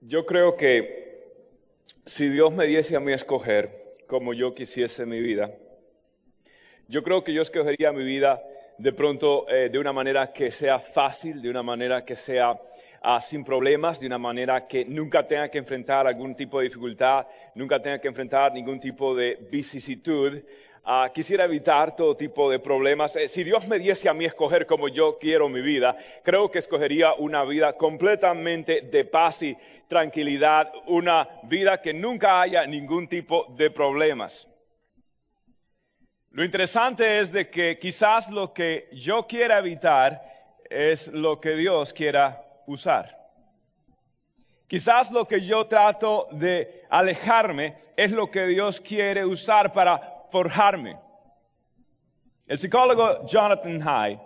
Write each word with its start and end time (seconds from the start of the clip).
Yo 0.00 0.24
creo 0.24 0.56
que 0.56 1.24
si 2.06 2.28
Dios 2.28 2.52
me 2.52 2.66
diese 2.66 2.94
a 2.94 3.00
mí 3.00 3.12
escoger 3.12 3.96
como 4.06 4.32
yo 4.32 4.54
quisiese 4.54 5.04
mi 5.04 5.20
vida, 5.20 5.50
yo 6.86 7.02
creo 7.02 7.24
que 7.24 7.34
yo 7.34 7.42
escogería 7.42 7.90
mi 7.90 8.04
vida 8.04 8.40
de 8.78 8.92
pronto 8.92 9.48
eh, 9.48 9.68
de 9.68 9.76
una 9.76 9.92
manera 9.92 10.32
que 10.32 10.52
sea 10.52 10.78
fácil, 10.78 11.42
de 11.42 11.50
una 11.50 11.64
manera 11.64 12.04
que 12.04 12.14
sea 12.14 12.56
ah, 13.02 13.20
sin 13.20 13.42
problemas, 13.42 13.98
de 13.98 14.06
una 14.06 14.18
manera 14.18 14.68
que 14.68 14.84
nunca 14.84 15.26
tenga 15.26 15.50
que 15.50 15.58
enfrentar 15.58 16.06
algún 16.06 16.36
tipo 16.36 16.60
de 16.60 16.66
dificultad, 16.66 17.26
nunca 17.56 17.82
tenga 17.82 18.00
que 18.00 18.06
enfrentar 18.06 18.52
ningún 18.52 18.78
tipo 18.78 19.16
de 19.16 19.48
vicisitud, 19.50 20.40
Ah, 20.90 21.10
quisiera 21.12 21.44
evitar 21.44 21.94
todo 21.94 22.16
tipo 22.16 22.50
de 22.50 22.60
problemas. 22.60 23.14
Eh, 23.16 23.28
si 23.28 23.44
Dios 23.44 23.68
me 23.68 23.78
diese 23.78 24.08
a 24.08 24.14
mí 24.14 24.24
escoger 24.24 24.64
como 24.64 24.88
yo 24.88 25.18
quiero 25.18 25.46
mi 25.46 25.60
vida, 25.60 25.94
creo 26.24 26.50
que 26.50 26.60
escogería 26.60 27.12
una 27.12 27.44
vida 27.44 27.74
completamente 27.74 28.80
de 28.80 29.04
paz 29.04 29.42
y 29.42 29.54
tranquilidad, 29.86 30.72
una 30.86 31.28
vida 31.42 31.78
que 31.82 31.92
nunca 31.92 32.40
haya 32.40 32.66
ningún 32.66 33.06
tipo 33.06 33.44
de 33.50 33.70
problemas. 33.70 34.48
Lo 36.30 36.42
interesante 36.42 37.18
es 37.18 37.30
de 37.30 37.50
que 37.50 37.78
quizás 37.78 38.30
lo 38.30 38.54
que 38.54 38.88
yo 38.92 39.26
quiera 39.26 39.58
evitar 39.58 40.22
es 40.70 41.08
lo 41.08 41.38
que 41.38 41.50
Dios 41.50 41.92
quiera 41.92 42.42
usar. 42.66 43.14
Quizás 44.66 45.10
lo 45.10 45.26
que 45.26 45.42
yo 45.42 45.66
trato 45.66 46.28
de 46.32 46.84
alejarme 46.88 47.76
es 47.94 48.10
lo 48.10 48.30
que 48.30 48.46
Dios 48.46 48.80
quiere 48.80 49.26
usar 49.26 49.70
para 49.74 50.17
forjarme. 50.30 50.96
El 52.46 52.58
psicólogo 52.58 53.26
Jonathan 53.26 53.80
High 53.80 54.20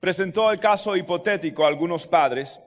presentó 0.00 0.50
el 0.50 0.60
caso 0.60 0.96
hipotético 0.96 1.64
a 1.64 1.68
algunos 1.68 2.06
padres 2.06 2.60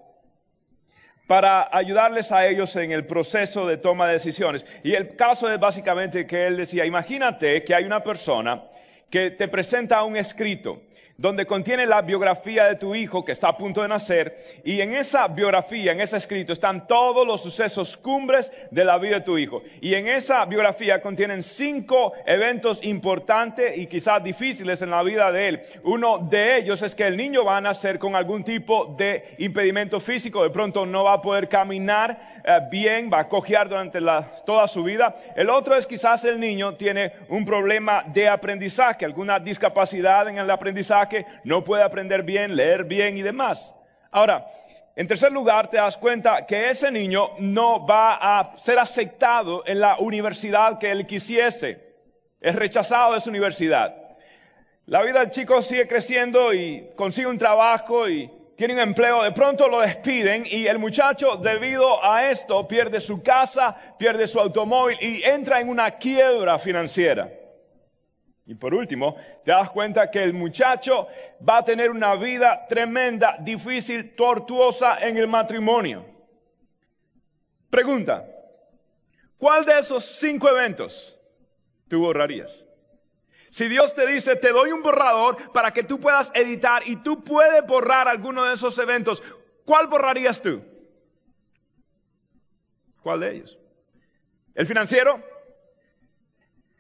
para 1.28 1.70
ayudarles 1.72 2.32
a 2.32 2.48
ellos 2.48 2.76
en 2.76 2.92
el 2.92 3.06
proceso 3.06 3.68
de 3.68 3.78
toma 3.78 4.08
de 4.08 4.14
decisiones. 4.14 4.66
Y 4.84 4.94
el 4.94 5.16
caso 5.16 5.52
es 5.52 5.60
básicamente 5.60 6.26
que 6.26 6.48
él 6.48 6.58
decía, 6.58 6.86
imagínate 6.86 7.64
que 7.64 7.76
hay 7.76 7.84
una 7.84 8.04
persona 8.04 8.64
que 9.10 9.32
te 9.32 9.48
presenta 9.48 10.04
un 10.04 10.18
escrito 10.18 10.82
donde 11.20 11.46
contiene 11.46 11.86
la 11.86 12.02
biografía 12.02 12.64
de 12.66 12.78
tu 12.78 12.96
hijo 12.96 13.26
que 13.26 13.34
está 13.34 13.50
a 13.50 13.58
punto 13.58 13.82
de 13.82 13.90
nacer, 13.90 14.38
y 14.64 14.80
en 14.80 14.94
esa 14.94 15.28
biografía, 15.28 15.92
en 15.92 16.00
ese 16.00 16.16
escrito, 16.16 16.54
están 16.54 16.88
todos 16.88 17.28
los 17.28 17.42
sucesos 17.42 17.98
cumbres 17.98 18.52
de 18.72 18.86
la 18.86 18.98
vida 18.98 19.16
de 19.16 19.26
tu 19.26 19.38
hijo. 19.38 19.62
Y 19.82 19.96
en 19.96 20.08
esa 20.08 20.46
biografía 20.46 21.02
contienen 21.02 21.44
cinco 21.44 22.14
eventos 22.26 22.82
importantes 22.86 23.78
y 23.78 23.88
quizás 23.88 24.24
difíciles 24.24 24.82
en 24.82 24.92
la 24.92 25.04
vida 25.04 25.30
de 25.30 25.50
él. 25.50 25.62
Uno 25.84 26.20
de 26.20 26.58
ellos 26.58 26.82
es 26.84 26.96
que 26.96 27.06
el 27.06 27.18
niño 27.18 27.44
va 27.44 27.58
a 27.58 27.62
nacer 27.62 28.00
con 28.00 28.16
algún 28.16 28.46
tipo 28.46 28.96
de 28.98 29.36
impedimento 29.40 30.00
físico, 30.00 30.44
de 30.44 30.52
pronto 30.52 30.86
no 30.86 31.04
va 31.04 31.14
a 31.14 31.22
poder 31.22 31.50
caminar 31.50 32.39
eh, 32.50 32.68
bien, 32.68 33.12
va 33.14 33.20
a 33.20 33.28
cojear 33.28 33.70
durante 33.70 34.00
toda 34.44 34.68
su 34.68 34.84
vida. 34.84 35.16
El 35.36 35.52
otro 35.52 35.76
es 35.76 35.86
quizás 35.86 36.26
el 36.26 36.40
niño 36.40 36.74
tiene 36.74 37.14
un 37.28 37.46
problema 37.46 38.04
de 38.08 38.28
aprendizaje, 38.28 39.06
alguna 39.06 39.38
discapacidad 39.38 40.28
en 40.28 40.40
el 40.40 40.50
aprendizaje 40.50 41.28
no 41.44 41.64
puede 41.64 41.84
aprender 41.84 42.24
bien, 42.24 42.56
leer 42.56 42.86
bien 42.86 43.16
y 43.18 43.22
demás. 43.22 43.76
Ahora, 44.10 44.48
en 44.96 45.08
tercer 45.08 45.32
lugar, 45.32 45.70
te 45.70 45.78
das 45.78 45.96
cuenta 45.96 46.48
que 46.48 46.72
ese 46.72 46.92
niño 46.92 47.30
no 47.38 47.86
va 47.86 48.16
a 48.16 48.58
ser 48.58 48.80
aceptado 48.80 49.64
en 49.68 49.80
la 49.80 50.00
universidad 50.00 50.80
que 50.80 50.90
él 50.90 51.06
quisiese. 51.06 51.80
Es 52.42 52.56
rechazado 52.56 53.14
de 53.14 53.22
su 53.22 53.30
universidad. 53.30 53.96
La 54.88 55.04
vida 55.04 55.20
del 55.20 55.30
chico 55.30 55.62
sigue 55.62 55.88
creciendo 55.88 56.52
y 56.52 56.90
consigue 56.96 57.28
un 57.28 57.38
trabajo 57.38 58.10
y 58.10 58.39
tiene 58.60 58.74
un 58.74 58.82
empleo, 58.82 59.24
de 59.24 59.32
pronto 59.32 59.70
lo 59.70 59.80
despiden 59.80 60.44
y 60.46 60.68
el 60.68 60.80
muchacho 60.80 61.38
debido 61.38 62.04
a 62.04 62.30
esto 62.30 62.68
pierde 62.68 63.00
su 63.00 63.24
casa, 63.24 63.74
pierde 63.98 64.28
su 64.28 64.38
automóvil 64.38 64.98
y 65.00 65.24
entra 65.24 65.62
en 65.62 65.70
una 65.70 65.92
quiebra 65.92 66.60
financiera. 66.60 67.32
Y 68.46 68.56
por 68.56 68.74
último, 68.74 69.16
te 69.46 69.52
das 69.52 69.70
cuenta 69.70 70.12
que 70.12 70.22
el 70.22 70.34
muchacho 70.34 71.08
va 71.48 71.60
a 71.60 71.64
tener 71.64 71.90
una 71.90 72.16
vida 72.16 72.66
tremenda, 72.68 73.38
difícil, 73.40 74.14
tortuosa 74.14 74.98
en 75.08 75.16
el 75.16 75.28
matrimonio. 75.28 76.06
Pregunta, 77.70 78.28
¿cuál 79.38 79.64
de 79.64 79.80
esos 79.80 80.04
cinco 80.04 80.50
eventos 80.50 81.18
tú 81.88 82.02
borrarías? 82.02 82.66
Si 83.50 83.68
Dios 83.68 83.96
te 83.96 84.06
dice, 84.06 84.36
te 84.36 84.52
doy 84.52 84.72
un 84.72 84.84
borrador 84.84 85.52
para 85.52 85.72
que 85.72 85.84
tú 85.84 86.00
puedas 86.00 86.32
editar 86.36 86.88
y 86.88 86.98
tú 86.98 87.24
puedes 87.24 87.66
borrar 87.66 88.08
alguno 88.08 88.46
de 88.46 88.54
esos 88.54 88.78
eventos, 88.78 89.24
¿cuál 89.66 89.88
borrarías 89.88 90.42
tú? 90.42 90.64
¿Cuál 93.02 93.22
de 93.22 93.36
ellos? 93.36 93.60
¿El 94.54 94.68
financiero? 94.68 95.24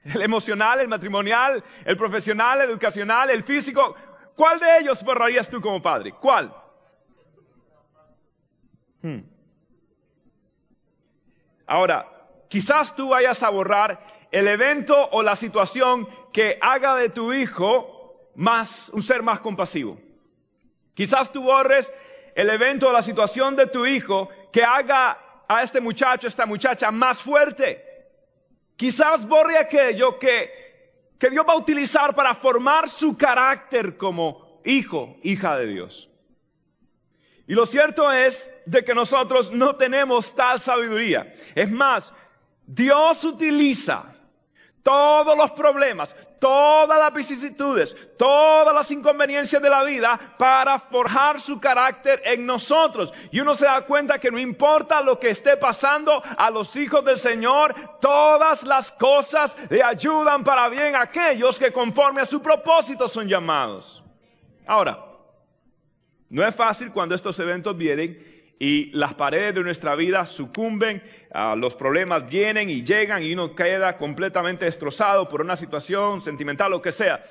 El 0.03 0.21
emocional, 0.21 0.79
el 0.79 0.87
matrimonial, 0.87 1.63
el 1.85 1.97
profesional, 1.97 2.61
el 2.61 2.69
educacional, 2.69 3.29
el 3.29 3.43
físico. 3.43 3.95
¿Cuál 4.35 4.59
de 4.59 4.79
ellos 4.79 5.03
borrarías 5.03 5.49
tú 5.49 5.59
como 5.61 5.81
padre? 5.81 6.13
¿Cuál? 6.13 6.53
Hmm. 9.01 9.19
Ahora, 11.65 12.07
quizás 12.47 12.95
tú 12.95 13.09
vayas 13.09 13.43
a 13.43 13.49
borrar 13.49 14.01
el 14.31 14.47
evento 14.47 15.09
o 15.11 15.23
la 15.23 15.35
situación 15.35 16.07
que 16.31 16.57
haga 16.61 16.95
de 16.95 17.09
tu 17.09 17.33
hijo 17.33 18.29
más, 18.35 18.89
un 18.89 19.01
ser 19.01 19.23
más 19.23 19.39
compasivo. 19.39 19.97
Quizás 20.93 21.31
tú 21.31 21.43
borres 21.43 21.91
el 22.35 22.49
evento 22.49 22.89
o 22.89 22.91
la 22.91 23.01
situación 23.01 23.55
de 23.55 23.67
tu 23.67 23.85
hijo 23.85 24.29
que 24.51 24.63
haga 24.63 25.43
a 25.47 25.61
este 25.63 25.81
muchacho, 25.81 26.27
esta 26.27 26.45
muchacha 26.45 26.91
más 26.91 27.21
fuerte. 27.21 27.83
Quizás 28.75 29.27
borre 29.27 29.57
aquello 29.57 30.19
que, 30.19 31.13
que 31.17 31.29
Dios 31.29 31.45
va 31.47 31.53
a 31.53 31.57
utilizar 31.57 32.15
para 32.15 32.35
formar 32.35 32.87
su 32.87 33.17
carácter 33.17 33.97
como 33.97 34.61
hijo, 34.63 35.17
hija 35.23 35.57
de 35.57 35.67
Dios. 35.67 36.09
Y 37.47 37.53
lo 37.53 37.65
cierto 37.65 38.11
es 38.11 38.53
de 38.67 38.85
que 38.85 38.93
nosotros 38.93 39.51
no 39.51 39.75
tenemos 39.75 40.35
tal 40.35 40.59
sabiduría. 40.59 41.33
Es 41.55 41.69
más, 41.69 42.13
Dios 42.65 43.23
utiliza 43.25 44.13
todos 44.83 45.37
los 45.37 45.51
problemas, 45.51 46.15
todas 46.39 46.97
las 46.97 47.13
vicisitudes, 47.13 47.95
todas 48.17 48.73
las 48.73 48.89
inconveniencias 48.91 49.61
de 49.61 49.69
la 49.69 49.83
vida 49.83 50.35
para 50.37 50.79
forjar 50.79 51.39
su 51.39 51.59
carácter 51.59 52.21
en 52.25 52.45
nosotros. 52.45 53.13
Y 53.31 53.39
uno 53.39 53.55
se 53.55 53.65
da 53.65 53.85
cuenta 53.85 54.19
que 54.19 54.31
no 54.31 54.39
importa 54.39 55.01
lo 55.01 55.19
que 55.19 55.29
esté 55.29 55.57
pasando 55.57 56.23
a 56.37 56.49
los 56.49 56.75
hijos 56.75 57.03
del 57.03 57.17
Señor, 57.17 57.75
todas 57.99 58.63
las 58.63 58.91
cosas 58.91 59.57
le 59.69 59.83
ayudan 59.83 60.43
para 60.43 60.69
bien 60.69 60.95
a 60.95 61.01
aquellos 61.01 61.59
que 61.59 61.71
conforme 61.71 62.21
a 62.21 62.25
su 62.25 62.41
propósito 62.41 63.07
son 63.07 63.27
llamados. 63.27 64.03
Ahora, 64.65 65.05
no 66.29 66.47
es 66.47 66.55
fácil 66.55 66.91
cuando 66.91 67.15
estos 67.15 67.39
eventos 67.39 67.75
vienen 67.75 68.38
y 68.59 68.91
las 68.91 69.13
paredes 69.13 69.55
de 69.55 69.63
nuestra 69.63 69.95
vida 69.95 70.25
sucumben, 70.25 71.01
ah, 71.33 71.55
los 71.57 71.75
problemas 71.75 72.29
vienen 72.29 72.69
y 72.69 72.83
llegan 72.83 73.23
y 73.23 73.31
uno 73.31 73.55
queda 73.55 73.97
completamente 73.97 74.65
destrozado 74.65 75.29
por 75.29 75.39
una 75.39 75.55
situación 75.55 76.21
sentimental, 76.21 76.73
o 76.73 76.81
que 76.81 76.91
sea. 76.91 77.23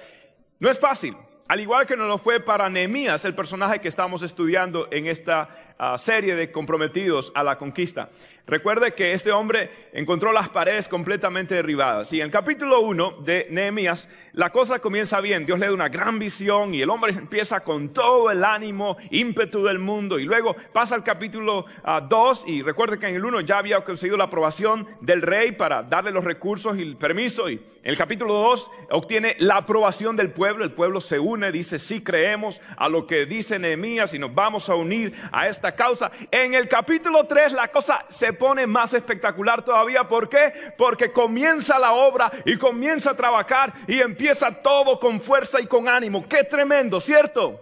No 0.58 0.70
es 0.70 0.80
fácil. 0.80 1.14
Al 1.46 1.60
igual 1.60 1.86
que 1.86 1.96
no 1.96 2.06
lo 2.06 2.18
fue 2.18 2.40
para 2.40 2.68
Nehemías, 2.70 3.24
el 3.26 3.34
personaje 3.34 3.78
que 3.78 3.88
estamos 3.88 4.22
estudiando 4.22 4.88
en 4.90 5.06
esta 5.06 5.67
serie 5.96 6.34
de 6.34 6.50
comprometidos 6.50 7.32
a 7.34 7.42
la 7.42 7.56
conquista. 7.56 8.10
Recuerde 8.48 8.94
que 8.94 9.12
este 9.12 9.30
hombre 9.30 9.70
encontró 9.92 10.32
las 10.32 10.48
paredes 10.48 10.88
completamente 10.88 11.54
derribadas. 11.54 12.10
Y 12.14 12.20
en 12.20 12.26
el 12.26 12.30
capítulo 12.30 12.80
1 12.80 13.18
de 13.20 13.46
Nehemías, 13.50 14.08
la 14.32 14.48
cosa 14.48 14.78
comienza 14.78 15.20
bien. 15.20 15.44
Dios 15.44 15.58
le 15.58 15.66
da 15.66 15.72
una 15.74 15.90
gran 15.90 16.18
visión 16.18 16.72
y 16.72 16.80
el 16.80 16.88
hombre 16.88 17.12
empieza 17.12 17.60
con 17.60 17.92
todo 17.92 18.30
el 18.30 18.42
ánimo, 18.42 18.96
ímpetu 19.10 19.62
del 19.64 19.78
mundo. 19.78 20.18
Y 20.18 20.24
luego 20.24 20.56
pasa 20.72 20.94
al 20.94 21.04
capítulo 21.04 21.66
2 21.66 21.74
ah, 21.84 22.32
y 22.46 22.62
recuerde 22.62 22.98
que 22.98 23.06
en 23.06 23.16
el 23.16 23.24
1 23.26 23.42
ya 23.42 23.58
había 23.58 23.84
conseguido 23.84 24.16
la 24.16 24.24
aprobación 24.24 24.86
del 25.02 25.20
rey 25.20 25.52
para 25.52 25.82
darle 25.82 26.10
los 26.10 26.24
recursos 26.24 26.78
y 26.78 26.82
el 26.82 26.96
permiso. 26.96 27.50
Y 27.50 27.56
en 27.56 27.90
el 27.90 27.98
capítulo 27.98 28.32
2 28.32 28.70
obtiene 28.92 29.36
la 29.40 29.58
aprobación 29.58 30.16
del 30.16 30.30
pueblo. 30.30 30.64
El 30.64 30.72
pueblo 30.72 31.02
se 31.02 31.18
une, 31.18 31.52
dice, 31.52 31.78
sí 31.78 32.02
creemos 32.02 32.62
a 32.78 32.88
lo 32.88 33.06
que 33.06 33.26
dice 33.26 33.58
Nehemías 33.58 34.14
y 34.14 34.18
nos 34.18 34.34
vamos 34.34 34.70
a 34.70 34.74
unir 34.74 35.12
a 35.32 35.48
esta 35.48 35.67
causa. 35.72 36.10
En 36.30 36.54
el 36.54 36.68
capítulo 36.68 37.26
3 37.26 37.52
la 37.52 37.68
cosa 37.68 38.04
se 38.08 38.32
pone 38.32 38.66
más 38.66 38.94
espectacular 38.94 39.64
todavía. 39.64 40.08
¿Por 40.08 40.28
qué? 40.28 40.72
Porque 40.76 41.12
comienza 41.12 41.78
la 41.78 41.92
obra 41.92 42.30
y 42.44 42.56
comienza 42.56 43.10
a 43.10 43.16
trabajar 43.16 43.72
y 43.86 44.00
empieza 44.00 44.50
todo 44.50 44.98
con 44.98 45.20
fuerza 45.20 45.60
y 45.60 45.66
con 45.66 45.88
ánimo. 45.88 46.26
Qué 46.28 46.44
tremendo, 46.44 47.00
¿cierto? 47.00 47.60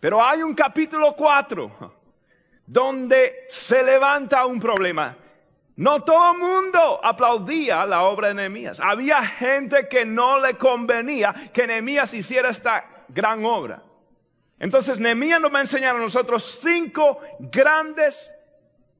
Pero 0.00 0.22
hay 0.22 0.42
un 0.42 0.54
capítulo 0.54 1.14
4 1.14 1.94
donde 2.66 3.46
se 3.48 3.82
levanta 3.82 4.46
un 4.46 4.58
problema. 4.58 5.16
No 5.76 6.02
todo 6.02 6.32
el 6.32 6.38
mundo 6.38 7.00
aplaudía 7.02 7.86
la 7.86 8.02
obra 8.02 8.28
de 8.28 8.34
Nehemías. 8.34 8.80
Había 8.80 9.22
gente 9.24 9.88
que 9.88 10.04
no 10.04 10.38
le 10.38 10.56
convenía 10.56 11.34
que 11.52 11.66
Nehemías 11.66 12.12
hiciera 12.14 12.50
esta 12.50 12.84
gran 13.08 13.44
obra. 13.44 13.82
Entonces 14.58 15.00
Nehemías 15.00 15.40
nos 15.40 15.52
va 15.52 15.58
a 15.58 15.62
enseñar 15.62 15.96
a 15.96 15.98
nosotros 15.98 16.60
cinco 16.62 17.20
grandes 17.40 18.34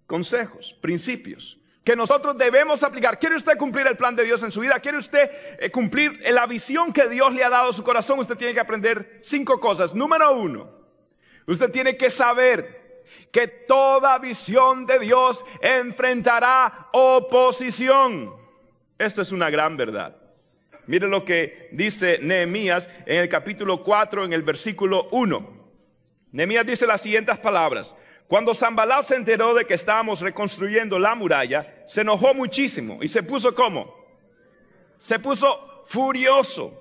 consejos, 0.06 0.76
principios 0.80 1.58
que 1.84 1.96
nosotros 1.96 2.36
debemos 2.38 2.82
aplicar. 2.82 3.18
¿Quiere 3.18 3.36
usted 3.36 3.56
cumplir 3.58 3.86
el 3.86 3.96
plan 3.96 4.14
de 4.14 4.24
Dios 4.24 4.42
en 4.42 4.52
su 4.52 4.60
vida? 4.60 4.78
¿Quiere 4.80 4.98
usted 4.98 5.30
eh, 5.58 5.70
cumplir 5.70 6.20
la 6.30 6.46
visión 6.46 6.92
que 6.92 7.08
Dios 7.08 7.32
le 7.32 7.44
ha 7.44 7.50
dado 7.50 7.70
a 7.70 7.72
su 7.72 7.82
corazón? 7.82 8.18
Usted 8.20 8.36
tiene 8.36 8.54
que 8.54 8.60
aprender 8.60 9.18
cinco 9.20 9.58
cosas. 9.58 9.94
Número 9.94 10.32
uno, 10.32 10.70
usted 11.46 11.70
tiene 11.70 11.96
que 11.96 12.08
saber 12.08 13.04
que 13.32 13.48
toda 13.48 14.18
visión 14.18 14.86
de 14.86 15.00
Dios 15.00 15.44
enfrentará 15.60 16.88
oposición. 16.92 18.32
Esto 18.98 19.22
es 19.22 19.32
una 19.32 19.50
gran 19.50 19.76
verdad. 19.76 20.21
Mire 20.86 21.08
lo 21.08 21.24
que 21.24 21.68
dice 21.72 22.18
Nehemías 22.18 22.88
en 23.06 23.20
el 23.20 23.28
capítulo 23.28 23.82
4, 23.82 24.24
en 24.24 24.32
el 24.32 24.42
versículo 24.42 25.08
1. 25.10 25.62
Nehemías 26.32 26.66
dice 26.66 26.86
las 26.86 27.00
siguientes 27.00 27.38
palabras. 27.38 27.94
Cuando 28.26 28.54
Zambalá 28.54 29.02
se 29.02 29.16
enteró 29.16 29.54
de 29.54 29.66
que 29.66 29.74
estábamos 29.74 30.20
reconstruyendo 30.20 30.98
la 30.98 31.14
muralla, 31.14 31.84
se 31.86 32.00
enojó 32.00 32.32
muchísimo 32.32 33.02
y 33.02 33.08
se 33.08 33.22
puso 33.22 33.54
como? 33.54 33.94
Se 34.98 35.18
puso 35.18 35.84
furioso 35.86 36.72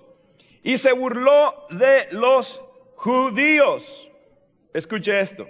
y 0.63 0.77
se 0.77 0.94
burló 0.94 1.68
de 1.69 2.07
los 2.12 2.62
judíos. 2.95 4.09
Escuche 4.74 5.19
esto. 5.19 5.48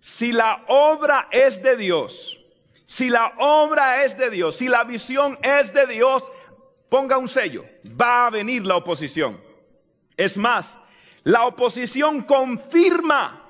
Si 0.00 0.32
la 0.32 0.64
obra 0.66 1.28
es 1.30 1.62
de 1.62 1.76
Dios, 1.76 2.38
si 2.86 3.10
la 3.10 3.34
obra 3.38 4.02
es 4.04 4.16
de 4.16 4.30
Dios, 4.30 4.56
si 4.56 4.68
la 4.68 4.84
visión 4.84 5.38
es 5.42 5.72
de 5.72 5.86
Dios, 5.86 6.30
ponga 6.88 7.18
un 7.18 7.28
sello. 7.28 7.64
Va 8.00 8.26
a 8.26 8.30
venir 8.30 8.64
la 8.64 8.76
oposición. 8.76 9.40
Es 10.16 10.36
más, 10.36 10.78
la 11.22 11.46
oposición 11.46 12.22
confirma 12.22 13.48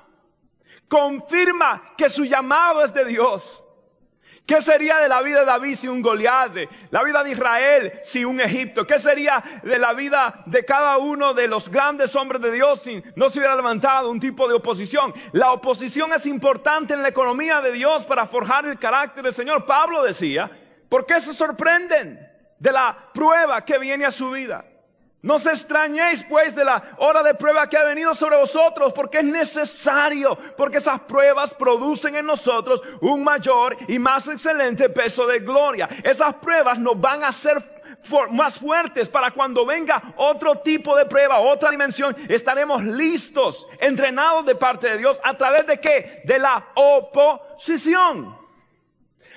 confirma 0.89 1.93
que 1.95 2.09
su 2.09 2.25
llamado 2.25 2.83
es 2.83 2.93
de 2.93 3.05
Dios. 3.05 3.65
¿Qué 4.45 4.63
sería 4.63 4.97
de 4.97 5.07
la 5.07 5.21
vida 5.21 5.41
de 5.41 5.45
David 5.45 5.75
sin 5.75 5.91
un 5.91 6.01
Goliat? 6.01 6.55
La 6.89 7.03
vida 7.03 7.23
de 7.23 7.31
Israel 7.31 7.99
sin 8.01 8.25
un 8.25 8.41
Egipto. 8.41 8.85
¿Qué 8.87 8.97
sería 8.97 9.43
de 9.61 9.77
la 9.77 9.93
vida 9.93 10.41
de 10.47 10.65
cada 10.65 10.97
uno 10.97 11.35
de 11.35 11.47
los 11.47 11.69
grandes 11.69 12.15
hombres 12.15 12.41
de 12.41 12.51
Dios 12.51 12.81
si 12.81 13.03
no 13.15 13.29
se 13.29 13.37
hubiera 13.37 13.55
levantado 13.55 14.09
un 14.09 14.19
tipo 14.19 14.47
de 14.47 14.55
oposición? 14.55 15.13
La 15.33 15.51
oposición 15.51 16.11
es 16.13 16.25
importante 16.25 16.95
en 16.95 17.03
la 17.03 17.09
economía 17.09 17.61
de 17.61 17.71
Dios 17.71 18.03
para 18.05 18.25
forjar 18.25 18.65
el 18.65 18.79
carácter 18.79 19.23
del 19.23 19.33
Señor. 19.35 19.67
Pablo 19.67 20.01
decía, 20.01 20.49
¿por 20.89 21.05
qué 21.05 21.21
se 21.21 21.35
sorprenden 21.35 22.28
de 22.59 22.71
la 22.71 22.95
prueba 23.13 23.63
que 23.63 23.79
viene 23.79 24.05
a 24.05 24.11
su 24.11 24.29
vida? 24.31 24.65
No 25.21 25.37
se 25.37 25.49
extrañéis 25.49 26.23
pues 26.23 26.55
de 26.55 26.63
la 26.63 26.81
hora 26.97 27.21
de 27.21 27.33
prueba 27.33 27.67
que 27.67 27.77
ha 27.77 27.83
venido 27.83 28.13
sobre 28.13 28.37
vosotros, 28.37 28.93
porque 28.93 29.17
es 29.17 29.25
necesario, 29.25 30.37
porque 30.55 30.77
esas 30.77 31.01
pruebas 31.01 31.53
producen 31.53 32.15
en 32.15 32.25
nosotros 32.25 32.81
un 33.01 33.21
mayor 33.21 33.75
y 33.89 33.99
más 33.99 34.29
excelente 34.29 34.89
peso 34.89 35.27
de 35.27 35.39
gloria. 35.39 35.89
Esas 36.03 36.35
pruebas 36.35 36.79
nos 36.79 36.99
van 36.99 37.23
a 37.23 37.29
hacer 37.29 37.61
más 38.31 38.57
fuertes 38.57 39.09
para 39.09 39.31
cuando 39.31 39.65
venga 39.65 40.13
otro 40.15 40.55
tipo 40.55 40.95
de 40.95 41.05
prueba, 41.05 41.39
otra 41.39 41.69
dimensión, 41.69 42.15
estaremos 42.29 42.81
listos, 42.83 43.67
entrenados 43.79 44.45
de 44.45 44.55
parte 44.55 44.89
de 44.89 44.99
Dios 44.99 45.19
a 45.21 45.33
través 45.33 45.67
de 45.67 45.81
qué? 45.81 46.21
De 46.23 46.39
la 46.39 46.65
oposición. 46.75 48.37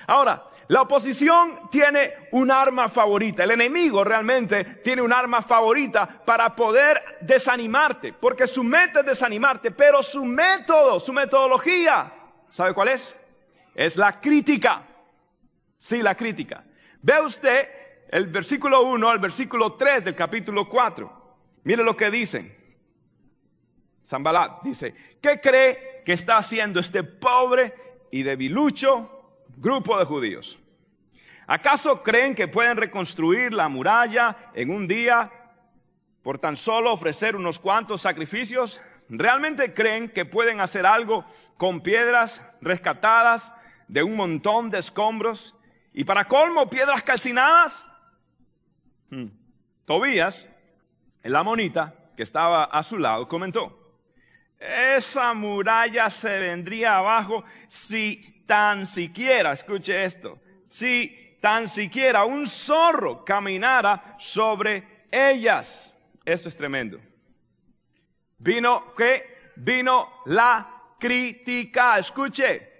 Ahora, 0.07 0.43
la 0.67 0.81
oposición 0.81 1.69
tiene 1.69 2.13
un 2.31 2.49
arma 2.49 2.87
favorita. 2.87 3.43
El 3.43 3.51
enemigo 3.51 4.03
realmente 4.03 4.63
tiene 4.83 5.01
un 5.01 5.11
arma 5.11 5.41
favorita 5.41 6.07
para 6.25 6.55
poder 6.55 7.17
desanimarte, 7.21 8.13
porque 8.13 8.47
su 8.47 8.63
meta 8.63 9.01
es 9.01 9.05
desanimarte, 9.05 9.71
pero 9.71 10.01
su 10.01 10.23
método, 10.23 10.99
su 10.99 11.11
metodología, 11.11 12.13
¿sabe 12.49 12.73
cuál 12.73 12.89
es? 12.89 13.15
Es 13.75 13.97
la 13.97 14.21
crítica. 14.21 14.83
Sí, 15.75 16.01
la 16.01 16.15
crítica. 16.15 16.63
Ve 17.01 17.19
usted 17.19 17.69
el 18.09 18.27
versículo 18.27 18.83
1 18.83 19.09
al 19.09 19.19
versículo 19.19 19.73
3 19.73 20.05
del 20.05 20.15
capítulo 20.15 20.69
4. 20.69 21.23
Mire 21.63 21.83
lo 21.83 21.97
que 21.97 22.09
dicen. 22.09 22.55
Zambalat 24.05 24.61
dice, 24.63 24.93
¿qué 25.21 25.39
cree 25.41 26.03
que 26.05 26.13
está 26.13 26.37
haciendo 26.37 26.79
este 26.79 27.03
pobre 27.03 27.73
y 28.11 28.23
debilucho 28.23 29.12
grupo 29.57 29.97
de 29.97 30.05
judíos. 30.05 30.59
¿Acaso 31.47 32.01
creen 32.03 32.35
que 32.35 32.47
pueden 32.47 32.77
reconstruir 32.77 33.53
la 33.53 33.67
muralla 33.67 34.51
en 34.53 34.69
un 34.69 34.87
día 34.87 35.31
por 36.21 36.39
tan 36.39 36.55
solo 36.55 36.93
ofrecer 36.93 37.35
unos 37.35 37.59
cuantos 37.59 38.01
sacrificios? 38.01 38.81
¿Realmente 39.09 39.73
creen 39.73 40.09
que 40.09 40.25
pueden 40.25 40.61
hacer 40.61 40.85
algo 40.85 41.25
con 41.57 41.81
piedras 41.81 42.41
rescatadas 42.61 43.53
de 43.87 44.03
un 44.03 44.15
montón 44.15 44.69
de 44.69 44.79
escombros? 44.79 45.55
Y 45.93 46.05
para 46.05 46.25
colmo, 46.25 46.69
piedras 46.69 47.03
calcinadas. 47.03 47.89
Hmm. 49.09 49.27
Tobías, 49.85 50.47
el 51.21 51.35
amonita 51.35 51.93
que 52.15 52.23
estaba 52.23 52.63
a 52.63 52.81
su 52.83 52.97
lado, 52.97 53.27
comentó, 53.27 53.79
esa 54.59 55.33
muralla 55.33 56.09
se 56.09 56.39
vendría 56.39 56.97
abajo 56.97 57.43
si 57.67 58.32
tan 58.45 58.85
siquiera, 58.85 59.51
escuche 59.51 60.03
esto, 60.03 60.39
si 60.67 61.37
tan 61.41 61.67
siquiera 61.67 62.25
un 62.25 62.47
zorro 62.47 63.23
caminara 63.25 64.15
sobre 64.17 65.05
ellas. 65.11 65.95
Esto 66.23 66.49
es 66.49 66.55
tremendo. 66.55 66.99
Vino 68.37 68.93
que 68.95 69.51
vino 69.55 70.21
la 70.25 70.83
crítica, 70.99 71.97
escuche. 71.97 72.71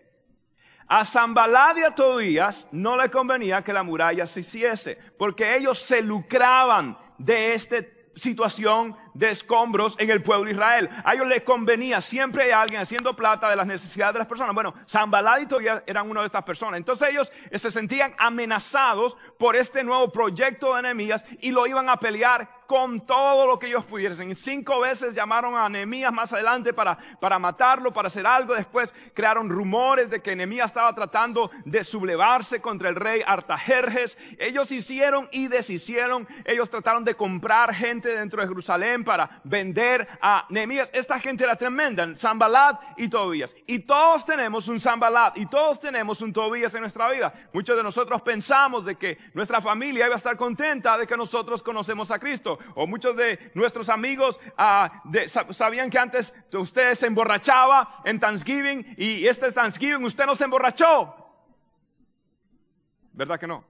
A 0.87 1.03
Zambalá 1.03 1.73
y 1.77 1.83
a 1.83 1.91
Tobías 1.91 2.67
no 2.71 2.95
le 2.95 3.09
convenía 3.09 3.63
que 3.63 3.73
la 3.73 3.83
muralla 3.83 4.25
se 4.25 4.41
hiciese, 4.41 4.97
porque 5.17 5.55
ellos 5.55 5.79
se 5.79 6.01
lucraban 6.01 6.97
de 7.17 7.53
esta 7.53 7.77
situación 8.15 8.95
de 9.13 9.29
escombros 9.29 9.95
en 9.99 10.09
el 10.09 10.21
pueblo 10.21 10.45
de 10.45 10.51
Israel. 10.51 10.89
A 11.03 11.13
ellos 11.13 11.27
les 11.27 11.43
convenía, 11.43 12.01
siempre 12.01 12.43
hay 12.43 12.51
alguien 12.51 12.81
haciendo 12.81 13.15
plata 13.15 13.49
de 13.49 13.55
las 13.55 13.67
necesidades 13.67 14.13
de 14.13 14.19
las 14.19 14.27
personas. 14.27 14.53
Bueno, 14.53 14.73
Zambalá 14.87 15.39
y 15.39 15.45
Tobías 15.45 15.83
eran 15.85 16.09
una 16.09 16.21
de 16.21 16.27
estas 16.27 16.43
personas. 16.43 16.77
Entonces 16.77 17.09
ellos 17.09 17.31
se 17.51 17.71
sentían 17.71 18.13
amenazados 18.17 19.17
por 19.37 19.55
este 19.55 19.83
nuevo 19.83 20.11
proyecto 20.11 20.73
de 20.73 20.79
enemías 20.79 21.25
y 21.41 21.51
lo 21.51 21.67
iban 21.67 21.89
a 21.89 21.97
pelear 21.97 22.63
con 22.67 23.05
todo 23.05 23.45
lo 23.45 23.59
que 23.59 23.67
ellos 23.67 23.85
pudiesen. 23.85 24.35
Cinco 24.35 24.79
veces 24.79 25.13
llamaron 25.13 25.55
a 25.55 25.69
Nehemías 25.69 26.11
más 26.11 26.33
adelante 26.33 26.73
para, 26.73 26.97
para 27.19 27.37
matarlo, 27.37 27.93
para 27.93 28.07
hacer 28.07 28.25
algo. 28.25 28.53
Después 28.53 28.93
crearon 29.13 29.49
rumores 29.49 30.09
de 30.09 30.21
que 30.21 30.35
Nehemías 30.35 30.67
estaba 30.67 30.93
tratando 30.95 31.51
de 31.65 31.83
sublevarse 31.83 32.61
contra 32.61 32.89
el 32.89 32.95
rey 32.95 33.21
Artajerjes. 33.25 34.17
Ellos 34.39 34.71
hicieron 34.71 35.27
y 35.31 35.47
deshicieron. 35.47 36.27
Ellos 36.45 36.69
trataron 36.69 37.03
de 37.03 37.15
comprar 37.15 37.73
gente 37.73 38.15
dentro 38.15 38.41
de 38.41 38.47
Jerusalén 38.47 39.03
para 39.03 39.41
vender 39.43 40.07
a 40.21 40.45
Nehemías. 40.49 40.89
Esta 40.93 41.19
gente 41.19 41.43
era 41.43 41.55
tremenda, 41.55 42.15
Zambalat 42.15 42.81
y 42.97 43.07
Tobías. 43.07 43.55
Y 43.67 43.79
todos 43.79 44.25
tenemos 44.25 44.67
un 44.67 44.79
Zambalat 44.79 45.37
y 45.37 45.45
todos 45.45 45.79
tenemos 45.79 46.21
un 46.21 46.33
Tobías 46.33 46.73
en 46.73 46.81
nuestra 46.81 47.09
vida. 47.11 47.33
Muchos 47.53 47.77
de 47.77 47.83
nosotros 47.83 48.21
pensamos 48.21 48.85
de 48.85 48.95
que 48.95 49.17
nuestra 49.33 49.61
familia 49.61 50.05
iba 50.05 50.13
a 50.13 50.17
estar 50.17 50.37
contenta 50.37 50.97
de 50.97 51.07
que 51.07 51.17
nosotros 51.17 51.63
conocemos 51.63 52.11
a 52.11 52.19
Cristo. 52.19 52.59
O 52.75 52.85
muchos 52.85 53.15
de 53.15 53.51
nuestros 53.55 53.89
amigos 53.89 54.39
ah, 54.57 55.01
sabían 55.49 55.89
que 55.89 55.97
antes 55.97 56.35
usted 56.53 56.93
se 56.93 57.07
emborrachaba 57.07 58.01
en 58.05 58.19
Thanksgiving 58.19 58.95
y 58.97 59.25
este 59.25 59.51
Thanksgiving 59.51 60.03
usted 60.03 60.25
no 60.25 60.35
se 60.35 60.43
emborrachó. 60.43 61.15
¿Verdad 63.13 63.39
que 63.39 63.47
no? 63.47 63.63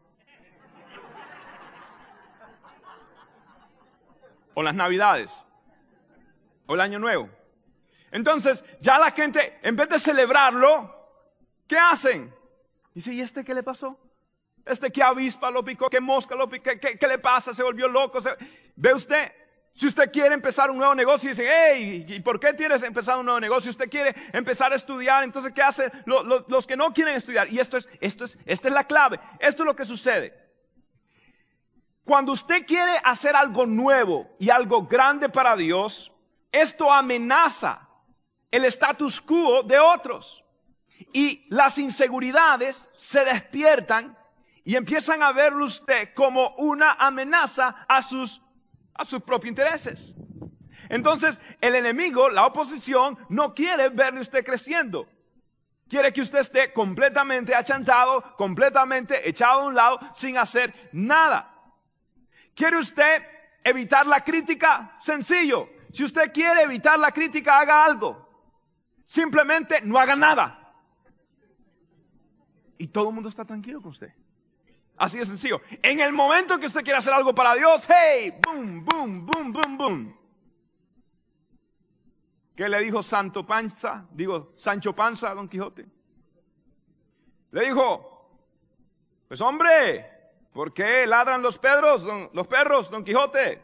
O 4.53 4.61
las 4.61 4.75
navidades. 4.75 5.31
O 6.65 6.75
el 6.75 6.81
año 6.81 6.99
nuevo. 6.99 7.29
Entonces, 8.11 8.63
ya 8.79 8.99
la 8.99 9.11
gente, 9.11 9.59
en 9.63 9.75
vez 9.75 9.89
de 9.89 9.99
celebrarlo, 9.99 10.93
¿qué 11.67 11.77
hacen? 11.77 12.33
Dice, 12.93 13.11
¿y 13.13 13.21
este 13.21 13.43
qué 13.43 13.55
le 13.55 13.63
pasó? 13.63 13.97
Este 14.65 14.91
que 14.91 15.03
avispa 15.03 15.51
lo 15.51 15.63
picó, 15.63 15.89
que 15.89 15.99
mosca 15.99 16.35
lo 16.35 16.47
picó, 16.47 16.71
¿qué, 16.79 17.07
le 17.07 17.19
pasa? 17.19 17.53
Se 17.53 17.63
volvió 17.63 17.87
loco. 17.87 18.19
Ve 18.75 18.93
usted, 18.93 19.31
si 19.73 19.87
usted 19.87 20.11
quiere 20.11 20.33
empezar 20.33 20.71
un 20.71 20.77
nuevo 20.77 20.95
negocio 20.95 21.27
y 21.27 21.31
dice, 21.31 21.47
hey, 21.49 22.05
¿y 22.07 22.19
por 22.21 22.39
qué 22.39 22.55
quieres 22.55 22.81
empezar 22.83 23.17
un 23.17 23.25
nuevo 23.25 23.39
negocio? 23.39 23.71
Usted 23.71 23.89
quiere 23.89 24.15
empezar 24.31 24.71
a 24.71 24.75
estudiar, 24.75 25.23
entonces 25.23 25.51
¿qué 25.53 25.61
hacen 25.61 25.91
los 26.05 26.65
que 26.65 26.77
no 26.77 26.93
quieren 26.93 27.15
estudiar? 27.15 27.51
Y 27.51 27.59
esto 27.59 27.77
es, 27.77 27.89
esto 27.99 28.23
es, 28.23 28.37
esta 28.45 28.67
es 28.69 28.73
la 28.73 28.85
clave. 28.85 29.19
Esto 29.39 29.63
es 29.63 29.67
lo 29.67 29.75
que 29.75 29.83
sucede. 29.83 30.41
Cuando 32.05 32.31
usted 32.31 32.65
quiere 32.65 32.97
hacer 33.03 33.35
algo 33.35 33.65
nuevo 33.65 34.29
y 34.37 34.49
algo 34.49 34.85
grande 34.85 35.27
para 35.29 35.55
Dios, 35.55 36.11
esto 36.51 36.91
amenaza 36.91 37.87
el 38.51 38.65
status 38.65 39.19
quo 39.19 39.63
de 39.63 39.79
otros. 39.79 40.43
Y 41.11 41.45
las 41.49 41.77
inseguridades 41.77 42.89
se 42.95 43.25
despiertan 43.25 44.17
y 44.63 44.75
empiezan 44.75 45.21
a 45.21 45.31
verlo 45.31 45.65
usted 45.65 46.13
como 46.13 46.55
una 46.55 46.93
amenaza 46.93 47.85
a 47.87 48.01
sus, 48.01 48.41
a 48.93 49.03
sus 49.03 49.21
propios 49.21 49.49
intereses. 49.49 50.15
Entonces, 50.89 51.39
el 51.59 51.75
enemigo, 51.75 52.29
la 52.29 52.45
oposición, 52.45 53.17
no 53.29 53.53
quiere 53.53 53.89
verle 53.89 54.21
usted 54.21 54.45
creciendo. 54.45 55.07
Quiere 55.89 56.13
que 56.13 56.21
usted 56.21 56.39
esté 56.39 56.71
completamente 56.71 57.53
achantado, 57.53 58.35
completamente 58.37 59.27
echado 59.27 59.61
a 59.61 59.65
un 59.65 59.75
lado, 59.75 59.99
sin 60.13 60.37
hacer 60.37 60.73
nada. 60.93 61.53
¿Quiere 62.55 62.77
usted 62.77 63.23
evitar 63.63 64.05
la 64.05 64.23
crítica? 64.23 64.95
Sencillo. 64.99 65.69
Si 65.91 66.03
usted 66.03 66.31
quiere 66.31 66.61
evitar 66.61 66.97
la 66.97 67.11
crítica, 67.11 67.59
haga 67.59 67.83
algo. 67.83 68.29
Simplemente 69.05 69.81
no 69.81 69.99
haga 69.99 70.15
nada. 70.15 70.73
Y 72.77 72.87
todo 72.87 73.09
el 73.09 73.15
mundo 73.15 73.29
está 73.29 73.45
tranquilo 73.45 73.81
con 73.81 73.91
usted. 73.91 74.13
Así 74.97 75.17
de 75.17 75.25
sencillo. 75.25 75.61
En 75.81 75.99
el 75.99 76.13
momento 76.13 76.59
que 76.59 76.67
usted 76.67 76.83
quiere 76.83 76.99
hacer 76.99 77.13
algo 77.13 77.33
para 77.33 77.55
Dios, 77.55 77.87
hey, 77.89 78.33
boom, 78.45 78.85
boom, 78.85 79.25
boom, 79.25 79.53
boom, 79.53 79.77
boom. 79.77 80.17
¿Qué 82.55 82.69
le 82.69 82.79
dijo 82.83 83.01
Santo 83.01 83.45
Panza? 83.45 84.05
Digo, 84.11 84.53
Sancho 84.55 84.93
Panza 84.93 85.33
Don 85.33 85.49
Quijote. 85.49 85.85
Le 87.51 87.65
dijo, 87.65 88.29
pues 89.27 89.41
hombre, 89.41 90.05
¿por 90.53 90.73
qué 90.73 91.07
ladran 91.07 91.41
los 91.41 91.57
perros, 91.57 92.07
los 92.31 92.47
perros, 92.47 92.91
Don 92.91 93.03
Quijote? 93.03 93.61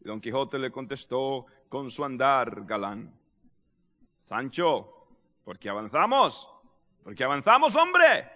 Y 0.00 0.04
Don 0.04 0.20
Quijote 0.20 0.58
le 0.58 0.70
contestó 0.70 1.46
con 1.68 1.90
su 1.90 2.04
andar 2.04 2.64
galán. 2.64 3.12
Sancho, 4.20 5.08
¿por 5.44 5.58
qué 5.58 5.68
avanzamos? 5.68 6.48
Porque 7.02 7.24
avanzamos, 7.24 7.74
hombre. 7.74 8.35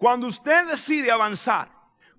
Cuando 0.00 0.28
usted 0.28 0.66
decide 0.66 1.10
avanzar, 1.10 1.68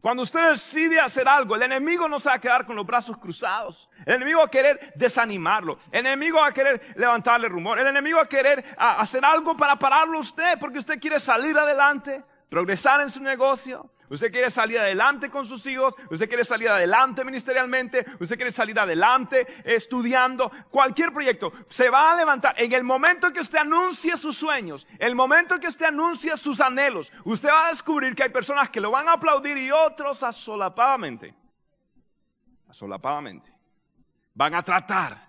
cuando 0.01 0.21
usted 0.21 0.51
decide 0.51 0.99
hacer 0.99 1.27
algo, 1.27 1.55
el 1.55 1.63
enemigo 1.63 2.07
no 2.07 2.19
se 2.19 2.29
va 2.29 2.35
a 2.35 2.39
quedar 2.39 2.63
con 2.63 2.75
los 2.75 2.85
brazos 2.85 3.17
cruzados. 3.17 3.89
El 4.05 4.17
enemigo 4.17 4.37
va 4.37 4.45
a 4.45 4.51
querer 4.51 4.93
desanimarlo. 4.95 5.79
El 5.91 6.05
enemigo 6.05 6.37
va 6.37 6.49
a 6.49 6.53
querer 6.53 6.93
levantarle 6.95 7.49
rumor. 7.49 7.79
El 7.79 7.87
enemigo 7.87 8.17
va 8.17 8.23
a 8.25 8.29
querer 8.29 8.63
hacer 8.77 9.25
algo 9.25 9.57
para 9.57 9.77
pararlo 9.77 10.19
usted 10.19 10.59
porque 10.59 10.77
usted 10.77 10.99
quiere 10.99 11.19
salir 11.19 11.57
adelante, 11.57 12.23
progresar 12.49 13.01
en 13.01 13.09
su 13.09 13.19
negocio, 13.19 13.89
Usted 14.11 14.29
quiere 14.29 14.51
salir 14.51 14.77
adelante 14.77 15.29
con 15.29 15.45
sus 15.45 15.65
hijos, 15.67 15.95
usted 16.09 16.27
quiere 16.27 16.43
salir 16.43 16.67
adelante 16.67 17.23
ministerialmente, 17.23 18.05
usted 18.19 18.35
quiere 18.35 18.51
salir 18.51 18.77
adelante 18.77 19.47
estudiando, 19.63 20.51
cualquier 20.69 21.13
proyecto. 21.13 21.53
Se 21.69 21.89
va 21.89 22.11
a 22.11 22.17
levantar 22.17 22.53
en 22.57 22.73
el 22.73 22.83
momento 22.83 23.31
que 23.31 23.39
usted 23.39 23.59
anuncie 23.59 24.17
sus 24.17 24.35
sueños, 24.35 24.85
el 24.99 25.15
momento 25.15 25.57
que 25.61 25.69
usted 25.69 25.85
anuncie 25.85 26.35
sus 26.35 26.59
anhelos, 26.59 27.09
usted 27.23 27.47
va 27.47 27.67
a 27.67 27.69
descubrir 27.69 28.13
que 28.13 28.23
hay 28.23 28.29
personas 28.29 28.69
que 28.69 28.81
lo 28.81 28.91
van 28.91 29.07
a 29.07 29.13
aplaudir 29.13 29.57
y 29.57 29.71
otros 29.71 30.21
asolapadamente, 30.23 31.33
asolapadamente, 32.67 33.49
van 34.33 34.55
a 34.55 34.61
tratar 34.61 35.25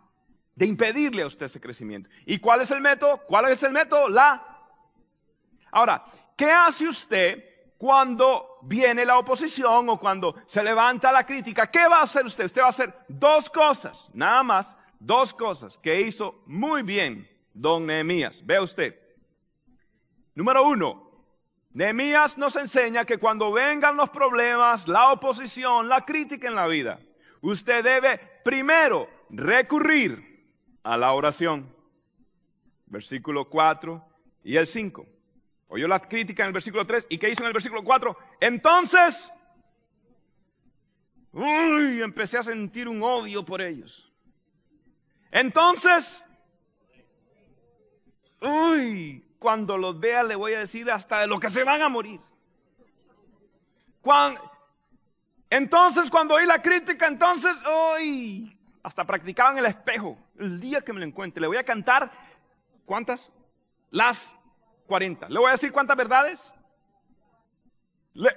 de 0.57 0.67
impedirle 0.67 1.23
a 1.23 1.27
usted 1.27 1.47
ese 1.47 1.61
crecimiento. 1.61 2.11
¿Y 2.27 2.41
cuál 2.41 2.63
es 2.63 2.71
el 2.73 2.81
método? 2.81 3.19
¿Cuál 3.29 3.49
es 3.53 3.63
el 3.63 3.71
método? 3.71 4.09
La... 4.09 4.45
Ahora, 5.71 6.05
¿qué 6.37 6.51
hace 6.51 6.89
usted? 6.89 7.52
Cuando 7.83 8.61
viene 8.63 9.05
la 9.05 9.19
oposición 9.19 9.89
o 9.89 9.99
cuando 9.99 10.37
se 10.47 10.63
levanta 10.63 11.11
la 11.11 11.27
crítica, 11.27 11.69
¿qué 11.69 11.89
va 11.89 11.99
a 11.99 12.03
hacer 12.03 12.25
usted? 12.25 12.45
Usted 12.45 12.63
va 12.63 12.67
a 12.67 12.69
hacer 12.69 12.95
dos 13.09 13.51
cosas, 13.51 14.09
nada 14.15 14.45
más, 14.45 14.77
dos 15.01 15.35
cosas 15.35 15.77
que 15.79 16.01
hizo 16.01 16.45
muy 16.47 16.85
bien 16.85 17.29
don 17.53 17.85
Nehemías. 17.85 18.47
Vea 18.47 18.63
usted. 18.63 18.97
Número 20.37 20.65
uno, 20.65 21.11
Nehemías 21.73 22.39
nos 22.39 22.55
enseña 22.55 23.05
que 23.05 23.19
cuando 23.19 23.51
vengan 23.51 23.97
los 23.97 24.11
problemas, 24.11 24.87
la 24.87 25.11
oposición, 25.11 25.89
la 25.89 26.05
crítica 26.05 26.47
en 26.47 26.55
la 26.55 26.69
vida, 26.69 27.01
usted 27.41 27.83
debe 27.83 28.17
primero 28.45 29.09
recurrir 29.29 30.47
a 30.85 30.97
la 30.97 31.15
oración. 31.15 31.75
Versículo 32.87 33.49
4 33.49 34.01
y 34.45 34.55
el 34.55 34.69
5. 34.69 35.05
Oyó 35.75 35.89
la 35.89 36.01
crítica 36.01 36.43
en 36.43 36.49
el 36.49 36.53
versículo 36.53 36.87
3 36.87 37.07
y 37.09 37.17
¿qué 37.17 37.31
hizo 37.31 37.43
en 37.43 37.47
el 37.47 37.55
versículo 37.55 37.83
4? 37.83 38.15
Entonces, 38.41 39.33
uy, 41.33 42.03
empecé 42.03 42.37
a 42.37 42.43
sentir 42.43 42.87
un 42.87 43.03
odio 43.03 43.43
por 43.43 43.63
ellos. 43.63 44.13
Entonces, 45.31 46.23
uy, 48.43 49.25
cuando 49.39 49.79
los 49.79 49.99
vea 49.99 50.23
le 50.23 50.35
voy 50.35 50.53
a 50.53 50.59
decir 50.59 50.91
hasta 50.91 51.21
de 51.21 51.27
lo 51.27 51.41
que 51.41 51.49
se 51.49 51.65
van 51.65 51.81
a 51.81 51.89
morir. 51.89 52.21
entonces, 55.49 56.11
cuando 56.11 56.35
oí 56.35 56.45
la 56.45 56.61
crítica, 56.61 57.07
entonces, 57.07 57.57
uy, 57.97 58.55
hasta 58.83 59.07
practicaba 59.07 59.53
en 59.53 59.59
el 59.61 59.67
espejo. 59.67 60.19
El 60.39 60.61
día 60.61 60.83
que 60.83 60.93
me 60.93 61.01
lo 61.01 61.07
encuentre, 61.07 61.41
le 61.41 61.47
voy 61.47 61.57
a 61.57 61.65
cantar, 61.65 62.13
¿cuántas? 62.85 63.33
Las 63.91 64.37
40. 64.93 65.27
¿Le 65.31 65.39
voy 65.39 65.49
a 65.49 65.53
decir 65.53 65.73
cuántas 65.73 65.97
verdades? 65.97 66.53
Le, 68.13 68.29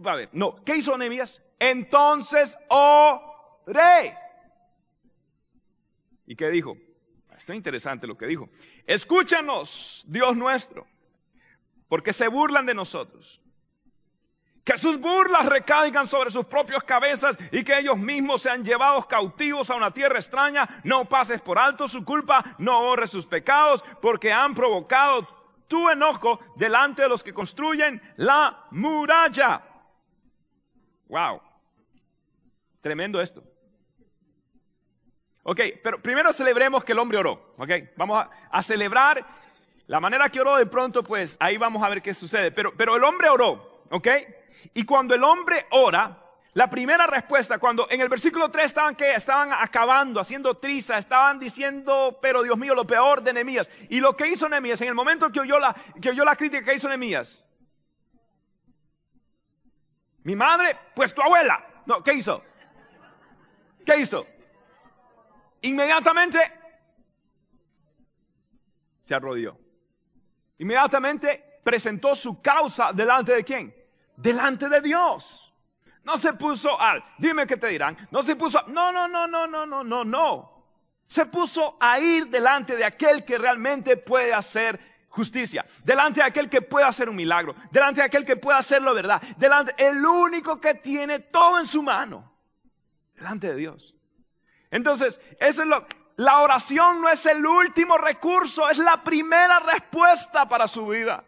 va 0.00 0.12
a 0.12 0.16
ver. 0.16 0.30
No, 0.32 0.64
¿qué 0.64 0.76
hizo 0.76 0.96
Nehemías? 0.96 1.42
Entonces 1.58 2.56
oré. 2.70 4.16
¿Y 6.24 6.34
qué 6.34 6.48
dijo? 6.48 6.78
Está 7.36 7.54
interesante 7.54 8.06
lo 8.06 8.16
que 8.16 8.24
dijo. 8.24 8.48
Escúchanos, 8.86 10.02
Dios 10.08 10.34
nuestro, 10.38 10.86
porque 11.86 12.14
se 12.14 12.28
burlan 12.28 12.64
de 12.64 12.72
nosotros. 12.72 13.38
Que 14.64 14.78
sus 14.78 14.98
burlas 14.98 15.44
recaigan 15.44 16.06
sobre 16.06 16.30
sus 16.30 16.46
propias 16.46 16.82
cabezas 16.84 17.36
y 17.52 17.62
que 17.62 17.78
ellos 17.78 17.98
mismos 17.98 18.40
sean 18.40 18.64
llevados 18.64 19.04
cautivos 19.04 19.70
a 19.70 19.74
una 19.74 19.92
tierra 19.92 20.18
extraña. 20.18 20.80
No 20.82 21.06
pases 21.06 21.42
por 21.42 21.58
alto 21.58 21.86
su 21.86 22.06
culpa, 22.06 22.56
no 22.56 22.80
borres 22.84 23.10
sus 23.10 23.26
pecados, 23.26 23.84
porque 24.00 24.32
han 24.32 24.54
provocado 24.54 25.39
tu 25.70 25.88
enojo 25.88 26.40
delante 26.56 27.02
de 27.02 27.08
los 27.08 27.22
que 27.22 27.32
construyen 27.32 28.02
la 28.16 28.66
muralla. 28.72 29.62
Wow. 31.06 31.40
Tremendo 32.80 33.20
esto. 33.20 33.40
Ok, 35.44 35.60
pero 35.80 36.02
primero 36.02 36.32
celebremos 36.32 36.82
que 36.82 36.90
el 36.90 36.98
hombre 36.98 37.18
oró. 37.18 37.54
Ok, 37.56 37.70
vamos 37.96 38.26
a, 38.50 38.62
celebrar 38.62 39.24
la 39.86 40.00
manera 40.00 40.28
que 40.28 40.40
oró 40.40 40.56
de 40.56 40.66
pronto, 40.66 41.04
pues 41.04 41.36
ahí 41.38 41.56
vamos 41.56 41.84
a 41.84 41.88
ver 41.88 42.02
qué 42.02 42.14
sucede. 42.14 42.50
Pero, 42.50 42.76
pero 42.76 42.96
el 42.96 43.04
hombre 43.04 43.28
oró. 43.28 43.84
Ok, 43.90 44.08
y 44.74 44.84
cuando 44.84 45.14
el 45.14 45.22
hombre 45.22 45.66
ora, 45.70 46.29
la 46.52 46.68
primera 46.68 47.06
respuesta, 47.06 47.58
cuando 47.58 47.88
en 47.90 48.00
el 48.00 48.08
versículo 48.08 48.50
3 48.50 48.64
estaban 48.64 48.96
que 48.96 49.14
estaban 49.14 49.52
acabando, 49.52 50.18
haciendo 50.18 50.56
triza, 50.56 50.98
estaban 50.98 51.38
diciendo, 51.38 52.18
pero 52.20 52.42
Dios 52.42 52.58
mío, 52.58 52.74
lo 52.74 52.86
peor 52.86 53.22
de 53.22 53.32
Nehemías. 53.32 53.68
Y 53.88 54.00
lo 54.00 54.16
que 54.16 54.26
hizo 54.26 54.48
Nehemías, 54.48 54.80
en 54.80 54.88
el 54.88 54.94
momento 54.94 55.30
que 55.30 55.40
oyó 55.40 55.60
la, 55.60 55.74
que 56.00 56.10
oyó 56.10 56.24
crítica 56.36 56.64
que 56.64 56.74
hizo 56.74 56.88
Nehemías, 56.88 57.44
mi 60.24 60.34
madre, 60.34 60.76
pues 60.94 61.14
tu 61.14 61.22
abuela. 61.22 61.64
No, 61.86 62.02
¿qué 62.02 62.14
hizo? 62.14 62.42
¿Qué 63.86 63.98
hizo? 63.98 64.26
Inmediatamente 65.62 66.38
se 69.00 69.14
arrodilló. 69.14 69.56
Inmediatamente 70.58 71.60
presentó 71.62 72.14
su 72.14 72.42
causa 72.42 72.92
delante 72.92 73.32
de 73.32 73.44
quién? 73.44 73.74
Delante 74.16 74.68
de 74.68 74.80
Dios. 74.80 75.49
No 76.10 76.18
se 76.18 76.32
puso 76.32 76.80
al, 76.80 77.04
dime 77.18 77.46
qué 77.46 77.56
te 77.56 77.68
dirán. 77.68 77.96
No 78.10 78.20
se 78.20 78.34
puso, 78.34 78.60
no, 78.66 78.90
no, 78.90 79.06
no, 79.06 79.28
no, 79.28 79.46
no, 79.46 79.64
no, 79.64 79.84
no, 79.84 80.04
no. 80.04 80.64
Se 81.06 81.26
puso 81.26 81.76
a 81.78 82.00
ir 82.00 82.26
delante 82.26 82.74
de 82.74 82.84
aquel 82.84 83.24
que 83.24 83.38
realmente 83.38 83.96
puede 83.96 84.34
hacer 84.34 85.06
justicia, 85.08 85.64
delante 85.84 86.18
de 86.18 86.26
aquel 86.26 86.50
que 86.50 86.62
puede 86.62 86.84
hacer 86.84 87.08
un 87.08 87.14
milagro, 87.14 87.54
delante 87.70 88.00
de 88.00 88.06
aquel 88.08 88.24
que 88.24 88.34
puede 88.34 88.58
hacerlo 88.58 88.92
verdad, 88.92 89.22
delante, 89.36 89.72
el 89.78 90.04
único 90.04 90.60
que 90.60 90.74
tiene 90.74 91.20
todo 91.20 91.60
en 91.60 91.66
su 91.66 91.80
mano, 91.80 92.32
delante 93.14 93.50
de 93.50 93.54
Dios. 93.54 93.94
Entonces, 94.68 95.20
eso 95.38 95.62
es 95.62 95.68
lo, 95.68 95.86
la 96.16 96.40
oración 96.40 97.00
no 97.00 97.08
es 97.08 97.24
el 97.24 97.46
último 97.46 97.98
recurso, 97.98 98.68
es 98.68 98.78
la 98.78 99.04
primera 99.04 99.60
respuesta 99.60 100.48
para 100.48 100.66
su 100.66 100.88
vida. 100.88 101.22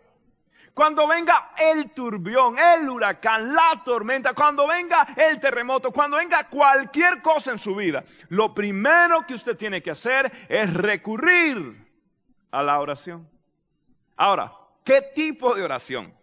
Cuando 0.74 1.06
venga 1.06 1.50
el 1.58 1.90
turbión, 1.90 2.56
el 2.58 2.88
huracán, 2.88 3.54
la 3.54 3.82
tormenta, 3.84 4.32
cuando 4.32 4.66
venga 4.66 5.14
el 5.16 5.38
terremoto, 5.38 5.90
cuando 5.90 6.16
venga 6.16 6.48
cualquier 6.48 7.20
cosa 7.20 7.52
en 7.52 7.58
su 7.58 7.74
vida, 7.74 8.02
lo 8.30 8.54
primero 8.54 9.26
que 9.26 9.34
usted 9.34 9.56
tiene 9.56 9.82
que 9.82 9.90
hacer 9.90 10.32
es 10.48 10.72
recurrir 10.72 11.76
a 12.50 12.62
la 12.62 12.80
oración. 12.80 13.28
Ahora, 14.16 14.52
¿qué 14.82 15.02
tipo 15.14 15.54
de 15.54 15.62
oración? 15.62 16.14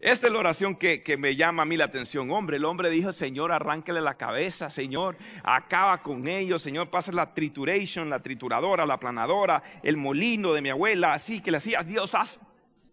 Esta 0.00 0.26
es 0.26 0.32
la 0.32 0.38
oración 0.40 0.74
que, 0.74 1.16
me 1.18 1.36
llama 1.36 1.62
a 1.62 1.66
mí 1.66 1.76
la 1.76 1.84
atención. 1.84 2.30
Hombre, 2.30 2.56
el 2.56 2.64
hombre 2.64 2.90
dijo, 2.90 3.12
Señor, 3.12 3.52
arránquele 3.52 4.00
la 4.00 4.16
cabeza, 4.16 4.70
Señor, 4.70 5.16
acaba 5.44 6.02
con 6.02 6.26
ellos, 6.26 6.62
Señor, 6.62 6.90
pasa 6.90 7.12
la 7.12 7.34
trituration, 7.34 8.08
la 8.08 8.20
trituradora, 8.20 8.86
la 8.86 8.98
planadora, 8.98 9.62
el 9.82 9.98
molino 9.98 10.54
de 10.54 10.62
mi 10.62 10.70
abuela, 10.70 11.12
así 11.12 11.40
que 11.40 11.52
le 11.52 11.58
hacía, 11.58 11.82
Dios, 11.82 12.14
haz 12.14 12.40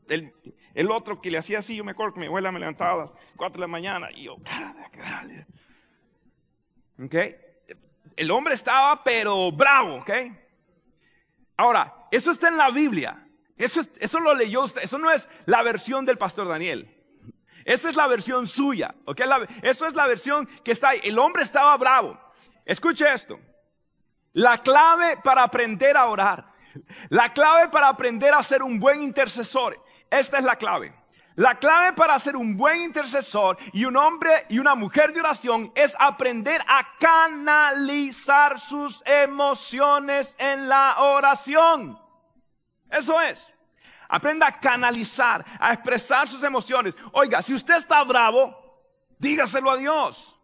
el, 0.10 0.92
otro 0.92 1.22
que 1.22 1.32
le 1.32 1.38
hacía 1.38 1.60
así, 1.60 1.76
yo 1.76 1.84
me 1.84 1.92
acuerdo 1.92 2.14
que 2.14 2.20
mi 2.20 2.26
abuela 2.28 2.52
me 2.52 2.60
levantaba 2.60 2.94
a 2.94 2.98
las 2.98 3.16
4 3.36 3.54
de 3.54 3.62
la 3.62 3.68
mañana 3.68 4.10
y 4.12 4.24
yo, 4.24 4.36
¿ok? 7.04 7.16
El 8.16 8.32
hombre 8.32 8.54
estaba 8.54 9.04
pero 9.04 9.52
bravo, 9.52 9.98
¿ok? 9.98 10.10
Ahora, 11.58 11.94
eso 12.12 12.32
está 12.32 12.48
en 12.48 12.58
la 12.58 12.70
Biblia. 12.72 13.26
Eso, 13.58 13.82
eso 14.00 14.20
lo 14.20 14.34
leyó 14.34 14.64
usted. 14.64 14.82
Eso 14.82 14.98
no 14.98 15.12
es 15.12 15.30
la 15.46 15.62
versión 15.64 16.06
del 16.06 16.18
pastor 16.18 16.48
Daniel. 16.48 16.96
Esa 17.66 17.90
es 17.90 17.96
la 17.96 18.08
versión 18.08 18.48
suya. 18.48 18.96
¿okay? 19.06 19.28
eso 19.62 19.86
es 19.86 19.94
la 19.94 20.08
versión 20.08 20.48
que 20.64 20.72
está 20.72 20.90
ahí. 20.90 21.02
El 21.04 21.20
hombre 21.20 21.44
estaba 21.44 21.76
bravo. 21.78 22.20
Escuche 22.66 23.12
esto. 23.12 23.40
La 24.34 24.62
clave 24.62 25.18
para 25.24 25.44
aprender 25.44 25.98
a 25.98 26.06
orar. 26.08 26.54
La 27.10 27.34
clave 27.34 27.70
para 27.70 27.90
aprender 27.90 28.34
a 28.34 28.44
ser 28.44 28.64
un 28.64 28.80
buen 28.80 29.02
intercesor. 29.02 29.84
Esta 30.10 30.38
es 30.38 30.44
la 30.44 30.56
clave. 30.56 30.94
La 31.36 31.56
clave 31.56 31.94
para 31.94 32.20
ser 32.20 32.36
un 32.36 32.58
buen 32.58 32.82
intercesor 32.82 33.58
y 33.72 33.86
un 33.86 33.96
hombre 33.96 34.46
y 34.50 34.60
una 34.60 34.76
mujer 34.76 35.14
de 35.14 35.22
oración 35.22 35.72
es 35.74 35.96
aprender 35.98 36.62
a 36.68 36.98
canalizar 37.00 38.60
sus 38.60 39.02
emociones 39.06 40.36
en 40.38 40.68
la 40.68 40.98
oración. 41.00 41.98
Eso 42.90 43.22
es. 43.22 43.50
Aprenda 44.10 44.48
a 44.48 44.60
canalizar, 44.60 45.46
a 45.60 45.72
expresar 45.72 46.28
sus 46.28 46.44
emociones. 46.44 46.94
Oiga, 47.14 47.42
si 47.42 47.54
usted 47.54 47.76
está 47.76 48.04
bravo, 48.04 48.84
dígaselo 49.18 49.72
a 49.72 49.78
Dios. 49.78 50.38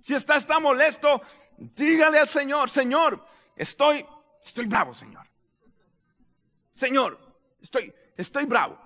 Si 0.00 0.14
usted 0.14 0.34
está 0.34 0.58
molesto, 0.58 1.20
dígale 1.56 2.18
al 2.18 2.26
Señor, 2.26 2.70
Señor, 2.70 3.24
estoy, 3.54 4.04
estoy 4.42 4.66
bravo, 4.66 4.94
Señor. 4.94 5.26
Señor, 6.72 7.20
estoy, 7.60 7.94
estoy 8.20 8.44
bravo. 8.44 8.78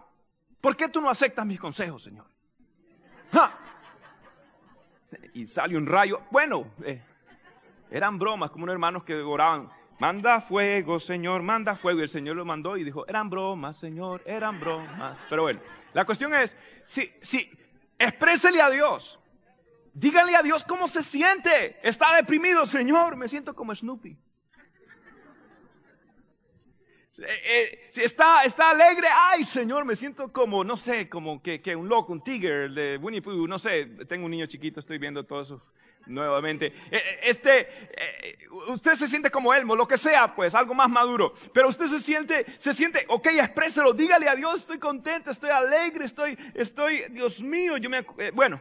¿Por 0.60 0.76
qué 0.76 0.88
tú 0.88 1.00
no 1.00 1.10
aceptas 1.10 1.44
mis 1.44 1.60
consejos, 1.60 2.02
Señor? 2.02 2.26
Y 5.34 5.46
sale 5.46 5.76
un 5.76 5.86
rayo. 5.86 6.22
Bueno, 6.30 6.66
eh, 6.84 7.02
eran 7.90 8.18
bromas, 8.18 8.50
como 8.50 8.64
unos 8.64 8.72
hermanos 8.72 9.04
que 9.04 9.14
oraban. 9.14 9.68
Manda 9.98 10.40
fuego, 10.40 10.98
Señor, 10.98 11.42
manda 11.42 11.74
fuego. 11.74 12.00
Y 12.00 12.02
el 12.04 12.08
Señor 12.08 12.36
lo 12.36 12.44
mandó 12.44 12.76
y 12.76 12.84
dijo, 12.84 13.06
eran 13.06 13.30
bromas, 13.30 13.76
Señor, 13.76 14.22
eran 14.24 14.58
bromas. 14.58 15.18
Pero 15.28 15.42
bueno, 15.42 15.60
la 15.92 16.04
cuestión 16.04 16.34
es, 16.34 16.56
si, 16.84 17.12
si, 17.20 17.50
exprésele 17.98 18.60
a 18.60 18.70
Dios. 18.70 19.20
Dígale 19.92 20.34
a 20.34 20.42
Dios 20.42 20.64
cómo 20.64 20.88
se 20.88 21.02
siente. 21.02 21.78
Está 21.86 22.16
deprimido, 22.16 22.66
Señor. 22.66 23.16
Me 23.16 23.28
siento 23.28 23.54
como 23.54 23.74
Snoopy. 23.74 24.16
Eh, 27.18 27.26
eh, 27.44 27.88
si 27.90 28.02
está, 28.02 28.42
está 28.42 28.70
alegre, 28.70 29.06
ay 29.08 29.44
Señor, 29.44 29.84
me 29.84 29.94
siento 29.94 30.32
como, 30.32 30.64
no 30.64 30.76
sé, 30.76 31.08
como 31.08 31.40
que, 31.40 31.62
que 31.62 31.76
un 31.76 31.88
loco, 31.88 32.12
un 32.12 32.24
tigre 32.24 32.68
de 32.68 32.96
Winnie 32.96 33.22
Pooh, 33.22 33.46
no 33.46 33.58
sé, 33.58 33.86
tengo 34.08 34.24
un 34.24 34.32
niño 34.32 34.46
chiquito, 34.46 34.80
estoy 34.80 34.98
viendo 34.98 35.24
todo 35.24 35.42
eso 35.42 35.62
nuevamente. 36.06 36.72
Eh, 36.90 37.20
este, 37.22 37.68
usted 38.66 38.94
se 38.94 39.06
siente 39.06 39.30
como 39.30 39.54
Elmo, 39.54 39.76
lo 39.76 39.86
que 39.86 39.96
sea, 39.96 40.34
pues, 40.34 40.56
algo 40.56 40.74
más 40.74 40.90
maduro. 40.90 41.34
Pero 41.52 41.68
usted 41.68 41.86
se 41.86 42.00
siente, 42.00 42.46
se 42.58 42.74
siente, 42.74 43.06
ok, 43.08 43.26
expréselo, 43.26 43.92
dígale 43.92 44.28
a 44.28 44.34
Dios, 44.34 44.60
estoy 44.60 44.80
contento, 44.80 45.30
estoy 45.30 45.50
alegre, 45.50 46.06
estoy, 46.06 46.36
estoy, 46.54 47.04
Dios 47.10 47.40
mío, 47.40 47.76
yo 47.76 47.88
me, 47.90 48.04
bueno, 48.32 48.60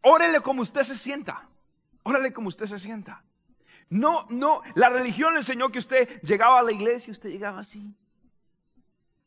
órele 0.00 0.40
como 0.40 0.62
usted 0.62 0.82
se 0.82 0.96
sienta, 0.96 1.48
órale 2.02 2.32
como 2.32 2.48
usted 2.48 2.64
se 2.64 2.78
sienta. 2.78 3.22
No, 3.94 4.26
no, 4.28 4.60
la 4.74 4.88
religión 4.88 5.36
enseñó 5.36 5.70
que 5.70 5.78
usted 5.78 6.20
llegaba 6.22 6.58
a 6.58 6.62
la 6.64 6.72
iglesia, 6.72 7.12
usted 7.12 7.30
llegaba 7.30 7.60
así, 7.60 7.94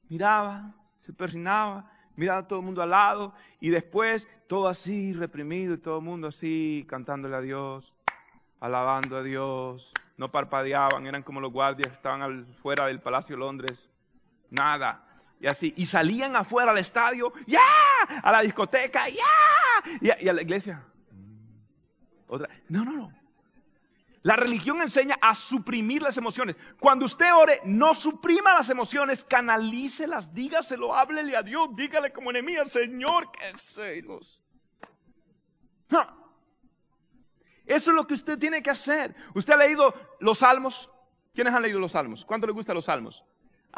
miraba, 0.10 0.76
se 0.98 1.14
persinaba, 1.14 1.90
miraba 2.18 2.40
a 2.40 2.48
todo 2.50 2.60
el 2.60 2.66
mundo 2.66 2.82
al 2.82 2.90
lado 2.90 3.34
y 3.62 3.70
después 3.70 4.28
todo 4.46 4.68
así 4.68 5.14
reprimido 5.14 5.76
y 5.76 5.78
todo 5.78 6.00
el 6.00 6.04
mundo 6.04 6.28
así 6.28 6.86
cantándole 6.90 7.38
a 7.38 7.40
Dios, 7.40 7.94
alabando 8.60 9.16
a 9.16 9.24
Dios, 9.24 9.94
no 10.18 10.32
parpadeaban, 10.32 11.08
eran 11.08 11.24
como 11.24 11.40
los 11.40 11.54
guardias 11.54 11.88
que 11.88 11.94
estaban 11.94 12.22
afuera 12.52 12.88
del 12.88 13.00
Palacio 13.00 13.38
de 13.38 13.40
Londres, 13.40 13.90
nada. 14.50 15.02
Y 15.40 15.48
así, 15.48 15.74
y 15.78 15.86
salían 15.86 16.36
afuera 16.36 16.72
al 16.72 16.78
estadio, 16.78 17.32
ya, 17.46 17.62
a 18.22 18.32
la 18.34 18.42
discoteca, 18.42 19.08
ya, 19.08 19.24
y, 20.02 20.26
y 20.26 20.28
a 20.28 20.34
la 20.34 20.42
iglesia. 20.42 20.84
Otra, 22.28 22.50
no, 22.68 22.84
no, 22.84 22.92
no. 22.92 23.27
La 24.28 24.36
religión 24.36 24.82
enseña 24.82 25.18
a 25.22 25.34
suprimir 25.34 26.02
las 26.02 26.18
emociones. 26.18 26.58
Cuando 26.82 27.06
usted 27.06 27.34
ore, 27.34 27.62
no 27.64 27.94
suprima 27.94 28.56
las 28.56 28.70
emociones, 28.70 29.24
canalícelas, 29.24 30.34
dígaselo, 30.34 30.94
háblele 30.94 31.38
a 31.38 31.42
Dios, 31.42 31.70
dígale 31.74 32.12
como 32.12 32.32
enemigo, 32.32 32.66
Señor, 32.66 33.32
que 33.32 33.58
celos. 33.58 34.44
Eso 37.66 37.92
es 37.92 37.96
lo 37.96 38.06
que 38.06 38.16
usted 38.16 38.38
tiene 38.38 38.62
que 38.62 38.70
hacer. 38.70 39.16
¿Usted 39.34 39.54
ha 39.54 39.58
leído 39.58 39.94
los 40.20 40.40
salmos? 40.40 40.92
¿Quiénes 41.34 41.54
han 41.54 41.62
leído 41.62 41.80
los 41.80 41.94
salmos? 41.94 42.26
¿Cuánto 42.26 42.48
le 42.48 42.52
gustan 42.52 42.76
los 42.76 42.84
salmos? 42.84 43.24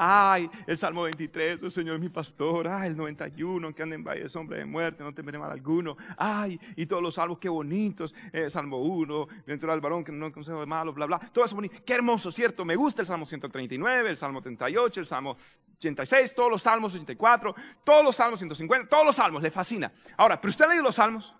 Ay, 0.01 0.49
el 0.65 0.77
Salmo 0.77 1.03
23, 1.03 1.61
el 1.61 1.71
Señor 1.71 1.95
es 1.95 2.01
mi 2.01 2.07
pastor. 2.07 2.69
Ay, 2.69 2.87
el 2.87 2.95
91, 2.95 3.75
que 3.75 3.83
anda 3.83 3.95
en 3.95 4.03
valle 4.05 4.23
de 4.23 4.55
de 4.55 4.65
muerte, 4.65 5.03
no 5.03 5.13
temeré 5.13 5.37
mal 5.37 5.51
alguno. 5.51 5.97
Ay, 6.15 6.57
y 6.77 6.85
todos 6.85 7.03
los 7.03 7.15
salmos, 7.15 7.37
qué 7.37 7.49
bonitos. 7.49 8.15
Eh, 8.31 8.49
Salmo 8.49 8.77
1, 8.77 9.27
dentro 9.45 9.69
del 9.69 9.81
varón 9.81 10.05
que 10.05 10.13
no 10.13 10.31
consejo 10.31 10.61
de 10.61 10.65
malo, 10.65 10.93
bla, 10.93 11.05
bla. 11.05 11.19
Todo 11.33 11.43
eso 11.43 11.53
bonito. 11.53 11.75
Qué 11.85 11.95
hermoso, 11.95 12.31
¿cierto? 12.31 12.63
Me 12.63 12.77
gusta 12.77 13.01
el 13.01 13.07
Salmo 13.07 13.25
139, 13.25 14.11
el 14.11 14.15
Salmo 14.15 14.41
38, 14.41 15.01
el 15.01 15.05
Salmo 15.05 15.35
86, 15.75 16.33
todos 16.33 16.49
los 16.49 16.61
salmos 16.61 16.95
84, 16.95 17.53
todos 17.83 18.01
los 18.05 18.15
salmos 18.15 18.39
150, 18.39 18.87
todos 18.87 19.05
los 19.05 19.17
salmos, 19.17 19.43
le 19.43 19.51
fascina. 19.51 19.91
Ahora, 20.15 20.39
¿pero 20.39 20.49
usted 20.49 20.63
ha 20.63 20.67
leído 20.69 20.83
los 20.83 20.95
salmos? 20.95 21.35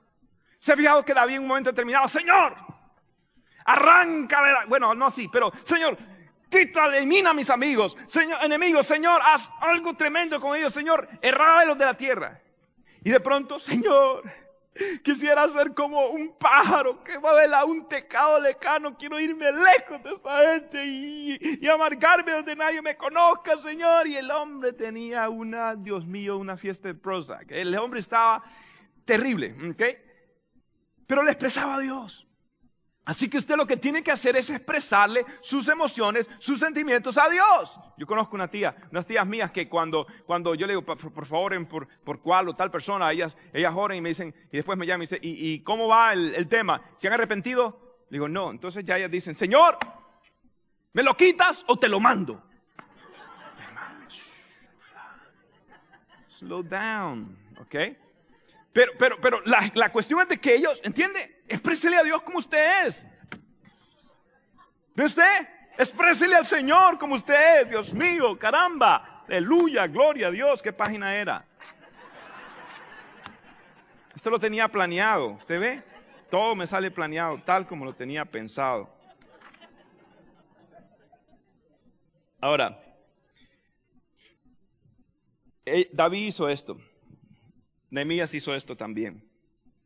¿Se 0.58 0.74
ha 0.74 0.76
fijado 0.76 1.06
que 1.06 1.14
David 1.14 1.36
en 1.36 1.44
un 1.44 1.48
momento 1.48 1.70
determinado, 1.70 2.10
Señor, 2.10 2.58
arranca. 3.64 4.66
Bueno, 4.68 4.94
no 4.96 5.06
así, 5.06 5.30
pero 5.32 5.50
Señor, 5.64 5.98
quita, 6.50 6.86
elimina 6.88 7.30
a 7.30 7.34
mis 7.34 7.50
amigos, 7.50 7.96
Señor, 8.08 8.40
enemigos, 8.44 8.86
Señor, 8.86 9.22
haz 9.24 9.52
algo 9.62 9.94
tremendo 9.94 10.40
con 10.40 10.58
ellos, 10.58 10.74
Señor, 10.74 11.08
los 11.66 11.78
de 11.78 11.86
la 11.86 11.96
tierra. 11.96 12.42
Y 13.04 13.12
de 13.12 13.20
pronto, 13.20 13.60
Señor, 13.60 14.24
quisiera 15.04 15.48
ser 15.48 15.74
como 15.74 16.08
un 16.08 16.38
pájaro 16.38 17.04
que 17.04 17.18
va 17.18 17.32
a 17.32 17.66
un 17.66 17.88
tecado 17.88 18.40
lecano, 18.40 18.98
quiero 18.98 19.20
irme 19.20 19.46
lejos 19.52 20.04
de 20.04 20.12
esta 20.12 20.40
gente 20.42 20.86
y, 20.86 21.38
y, 21.62 21.68
amargarme 21.68 22.32
donde 22.32 22.56
nadie 22.56 22.82
me 22.82 22.96
conozca, 22.98 23.58
Señor. 23.58 24.08
Y 24.08 24.16
el 24.18 24.30
hombre 24.32 24.74
tenía 24.74 25.30
una, 25.30 25.76
Dios 25.76 26.06
mío, 26.06 26.38
una 26.38 26.58
fiesta 26.58 26.88
de 26.90 26.96
prosa. 26.96 27.40
El 27.48 27.78
hombre 27.78 28.00
estaba 28.00 28.44
terrible, 29.06 29.56
¿ok? 29.72 29.84
Pero 31.08 31.24
le 31.24 31.32
expresaba 31.32 31.76
a 31.76 31.80
Dios. 31.80 32.29
Así 33.10 33.28
que 33.28 33.40
usted 33.40 33.56
lo 33.56 33.66
que 33.66 33.76
tiene 33.76 34.04
que 34.04 34.12
hacer 34.12 34.36
es 34.36 34.52
expresarle 34.52 35.26
sus 35.42 35.68
emociones, 35.68 36.30
sus 36.38 36.60
sentimientos 36.60 37.18
a 37.18 37.28
Dios. 37.28 37.80
Yo 37.98 38.06
conozco 38.06 38.36
una 38.36 38.48
tía, 38.48 38.76
unas 38.92 39.08
tías 39.08 39.26
mías 39.26 39.50
que 39.50 39.68
cuando, 39.68 40.06
cuando 40.28 40.54
yo 40.54 40.68
le 40.68 40.74
digo, 40.74 40.84
por, 40.84 41.26
favor, 41.26 41.68
por, 41.68 41.88
por 42.04 42.22
cuál 42.22 42.50
o 42.50 42.56
tal 42.56 42.70
persona, 42.70 43.12
ellas, 43.12 43.36
ellas 43.52 43.74
oran 43.76 43.98
y 43.98 44.02
me 44.02 44.10
dicen, 44.10 44.32
y 44.52 44.58
después 44.58 44.78
me 44.78 44.86
llaman 44.86 45.02
y 45.02 45.06
dicen, 45.06 45.20
¿y, 45.24 45.60
cómo 45.64 45.88
va 45.88 46.14
el, 46.14 46.36
el, 46.36 46.48
tema? 46.48 46.84
¿Se 46.98 47.08
han 47.08 47.14
arrepentido? 47.16 48.06
digo, 48.12 48.30
no. 48.30 48.52
Entonces 48.52 48.86
ya 48.86 48.98
ellas 48.98 49.10
dicen, 49.10 49.34
Señor, 49.34 49.80
¿me 50.94 51.02
lo 51.02 51.16
quitas 51.16 51.66
o 51.66 51.80
te 51.80 51.88
lo 51.88 52.00
mando? 52.00 52.44
Slow 56.28 56.62
down, 56.62 57.36
¿ok? 57.60 57.76
Pero, 58.72 58.92
pero, 58.98 59.20
pero 59.20 59.42
la, 59.46 59.72
la 59.74 59.92
cuestión 59.92 60.22
es 60.22 60.30
de 60.30 60.40
que 60.40 60.56
ellos, 60.56 60.80
¿entiende? 60.84 61.44
Exprésele 61.48 61.98
a 61.98 62.04
Dios 62.04 62.22
como 62.22 62.38
usted 62.38 62.86
es. 62.86 63.06
¿Ve 64.96 65.06
usted? 65.06 65.48
Exprésele 65.78 66.36
al 66.36 66.46
Señor 66.46 67.00
como 67.00 67.16
usted 67.16 67.62
es. 67.62 67.70
Dios 67.70 67.94
mío, 67.94 68.38
caramba. 68.38 69.24
Aleluya, 69.28 69.88
gloria 69.88 70.28
a 70.28 70.32
Dios. 70.32 70.62
¿Qué 70.62 70.74
página 70.74 71.16
era? 71.16 71.46
Esto 74.16 74.30
lo 74.30 74.40
tenía 74.40 74.68
planeado. 74.68 75.30
¿Usted 75.30 75.60
ve? 75.60 75.84
Todo 76.30 76.54
me 76.54 76.68
sale 76.68 76.92
planeado, 76.92 77.42
tal 77.44 77.66
como 77.66 77.86
lo 77.86 77.94
tenía 77.94 78.26
pensado. 78.26 78.94
Ahora, 82.42 82.80
eh, 85.66 85.90
David 85.92 86.28
hizo 86.28 86.48
esto. 86.50 86.78
Nehemías 87.90 88.34
hizo 88.34 88.54
esto 88.54 88.76
también. 88.76 89.24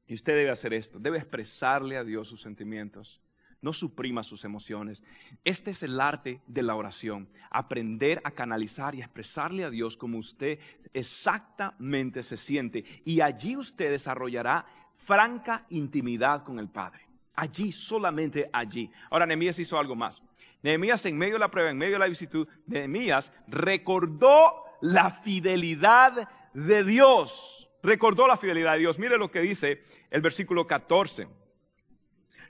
Y 0.07 0.13
usted 0.13 0.35
debe 0.35 0.49
hacer 0.49 0.73
esto, 0.73 0.99
debe 0.99 1.17
expresarle 1.17 1.97
a 1.97 2.03
Dios 2.03 2.27
sus 2.27 2.41
sentimientos. 2.41 3.21
No 3.61 3.71
suprima 3.71 4.23
sus 4.23 4.43
emociones. 4.43 5.01
Este 5.45 5.71
es 5.71 5.83
el 5.83 5.99
arte 6.01 6.41
de 6.47 6.63
la 6.63 6.75
oración. 6.75 7.29
Aprender 7.49 8.21
a 8.25 8.31
canalizar 8.31 8.93
y 8.93 8.99
expresarle 8.99 9.63
a 9.63 9.69
Dios 9.69 9.95
como 9.95 10.17
usted 10.17 10.59
exactamente 10.93 12.23
se 12.23 12.35
siente. 12.35 12.83
Y 13.05 13.21
allí 13.21 13.55
usted 13.55 13.89
desarrollará 13.91 14.65
franca 14.97 15.65
intimidad 15.69 16.43
con 16.43 16.59
el 16.59 16.67
Padre. 16.67 17.07
Allí, 17.35 17.71
solamente 17.71 18.49
allí. 18.51 18.91
Ahora, 19.09 19.25
Nehemías 19.25 19.57
hizo 19.57 19.79
algo 19.79 19.95
más. 19.95 20.21
Nehemías, 20.61 21.05
en 21.05 21.17
medio 21.17 21.35
de 21.35 21.39
la 21.39 21.49
prueba, 21.49 21.69
en 21.69 21.77
medio 21.77 21.93
de 21.93 21.99
la 21.99 22.07
visitud, 22.07 22.45
Nehemías 22.67 23.31
recordó 23.47 24.65
la 24.81 25.21
fidelidad 25.23 26.29
de 26.53 26.83
Dios 26.83 27.62
recordó 27.83 28.27
la 28.27 28.37
fidelidad 28.37 28.73
de 28.73 28.79
Dios. 28.79 28.97
Mire 28.97 29.17
lo 29.17 29.29
que 29.29 29.41
dice 29.41 29.83
el 30.09 30.21
versículo 30.21 30.65
14. 30.65 31.27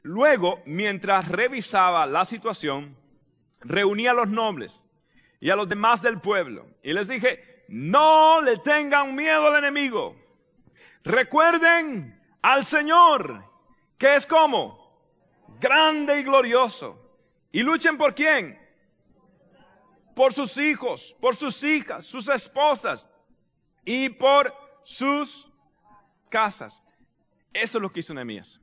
Luego, 0.04 0.62
mientras 0.66 1.28
revisaba 1.28 2.06
la 2.06 2.24
situación, 2.24 2.96
reunía 3.62 4.12
a 4.12 4.14
los 4.14 4.30
nobles, 4.30 4.90
y 5.44 5.50
a 5.50 5.58
los 5.58 5.68
demás 5.68 6.02
del 6.02 6.22
pueblo. 6.22 6.68
Y 6.82 6.94
les 6.94 7.10
dije, 7.10 7.66
no 7.68 8.40
le 8.40 8.60
tengan 8.60 9.14
miedo 9.14 9.48
al 9.48 9.58
enemigo. 9.58 10.16
Recuerden 11.04 12.18
al 12.42 12.64
Señor, 12.64 13.44
que 13.98 14.16
es 14.16 14.26
como 14.26 15.04
grande 15.60 16.18
y 16.18 16.24
glorioso. 16.24 16.98
Y 17.52 17.62
luchen 17.62 17.98
por 17.98 18.16
quién? 18.16 18.58
Por 20.16 20.32
sus 20.32 20.58
hijos, 20.58 21.14
por 21.20 21.36
sus 21.36 21.62
hijas, 21.62 22.06
sus 22.06 22.30
esposas 22.30 23.06
y 23.84 24.08
por 24.08 24.54
sus 24.84 25.48
casas. 26.30 26.82
Esto 27.54 27.78
es 27.78 27.82
lo 27.82 27.92
que 27.92 28.00
hizo 28.00 28.14
Nehemías. 28.14 28.60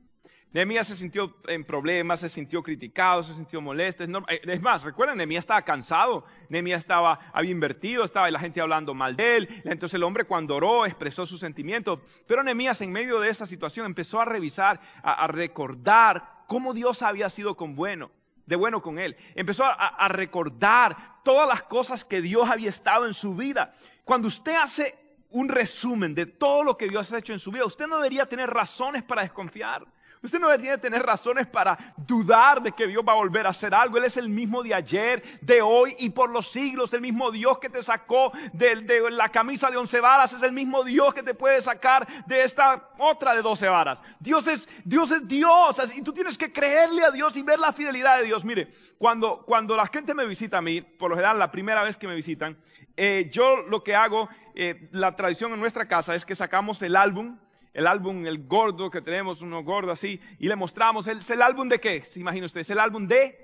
Nehemías 0.53 0.87
se 0.87 0.97
sintió 0.97 1.33
en 1.47 1.63
problemas, 1.63 2.19
se 2.19 2.27
sintió 2.27 2.61
criticado, 2.61 3.23
se 3.23 3.33
sintió 3.33 3.61
molesto. 3.61 4.03
Eh, 4.03 4.41
es 4.43 4.61
más, 4.61 4.83
recuerden, 4.83 5.17
Nehemías 5.17 5.43
estaba 5.43 5.61
cansado, 5.61 6.25
Nehemías 6.49 6.79
estaba, 6.81 7.19
había 7.31 7.51
invertido, 7.51 8.03
estaba 8.03 8.29
la 8.29 8.39
gente 8.39 8.59
hablando 8.59 8.93
mal 8.93 9.15
de 9.15 9.37
él. 9.37 9.61
Entonces 9.63 9.93
el 9.95 10.03
hombre 10.03 10.25
cuando 10.25 10.57
oró 10.57 10.85
expresó 10.85 11.25
sus 11.25 11.39
sentimientos. 11.39 11.99
Pero 12.27 12.43
Nehemías 12.43 12.81
en 12.81 12.91
medio 12.91 13.21
de 13.21 13.29
esa 13.29 13.45
situación 13.45 13.85
empezó 13.85 14.19
a 14.19 14.25
revisar, 14.25 14.81
a, 15.01 15.25
recordar 15.27 16.43
cómo 16.47 16.73
Dios 16.73 17.01
había 17.01 17.29
sido 17.29 17.55
con 17.55 17.73
bueno, 17.73 18.11
de 18.45 18.57
bueno 18.57 18.81
con 18.81 18.99
él. 18.99 19.15
Empezó 19.35 19.63
a 19.65 20.07
recordar 20.09 21.21
todas 21.23 21.47
las 21.47 21.63
cosas 21.63 22.03
que 22.03 22.21
Dios 22.21 22.49
había 22.49 22.69
estado 22.69 23.07
en 23.07 23.13
su 23.13 23.35
vida. 23.35 23.73
Cuando 24.03 24.27
usted 24.27 24.55
hace 24.55 25.00
un 25.31 25.49
resumen 25.49 26.13
de 26.13 26.25
todo 26.25 26.63
lo 26.63 26.77
que 26.77 26.87
Dios 26.87 27.11
ha 27.11 27.17
hecho 27.17 27.33
en 27.33 27.39
su 27.39 27.51
vida, 27.51 27.65
usted 27.65 27.87
no 27.87 27.95
debería 27.97 28.27
tener 28.27 28.49
razones 28.49 29.03
para 29.03 29.23
desconfiar. 29.23 29.85
Usted 30.23 30.39
no 30.39 30.49
debería 30.49 30.77
tener 30.77 31.01
razones 31.01 31.47
para 31.47 31.95
dudar 31.97 32.61
de 32.61 32.71
que 32.71 32.85
Dios 32.85 33.03
va 33.07 33.13
a 33.13 33.15
volver 33.15 33.47
a 33.47 33.49
hacer 33.49 33.73
algo. 33.73 33.97
Él 33.97 34.03
es 34.03 34.17
el 34.17 34.29
mismo 34.29 34.61
de 34.61 34.75
ayer, 34.75 35.39
de 35.41 35.63
hoy 35.63 35.95
y 35.97 36.11
por 36.11 36.29
los 36.29 36.51
siglos. 36.51 36.93
El 36.93 37.01
mismo 37.01 37.31
Dios 37.31 37.57
que 37.57 37.69
te 37.69 37.81
sacó 37.81 38.31
de, 38.53 39.09
la 39.09 39.29
camisa 39.29 39.71
de 39.71 39.77
once 39.77 39.99
varas 39.99 40.31
es 40.33 40.43
el 40.43 40.51
mismo 40.51 40.83
Dios 40.83 41.15
que 41.15 41.23
te 41.23 41.33
puede 41.33 41.59
sacar 41.61 42.07
de 42.27 42.43
esta 42.43 42.89
otra 42.99 43.33
de 43.33 43.41
doce 43.41 43.67
varas. 43.67 44.01
Dios 44.19 44.47
es 44.47 44.69
Dios. 44.85 45.09
Es 45.09 45.27
Dios 45.27 45.97
y 45.97 46.03
tú 46.03 46.13
tienes 46.13 46.37
que 46.37 46.53
creerle 46.53 47.03
a 47.03 47.09
Dios 47.09 47.35
y 47.35 47.41
ver 47.41 47.57
la 47.57 47.73
fidelidad 47.73 48.17
de 48.19 48.25
Dios. 48.25 48.45
Mire, 48.45 48.71
cuando, 48.99 49.43
cuando 49.43 49.75
la 49.75 49.87
gente 49.87 50.13
me 50.13 50.27
visita 50.27 50.59
a 50.59 50.61
mí, 50.61 50.81
por 50.81 51.09
lo 51.09 51.15
general 51.15 51.39
la 51.39 51.49
primera 51.49 51.81
vez 51.81 51.97
que 51.97 52.07
me 52.07 52.13
visitan, 52.13 52.57
eh, 52.95 53.29
yo 53.31 53.57
lo 53.63 53.83
que 53.83 53.95
hago, 53.95 54.29
eh, 54.53 54.87
la 54.91 55.15
tradición 55.15 55.51
en 55.53 55.59
nuestra 55.59 55.87
casa 55.87 56.13
es 56.13 56.25
que 56.25 56.35
sacamos 56.35 56.79
el 56.83 56.95
álbum 56.95 57.39
el 57.73 57.87
álbum, 57.87 58.25
el 58.25 58.45
gordo 58.47 58.89
que 58.89 59.01
tenemos, 59.01 59.41
uno 59.41 59.63
gordo 59.63 59.91
así, 59.91 60.19
y 60.39 60.47
le 60.47 60.55
mostramos, 60.55 61.07
¿es 61.07 61.29
el 61.29 61.41
álbum 61.41 61.69
de 61.69 61.79
qué? 61.79 62.03
¿Se 62.03 62.19
imagina 62.19 62.45
usted? 62.45 62.61
Es 62.61 62.69
el 62.69 62.79
álbum 62.79 63.07
de, 63.07 63.37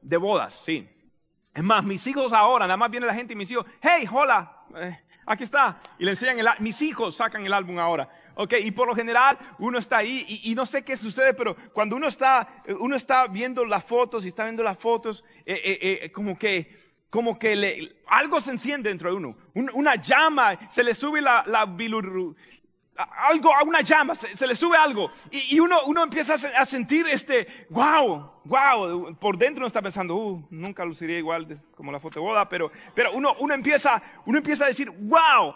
de 0.00 0.16
bodas, 0.16 0.60
sí. 0.64 0.88
Es 1.54 1.62
más, 1.62 1.84
mis 1.84 2.06
hijos 2.06 2.32
ahora, 2.32 2.66
nada 2.66 2.76
más 2.76 2.90
viene 2.90 3.06
la 3.06 3.14
gente 3.14 3.32
y 3.32 3.36
mis 3.36 3.50
hijos, 3.50 3.66
hey, 3.80 4.06
hola, 4.10 4.64
eh, 4.76 5.00
aquí 5.26 5.44
está. 5.44 5.80
Y 5.98 6.04
le 6.04 6.12
enseñan, 6.12 6.38
el, 6.38 6.46
mis 6.58 6.80
hijos 6.82 7.16
sacan 7.16 7.44
el 7.44 7.52
álbum 7.52 7.78
ahora. 7.78 8.08
Ok, 8.36 8.54
y 8.60 8.72
por 8.72 8.88
lo 8.88 8.96
general 8.96 9.38
uno 9.60 9.78
está 9.78 9.98
ahí 9.98 10.26
y, 10.42 10.54
no 10.56 10.66
sé 10.66 10.82
qué 10.82 10.96
sucede, 10.96 11.34
pero 11.34 11.54
cuando 11.72 11.94
uno 11.94 12.08
está, 12.08 12.64
uno 12.80 12.96
está 12.96 13.28
viendo 13.28 13.64
las 13.64 13.84
fotos 13.84 14.24
y 14.24 14.28
está 14.28 14.42
viendo 14.42 14.64
las 14.64 14.76
fotos, 14.76 15.24
eh, 15.46 16.00
eh, 16.02 16.10
como 16.10 16.36
que 16.36 16.82
como 17.14 17.38
que 17.38 17.94
algo 18.08 18.40
se 18.40 18.50
enciende 18.50 18.88
dentro 18.88 19.08
de 19.08 19.14
uno, 19.14 19.36
una 19.54 19.94
llama, 19.94 20.68
se 20.68 20.82
le 20.82 20.94
sube 20.94 21.20
la, 21.20 21.44
la, 21.46 21.64
algo, 22.96 23.52
a 23.52 23.62
una 23.64 23.80
llama, 23.80 24.14
se, 24.14 24.46
le 24.46 24.54
sube 24.54 24.76
algo 24.76 25.10
y, 25.30 25.58
uno, 25.58 25.82
uno, 25.86 26.02
empieza 26.02 26.34
a 26.34 26.64
sentir 26.64 27.06
este, 27.08 27.66
wow, 27.70 28.40
wow, 28.44 29.16
por 29.16 29.36
dentro 29.36 29.62
uno 29.62 29.66
está 29.66 29.82
pensando, 29.82 30.14
uh, 30.14 30.46
nunca 30.50 30.84
luciría 30.84 31.18
igual 31.18 31.48
como 31.76 31.90
la 31.90 31.98
foto 31.98 32.22
boda, 32.22 32.48
pero, 32.48 32.70
pero 32.94 33.12
uno, 33.12 33.34
uno, 33.40 33.54
empieza, 33.54 34.00
uno 34.26 34.38
empieza 34.38 34.64
a 34.64 34.68
decir, 34.68 34.90
wow, 34.90 35.54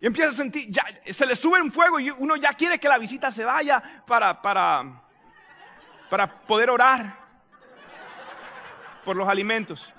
y 0.00 0.06
empieza 0.06 0.30
a 0.30 0.34
sentir, 0.34 0.70
se 1.06 1.26
le 1.26 1.34
sube 1.34 1.60
un 1.60 1.72
fuego 1.72 1.98
y 1.98 2.10
uno 2.10 2.36
ya 2.36 2.52
quiere 2.52 2.78
que 2.78 2.88
la 2.88 2.98
visita 2.98 3.30
se 3.30 3.44
vaya 3.44 4.02
para, 4.06 4.40
para, 4.40 5.02
para 6.08 6.40
poder 6.42 6.70
orar 6.70 7.26
por 9.04 9.16
los 9.16 9.28
alimentos. 9.28 9.92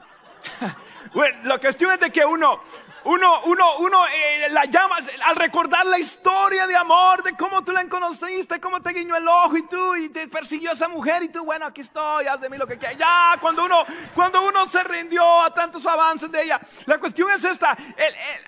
bueno, 1.14 1.40
la 1.44 1.58
cuestión 1.58 1.92
es 1.92 2.00
de 2.00 2.12
que 2.12 2.24
uno, 2.24 2.62
uno, 3.08 3.42
uno, 3.46 3.78
uno 3.80 4.06
eh, 4.08 4.50
la 4.52 4.66
llamas 4.66 5.10
al 5.26 5.36
recordar 5.38 5.86
la 5.86 5.98
historia 5.98 6.68
de 6.68 6.76
amor, 6.76 7.24
de 7.24 7.38
cómo 7.38 7.64
tú 7.64 7.72
la 7.72 7.88
conociste, 7.88 8.60
cómo 8.60 8.82
te 8.82 8.92
guiñó 8.92 9.16
el 9.16 9.26
ojo 9.26 9.56
y 9.56 9.64
tú, 9.64 9.96
y 9.96 10.10
te 10.10 10.28
persiguió 10.28 10.74
esa 10.74 10.90
mujer 10.90 11.24
y 11.24 11.30
tú, 11.30 11.46
bueno, 11.46 11.66
aquí 11.66 11.82
estoy, 11.82 12.28
haz 12.28 12.42
de 12.42 12.50
mí 12.50 12.58
lo 12.58 12.68
que 12.68 12.78
quieras. 12.78 12.98
Ya, 12.98 13.38
cuando 13.40 13.64
uno, 13.64 13.86
cuando 14.14 14.46
uno 14.46 14.66
se 14.66 14.84
rindió 14.84 15.42
a 15.42 15.54
tantos 15.54 15.86
avances 15.86 16.30
de 16.30 16.44
ella. 16.44 16.60
La 16.86 17.00
cuestión 17.00 17.30
es 17.32 17.46
esta, 17.46 17.78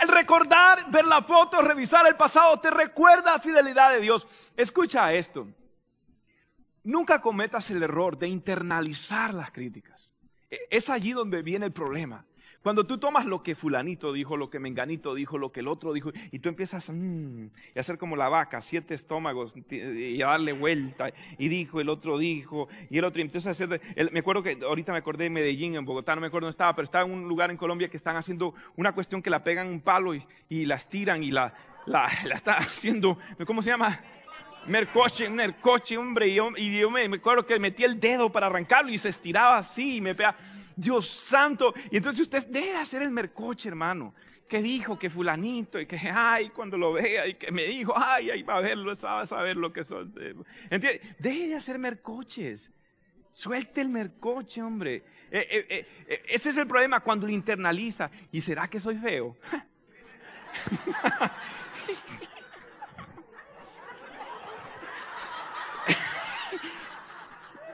el, 0.02 0.10
recordar, 0.10 0.92
ver 0.92 1.06
la 1.06 1.22
foto, 1.22 1.62
revisar 1.62 2.06
el 2.08 2.18
pasado, 2.18 2.60
te 2.60 2.70
recuerda 2.70 3.34
la 3.34 3.40
fidelidad 3.40 3.92
de 3.92 4.02
Dios. 4.02 4.28
Escucha 4.58 5.14
esto. 5.14 5.48
Nunca 6.84 7.22
cometas 7.22 7.70
el 7.72 7.82
error 7.82 8.18
de 8.18 8.28
internalizar 8.28 9.34
las 9.34 9.52
críticas. 9.52 10.10
E, 10.50 10.60
es 10.70 10.90
allí 10.90 11.14
donde 11.14 11.42
viene 11.44 11.66
el 11.66 11.72
problema. 11.72 12.26
Cuando 12.62 12.86
tú 12.86 12.98
tomas 12.98 13.26
lo 13.26 13.42
que 13.42 13.56
fulanito 13.56 14.12
dijo, 14.12 14.36
lo 14.36 14.50
que 14.50 14.60
menganito 14.60 15.16
dijo, 15.16 15.38
lo 15.38 15.52
que 15.52 15.62
el 15.62 15.70
otro 15.70 15.94
dijo, 15.94 16.12
y 16.32 16.40
tú 16.40 16.50
empiezas 16.50 16.92
mm, 16.94 17.46
a 17.76 17.80
hacer 17.80 17.98
como 17.98 18.18
la 18.18 18.28
vaca, 18.28 18.62
siete 18.62 18.94
estómagos, 18.94 19.54
y 19.70 20.22
a 20.22 20.28
darle 20.28 20.52
vuelta, 20.52 21.12
y 21.38 21.48
dijo, 21.48 21.80
el 21.80 21.88
otro 21.88 22.18
dijo, 22.18 22.68
y 22.90 22.98
el 22.98 23.06
otro, 23.06 23.20
y 23.20 23.24
empiezas 23.24 23.62
a 23.62 23.64
hacer, 23.64 23.82
me 24.12 24.20
acuerdo 24.20 24.44
que 24.44 24.60
ahorita 24.62 24.92
me 24.92 24.98
acordé 24.98 25.26
de 25.26 25.30
Medellín, 25.30 25.76
en 25.76 25.86
Bogotá, 25.86 26.16
no 26.16 26.22
me 26.22 26.28
acuerdo 26.28 26.48
dónde 26.48 26.52
estaba, 26.52 26.76
pero 26.76 26.84
estaba 26.84 27.06
en 27.06 27.12
un 27.12 27.30
lugar 27.30 27.50
en 27.50 27.56
Colombia 27.56 27.88
que 27.88 27.98
están 27.98 28.18
haciendo 28.18 28.54
una 28.76 28.92
cuestión 28.92 29.22
que 29.22 29.30
la 29.30 29.42
pegan 29.42 29.68
un 29.68 29.80
palo 29.80 30.14
y, 30.14 30.26
y 30.50 30.66
las 30.66 30.90
tiran 30.90 31.24
y 31.24 31.32
la, 31.32 31.54
está 32.34 32.54
haciendo, 32.58 33.18
¿cómo 33.46 33.62
se 33.62 33.70
llama? 33.70 34.02
mercoche, 34.68 35.30
mercoche, 35.30 35.98
hombre, 35.98 36.28
y 36.28 36.36
yo, 36.36 36.50
y 36.58 36.70
me, 36.92 37.08
me, 37.08 37.18
acuerdo 37.18 37.46
que 37.46 37.58
metí 37.58 37.86
el 37.86 38.00
dedo 38.00 38.30
para 38.30 38.48
arrancarlo 38.48 38.92
y 38.92 38.98
se 38.98 39.10
estiraba 39.10 39.58
así 39.58 39.96
y 39.96 40.02
me 40.02 40.14
pega. 40.14 40.36
Dios 40.80 41.08
santo. 41.10 41.74
Y 41.92 41.98
entonces 41.98 42.22
usted 42.22 42.48
debe 42.48 42.78
hacer 42.78 43.02
el 43.02 43.12
mercoche, 43.12 43.68
hermano. 43.70 44.14
Que 44.48 44.62
dijo 44.62 44.98
que 44.98 45.10
fulanito 45.10 45.80
y 45.80 45.86
que, 45.86 45.98
ay, 45.98 46.50
cuando 46.50 46.78
lo 46.78 46.94
vea 46.94 47.28
y 47.28 47.36
que 47.36 47.52
me 47.52 47.66
dijo, 47.66 47.94
ay, 47.96 48.32
ahí 48.32 48.42
va 48.42 48.58
a 48.58 48.62
verlo, 48.62 48.92
a 48.92 49.26
saber 49.26 49.58
lo 49.58 49.72
que 49.72 49.84
son. 49.84 50.14
¿Entiende? 50.70 51.02
Deje 51.20 51.50
de 51.50 51.56
hacer 51.56 51.78
mercoches. 51.78 52.72
Suelte 53.32 53.82
el 53.82 53.90
mercoche, 53.90 54.62
hombre. 54.62 55.04
Eh, 55.30 55.48
eh, 55.70 55.88
eh, 56.08 56.24
ese 56.30 56.50
es 56.50 56.58
el 56.58 56.66
problema 56.66 57.02
cuando 57.02 57.28
lo 57.28 57.34
internaliza. 57.34 58.10
¿Y 58.32 58.42
será 58.42 58.68
que 58.68 58.80
soy 58.80 58.98
feo? 58.98 59.38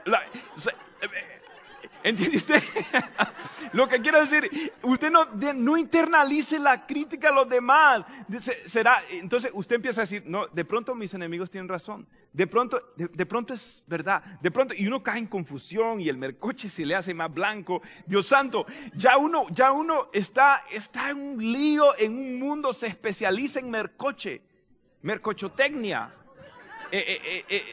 La, 0.06 0.22
¿Entiende 2.06 2.38
usted? 2.38 2.62
Lo 3.74 3.88
que 3.88 4.00
quiero 4.00 4.24
decir, 4.24 4.72
usted 4.84 5.10
no, 5.10 5.26
no 5.56 5.76
internalice 5.76 6.60
la 6.60 6.86
crítica 6.86 7.30
a 7.30 7.32
los 7.32 7.50
demás. 7.50 8.06
Será, 8.68 9.04
entonces 9.10 9.50
usted 9.56 9.78
empieza 9.78 10.02
a 10.02 10.04
decir, 10.04 10.22
no, 10.28 10.46
de 10.46 10.63
pronto 10.65 10.94
mis 10.94 11.15
enemigos 11.15 11.50
tienen 11.50 11.68
razón. 11.68 12.08
De 12.32 12.46
pronto, 12.46 12.94
de, 12.96 13.26
pronto 13.26 13.56
es 13.56 13.84
verdad. 13.88 14.24
De 14.39 14.52
pronto, 14.52 14.76
y 14.78 14.86
uno 14.86 15.02
cae 15.02 15.18
en 15.18 15.26
confusión 15.26 16.00
y 16.00 16.08
el 16.08 16.18
mercoche 16.18 16.70
se 16.70 16.86
le 16.86 16.94
hace 16.94 17.12
más 17.15 17.34
blanco. 17.34 17.82
Dios 18.06 18.28
santo, 18.28 18.68
ya 18.94 19.18
uno, 19.18 19.48
ya 19.50 19.72
uno 19.72 20.10
está, 20.13 20.65
está 20.70 21.10
en 21.10 21.18
un 21.18 21.52
lío, 21.52 21.98
en 21.98 22.12
un 22.12 22.38
mundo, 22.38 22.72
se 22.72 22.86
especializa 22.86 23.60
en 23.60 23.72
mercoche, 23.72 24.44
mercochotecnia, 25.02 26.13
eh, 26.91 27.20
eh, 27.26 27.46
eh, 27.50 27.63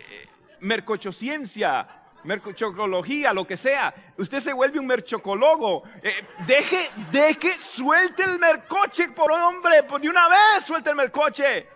mercochociencia 0.61 2.02
merchocología, 2.25 3.33
lo 3.33 3.47
que 3.47 3.57
sea. 3.57 3.95
Usted 4.17 4.41
se 4.41 4.53
vuelve 4.53 4.79
un 4.79 4.87
merchocólogo. 4.87 5.83
Eh, 6.03 6.27
deje, 6.47 6.91
deje, 7.11 7.53
suelte 7.53 8.25
el 8.25 8.39
mercoche 8.39 9.09
por 9.09 9.31
hombre, 9.33 9.83
por 9.85 10.01
de 10.01 10.09
una 10.09 10.29
vez 10.29 10.65
suelte 10.65 10.91
el 10.91 10.97
mercoche. 10.97 11.67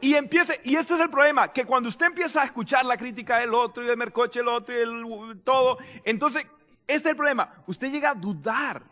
Y 0.00 0.14
empiece, 0.14 0.60
y 0.64 0.76
este 0.76 0.94
es 0.94 1.00
el 1.00 1.10
problema, 1.10 1.52
que 1.52 1.64
cuando 1.64 1.88
usted 1.88 2.06
empieza 2.06 2.42
a 2.42 2.46
escuchar 2.46 2.86
la 2.86 2.96
crítica 2.96 3.38
del 3.38 3.52
otro 3.52 3.82
y 3.82 3.86
del 3.86 3.98
mercoche 3.98 4.40
el 4.40 4.48
otro 4.48 4.74
y 4.74 4.80
el 4.80 5.40
todo, 5.44 5.78
entonces, 6.04 6.46
este 6.86 7.08
es 7.08 7.12
el 7.12 7.16
problema. 7.16 7.62
Usted 7.66 7.90
llega 7.90 8.10
a 8.10 8.14
dudar 8.14 8.82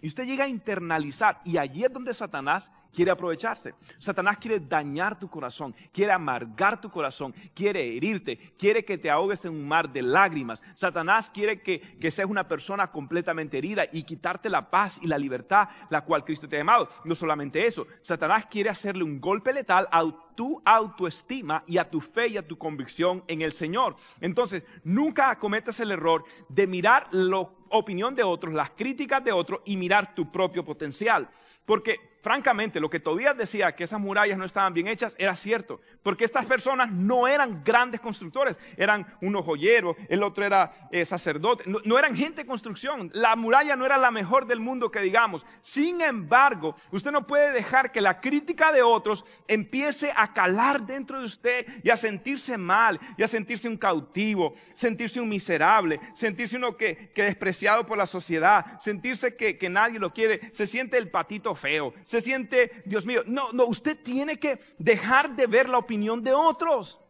y 0.00 0.08
usted 0.08 0.24
llega 0.24 0.44
a 0.44 0.48
internalizar 0.48 1.40
y 1.44 1.58
allí 1.58 1.84
es 1.84 1.92
donde 1.92 2.14
Satanás 2.14 2.70
quiere 2.96 3.10
aprovecharse. 3.10 3.74
Satanás 3.98 4.38
quiere 4.38 4.58
dañar 4.58 5.18
tu 5.18 5.28
corazón, 5.28 5.74
quiere 5.92 6.12
amargar 6.12 6.80
tu 6.80 6.90
corazón, 6.90 7.34
quiere 7.54 7.94
herirte, 7.94 8.38
quiere 8.58 8.86
que 8.86 8.96
te 8.96 9.10
ahogues 9.10 9.44
en 9.44 9.52
un 9.52 9.68
mar 9.68 9.92
de 9.92 10.00
lágrimas. 10.00 10.62
Satanás 10.74 11.28
quiere 11.28 11.60
que, 11.60 11.78
que 11.78 12.10
seas 12.10 12.30
una 12.30 12.48
persona 12.48 12.90
completamente 12.90 13.58
herida 13.58 13.84
y 13.92 14.04
quitarte 14.04 14.48
la 14.48 14.70
paz 14.70 14.98
y 15.02 15.08
la 15.08 15.18
libertad 15.18 15.68
la 15.90 16.00
cual 16.00 16.24
Cristo 16.24 16.48
te 16.48 16.56
ha 16.56 16.60
llamado. 16.60 16.88
No 17.04 17.14
solamente 17.14 17.66
eso, 17.66 17.86
Satanás 18.00 18.46
quiere 18.46 18.70
hacerle 18.70 19.04
un 19.04 19.20
golpe 19.20 19.52
letal 19.52 19.86
a 19.92 20.02
tu 20.34 20.62
autoestima 20.64 21.64
y 21.66 21.76
a 21.76 21.90
tu 21.90 22.00
fe 22.00 22.28
y 22.28 22.36
a 22.38 22.46
tu 22.46 22.56
convicción 22.56 23.22
en 23.26 23.42
el 23.42 23.52
Señor. 23.52 23.96
Entonces, 24.22 24.62
nunca 24.84 25.38
cometas 25.38 25.80
el 25.80 25.90
error 25.90 26.24
de 26.48 26.66
mirar 26.66 27.08
lo 27.10 27.56
opinión 27.70 28.14
de 28.14 28.22
otros, 28.22 28.54
las 28.54 28.70
críticas 28.70 29.24
de 29.24 29.32
otros 29.32 29.60
y 29.64 29.76
mirar 29.76 30.14
tu 30.14 30.30
propio 30.30 30.64
potencial. 30.64 31.28
Porque 31.66 32.00
francamente 32.26 32.80
lo 32.80 32.90
que 32.90 32.98
Tobías 32.98 33.36
decía, 33.36 33.76
que 33.76 33.84
esas 33.84 34.00
murallas 34.00 34.36
no 34.36 34.44
estaban 34.44 34.74
bien 34.74 34.88
hechas, 34.88 35.14
era 35.18 35.36
cierto. 35.36 35.80
Porque 36.02 36.24
estas 36.24 36.44
personas 36.46 36.90
no 36.90 37.28
eran 37.28 37.62
grandes 37.64 38.00
constructores, 38.00 38.58
eran 38.76 39.06
unos 39.20 39.44
joyeros, 39.44 39.96
el 40.08 40.22
otro 40.22 40.44
era 40.44 40.88
eh, 40.90 41.04
sacerdote, 41.04 41.64
no, 41.66 41.98
eran 41.98 42.16
gente 42.16 42.42
de 42.42 42.46
construcción. 42.46 43.10
La 43.14 43.36
muralla 43.36 43.76
no 43.76 43.84
era 43.84 43.96
la 43.96 44.10
mejor 44.10 44.46
del 44.46 44.60
mundo 44.60 44.90
que 44.90 45.00
digamos. 45.00 45.44
Sin 45.60 46.00
embargo, 46.00 46.74
usted 46.90 47.10
no 47.10 47.26
puede 47.26 47.52
dejar 47.52 47.92
que 47.92 48.00
la 48.00 48.20
crítica 48.20 48.72
de 48.72 48.82
otros 48.82 49.24
empiece 49.48 50.12
a 50.16 50.32
calar 50.32 50.84
dentro 50.84 51.20
de 51.20 51.26
usted 51.26 51.66
y 51.82 51.90
a 51.90 51.96
sentirse 51.96 52.56
mal, 52.56 52.98
y 53.16 53.22
a 53.22 53.28
sentirse 53.28 53.68
un 53.68 53.76
cautivo, 53.76 54.54
sentirse 54.72 55.20
un 55.20 55.28
miserable, 55.28 56.00
sentirse 56.14 56.56
uno 56.56 56.76
que, 56.76 57.10
que 57.14 57.22
despreciado 57.22 57.86
por 57.86 57.98
la 57.98 58.06
sociedad, 58.06 58.78
sentirse 58.80 59.36
que, 59.36 59.58
que 59.58 59.68
nadie 59.68 59.98
lo 59.98 60.12
quiere, 60.12 60.52
se 60.52 60.66
siente 60.66 60.98
el 60.98 61.10
patito 61.10 61.55
feo, 61.56 61.94
se 62.04 62.20
siente, 62.20 62.82
Dios 62.84 63.04
mío, 63.04 63.22
no, 63.26 63.52
no, 63.52 63.66
usted 63.66 63.98
tiene 64.02 64.38
que 64.38 64.60
dejar 64.78 65.34
de 65.34 65.46
ver 65.46 65.68
la 65.68 65.78
opinión 65.78 66.22
de 66.22 66.32
otros. 66.32 67.00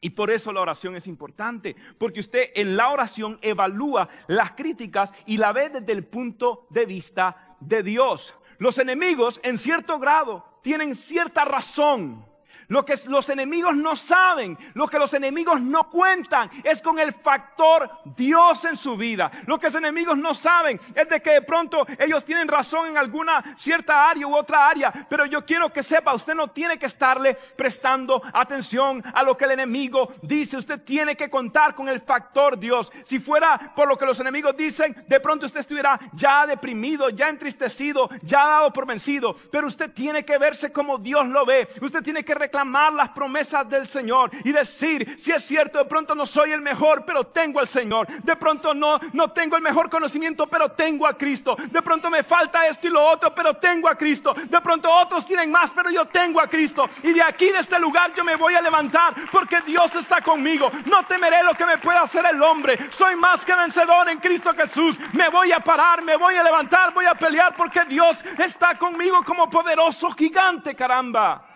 Y 0.00 0.10
por 0.10 0.30
eso 0.30 0.52
la 0.52 0.62
oración 0.62 0.96
es 0.96 1.06
importante, 1.06 1.76
porque 1.98 2.20
usted 2.20 2.50
en 2.54 2.76
la 2.76 2.88
oración 2.90 3.38
evalúa 3.42 4.08
las 4.28 4.52
críticas 4.52 5.12
y 5.26 5.36
la 5.36 5.52
ve 5.52 5.68
desde 5.68 5.92
el 5.92 6.04
punto 6.04 6.66
de 6.70 6.86
vista 6.86 7.56
de 7.60 7.82
Dios. 7.82 8.34
Los 8.58 8.78
enemigos, 8.78 9.40
en 9.42 9.58
cierto 9.58 9.98
grado, 9.98 10.44
tienen 10.62 10.94
cierta 10.94 11.44
razón 11.44 12.24
lo 12.70 12.84
que 12.84 12.94
los 13.06 13.28
enemigos 13.28 13.76
no 13.76 13.96
saben, 13.96 14.56
lo 14.74 14.86
que 14.86 14.98
los 14.98 15.12
enemigos 15.12 15.60
no 15.60 15.90
cuentan, 15.90 16.48
es 16.62 16.80
con 16.80 17.00
el 17.00 17.12
factor 17.12 17.90
Dios 18.04 18.64
en 18.64 18.76
su 18.76 18.96
vida. 18.96 19.30
Lo 19.46 19.58
que 19.58 19.66
los 19.66 19.74
enemigos 19.74 20.16
no 20.16 20.34
saben 20.34 20.80
es 20.94 21.08
de 21.08 21.20
que 21.20 21.32
de 21.32 21.42
pronto 21.42 21.84
ellos 21.98 22.24
tienen 22.24 22.46
razón 22.46 22.86
en 22.86 22.96
alguna 22.96 23.56
cierta 23.56 24.08
área 24.08 24.24
u 24.24 24.36
otra 24.36 24.68
área. 24.68 24.92
Pero 25.10 25.26
yo 25.26 25.44
quiero 25.44 25.72
que 25.72 25.82
sepa, 25.82 26.14
usted 26.14 26.34
no 26.34 26.48
tiene 26.48 26.78
que 26.78 26.86
estarle 26.86 27.36
prestando 27.56 28.22
atención 28.32 29.02
a 29.14 29.24
lo 29.24 29.36
que 29.36 29.46
el 29.46 29.50
enemigo 29.50 30.12
dice. 30.22 30.56
Usted 30.56 30.80
tiene 30.84 31.16
que 31.16 31.28
contar 31.28 31.74
con 31.74 31.88
el 31.88 32.00
factor 32.00 32.56
Dios. 32.56 32.92
Si 33.02 33.18
fuera 33.18 33.72
por 33.74 33.88
lo 33.88 33.98
que 33.98 34.06
los 34.06 34.20
enemigos 34.20 34.56
dicen, 34.56 35.04
de 35.08 35.18
pronto 35.18 35.46
usted 35.46 35.60
estuviera 35.60 35.98
ya 36.12 36.46
deprimido, 36.46 37.10
ya 37.10 37.30
entristecido, 37.30 38.08
ya 38.22 38.46
dado 38.46 38.72
por 38.72 38.86
vencido. 38.86 39.34
Pero 39.50 39.66
usted 39.66 39.90
tiene 39.92 40.24
que 40.24 40.38
verse 40.38 40.72
como 40.72 40.98
Dios 40.98 41.26
lo 41.26 41.44
ve. 41.44 41.66
Usted 41.80 42.04
tiene 42.04 42.24
que 42.24 42.32
reclamar 42.32 42.59
amar 42.60 42.92
las 42.92 43.10
promesas 43.10 43.68
del 43.68 43.88
Señor 43.88 44.30
y 44.44 44.52
decir, 44.52 45.18
si 45.18 45.32
es 45.32 45.44
cierto, 45.44 45.78
de 45.78 45.84
pronto 45.84 46.14
no 46.14 46.26
soy 46.26 46.52
el 46.52 46.60
mejor, 46.60 47.04
pero 47.04 47.24
tengo 47.24 47.60
al 47.60 47.68
Señor. 47.68 48.06
De 48.22 48.36
pronto 48.36 48.74
no, 48.74 49.00
no 49.12 49.32
tengo 49.32 49.56
el 49.56 49.62
mejor 49.62 49.90
conocimiento, 49.90 50.46
pero 50.46 50.70
tengo 50.70 51.06
a 51.06 51.16
Cristo. 51.16 51.56
De 51.70 51.82
pronto 51.82 52.10
me 52.10 52.22
falta 52.22 52.66
esto 52.66 52.86
y 52.86 52.90
lo 52.90 53.04
otro, 53.04 53.34
pero 53.34 53.54
tengo 53.54 53.88
a 53.88 53.96
Cristo. 53.96 54.34
De 54.34 54.60
pronto 54.60 54.90
otros 54.90 55.26
tienen 55.26 55.50
más, 55.50 55.70
pero 55.70 55.90
yo 55.90 56.06
tengo 56.06 56.40
a 56.40 56.46
Cristo. 56.46 56.88
Y 57.02 57.12
de 57.12 57.22
aquí, 57.22 57.50
de 57.50 57.58
este 57.58 57.78
lugar, 57.78 58.12
yo 58.14 58.24
me 58.24 58.36
voy 58.36 58.54
a 58.54 58.60
levantar 58.60 59.14
porque 59.30 59.60
Dios 59.62 59.94
está 59.96 60.20
conmigo. 60.20 60.70
No 60.86 61.04
temeré 61.06 61.42
lo 61.42 61.54
que 61.54 61.66
me 61.66 61.78
pueda 61.78 62.02
hacer 62.02 62.24
el 62.26 62.42
hombre. 62.42 62.88
Soy 62.90 63.16
más 63.16 63.44
que 63.44 63.54
vencedor 63.54 64.08
en 64.08 64.18
Cristo 64.18 64.52
Jesús. 64.54 64.98
Me 65.12 65.28
voy 65.28 65.52
a 65.52 65.60
parar, 65.60 66.02
me 66.02 66.16
voy 66.16 66.34
a 66.34 66.42
levantar, 66.42 66.92
voy 66.92 67.06
a 67.06 67.14
pelear 67.14 67.54
porque 67.56 67.84
Dios 67.84 68.16
está 68.38 68.76
conmigo 68.78 69.22
como 69.24 69.48
poderoso 69.48 70.10
gigante, 70.12 70.74
caramba. 70.74 71.49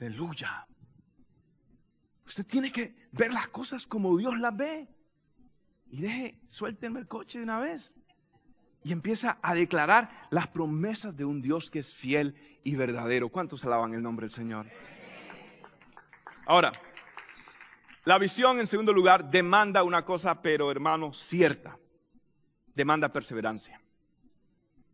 Aleluya. 0.00 0.66
Usted 2.26 2.46
tiene 2.46 2.72
que 2.72 2.94
ver 3.12 3.32
las 3.32 3.48
cosas 3.48 3.86
como 3.86 4.16
Dios 4.16 4.38
las 4.38 4.56
ve. 4.56 4.88
Y 5.90 6.00
deje, 6.00 6.40
suéltenme 6.46 7.00
el 7.00 7.06
coche 7.06 7.38
de 7.38 7.44
una 7.44 7.60
vez. 7.60 7.94
Y 8.82 8.92
empieza 8.92 9.38
a 9.42 9.54
declarar 9.54 10.28
las 10.30 10.48
promesas 10.48 11.14
de 11.14 11.26
un 11.26 11.42
Dios 11.42 11.70
que 11.70 11.80
es 11.80 11.94
fiel 11.94 12.34
y 12.64 12.76
verdadero. 12.76 13.28
¿Cuántos 13.28 13.62
alaban 13.66 13.92
el 13.92 14.02
nombre 14.02 14.24
del 14.24 14.34
Señor? 14.34 14.66
Ahora, 16.46 16.72
la 18.04 18.16
visión 18.16 18.58
en 18.58 18.66
segundo 18.66 18.94
lugar 18.94 19.30
demanda 19.30 19.82
una 19.82 20.02
cosa, 20.04 20.40
pero 20.40 20.70
hermano, 20.70 21.12
cierta. 21.12 21.76
Demanda 22.74 23.12
perseverancia. 23.12 23.78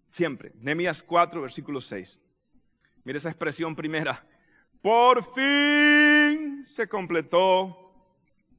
Siempre. 0.09 0.53
Nehemías 0.57 1.01
4, 1.05 1.43
versículo 1.43 1.81
6. 1.81 2.21
Mira 3.05 3.19
esa 3.19 3.29
expresión 3.29 3.77
primera 3.77 4.27
por 4.87 5.25
fin 5.35 6.65
se 6.65 6.87
completó 6.87 7.93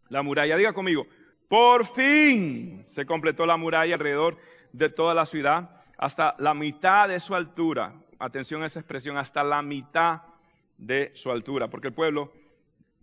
la 0.10 0.22
muralla. 0.22 0.58
Diga 0.58 0.74
conmigo, 0.74 1.08
por 1.48 1.86
fin 1.86 2.84
se 2.86 3.06
completó 3.06 3.46
la 3.46 3.56
muralla 3.56 3.94
alrededor 3.94 4.38
de 4.74 4.90
toda 4.90 5.14
la 5.14 5.26
ciudad 5.26 5.86
hasta 5.98 6.36
la 6.40 6.54
mitad 6.54 7.08
de 7.08 7.22
su 7.22 7.34
altura. 7.34 7.94
Atención 8.20 8.62
a 8.62 8.66
esa 8.66 8.82
expresión, 8.82 9.16
hasta 9.18 9.42
la 9.42 9.62
mitad 9.62 10.24
de 10.78 11.12
su 11.14 11.32
altura, 11.32 11.70
porque 11.70 11.88
el 11.88 11.94
pueblo 11.94 12.34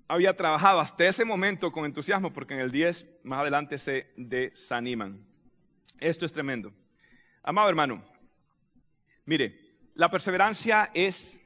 había 0.07 0.37
trabajado 0.37 0.81
hasta 0.81 1.07
ese 1.07 1.25
momento 1.25 1.73
con 1.73 1.87
entusiasmo, 1.87 2.31
porque 2.31 2.53
en 2.53 2.61
el 2.61 2.71
10 2.71 3.07
más 3.23 3.41
adelante 3.41 3.79
se 3.79 4.13
desaniman. 4.19 5.25
Esto 5.99 6.27
es 6.27 6.33
tremendo. 6.35 6.75
Amado 7.43 7.71
hermano, 7.71 8.05
mire, 9.25 9.59
la 9.95 10.11
perseverancia 10.11 10.91
es 10.93 11.41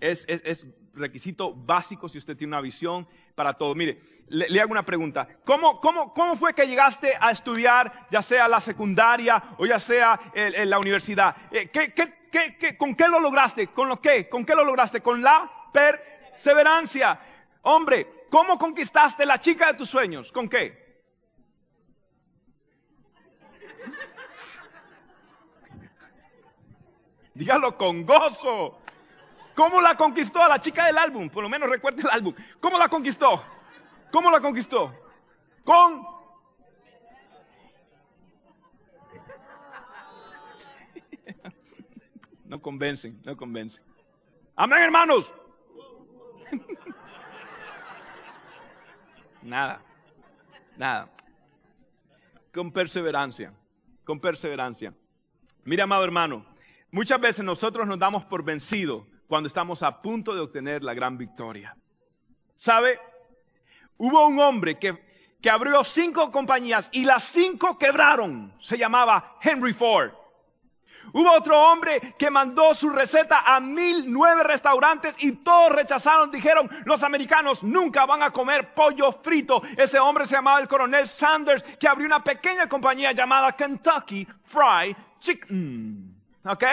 es, 0.00 0.66
requisito 0.92 1.54
básico 1.54 2.08
si 2.08 2.18
usted 2.18 2.36
tiene 2.36 2.50
una 2.50 2.60
visión 2.60 3.06
para 3.34 3.54
todo. 3.54 3.74
Mire, 3.74 4.00
le, 4.28 4.60
hago 4.60 4.72
una 4.72 4.84
pregunta. 4.84 5.26
¿Cómo, 5.44 6.36
fue 6.36 6.54
que 6.54 6.66
llegaste 6.66 7.14
a 7.20 7.30
estudiar, 7.30 8.06
ya 8.10 8.22
sea 8.22 8.48
la 8.48 8.60
secundaria 8.60 9.42
o 9.58 9.66
ya 9.66 9.78
sea 9.78 10.18
la 10.34 10.78
universidad? 10.78 11.36
Eh, 11.50 11.70
con 12.76 12.94
qué 12.94 13.08
lo 13.08 13.20
lograste? 13.20 13.68
¿Con 13.68 13.88
lo 13.88 14.00
qué? 14.00 14.28
¿Con 14.28 14.44
qué 14.44 14.54
lo 14.54 14.64
lograste? 14.64 15.00
Con 15.00 15.22
la 15.22 15.50
perseverancia. 15.72 17.20
Hombre, 17.62 18.26
¿cómo 18.30 18.58
conquistaste 18.58 19.24
la 19.26 19.38
chica 19.38 19.68
de 19.68 19.78
tus 19.78 19.88
sueños? 19.88 20.32
¿Con 20.32 20.48
qué? 20.48 20.90
Dígalo 27.34 27.76
con 27.78 28.04
gozo. 28.04 28.79
¿Cómo 29.54 29.80
la 29.80 29.96
conquistó 29.96 30.42
a 30.42 30.48
la 30.48 30.60
chica 30.60 30.86
del 30.86 30.98
álbum? 30.98 31.28
Por 31.28 31.42
lo 31.42 31.48
menos 31.48 31.68
recuerde 31.68 32.02
el 32.02 32.10
álbum. 32.10 32.34
¿Cómo 32.60 32.78
la 32.78 32.88
conquistó? 32.88 33.42
¿Cómo 34.10 34.30
la 34.30 34.40
conquistó? 34.40 34.94
Con... 35.64 36.06
No 42.44 42.60
convencen, 42.60 43.20
no 43.24 43.36
convencen. 43.36 43.82
Amén, 44.56 44.80
hermanos. 44.80 45.32
Nada, 49.42 49.80
nada. 50.76 51.08
Con 52.52 52.72
perseverancia, 52.72 53.54
con 54.04 54.20
perseverancia. 54.20 54.92
Mira, 55.64 55.84
amado 55.84 56.04
hermano, 56.04 56.44
muchas 56.90 57.20
veces 57.20 57.44
nosotros 57.44 57.86
nos 57.86 57.98
damos 57.98 58.24
por 58.24 58.42
vencidos 58.42 59.04
cuando 59.30 59.46
estamos 59.46 59.80
a 59.84 60.02
punto 60.02 60.34
de 60.34 60.40
obtener 60.40 60.82
la 60.82 60.92
gran 60.92 61.16
victoria. 61.16 61.76
¿Sabe? 62.56 62.98
Hubo 63.96 64.26
un 64.26 64.40
hombre 64.40 64.76
que, 64.76 65.36
que 65.40 65.48
abrió 65.48 65.84
cinco 65.84 66.32
compañías 66.32 66.90
y 66.92 67.04
las 67.04 67.22
cinco 67.22 67.78
quebraron. 67.78 68.52
Se 68.58 68.76
llamaba 68.76 69.36
Henry 69.40 69.72
Ford. 69.72 70.10
Hubo 71.12 71.30
otro 71.30 71.56
hombre 71.56 72.16
que 72.18 72.28
mandó 72.28 72.74
su 72.74 72.90
receta 72.90 73.44
a 73.46 73.60
mil 73.60 74.12
nueve 74.12 74.42
restaurantes 74.42 75.14
y 75.20 75.30
todos 75.30 75.76
rechazaron. 75.76 76.32
Dijeron, 76.32 76.68
los 76.84 77.04
americanos 77.04 77.62
nunca 77.62 78.06
van 78.06 78.24
a 78.24 78.32
comer 78.32 78.74
pollo 78.74 79.12
frito. 79.12 79.62
Ese 79.76 80.00
hombre 80.00 80.26
se 80.26 80.34
llamaba 80.34 80.58
el 80.58 80.66
coronel 80.66 81.06
Sanders, 81.06 81.62
que 81.78 81.86
abrió 81.86 82.04
una 82.04 82.24
pequeña 82.24 82.68
compañía 82.68 83.12
llamada 83.12 83.52
Kentucky 83.52 84.26
Fried 84.42 84.96
Chicken. 85.20 86.16
¿Ok? 86.46 86.64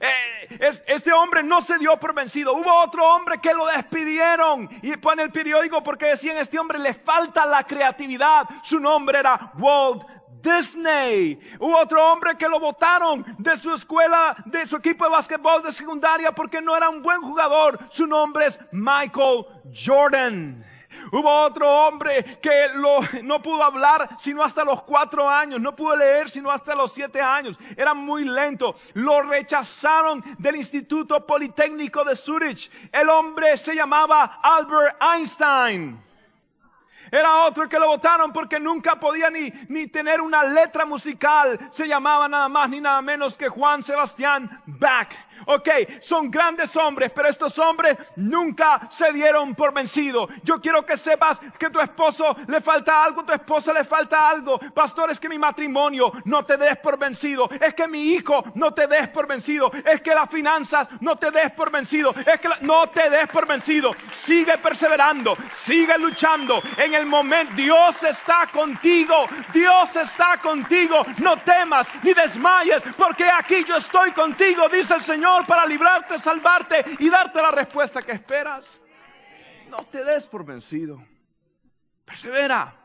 Eh, 0.00 0.58
este 0.86 1.12
hombre 1.12 1.42
no 1.42 1.60
se 1.60 1.78
dio 1.78 1.98
por 1.98 2.14
vencido. 2.14 2.54
Hubo 2.54 2.72
otro 2.80 3.06
hombre 3.06 3.38
que 3.40 3.52
lo 3.52 3.66
despidieron 3.66 4.68
y 4.82 4.96
pone 4.96 5.22
el 5.22 5.30
periódico 5.30 5.82
porque 5.82 6.06
decían 6.06 6.38
este 6.38 6.58
hombre 6.58 6.78
le 6.78 6.94
falta 6.94 7.44
la 7.44 7.64
creatividad. 7.64 8.44
Su 8.62 8.80
nombre 8.80 9.18
era 9.18 9.52
Walt 9.58 10.04
Disney. 10.42 11.38
Hubo 11.58 11.76
otro 11.76 12.12
hombre 12.12 12.36
que 12.36 12.48
lo 12.48 12.58
votaron 12.58 13.24
de 13.38 13.56
su 13.56 13.74
escuela, 13.74 14.36
de 14.46 14.64
su 14.64 14.76
equipo 14.76 15.04
de 15.04 15.10
básquetbol 15.10 15.62
de 15.62 15.72
secundaria 15.72 16.32
porque 16.32 16.62
no 16.62 16.76
era 16.76 16.88
un 16.88 17.02
buen 17.02 17.20
jugador. 17.20 17.78
Su 17.90 18.06
nombre 18.06 18.46
es 18.46 18.58
Michael 18.72 19.44
Jordan. 19.74 20.64
Hubo 21.12 21.42
otro 21.42 21.68
hombre 21.68 22.38
que 22.40 22.68
no 23.22 23.42
pudo 23.42 23.62
hablar 23.62 24.16
sino 24.18 24.42
hasta 24.42 24.64
los 24.64 24.82
cuatro 24.82 25.28
años, 25.28 25.60
no 25.60 25.74
pudo 25.74 25.96
leer 25.96 26.30
sino 26.30 26.50
hasta 26.50 26.74
los 26.74 26.92
siete 26.92 27.20
años. 27.20 27.58
Era 27.76 27.94
muy 27.94 28.24
lento. 28.24 28.74
Lo 28.94 29.22
rechazaron 29.22 30.22
del 30.38 30.56
Instituto 30.56 31.26
Politécnico 31.26 32.04
de 32.04 32.14
Zurich. 32.14 32.70
El 32.92 33.08
hombre 33.08 33.56
se 33.56 33.74
llamaba 33.74 34.40
Albert 34.42 34.96
Einstein. 35.02 36.10
Era 37.10 37.44
otro 37.44 37.68
que 37.68 37.78
lo 37.78 37.88
votaron 37.88 38.32
porque 38.32 38.60
nunca 38.60 39.00
podía 39.00 39.30
ni, 39.30 39.52
ni 39.68 39.88
tener 39.88 40.20
una 40.20 40.44
letra 40.44 40.84
musical. 40.84 41.58
Se 41.72 41.88
llamaba 41.88 42.28
nada 42.28 42.48
más 42.48 42.70
ni 42.70 42.80
nada 42.80 43.02
menos 43.02 43.36
que 43.36 43.48
Juan 43.48 43.82
Sebastián 43.82 44.62
Bach. 44.66 45.08
Ok, 45.46 45.68
son 46.00 46.30
grandes 46.30 46.76
hombres, 46.76 47.10
pero 47.14 47.28
estos 47.28 47.58
hombres 47.58 47.96
nunca 48.16 48.88
se 48.90 49.12
dieron 49.12 49.54
por 49.54 49.72
vencido. 49.72 50.28
Yo 50.42 50.60
quiero 50.60 50.84
que 50.84 50.96
sepas 50.96 51.40
que 51.58 51.70
tu 51.70 51.80
esposo 51.80 52.36
le 52.46 52.60
falta 52.60 53.02
algo, 53.02 53.24
tu 53.24 53.32
esposa 53.32 53.72
le 53.72 53.84
falta 53.84 54.28
algo. 54.28 54.58
Pastor, 54.74 55.10
es 55.10 55.18
que 55.18 55.28
mi 55.28 55.38
matrimonio 55.38 56.12
no 56.24 56.44
te 56.44 56.56
des 56.56 56.76
por 56.78 56.98
vencido. 56.98 57.48
Es 57.60 57.74
que 57.74 57.86
mi 57.86 58.12
hijo 58.12 58.44
no 58.54 58.72
te 58.72 58.86
des 58.86 59.08
por 59.08 59.26
vencido. 59.26 59.70
Es 59.84 60.00
que 60.00 60.14
las 60.14 60.28
finanzas 60.30 60.88
no 61.00 61.16
te 61.16 61.30
des 61.30 61.50
por 61.52 61.70
vencido. 61.70 62.14
Es 62.26 62.40
que 62.40 62.48
no 62.60 62.88
te 62.88 63.08
des 63.08 63.28
por 63.28 63.46
vencido. 63.46 63.94
Sigue 64.12 64.58
perseverando, 64.58 65.36
sigue 65.52 65.96
luchando. 65.98 66.62
En 66.76 66.94
el 66.94 67.06
momento 67.06 67.54
Dios 67.54 68.02
está 68.04 68.48
contigo. 68.52 69.26
Dios 69.52 69.96
está 69.96 70.36
contigo. 70.38 71.04
No 71.18 71.38
temas 71.38 71.88
ni 72.02 72.12
desmayes, 72.12 72.82
porque 72.96 73.24
aquí 73.24 73.64
yo 73.64 73.76
estoy 73.76 74.12
contigo, 74.12 74.68
dice 74.68 74.94
el 74.94 75.02
Señor 75.02 75.29
para 75.46 75.66
librarte, 75.66 76.18
salvarte 76.18 76.84
y 76.98 77.08
darte 77.08 77.40
la 77.40 77.50
respuesta 77.50 78.02
que 78.02 78.12
esperas. 78.12 78.80
No 79.68 79.78
te 79.90 80.04
des 80.04 80.26
por 80.26 80.44
vencido. 80.44 81.02
Persevera. 82.04 82.76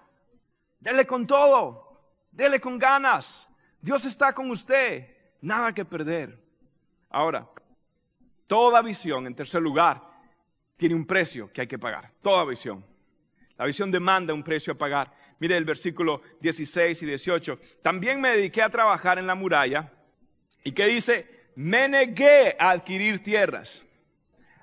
Dele 0.80 1.06
con 1.06 1.26
todo. 1.26 2.02
Dele 2.32 2.60
con 2.60 2.78
ganas. 2.78 3.48
Dios 3.82 4.06
está 4.06 4.34
con 4.34 4.50
usted. 4.52 5.08
Nada 5.42 5.74
que 5.74 5.86
perder. 5.86 6.40
Ahora, 7.10 7.48
toda 8.48 8.82
visión, 8.82 9.26
en 9.26 9.36
tercer 9.36 9.62
lugar, 9.62 10.02
tiene 10.78 10.96
un 10.96 11.06
precio 11.06 11.52
que 11.52 11.62
hay 11.62 11.68
que 11.68 11.80
pagar. 11.80 12.12
Toda 12.22 12.46
visión. 12.46 12.86
La 13.58 13.66
visión 13.66 13.90
demanda 13.90 14.34
un 14.34 14.44
precio 14.44 14.74
a 14.74 14.78
pagar. 14.78 15.12
Mire 15.40 15.58
el 15.58 15.66
versículo 15.66 16.22
16 16.42 17.02
y 17.04 17.06
18. 17.06 17.60
También 17.82 18.20
me 18.20 18.32
dediqué 18.32 18.62
a 18.62 18.70
trabajar 18.70 19.18
en 19.18 19.28
la 19.28 19.36
muralla. 19.36 19.92
¿Y 20.64 20.72
qué 20.72 20.86
dice? 20.86 21.35
Me 21.56 21.88
negué 21.88 22.56
a 22.60 22.72
adquirir 22.72 23.24
tierras. 23.24 23.84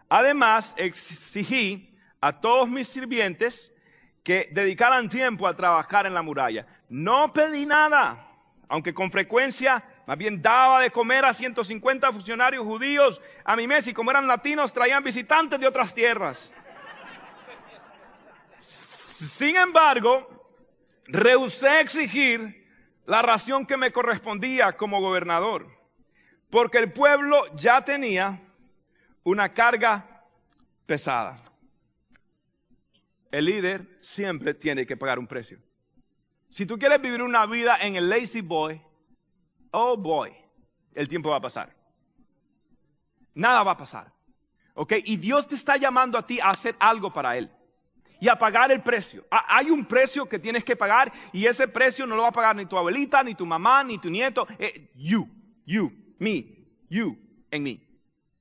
Además, 0.09 0.75
exigí 0.77 1.97
a 2.21 2.41
todos 2.41 2.69
mis 2.69 2.87
sirvientes 2.87 3.73
que 4.23 4.49
dedicaran 4.53 5.09
tiempo 5.09 5.49
a 5.49 5.57
trabajar 5.57 6.07
en 6.07 6.15
la 6.15 6.23
muralla. 6.23 6.67
No 6.89 7.33
pedí 7.33 7.67
nada, 7.67 8.29
aunque 8.69 8.95
con 8.95 9.11
frecuencia 9.11 9.83
más 10.07 10.19
bien 10.19 10.43
daba 10.43 10.81
de 10.81 10.91
comer 10.91 11.25
a 11.25 11.33
150 11.33 12.13
funcionarios 12.13 12.65
judíos 12.65 13.21
a 13.45 13.57
mi 13.57 13.67
mes 13.67 13.87
y 13.87 13.95
como 13.95 14.11
eran 14.11 14.27
latinos 14.27 14.73
traían 14.73 15.03
visitantes 15.03 15.59
de 15.59 15.67
otras 15.67 15.95
tierras. 15.95 16.53
Sin 18.59 19.57
embargo, 19.57 20.29
rehusé 21.07 21.81
exigir 21.81 22.69
la 23.07 23.23
ración 23.23 23.65
que 23.67 23.77
me 23.77 23.93
correspondía 23.93 24.73
como 24.77 25.01
gobernador. 25.01 25.82
Porque 26.53 26.77
el 26.77 26.93
pueblo 26.93 27.47
ya 27.57 27.83
tenía 27.83 28.39
una 29.25 29.55
carga 29.55 30.23
pesada. 30.85 31.43
El 33.31 33.47
líder 33.47 33.99
siempre 34.03 34.53
tiene 34.53 34.85
que 34.85 34.95
pagar 34.95 35.19
un 35.19 35.27
precio. 35.27 35.59
Si 36.51 36.67
tú 36.67 36.79
quieres 36.79 37.01
vivir 37.01 37.23
una 37.23 37.47
vida 37.47 37.79
en 37.81 37.97
el 37.97 38.11
lazy 38.11 38.43
boy, 38.43 38.79
oh 39.71 39.97
boy, 39.97 40.31
el 40.95 41.09
tiempo 41.09 41.31
va 41.31 41.37
a 41.37 41.41
pasar. 41.41 41.75
Nada 43.33 43.63
va 43.63 43.73
a 43.73 43.79
pasar. 43.79 44.13
¿Ok? 44.75 44.93
Y 45.07 45.17
Dios 45.17 45.49
te 45.49 45.55
está 45.55 45.79
llamando 45.79 46.19
a 46.19 46.27
ti 46.27 46.39
a 46.39 46.51
hacer 46.51 46.77
algo 46.79 47.11
para 47.11 47.35
Él 47.39 47.51
y 48.21 48.29
a 48.29 48.37
pagar 48.37 48.71
el 48.71 48.83
precio. 48.83 49.25
Hay 49.31 49.71
un 49.71 49.87
precio 49.87 50.29
que 50.29 50.39
tienes 50.39 50.65
que 50.65 50.77
pagar 50.77 51.11
y 51.33 51.47
ese 51.47 51.67
precio 51.67 52.07
no 52.07 52.15
lo 52.15 52.25
va 52.25 52.29
a 52.29 52.33
pagar 52.33 52.55
ni 52.55 52.67
tu 52.67 52.77
abuelita, 52.77 53.23
ni 53.23 53.35
tu 53.35 53.47
mamá, 53.47 53.83
ni 53.83 53.99
tu 53.99 54.11
nieto. 54.11 54.47
Eh, 54.59 54.91
you, 54.95 55.27
you 55.65 56.02
me, 56.23 56.47
you 56.89 57.19
en 57.51 57.63
mí. 57.63 57.87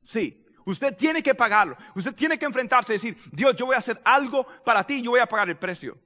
Sí, 0.04 0.46
usted 0.66 0.96
tiene 0.96 1.22
que 1.22 1.36
pagarlo. 1.36 1.76
Usted 1.96 2.14
tiene 2.14 2.38
que 2.38 2.46
enfrentarse 2.46 2.94
y 2.94 2.96
decir, 2.96 3.18
Dios, 3.32 3.56
yo 3.56 3.66
voy 3.66 3.76
a 3.76 3.80
hacer 3.80 4.00
algo 4.04 4.46
para 4.64 4.86
ti, 4.86 5.02
yo 5.02 5.12
voy 5.12 5.20
a 5.20 5.26
pagar 5.26 5.50
el 5.50 5.58
precio. 5.58 5.98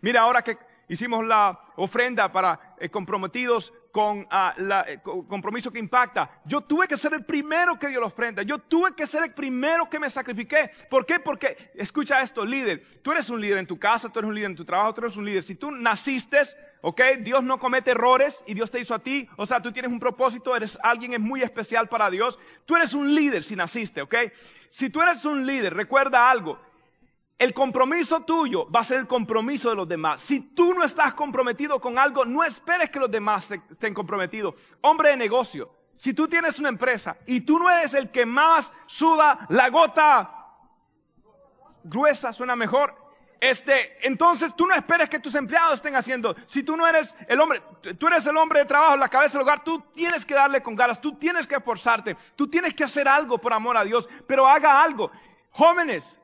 Mira, 0.00 0.22
ahora 0.22 0.42
que 0.42 0.56
hicimos 0.88 1.26
la 1.26 1.58
ofrenda 1.76 2.30
para 2.30 2.76
eh, 2.78 2.88
comprometidos 2.88 3.72
con 3.94 4.18
el 4.18 4.26
ah, 4.72 4.84
eh, 4.88 4.98
compromiso 5.28 5.70
que 5.70 5.78
impacta. 5.78 6.28
Yo 6.44 6.62
tuve 6.62 6.88
que 6.88 6.96
ser 6.96 7.14
el 7.14 7.24
primero 7.24 7.78
que 7.78 7.86
dio 7.86 8.00
la 8.00 8.08
ofrenda. 8.08 8.42
Yo 8.42 8.58
tuve 8.58 8.92
que 8.92 9.06
ser 9.06 9.22
el 9.22 9.32
primero 9.32 9.88
que 9.88 10.00
me 10.00 10.10
sacrifiqué. 10.10 10.68
¿Por 10.90 11.06
qué? 11.06 11.20
Porque, 11.20 11.70
escucha 11.76 12.20
esto, 12.20 12.44
líder. 12.44 12.82
Tú 13.02 13.12
eres 13.12 13.30
un 13.30 13.40
líder 13.40 13.58
en 13.58 13.68
tu 13.68 13.78
casa, 13.78 14.08
tú 14.08 14.18
eres 14.18 14.28
un 14.28 14.34
líder 14.34 14.50
en 14.50 14.56
tu 14.56 14.64
trabajo, 14.64 14.94
tú 14.94 15.02
eres 15.02 15.16
un 15.16 15.24
líder. 15.24 15.44
Si 15.44 15.54
tú 15.54 15.70
naciste 15.70 16.40
¿Ok? 16.86 17.00
Dios 17.20 17.42
no 17.42 17.58
comete 17.58 17.92
errores 17.92 18.44
y 18.46 18.52
Dios 18.52 18.70
te 18.70 18.78
hizo 18.78 18.94
a 18.94 18.98
ti. 18.98 19.26
O 19.36 19.46
sea, 19.46 19.62
tú 19.62 19.72
tienes 19.72 19.90
un 19.90 19.98
propósito, 19.98 20.54
eres 20.54 20.78
alguien 20.82 21.14
es 21.14 21.20
muy 21.20 21.40
especial 21.40 21.88
para 21.88 22.10
Dios. 22.10 22.38
Tú 22.66 22.76
eres 22.76 22.92
un 22.92 23.14
líder 23.14 23.42
si 23.42 23.56
naciste, 23.56 24.02
¿ok? 24.02 24.14
Si 24.68 24.90
tú 24.90 25.00
eres 25.00 25.24
un 25.24 25.46
líder, 25.46 25.72
recuerda 25.72 26.30
algo. 26.30 26.60
El 27.38 27.52
compromiso 27.52 28.20
tuyo 28.20 28.70
va 28.70 28.80
a 28.80 28.84
ser 28.84 28.98
el 28.98 29.06
compromiso 29.06 29.68
de 29.68 29.76
los 29.76 29.88
demás. 29.88 30.20
Si 30.20 30.40
tú 30.40 30.72
no 30.72 30.84
estás 30.84 31.14
comprometido 31.14 31.80
con 31.80 31.98
algo, 31.98 32.24
no 32.24 32.44
esperes 32.44 32.90
que 32.90 33.00
los 33.00 33.10
demás 33.10 33.50
estén 33.50 33.92
comprometidos. 33.92 34.54
Hombre 34.82 35.10
de 35.10 35.16
negocio, 35.16 35.70
si 35.96 36.14
tú 36.14 36.28
tienes 36.28 36.58
una 36.58 36.68
empresa 36.68 37.16
y 37.26 37.40
tú 37.40 37.58
no 37.58 37.68
eres 37.68 37.94
el 37.94 38.10
que 38.10 38.24
más 38.24 38.72
suda 38.86 39.46
la 39.48 39.68
gota 39.68 40.30
gruesa, 41.82 42.32
suena 42.32 42.56
mejor, 42.56 42.94
este, 43.40 44.06
entonces 44.06 44.54
tú 44.56 44.66
no 44.66 44.74
esperes 44.74 45.10
que 45.10 45.18
tus 45.18 45.34
empleados 45.34 45.74
estén 45.74 45.94
haciendo. 45.96 46.34
Si 46.46 46.62
tú 46.62 46.76
no 46.76 46.86
eres 46.86 47.14
el 47.28 47.40
hombre, 47.40 47.62
tú 47.98 48.06
eres 48.06 48.26
el 48.26 48.36
hombre 48.36 48.60
de 48.60 48.64
trabajo, 48.64 48.96
la 48.96 49.08
cabeza 49.08 49.38
del 49.38 49.42
hogar, 49.42 49.62
tú 49.62 49.80
tienes 49.92 50.24
que 50.24 50.34
darle 50.34 50.62
con 50.62 50.74
ganas, 50.74 51.00
tú 51.00 51.16
tienes 51.16 51.46
que 51.46 51.56
esforzarte, 51.56 52.16
tú 52.36 52.48
tienes 52.48 52.74
que 52.74 52.84
hacer 52.84 53.06
algo 53.06 53.38
por 53.38 53.52
amor 53.52 53.76
a 53.76 53.84
Dios, 53.84 54.08
pero 54.26 54.48
haga 54.48 54.82
algo. 54.82 55.10
Jóvenes, 55.50 56.18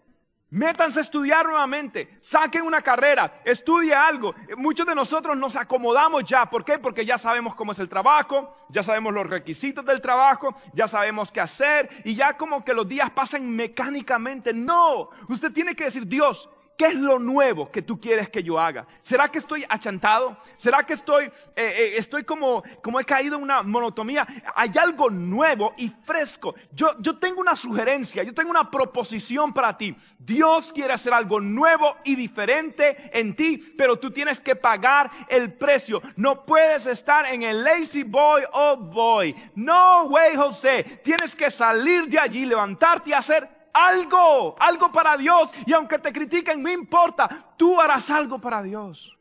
Métanse 0.50 0.98
a 0.98 1.02
estudiar 1.02 1.46
nuevamente, 1.46 2.18
saquen 2.20 2.62
una 2.62 2.82
carrera, 2.82 3.40
estudie 3.44 3.94
algo. 3.94 4.34
Muchos 4.56 4.84
de 4.84 4.96
nosotros 4.96 5.36
nos 5.36 5.54
acomodamos 5.54 6.24
ya. 6.24 6.46
¿Por 6.46 6.64
qué? 6.64 6.76
Porque 6.80 7.06
ya 7.06 7.18
sabemos 7.18 7.54
cómo 7.54 7.70
es 7.70 7.78
el 7.78 7.88
trabajo, 7.88 8.56
ya 8.68 8.82
sabemos 8.82 9.14
los 9.14 9.30
requisitos 9.30 9.84
del 9.84 10.00
trabajo, 10.00 10.56
ya 10.72 10.88
sabemos 10.88 11.30
qué 11.30 11.40
hacer 11.40 12.02
y 12.04 12.16
ya 12.16 12.36
como 12.36 12.64
que 12.64 12.74
los 12.74 12.88
días 12.88 13.10
pasan 13.10 13.48
mecánicamente. 13.54 14.52
No, 14.52 15.10
usted 15.28 15.52
tiene 15.52 15.76
que 15.76 15.84
decir, 15.84 16.04
Dios, 16.04 16.48
¿Qué 16.80 16.86
es 16.86 16.94
lo 16.94 17.18
nuevo 17.18 17.70
que 17.70 17.82
tú 17.82 18.00
quieres 18.00 18.30
que 18.30 18.42
yo 18.42 18.58
haga? 18.58 18.86
¿Será 19.02 19.30
que 19.30 19.36
estoy 19.36 19.66
achantado? 19.68 20.38
¿Será 20.56 20.82
que 20.82 20.94
estoy, 20.94 21.26
eh, 21.26 21.30
eh, 21.54 21.92
estoy 21.98 22.24
como, 22.24 22.62
como 22.82 22.98
he 22.98 23.04
caído 23.04 23.36
en 23.36 23.42
una 23.42 23.62
monotomía? 23.62 24.26
Hay 24.54 24.70
algo 24.80 25.10
nuevo 25.10 25.74
y 25.76 25.90
fresco. 25.90 26.54
Yo, 26.72 26.98
yo 27.00 27.18
tengo 27.18 27.42
una 27.42 27.54
sugerencia, 27.54 28.22
yo 28.22 28.32
tengo 28.32 28.48
una 28.48 28.70
proposición 28.70 29.52
para 29.52 29.76
ti. 29.76 29.94
Dios 30.18 30.72
quiere 30.72 30.94
hacer 30.94 31.12
algo 31.12 31.38
nuevo 31.38 31.96
y 32.02 32.14
diferente 32.14 33.10
en 33.12 33.36
ti, 33.36 33.58
pero 33.76 33.98
tú 33.98 34.10
tienes 34.10 34.40
que 34.40 34.56
pagar 34.56 35.10
el 35.28 35.52
precio. 35.52 36.00
No 36.16 36.46
puedes 36.46 36.86
estar 36.86 37.26
en 37.26 37.42
el 37.42 37.62
lazy 37.62 38.04
boy 38.04 38.42
oh 38.54 38.78
boy. 38.78 39.36
No 39.54 40.04
way, 40.04 40.34
José. 40.34 41.02
Tienes 41.04 41.36
que 41.36 41.50
salir 41.50 42.06
de 42.06 42.18
allí, 42.18 42.46
levantarte 42.46 43.10
y 43.10 43.12
hacer 43.12 43.59
algo, 43.72 44.56
algo 44.58 44.92
para 44.92 45.16
Dios. 45.16 45.50
Y 45.66 45.72
aunque 45.72 45.98
te 45.98 46.12
critiquen, 46.12 46.62
no 46.62 46.70
importa, 46.70 47.54
tú 47.56 47.80
harás 47.80 48.10
algo 48.10 48.40
para 48.40 48.62
Dios. 48.62 49.16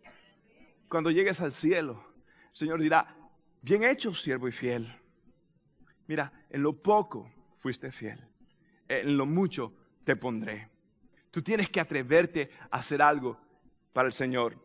Cuando 0.87 1.11
llegues 1.11 1.39
al 1.41 1.51
cielo, 1.51 2.03
el 2.49 2.55
Señor 2.55 2.81
dirá, 2.81 3.15
bien 3.61 3.83
hecho, 3.83 4.13
siervo 4.13 4.47
y 4.47 4.51
fiel. 4.51 4.93
Mira, 6.07 6.31
en 6.49 6.63
lo 6.63 6.73
poco 6.73 7.31
fuiste 7.59 7.91
fiel, 7.91 8.19
en 8.87 9.15
lo 9.15 9.25
mucho 9.25 9.73
te 10.03 10.15
pondré. 10.15 10.69
Tú 11.29 11.43
tienes 11.43 11.69
que 11.69 11.79
atreverte 11.79 12.49
a 12.71 12.77
hacer 12.77 13.01
algo 13.01 13.39
para 13.93 14.07
el 14.07 14.13
Señor. 14.13 14.57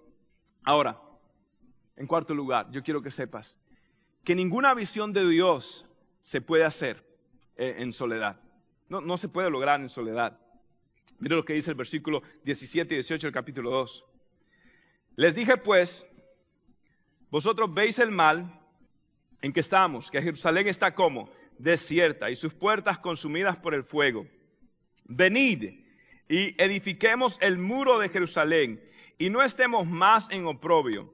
Ahora, 0.62 0.98
en 1.96 2.06
cuarto 2.06 2.34
lugar, 2.34 2.70
yo 2.70 2.82
quiero 2.82 3.02
que 3.02 3.10
sepas 3.10 3.58
que 4.24 4.34
ninguna 4.34 4.72
visión 4.72 5.12
de 5.12 5.28
Dios 5.28 5.86
se 6.22 6.40
puede 6.40 6.64
hacer 6.64 7.04
eh, 7.56 7.76
en 7.78 7.92
soledad. 7.92 8.40
No, 9.00 9.16
se 9.16 9.28
puede 9.28 9.50
lograr 9.50 9.80
en 9.80 9.88
soledad. 9.88 10.38
Mire 11.18 11.36
lo 11.36 11.44
que 11.44 11.54
dice 11.54 11.70
el 11.70 11.76
versículo 11.76 12.22
17 12.44 12.94
y 12.94 12.96
18 12.96 13.26
del 13.26 13.34
capítulo 13.34 13.70
2. 13.70 14.04
Les 15.16 15.34
dije 15.34 15.56
pues, 15.56 16.06
vosotros 17.30 17.72
veis 17.72 17.98
el 17.98 18.10
mal 18.10 18.60
en 19.40 19.52
que 19.52 19.60
estamos, 19.60 20.10
que 20.10 20.22
Jerusalén 20.22 20.68
está 20.68 20.94
como 20.94 21.30
desierta 21.58 22.30
y 22.30 22.36
sus 22.36 22.54
puertas 22.54 22.98
consumidas 22.98 23.56
por 23.56 23.74
el 23.74 23.84
fuego. 23.84 24.26
Venid 25.04 25.84
y 26.28 26.62
edifiquemos 26.62 27.38
el 27.40 27.58
muro 27.58 27.98
de 27.98 28.08
Jerusalén 28.08 28.82
y 29.18 29.30
no 29.30 29.42
estemos 29.42 29.86
más 29.86 30.30
en 30.30 30.46
oprobio. 30.46 31.12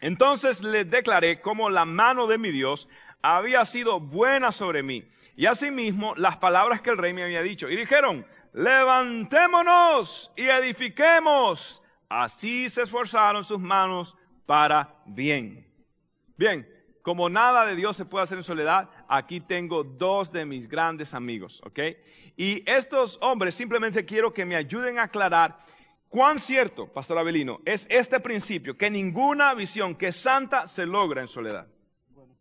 Entonces 0.00 0.62
les 0.62 0.88
declaré 0.90 1.40
cómo 1.40 1.70
la 1.70 1.84
mano 1.84 2.26
de 2.26 2.38
mi 2.38 2.50
Dios 2.50 2.88
había 3.32 3.64
sido 3.64 4.00
buena 4.00 4.52
sobre 4.52 4.82
mí 4.82 5.04
y 5.36 5.46
asimismo 5.46 6.14
las 6.16 6.36
palabras 6.36 6.80
que 6.80 6.90
el 6.90 6.98
rey 6.98 7.12
me 7.12 7.24
había 7.24 7.42
dicho. 7.42 7.68
Y 7.70 7.76
dijeron, 7.76 8.26
levantémonos 8.52 10.32
y 10.36 10.44
edifiquemos 10.44 11.82
Así 12.08 12.68
se 12.68 12.82
esforzaron 12.82 13.42
sus 13.42 13.58
manos 13.58 14.16
para 14.46 15.02
bien. 15.06 15.66
Bien, 16.36 16.68
como 17.02 17.28
nada 17.28 17.66
de 17.66 17.74
Dios 17.74 17.96
se 17.96 18.04
puede 18.04 18.22
hacer 18.22 18.38
en 18.38 18.44
soledad, 18.44 18.88
aquí 19.08 19.40
tengo 19.40 19.82
dos 19.82 20.30
de 20.30 20.44
mis 20.44 20.68
grandes 20.68 21.12
amigos, 21.12 21.60
¿ok? 21.64 21.80
Y 22.36 22.62
estos 22.70 23.18
hombres 23.20 23.54
simplemente 23.54 24.04
quiero 24.04 24.32
que 24.32 24.44
me 24.44 24.54
ayuden 24.54 24.98
a 24.98 25.04
aclarar 25.04 25.58
cuán 26.08 26.38
cierto, 26.38 26.86
Pastor 26.86 27.18
Abelino, 27.18 27.60
es 27.64 27.86
este 27.90 28.20
principio, 28.20 28.76
que 28.76 28.90
ninguna 28.90 29.52
visión 29.54 29.96
que 29.96 30.08
es 30.08 30.16
santa 30.16 30.66
se 30.68 30.86
logra 30.86 31.20
en 31.20 31.28
soledad. 31.28 31.66
Bueno, 32.10 32.36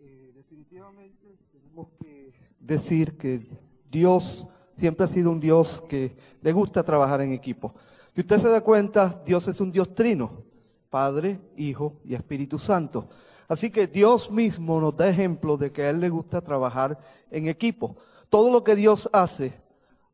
eh, 0.00 0.32
definitivamente 0.34 1.36
tenemos 1.76 1.92
que 2.00 2.32
decir 2.58 3.18
que 3.18 3.46
Dios 3.90 4.48
siempre 4.78 5.04
ha 5.04 5.08
sido 5.08 5.30
un 5.30 5.40
Dios 5.40 5.84
que 5.86 6.16
le 6.40 6.50
gusta 6.50 6.82
trabajar 6.82 7.20
en 7.20 7.32
equipo. 7.32 7.74
Si 8.14 8.22
usted 8.22 8.40
se 8.40 8.48
da 8.48 8.62
cuenta, 8.62 9.20
Dios 9.26 9.46
es 9.46 9.60
un 9.60 9.70
Dios 9.70 9.94
trino, 9.94 10.42
Padre, 10.88 11.38
Hijo 11.54 12.00
y 12.02 12.14
Espíritu 12.14 12.58
Santo. 12.58 13.10
Así 13.46 13.68
que 13.68 13.86
Dios 13.86 14.30
mismo 14.30 14.80
nos 14.80 14.96
da 14.96 15.06
ejemplo 15.06 15.58
de 15.58 15.70
que 15.70 15.82
a 15.82 15.90
Él 15.90 16.00
le 16.00 16.08
gusta 16.08 16.40
trabajar 16.40 16.98
en 17.30 17.46
equipo. 17.46 17.96
Todo 18.30 18.50
lo 18.50 18.64
que 18.64 18.74
Dios 18.74 19.10
hace, 19.12 19.52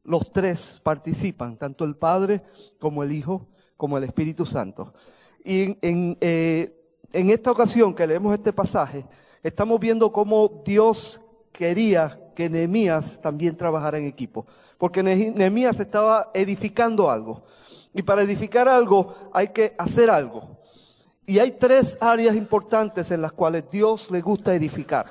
los 0.02 0.32
tres 0.32 0.80
participan, 0.82 1.56
tanto 1.56 1.84
el 1.84 1.94
Padre 1.94 2.42
como 2.80 3.04
el 3.04 3.12
Hijo, 3.12 3.46
como 3.76 3.96
el 3.98 4.02
Espíritu 4.02 4.44
Santo. 4.44 4.92
Y 5.44 5.78
en, 5.80 6.18
eh, 6.20 6.76
en 7.12 7.30
esta 7.30 7.52
ocasión 7.52 7.94
que 7.94 8.04
leemos 8.04 8.34
este 8.34 8.52
pasaje, 8.52 9.06
estamos 9.44 9.78
viendo 9.78 10.10
cómo 10.10 10.62
Dios 10.64 11.20
quería 11.53 12.18
que 12.34 12.48
Nehemías 12.48 13.20
también 13.20 13.57
trabajara 13.57 13.98
en 13.98 14.07
equipo. 14.07 14.46
Porque 14.78 15.03
Nehemías 15.03 15.78
estaba 15.78 16.30
edificando 16.34 17.11
algo. 17.11 17.42
Y 17.94 18.03
para 18.03 18.22
edificar 18.22 18.68
algo 18.68 19.14
hay 19.32 19.48
que 19.48 19.74
hacer 19.78 20.11
algo. 20.11 20.59
Y 21.26 21.38
hay 21.38 21.53
tres 21.53 21.96
áreas 22.00 22.34
importantes 22.34 23.11
en 23.11 23.22
las 23.22 23.32
cuales 23.32 23.64
Dios 23.70 24.11
le 24.11 24.20
gusta 24.20 24.55
edificar. 24.55 25.07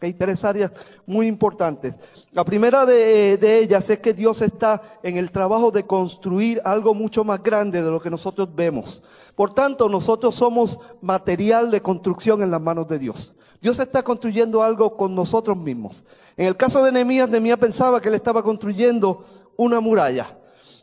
Hay 0.00 0.12
tres 0.12 0.44
áreas 0.44 0.70
muy 1.06 1.26
importantes. 1.26 1.94
La 2.32 2.44
primera 2.44 2.84
de, 2.84 3.58
ellas 3.58 3.88
es 3.88 3.98
que 3.98 4.12
Dios 4.12 4.42
está 4.42 4.82
en 5.02 5.16
el 5.16 5.30
trabajo 5.30 5.70
de 5.70 5.86
construir 5.86 6.60
algo 6.64 6.94
mucho 6.94 7.24
más 7.24 7.42
grande 7.42 7.82
de 7.82 7.90
lo 7.90 7.98
que 7.98 8.10
nosotros 8.10 8.54
vemos. 8.54 9.02
Por 9.34 9.54
tanto, 9.54 9.88
nosotros 9.88 10.34
somos 10.34 10.78
material 11.00 11.70
de 11.70 11.80
construcción 11.80 12.42
en 12.42 12.50
las 12.50 12.60
manos 12.60 12.86
de 12.88 12.98
Dios. 12.98 13.34
Dios 13.60 13.78
está 13.78 14.02
construyendo 14.02 14.62
algo 14.62 14.96
con 14.96 15.14
nosotros 15.14 15.56
mismos. 15.56 16.04
En 16.36 16.46
el 16.46 16.56
caso 16.56 16.84
de 16.84 16.92
Nehemías, 16.92 17.28
Nehemías 17.28 17.58
pensaba 17.58 18.00
que 18.00 18.08
él 18.08 18.14
estaba 18.14 18.42
construyendo 18.42 19.24
una 19.56 19.80
muralla. 19.80 20.36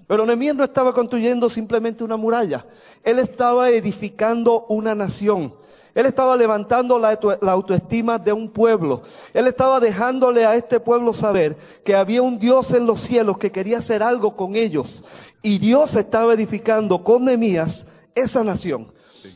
Pero 0.07 0.25
Nehemías 0.25 0.55
no 0.55 0.63
estaba 0.63 0.93
construyendo 0.93 1.49
simplemente 1.49 2.03
una 2.03 2.17
muralla. 2.17 2.65
Él 3.03 3.19
estaba 3.19 3.69
edificando 3.69 4.65
una 4.67 4.95
nación. 4.95 5.55
Él 5.95 6.07
estaba 6.07 6.35
levantando 6.35 6.97
la, 6.97 7.19
autoestima 7.51 8.17
de 8.17 8.33
un 8.33 8.49
pueblo. 8.49 9.03
Él 9.33 9.47
estaba 9.47 9.79
dejándole 9.79 10.45
a 10.45 10.55
este 10.55 10.79
pueblo 10.79 11.13
saber 11.13 11.55
que 11.83 11.95
había 11.95 12.21
un 12.21 12.39
Dios 12.39 12.71
en 12.71 12.87
los 12.87 13.01
cielos 13.01 13.37
que 13.37 13.51
quería 13.51 13.77
hacer 13.77 14.01
algo 14.01 14.35
con 14.35 14.55
ellos. 14.55 15.03
Y 15.43 15.59
Dios 15.59 15.95
estaba 15.95 16.33
edificando 16.33 17.03
con 17.03 17.25
Nehemías 17.25 17.85
esa 18.15 18.43
nación. 18.43 18.91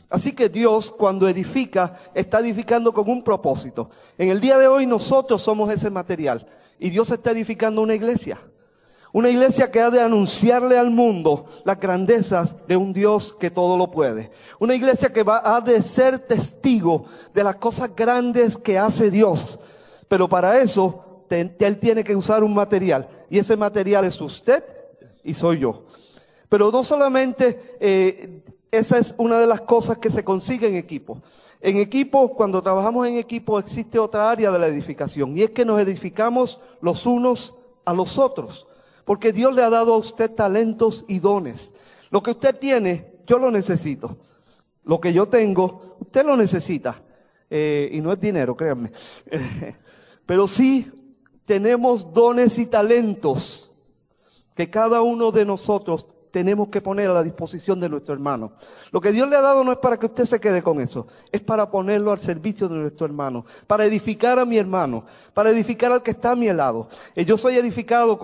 Así 0.08 0.32
que 0.32 0.48
Dios 0.48 0.92
cuando 0.96 1.28
edifica 1.28 1.98
está 2.14 2.40
edificando 2.40 2.92
con 2.92 3.08
un 3.08 3.22
propósito. 3.22 3.90
En 4.16 4.28
el 4.28 4.40
día 4.40 4.58
de 4.58 4.68
hoy 4.68 4.86
nosotros 4.86 5.42
somos 5.42 5.70
ese 5.70 5.90
material 5.90 6.46
y 6.78 6.90
Dios 6.90 7.10
está 7.10 7.30
edificando 7.30 7.82
una 7.82 7.94
iglesia. 7.94 8.38
Una 9.12 9.30
iglesia 9.30 9.70
que 9.70 9.80
ha 9.80 9.90
de 9.90 10.02
anunciarle 10.02 10.76
al 10.76 10.90
mundo 10.90 11.46
las 11.64 11.80
grandezas 11.80 12.54
de 12.66 12.76
un 12.76 12.92
Dios 12.92 13.34
que 13.38 13.50
todo 13.50 13.76
lo 13.76 13.90
puede. 13.90 14.30
Una 14.58 14.74
iglesia 14.74 15.12
que 15.12 15.22
va, 15.22 15.40
ha 15.44 15.60
de 15.62 15.82
ser 15.82 16.18
testigo 16.18 17.06
de 17.32 17.42
las 17.42 17.56
cosas 17.56 17.90
grandes 17.96 18.58
que 18.58 18.78
hace 18.78 19.10
Dios. 19.10 19.58
Pero 20.08 20.28
para 20.28 20.58
eso, 20.58 21.24
Él 21.30 21.78
tiene 21.78 22.04
que 22.04 22.14
usar 22.14 22.44
un 22.44 22.52
material. 22.52 23.08
Y 23.30 23.38
ese 23.38 23.56
material 23.56 24.04
es 24.04 24.20
usted 24.20 24.62
y 25.24 25.32
soy 25.32 25.60
yo. 25.60 25.84
Pero 26.50 26.70
no 26.70 26.84
solamente 26.84 27.76
eh, 27.80 28.42
esa 28.70 28.98
es 28.98 29.14
una 29.18 29.38
de 29.38 29.46
las 29.46 29.62
cosas 29.62 29.98
que 29.98 30.10
se 30.10 30.24
consigue 30.24 30.68
en 30.68 30.76
equipo. 30.76 31.22
En 31.60 31.76
equipo, 31.78 32.34
cuando 32.34 32.62
trabajamos 32.62 33.06
en 33.06 33.16
equipo, 33.16 33.58
existe 33.58 33.98
otra 33.98 34.30
área 34.30 34.50
de 34.50 34.58
la 34.58 34.68
edificación. 34.68 35.36
Y 35.36 35.42
es 35.42 35.50
que 35.50 35.64
nos 35.64 35.80
edificamos 35.80 36.60
los 36.80 37.06
unos 37.06 37.54
a 37.84 37.94
los 37.94 38.18
otros. 38.18 38.66
Porque 39.04 39.32
Dios 39.32 39.54
le 39.54 39.62
ha 39.62 39.70
dado 39.70 39.94
a 39.94 39.98
usted 39.98 40.30
talentos 40.30 41.04
y 41.08 41.18
dones. 41.18 41.72
Lo 42.10 42.22
que 42.22 42.32
usted 42.32 42.56
tiene, 42.58 43.20
yo 43.26 43.38
lo 43.38 43.50
necesito. 43.50 44.18
Lo 44.84 45.00
que 45.00 45.12
yo 45.12 45.28
tengo, 45.28 45.96
usted 46.00 46.24
lo 46.24 46.36
necesita. 46.36 47.02
Eh, 47.50 47.88
y 47.92 48.00
no 48.00 48.12
es 48.12 48.20
dinero, 48.20 48.56
créanme. 48.56 48.92
Pero 50.26 50.46
sí 50.46 50.90
tenemos 51.44 52.12
dones 52.12 52.58
y 52.58 52.66
talentos 52.66 53.72
que 54.54 54.68
cada 54.68 55.00
uno 55.00 55.32
de 55.32 55.46
nosotros 55.46 56.17
tenemos 56.30 56.68
que 56.68 56.80
poner 56.80 57.10
a 57.10 57.14
la 57.14 57.22
disposición 57.22 57.80
de 57.80 57.88
nuestro 57.88 58.14
hermano. 58.14 58.52
Lo 58.90 59.00
que 59.00 59.12
Dios 59.12 59.28
le 59.28 59.36
ha 59.36 59.40
dado 59.40 59.64
no 59.64 59.72
es 59.72 59.78
para 59.78 59.98
que 59.98 60.06
usted 60.06 60.24
se 60.24 60.40
quede 60.40 60.62
con 60.62 60.80
eso, 60.80 61.06
es 61.32 61.40
para 61.40 61.70
ponerlo 61.70 62.12
al 62.12 62.18
servicio 62.18 62.68
de 62.68 62.76
nuestro 62.76 63.06
hermano, 63.06 63.44
para 63.66 63.84
edificar 63.84 64.38
a 64.38 64.44
mi 64.44 64.58
hermano, 64.58 65.04
para 65.34 65.50
edificar 65.50 65.92
al 65.92 66.02
que 66.02 66.12
está 66.12 66.32
a 66.32 66.36
mi 66.36 66.52
lado. 66.52 66.88
Y 67.14 67.24
yo 67.24 67.38
soy 67.38 67.56
edificado 67.56 68.18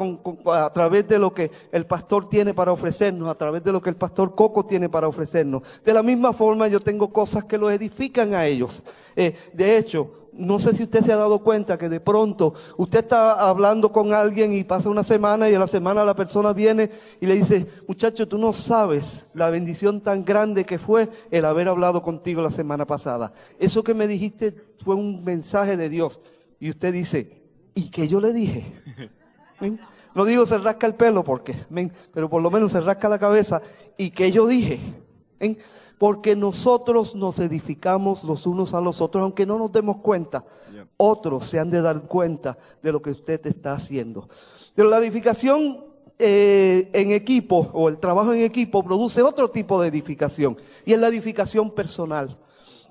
a 0.47 0.73
través 0.73 1.07
de 1.09 1.19
lo 1.19 1.33
que 1.33 1.51
el 1.73 1.87
pastor 1.87 2.29
tiene 2.29 2.55
para 2.55 2.73
ofrecernos, 2.73 3.29
a 3.29 3.35
través 3.35 3.63
de 3.63 3.73
lo 3.73 3.81
que 3.83 3.91
el 3.91 3.97
pastor 3.97 4.35
Coco 4.35 4.65
tiene 4.65 4.89
para 4.89 5.09
ofrecernos. 5.09 5.63
De 5.85 5.93
la 5.93 6.03
misma 6.03 6.33
forma 6.33 6.69
yo 6.69 6.81
tengo 6.81 7.13
cosas 7.13 7.45
que 7.45 7.59
los 7.59 7.73
edifican 7.73 8.35
a 8.35 8.47
ellos. 8.47 8.83
Eh, 9.17 9.37
de 9.53 9.79
hecho, 9.79 10.24
no 10.37 10.59
sé 10.59 10.75
si 10.75 10.83
usted 10.83 11.03
se 11.03 11.13
ha 11.13 11.17
dado 11.17 11.41
cuenta 11.41 11.79
que 11.79 11.89
de 11.89 12.01
pronto 12.01 12.55
usted 12.77 13.01
está 13.01 13.49
hablando 13.49 13.93
con 13.93 14.13
alguien 14.13 14.53
y 14.53 14.65
pasa 14.65 14.89
una 14.89 15.05
semana 15.05 15.49
y 15.49 15.55
a 15.55 15.59
la 15.59 15.67
semana 15.67 16.05
la 16.05 16.17
persona 16.17 16.53
viene 16.53 16.91
y 17.21 17.27
le 17.27 17.35
dice, 17.35 17.67
muchacho, 17.87 18.27
tú 18.27 18.39
no 18.39 18.53
sabes 18.53 19.27
la 19.35 19.51
bendición 19.51 20.01
tan 20.01 20.25
grande 20.25 20.65
que 20.65 20.79
fue 20.79 21.09
el 21.31 21.45
haber 21.45 21.69
hablado 21.69 22.03
contigo 22.03 22.43
la 22.43 22.51
semana 22.51 22.87
pasada. 22.87 23.33
Eso 23.59 23.85
que 23.85 23.95
me 23.95 24.09
dijiste 24.09 24.55
fue 24.85 24.95
un 24.95 25.23
mensaje 25.25 25.77
de 25.77 25.89
Dios. 25.89 26.21
Y 26.59 26.71
usted 26.71 26.93
dice, 26.93 27.43
¿y 27.75 27.91
qué 27.91 28.09
yo 28.09 28.21
le 28.21 28.33
dije? 28.33 28.73
No 30.15 30.25
digo 30.25 30.47
se 30.47 30.59
rasca 30.59 30.87
el 30.87 30.95
pelo 30.95 31.25
porque, 31.25 31.57
pero 32.13 32.31
por 32.31 32.41
lo 32.41 32.49
menos 32.49 32.71
se 32.71 32.81
rasca 32.81 33.09
la 33.09 33.19
cabeza. 33.19 33.61
¿Y 33.97 34.11
qué 34.11 34.31
yo 34.31 34.47
dije? 34.47 34.79
Porque 35.99 36.35
nosotros 36.35 37.15
nos 37.15 37.39
edificamos 37.39 38.25
los 38.25 38.47
unos 38.47 38.75
a 38.75 38.81
los 38.81 39.01
otros, 39.01 39.23
aunque 39.23 39.47
no 39.47 39.59
nos 39.59 39.73
demos 39.73 39.99
cuenta. 39.99 40.45
Otros 40.97 41.49
se 41.49 41.59
han 41.59 41.71
de 41.71 41.81
dar 41.81 42.03
cuenta 42.03 42.59
de 42.83 42.93
lo 42.93 43.01
que 43.01 43.11
usted 43.11 43.47
está 43.47 43.73
haciendo. 43.73 44.29
Pero 44.75 44.89
la 44.89 44.99
edificación 44.99 45.85
eh, 46.19 46.91
en 46.93 47.13
equipo 47.13 47.71
o 47.73 47.89
el 47.89 47.99
trabajo 47.99 48.33
en 48.33 48.43
equipo 48.43 48.83
produce 48.83 49.23
otro 49.23 49.51
tipo 49.51 49.81
de 49.81 49.89
edificación 49.89 50.57
y 50.85 50.93
es 50.93 51.01
la 51.01 51.09
edificación 51.09 51.71
personal. 51.71 52.39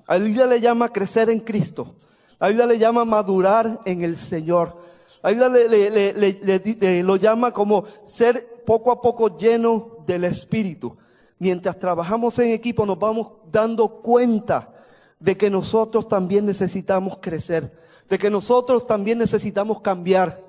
La 0.08 0.18
Biblia 0.18 0.46
le 0.46 0.60
llama 0.60 0.90
crecer 0.90 1.30
en 1.30 1.40
Cristo. 1.40 1.94
La 2.38 2.48
Biblia 2.48 2.66
le 2.66 2.78
llama 2.78 3.04
madurar 3.04 3.80
en 3.84 4.02
el 4.02 4.16
Señor. 4.16 4.76
La 5.22 5.30
Biblia 5.30 5.48
le, 5.48 7.02
lo 7.02 7.16
llama 7.16 7.52
como 7.52 7.84
ser 8.06 8.62
poco 8.66 8.90
a 8.90 9.00
poco 9.00 9.36
lleno 9.36 9.98
del 10.06 10.24
Espíritu 10.24 10.96
mientras 11.44 11.78
trabajamos 11.78 12.38
en 12.38 12.52
equipo 12.52 12.86
nos 12.86 12.98
vamos 12.98 13.32
dando 13.52 14.00
cuenta 14.00 14.72
de 15.20 15.36
que 15.36 15.50
nosotros 15.50 16.08
también 16.08 16.46
necesitamos 16.46 17.18
crecer, 17.20 17.70
de 18.08 18.18
que 18.18 18.30
nosotros 18.30 18.86
también 18.86 19.18
necesitamos 19.18 19.82
cambiar. 19.82 20.42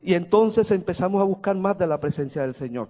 Y 0.00 0.14
entonces 0.14 0.70
empezamos 0.70 1.20
a 1.20 1.24
buscar 1.24 1.54
más 1.54 1.76
de 1.76 1.86
la 1.86 2.00
presencia 2.00 2.40
del 2.40 2.54
Señor. 2.54 2.88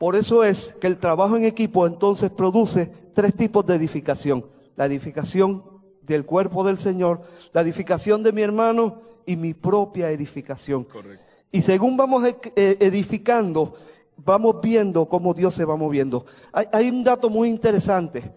Por 0.00 0.16
eso 0.16 0.42
es 0.42 0.74
que 0.80 0.88
el 0.88 0.98
trabajo 0.98 1.36
en 1.36 1.44
equipo 1.44 1.86
entonces 1.86 2.30
produce 2.30 2.90
tres 3.14 3.32
tipos 3.36 3.64
de 3.64 3.76
edificación. 3.76 4.44
La 4.74 4.86
edificación 4.86 5.62
del 6.00 6.26
cuerpo 6.26 6.64
del 6.64 6.78
Señor, 6.78 7.22
la 7.52 7.60
edificación 7.60 8.24
de 8.24 8.32
mi 8.32 8.42
hermano 8.42 9.02
y 9.24 9.36
mi 9.36 9.54
propia 9.54 10.10
edificación. 10.10 10.88
Y 11.52 11.62
según 11.62 11.96
vamos 11.96 12.24
eh, 12.24 12.76
edificando, 12.80 13.74
vamos 14.16 14.56
viendo 14.62 15.06
cómo 15.06 15.34
Dios 15.34 15.54
se 15.54 15.64
va 15.64 15.76
moviendo. 15.76 16.24
Hay, 16.52 16.88
un 16.90 17.04
dato 17.04 17.30
muy 17.30 17.48
interesante. 17.48 18.32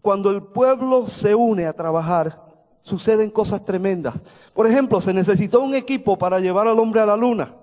Cuando 0.00 0.30
el 0.30 0.42
pueblo 0.42 1.06
se 1.08 1.34
une 1.34 1.66
a 1.66 1.72
trabajar, 1.72 2.42
suceden 2.82 3.30
cosas 3.30 3.64
tremendas. 3.64 4.14
Por 4.54 4.66
ejemplo, 4.66 5.00
se 5.00 5.12
necesitó 5.12 5.60
un 5.60 5.74
equipo 5.74 6.16
para 6.16 6.40
llevar 6.40 6.66
al 6.66 6.78
hombre 6.78 7.00
a 7.00 7.06
la 7.06 7.16
luna, 7.16 7.54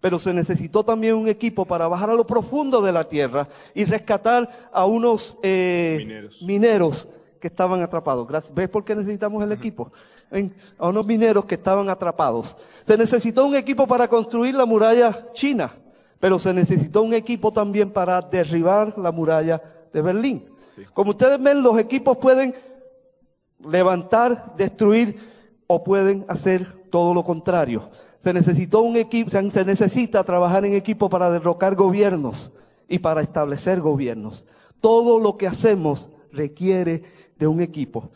pero 0.00 0.18
se 0.18 0.34
necesitó 0.34 0.84
también 0.84 1.14
un 1.14 1.28
equipo 1.28 1.64
para 1.64 1.86
bajar 1.86 2.10
a 2.10 2.14
lo 2.14 2.26
profundo 2.26 2.80
de 2.82 2.92
la 2.92 3.08
tierra 3.08 3.48
y 3.74 3.84
rescatar 3.84 4.48
a 4.72 4.86
unos 4.86 5.38
eh, 5.42 6.28
mineros. 6.42 7.08
que 7.40 7.46
estaban 7.46 7.80
atrapados. 7.82 8.28
¿Ves 8.52 8.68
por 8.68 8.84
qué 8.84 8.94
necesitamos 8.94 9.42
el 9.42 9.52
equipo? 9.52 9.92
A 10.78 10.88
unos 10.88 11.06
mineros 11.06 11.44
que 11.44 11.54
estaban 11.54 11.88
atrapados. 11.88 12.56
Se 12.84 12.98
necesitó 12.98 13.46
un 13.46 13.54
equipo 13.54 13.86
para 13.86 14.08
construir 14.08 14.54
la 14.54 14.66
muralla 14.66 15.32
china. 15.32 15.72
Pero 16.20 16.38
se 16.38 16.52
necesitó 16.52 17.02
un 17.02 17.14
equipo 17.14 17.52
también 17.52 17.90
para 17.90 18.20
derribar 18.20 18.96
la 18.98 19.10
muralla 19.10 19.60
de 19.92 20.02
Berlín. 20.02 20.44
Como 20.92 21.10
ustedes 21.10 21.42
ven, 21.42 21.62
los 21.62 21.78
equipos 21.78 22.18
pueden 22.18 22.54
levantar, 23.58 24.54
destruir 24.56 25.16
o 25.66 25.82
pueden 25.82 26.24
hacer 26.28 26.66
todo 26.90 27.14
lo 27.14 27.22
contrario. 27.22 27.90
Se 28.20 28.32
necesitó 28.32 28.82
un 28.82 28.96
equipo, 28.96 29.30
se 29.30 29.64
necesita 29.64 30.22
trabajar 30.22 30.64
en 30.64 30.74
equipo 30.74 31.08
para 31.08 31.30
derrocar 31.30 31.74
gobiernos 31.74 32.52
y 32.88 32.98
para 32.98 33.22
establecer 33.22 33.80
gobiernos. 33.80 34.44
Todo 34.80 35.18
lo 35.18 35.36
que 35.36 35.46
hacemos 35.46 36.10
requiere 36.32 37.02
de 37.38 37.46
un 37.46 37.60
equipo. 37.60 38.10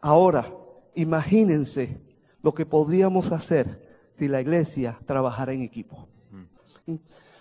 Ahora, 0.00 0.52
imagínense 0.94 2.00
lo 2.42 2.54
que 2.54 2.66
podríamos 2.66 3.32
hacer 3.32 3.88
si 4.14 4.28
la 4.28 4.40
iglesia 4.40 4.98
trabajara 5.06 5.52
en 5.52 5.62
equipo. 5.62 6.06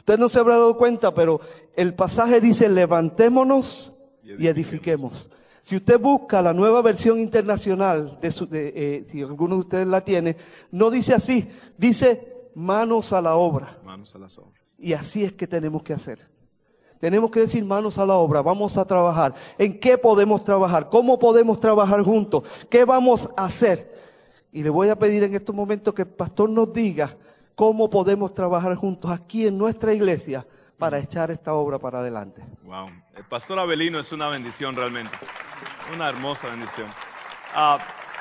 Usted 0.08 0.20
no 0.20 0.30
se 0.30 0.40
habrá 0.40 0.54
dado 0.54 0.78
cuenta, 0.78 1.14
pero 1.14 1.42
el 1.76 1.94
pasaje 1.94 2.40
dice, 2.40 2.70
levantémonos 2.70 3.92
y 4.24 4.48
edifiquemos. 4.48 5.30
Si 5.62 5.76
usted 5.76 6.00
busca 6.00 6.42
la 6.42 6.54
nueva 6.54 6.82
versión 6.82 7.20
internacional, 7.20 8.18
de, 8.22 8.30
eh, 8.74 9.04
si 9.06 9.22
alguno 9.22 9.56
de 9.56 9.62
ustedes 9.62 9.86
la 9.86 10.06
tiene, 10.06 10.38
no 10.72 10.90
dice 10.90 11.14
así, 11.14 11.50
dice 11.78 12.38
manos 12.56 13.12
a 13.12 13.22
la 13.22 13.36
obra. 13.36 13.80
Manos 13.84 14.16
a 14.16 14.20
las 14.20 14.38
obras. 14.38 14.54
Y 14.78 14.94
así 14.94 15.26
es 15.26 15.34
que 15.34 15.46
tenemos 15.46 15.84
que 15.84 15.92
hacer. 15.92 16.26
Tenemos 17.02 17.30
que 17.30 17.42
decir 17.42 17.66
manos 17.66 17.98
a 17.98 18.06
la 18.06 18.16
obra, 18.16 18.42
vamos 18.42 18.78
a 18.78 18.86
trabajar. 18.86 19.36
¿En 19.58 19.78
qué 19.78 19.98
podemos 19.98 20.42
trabajar? 20.46 20.88
¿Cómo 20.88 21.20
podemos 21.20 21.60
trabajar 21.60 22.02
juntos? 22.02 22.44
¿Qué 22.70 22.86
vamos 22.86 23.28
a 23.36 23.44
hacer? 23.44 23.94
Y 24.54 24.64
le 24.64 24.70
voy 24.70 24.88
a 24.88 24.98
pedir 24.98 25.24
en 25.24 25.36
estos 25.36 25.54
momentos 25.54 25.94
que 25.94 26.04
el 26.04 26.08
pastor 26.08 26.50
nos 26.50 26.72
diga 26.72 27.14
cómo 27.58 27.90
podemos 27.90 28.36
trabajar 28.36 28.76
juntos 28.76 29.10
aquí 29.10 29.48
en 29.48 29.58
nuestra 29.58 29.92
iglesia 29.92 30.46
para 30.78 31.00
echar 31.00 31.32
esta 31.32 31.56
obra 31.56 31.80
para 31.80 31.98
adelante. 31.98 32.44
Wow, 32.62 32.88
el 33.16 33.24
pastor 33.24 33.58
Abelino 33.58 34.00
es 34.00 34.12
una 34.12 34.30
bendición 34.30 34.76
realmente, 34.76 35.18
una 35.92 36.08
hermosa 36.08 36.50
bendición. 36.50 36.88
Ah, 37.56 37.80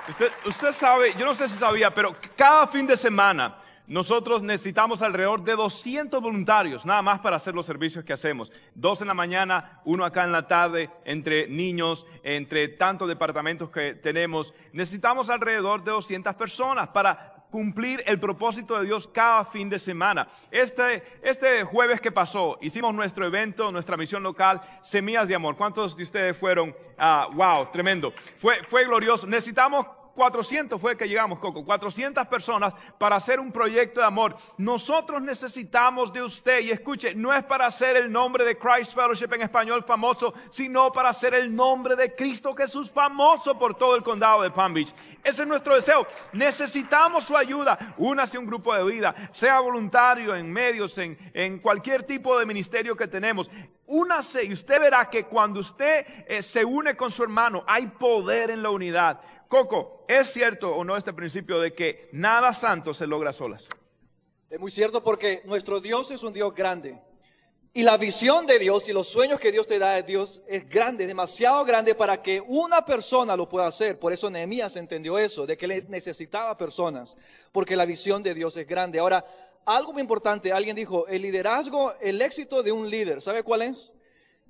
usted, 0.09 0.33
usted 0.47 0.73
sabe, 0.73 1.15
yo 1.19 1.27
no 1.27 1.35
sé 1.35 1.49
si 1.49 1.59
sabía, 1.59 1.95
pero 1.95 2.17
cada 2.35 2.67
fin 2.67 2.87
de 2.87 2.97
semana 2.97 3.59
nosotros 3.87 4.43
necesitamos 4.43 5.03
alrededor 5.03 5.45
de 5.45 5.55
200 5.55 6.19
voluntarios, 6.23 6.87
nada 6.87 7.03
más 7.03 7.21
para 7.21 7.37
hacer 7.37 7.55
los 7.55 7.67
servicios 7.67 8.07
que 8.07 8.15
hacemos. 8.15 8.51
Dos 8.75 9.03
en 9.03 9.09
la 9.09 9.15
mañana, 9.15 9.83
uno 9.85 10.07
acá 10.07 10.25
en 10.25 10.33
la 10.33 10.49
tarde, 10.49 10.89
entre 11.05 11.47
niños, 11.47 12.07
entre 12.23 12.69
tantos 12.69 13.07
departamentos 13.07 13.69
que 13.69 13.97
tenemos. 13.97 14.55
Necesitamos 14.73 15.29
alrededor 15.29 15.85
de 15.85 15.91
200 15.91 16.35
personas 16.37 16.89
para 16.89 17.36
cumplir 17.57 18.03
el 18.05 18.21
propósito 18.21 18.79
de 18.79 18.85
Dios 18.85 19.09
cada 19.09 19.43
fin 19.47 19.71
de 19.71 19.79
semana. 19.79 20.29
Este, 20.51 21.03
este 21.23 21.65
jueves 21.65 22.03
que 22.03 22.13
pasó, 22.13 22.59
hicimos 22.61 22.95
nuestro 22.95 23.27
evento, 23.27 23.73
nuestra 23.73 23.97
misión 23.97 24.23
local, 24.23 24.61
Semillas 24.83 25.27
de 25.27 25.37
Amor. 25.37 25.57
¿Cuántos 25.57 25.97
de 25.97 26.03
ustedes 26.03 26.37
fueron? 26.37 26.77
Ah, 26.99 27.29
wow, 27.33 27.69
tremendo. 27.73 28.13
Fue, 28.37 28.63
fue 28.65 28.85
glorioso. 28.85 29.27
Necesitamos 29.27 29.87
400 30.17 30.81
fue 30.81 30.97
que 30.97 31.07
llegamos, 31.07 31.39
Coco, 31.39 31.65
400 31.65 32.27
personas 32.27 32.75
para 32.99 33.17
hacer 33.17 33.39
un 33.39 33.53
proyecto 33.53 34.01
de 34.01 34.07
amor. 34.07 34.35
Nosotros 34.59 35.23
necesitamos 35.23 36.13
de 36.13 36.23
usted, 36.23 36.61
y 36.61 36.71
escuche, 36.71 37.15
no 37.15 37.33
es 37.33 37.45
para 37.45 37.67
hacer 37.67 37.97
el 37.97 38.11
nombre 38.11 38.45
de 38.45 38.59
Christ 38.59 38.95
Fellowship 38.95 39.33
en 39.35 39.43
español 39.43 39.85
famoso, 39.85 40.35
sino 40.51 40.91
para 40.91 41.11
hacer 41.11 41.35
el 41.35 41.55
nombre 41.55 41.95
de 41.95 42.15
Cristo 42.15 42.55
Jesús 42.55 42.91
famoso 42.91 43.59
por 43.59 43.77
todo 43.77 43.95
el 43.95 44.03
condado 44.03 44.43
de 44.43 44.51
Palm 44.51 44.75
Beach. 44.75 44.93
Ese 45.23 45.43
es 45.43 45.49
nuestro 45.49 45.75
deseo. 45.75 46.07
Necesitamos 46.33 47.25
su 47.25 47.37
ayuda. 47.37 47.95
Únase 47.99 48.39
un 48.39 48.47
grupo 48.47 48.75
de 48.75 48.85
vida, 48.85 49.15
sea 49.33 49.61
voluntario 49.61 50.35
en 50.35 50.51
medios, 50.51 50.97
en, 50.99 51.19
en 51.35 51.59
cualquier 51.59 52.05
tipo 52.05 52.39
de 52.39 52.47
ministerio 52.47 52.97
que 52.97 53.07
tenemos. 53.07 53.51
Únase 53.89 54.45
y 54.45 54.53
usted 54.53 54.81
verá 54.81 55.09
que 55.09 55.25
cuando 55.25 55.61
usted 55.61 56.07
eh, 56.27 56.43
se 56.43 56.65
une 56.65 56.97
con 56.97 57.11
su 57.11 57.23
hermano, 57.23 57.63
hay 57.67 57.87
poder 57.87 58.51
en 58.51 58.63
la 58.63 58.71
unidad. 58.71 59.21
Coco, 59.49 60.05
¿es 60.09 60.29
cierto 60.29 60.75
o 60.75 60.85
no 60.85 60.97
este 60.97 61.13
principio 61.13 61.61
de 61.61 61.73
que 61.73 62.09
nada 62.13 62.53
santo 62.53 62.93
se 62.93 63.07
logra 63.07 63.33
solas? 63.33 63.69
Es 64.51 64.59
muy 64.59 64.71
cierto 64.71 65.03
porque 65.03 65.43
nuestro 65.45 65.81
Dios 65.81 66.11
es 66.11 66.23
un 66.23 66.33
Dios 66.33 66.55
grande. 66.55 66.99
Y 67.73 67.83
la 67.83 67.97
visión 67.99 68.47
de 68.47 68.59
Dios 68.59 68.89
y 68.89 68.93
los 68.93 69.07
sueños 69.07 69.39
que 69.39 69.53
Dios 69.53 69.67
te 69.67 69.79
da 69.79 69.93
de 69.93 70.03
Dios 70.03 70.43
es 70.49 70.67
grande, 70.69 71.07
demasiado 71.07 71.63
grande 71.65 71.95
para 71.95 72.23
que 72.23 72.41
una 72.41 72.85
persona 72.87 73.37
lo 73.37 73.49
pueda 73.49 73.67
hacer. 73.67 73.99
Por 73.99 74.13
eso 74.13 74.31
Nehemías 74.31 74.77
entendió 74.77 75.19
eso, 75.19 75.47
de 75.47 75.59
que 75.59 75.85
necesitaba 75.89 76.57
personas, 76.57 77.17
porque 77.53 77.77
la 77.77 77.85
visión 77.85 78.23
de 78.23 78.33
Dios 78.33 78.57
es 78.57 78.67
grande. 78.67 78.99
Ahora, 78.99 79.25
algo 79.67 79.93
muy 79.93 80.01
importante, 80.01 80.53
alguien 80.53 80.75
dijo, 80.75 81.07
el 81.07 81.21
liderazgo, 81.21 81.93
el 82.01 82.23
éxito 82.23 82.63
de 82.63 82.73
un 82.73 82.89
líder, 82.89 83.21
¿sabe 83.21 83.43
cuál 83.43 83.63
es? 83.63 83.93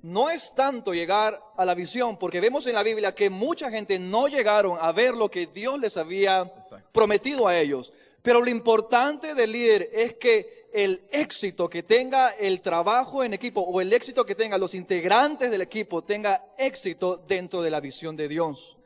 No 0.01 0.29
es 0.29 0.53
tanto 0.53 0.93
llegar 0.93 1.41
a 1.55 1.65
la 1.65 1.73
visión, 1.73 2.17
porque 2.17 2.39
vemos 2.39 2.67
en 2.67 2.75
la 2.75 2.83
Biblia 2.83 3.15
que 3.15 3.29
mucha 3.29 3.69
gente 3.69 3.97
no 3.97 4.27
llegaron 4.27 4.77
a 4.79 4.91
ver 4.91 5.15
lo 5.15 5.29
que 5.29 5.47
Dios 5.47 5.79
les 5.79 5.97
había 5.97 6.51
prometido 6.91 7.47
a 7.47 7.57
ellos. 7.57 7.91
Pero 8.21 8.41
lo 8.41 8.49
importante 8.49 9.33
del 9.33 9.51
líder 9.51 9.89
es 9.93 10.15
que 10.15 10.67
el 10.73 11.01
éxito 11.11 11.69
que 11.69 11.83
tenga 11.83 12.31
el 12.31 12.61
trabajo 12.61 13.23
en 13.23 13.33
equipo 13.33 13.61
o 13.61 13.81
el 13.81 13.91
éxito 13.93 14.25
que 14.25 14.35
tengan 14.35 14.59
los 14.59 14.75
integrantes 14.75 15.49
del 15.49 15.61
equipo 15.61 16.03
tenga 16.03 16.45
éxito 16.57 17.17
dentro 17.27 17.61
de 17.61 17.71
la 17.71 17.79
visión 17.79 18.15
de 18.15 18.27
Dios. 18.27 18.77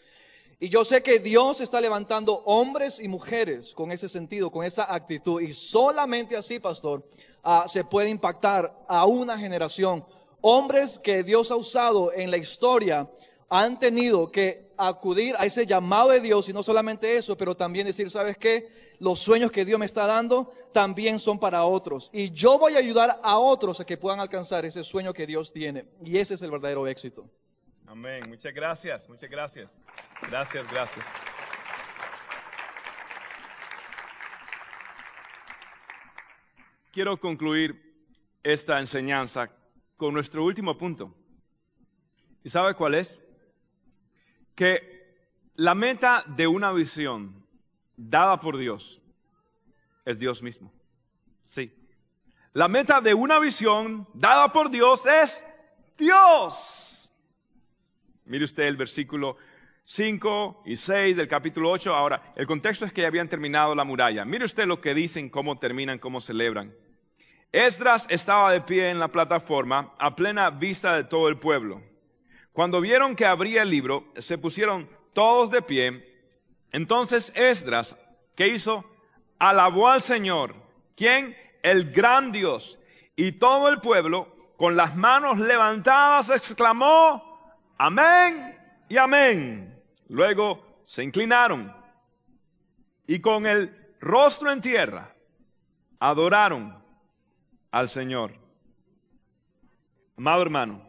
Y 0.59 0.69
yo 0.69 0.85
sé 0.85 1.01
que 1.01 1.17
Dios 1.17 1.59
está 1.59 1.81
levantando 1.81 2.43
hombres 2.45 2.99
y 2.99 3.07
mujeres 3.07 3.73
con 3.73 3.91
ese 3.91 4.07
sentido, 4.07 4.51
con 4.51 4.63
esa 4.63 4.93
actitud. 4.93 5.41
Y 5.41 5.53
solamente 5.53 6.37
así, 6.37 6.59
pastor, 6.59 7.03
ah, 7.43 7.65
se 7.67 7.83
puede 7.83 8.09
impactar 8.09 8.71
a 8.87 9.05
una 9.07 9.39
generación 9.39 10.05
hombres 10.41 10.99
que 10.99 11.23
Dios 11.23 11.51
ha 11.51 11.55
usado 11.55 12.11
en 12.13 12.31
la 12.31 12.37
historia 12.37 13.09
han 13.49 13.79
tenido 13.79 14.31
que 14.31 14.71
acudir 14.77 15.35
a 15.37 15.45
ese 15.45 15.65
llamado 15.65 16.09
de 16.09 16.19
Dios 16.19 16.47
y 16.49 16.53
no 16.53 16.63
solamente 16.63 17.17
eso, 17.17 17.37
pero 17.37 17.55
también 17.55 17.85
decir, 17.85 18.09
¿sabes 18.09 18.37
qué? 18.37 18.95
Los 18.99 19.19
sueños 19.19 19.51
que 19.51 19.65
Dios 19.65 19.79
me 19.79 19.85
está 19.85 20.05
dando 20.05 20.53
también 20.71 21.19
son 21.19 21.37
para 21.37 21.63
otros. 21.65 22.09
Y 22.13 22.31
yo 22.31 22.57
voy 22.57 22.75
a 22.75 22.79
ayudar 22.79 23.19
a 23.21 23.37
otros 23.37 23.79
a 23.79 23.85
que 23.85 23.97
puedan 23.97 24.19
alcanzar 24.19 24.65
ese 24.65 24.83
sueño 24.83 25.13
que 25.13 25.27
Dios 25.27 25.51
tiene. 25.51 25.85
Y 26.03 26.17
ese 26.17 26.35
es 26.35 26.41
el 26.41 26.49
verdadero 26.49 26.87
éxito. 26.87 27.29
Amén. 27.85 28.23
Muchas 28.29 28.53
gracias, 28.53 29.07
muchas 29.09 29.29
gracias. 29.29 29.77
Gracias, 30.29 30.71
gracias. 30.71 31.05
Quiero 36.91 37.19
concluir 37.19 38.07
esta 38.43 38.79
enseñanza 38.79 39.49
con 40.01 40.15
nuestro 40.15 40.43
último 40.43 40.75
punto. 40.79 41.13
¿Y 42.43 42.49
sabe 42.49 42.73
cuál 42.73 42.95
es? 42.95 43.21
Que 44.55 45.13
la 45.57 45.75
meta 45.75 46.23
de 46.25 46.47
una 46.47 46.71
visión 46.71 47.45
dada 47.95 48.39
por 48.39 48.57
Dios 48.57 48.99
es 50.03 50.17
Dios 50.17 50.41
mismo. 50.41 50.73
Sí. 51.45 51.71
La 52.53 52.67
meta 52.67 52.99
de 52.99 53.13
una 53.13 53.37
visión 53.37 54.07
dada 54.15 54.51
por 54.51 54.71
Dios 54.71 55.05
es 55.05 55.43
Dios. 55.99 57.11
Mire 58.25 58.45
usted 58.45 58.63
el 58.63 58.77
versículo 58.77 59.37
5 59.83 60.63
y 60.65 60.77
6 60.77 61.15
del 61.15 61.27
capítulo 61.27 61.69
8. 61.69 61.93
Ahora, 61.93 62.33
el 62.35 62.47
contexto 62.47 62.85
es 62.85 62.91
que 62.91 63.01
ya 63.01 63.07
habían 63.07 63.29
terminado 63.29 63.75
la 63.75 63.83
muralla. 63.83 64.25
Mire 64.25 64.45
usted 64.45 64.65
lo 64.65 64.81
que 64.81 64.95
dicen, 64.95 65.29
cómo 65.29 65.59
terminan, 65.59 65.99
cómo 65.99 66.21
celebran. 66.21 66.73
Esdras 67.51 68.05
estaba 68.09 68.51
de 68.51 68.61
pie 68.61 68.89
en 68.89 68.99
la 68.99 69.09
plataforma 69.09 69.93
a 69.99 70.15
plena 70.15 70.49
vista 70.49 70.95
de 70.95 71.03
todo 71.03 71.27
el 71.27 71.37
pueblo. 71.37 71.81
Cuando 72.53 72.79
vieron 72.79 73.15
que 73.15 73.25
abría 73.25 73.63
el 73.63 73.69
libro, 73.69 74.05
se 74.17 74.37
pusieron 74.37 74.89
todos 75.13 75.51
de 75.51 75.61
pie. 75.61 76.23
Entonces 76.71 77.31
Esdras, 77.35 77.97
¿qué 78.35 78.47
hizo? 78.47 78.85
Alabó 79.37 79.89
al 79.89 80.01
Señor. 80.01 80.55
¿Quién? 80.95 81.35
El 81.61 81.91
gran 81.91 82.31
Dios. 82.31 82.79
Y 83.15 83.33
todo 83.33 83.67
el 83.69 83.81
pueblo, 83.81 84.53
con 84.55 84.77
las 84.77 84.95
manos 84.95 85.37
levantadas, 85.39 86.29
exclamó, 86.29 87.57
amén 87.77 88.57
y 88.87 88.97
amén. 88.97 89.81
Luego 90.07 90.83
se 90.85 91.03
inclinaron 91.03 91.73
y 93.07 93.19
con 93.19 93.45
el 93.45 93.95
rostro 93.99 94.51
en 94.51 94.61
tierra 94.61 95.13
adoraron 95.99 96.80
al 97.71 97.89
Señor. 97.89 98.33
Amado 100.17 100.41
hermano, 100.41 100.81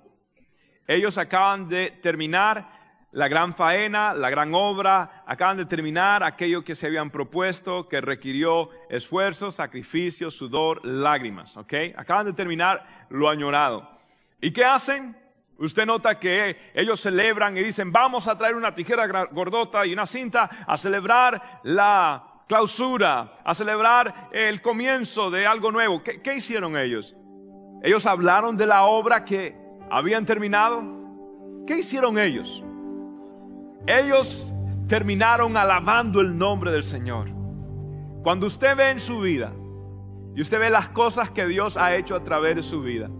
ellos 0.86 1.16
acaban 1.16 1.68
de 1.68 1.98
terminar 2.02 2.82
la 3.12 3.28
gran 3.28 3.54
faena, 3.54 4.14
la 4.14 4.30
gran 4.30 4.54
obra, 4.54 5.22
acaban 5.26 5.58
de 5.58 5.66
terminar 5.66 6.22
aquello 6.22 6.64
que 6.64 6.74
se 6.74 6.86
habían 6.86 7.10
propuesto, 7.10 7.88
que 7.88 8.00
requirió 8.00 8.70
esfuerzo, 8.88 9.50
sacrificio, 9.50 10.30
sudor, 10.30 10.84
lágrimas, 10.84 11.56
¿ok? 11.56 11.74
Acaban 11.96 12.26
de 12.26 12.32
terminar 12.32 13.06
lo 13.10 13.28
añorado. 13.28 13.88
¿Y 14.40 14.50
qué 14.50 14.64
hacen? 14.64 15.16
Usted 15.58 15.86
nota 15.86 16.18
que 16.18 16.72
ellos 16.74 17.00
celebran 17.00 17.56
y 17.56 17.62
dicen, 17.62 17.92
vamos 17.92 18.26
a 18.26 18.36
traer 18.36 18.56
una 18.56 18.74
tijera 18.74 19.06
gordota 19.26 19.86
y 19.86 19.92
una 19.92 20.06
cinta 20.06 20.64
a 20.66 20.76
celebrar 20.76 21.60
la 21.62 22.31
clausura, 22.46 23.38
a 23.44 23.54
celebrar 23.54 24.28
el 24.32 24.60
comienzo 24.60 25.30
de 25.30 25.46
algo 25.46 25.72
nuevo. 25.72 26.02
¿Qué, 26.02 26.34
hicieron 26.34 26.76
ellos? 26.76 27.16
Ellos 27.82 28.06
hablaron 28.06 28.56
de 28.56 28.66
la 28.66 28.84
obra 28.84 29.24
que 29.24 29.56
habían 29.90 30.26
terminado. 30.26 30.82
¿Qué 31.66 31.78
hicieron 31.78 32.18
ellos? 32.18 32.62
Ellos 33.86 34.52
terminaron 34.88 35.56
alabando 35.56 36.20
el 36.20 36.36
nombre 36.36 36.70
del 36.70 36.84
Señor. 36.84 37.30
Cuando 38.22 38.46
usted 38.46 38.76
ve 38.76 38.90
en 38.90 39.00
su 39.00 39.20
vida 39.20 39.52
y 40.34 40.40
usted 40.40 40.58
ve 40.58 40.70
las 40.70 40.88
cosas 40.88 41.30
que 41.30 41.46
Dios 41.46 41.76
ha 41.76 41.94
hecho 41.96 42.14
a 42.14 42.22
través 42.22 42.56
de 42.56 42.62
su 42.62 42.82
vida, 42.82 43.10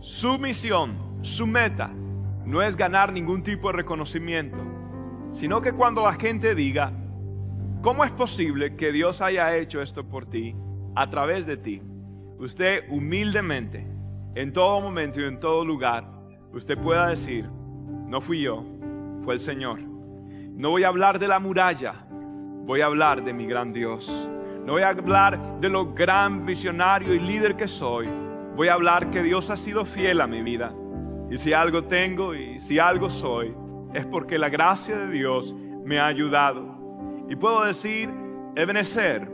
su 0.00 0.38
misión, 0.38 0.98
su 1.22 1.46
meta, 1.46 1.90
no 2.44 2.60
es 2.60 2.76
ganar 2.76 3.12
ningún 3.12 3.42
tipo 3.42 3.68
de 3.68 3.78
reconocimiento, 3.78 4.58
sino 5.32 5.62
que 5.62 5.72
cuando 5.72 6.02
la 6.02 6.14
gente 6.14 6.54
diga, 6.54 6.92
¿cómo 7.82 8.04
es 8.04 8.12
posible 8.12 8.76
que 8.76 8.92
Dios 8.92 9.20
haya 9.20 9.56
hecho 9.56 9.82
esto 9.82 10.04
por 10.04 10.26
ti 10.26 10.54
a 10.94 11.10
través 11.10 11.44
de 11.46 11.56
ti? 11.56 11.82
Usted 12.38 12.84
humildemente, 12.88 13.86
en 14.34 14.52
todo 14.52 14.80
momento 14.80 15.20
y 15.20 15.24
en 15.24 15.38
todo 15.38 15.64
lugar, 15.64 16.04
usted 16.52 16.78
pueda 16.78 17.08
decir, 17.08 17.48
no 18.06 18.20
fui 18.20 18.40
yo, 18.40 18.64
fue 19.24 19.34
el 19.34 19.40
Señor. 19.40 19.80
No 19.80 20.70
voy 20.70 20.84
a 20.84 20.88
hablar 20.88 21.18
de 21.18 21.28
la 21.28 21.38
muralla, 21.38 21.94
voy 22.08 22.80
a 22.80 22.86
hablar 22.86 23.24
de 23.24 23.32
mi 23.32 23.46
gran 23.46 23.72
Dios. 23.72 24.10
No 24.64 24.74
voy 24.74 24.82
a 24.82 24.90
hablar 24.90 25.60
de 25.60 25.68
lo 25.68 25.92
gran 25.92 26.46
visionario 26.46 27.14
y 27.14 27.18
líder 27.18 27.56
que 27.56 27.66
soy. 27.66 28.08
Voy 28.54 28.68
a 28.68 28.74
hablar 28.74 29.10
que 29.10 29.22
Dios 29.22 29.50
ha 29.50 29.56
sido 29.56 29.84
fiel 29.84 30.20
a 30.20 30.26
mi 30.26 30.42
vida. 30.42 30.72
Y 31.30 31.36
si 31.36 31.52
algo 31.52 31.84
tengo 31.84 32.34
y 32.34 32.60
si 32.60 32.78
algo 32.78 33.10
soy, 33.10 33.54
es 33.92 34.06
porque 34.06 34.38
la 34.38 34.48
gracia 34.48 34.96
de 34.96 35.10
Dios 35.10 35.54
me 35.84 35.98
ha 35.98 36.06
ayudado. 36.06 36.71
Y 37.32 37.36
puedo 37.36 37.64
decir, 37.64 38.10
Ebenezer, 38.56 39.26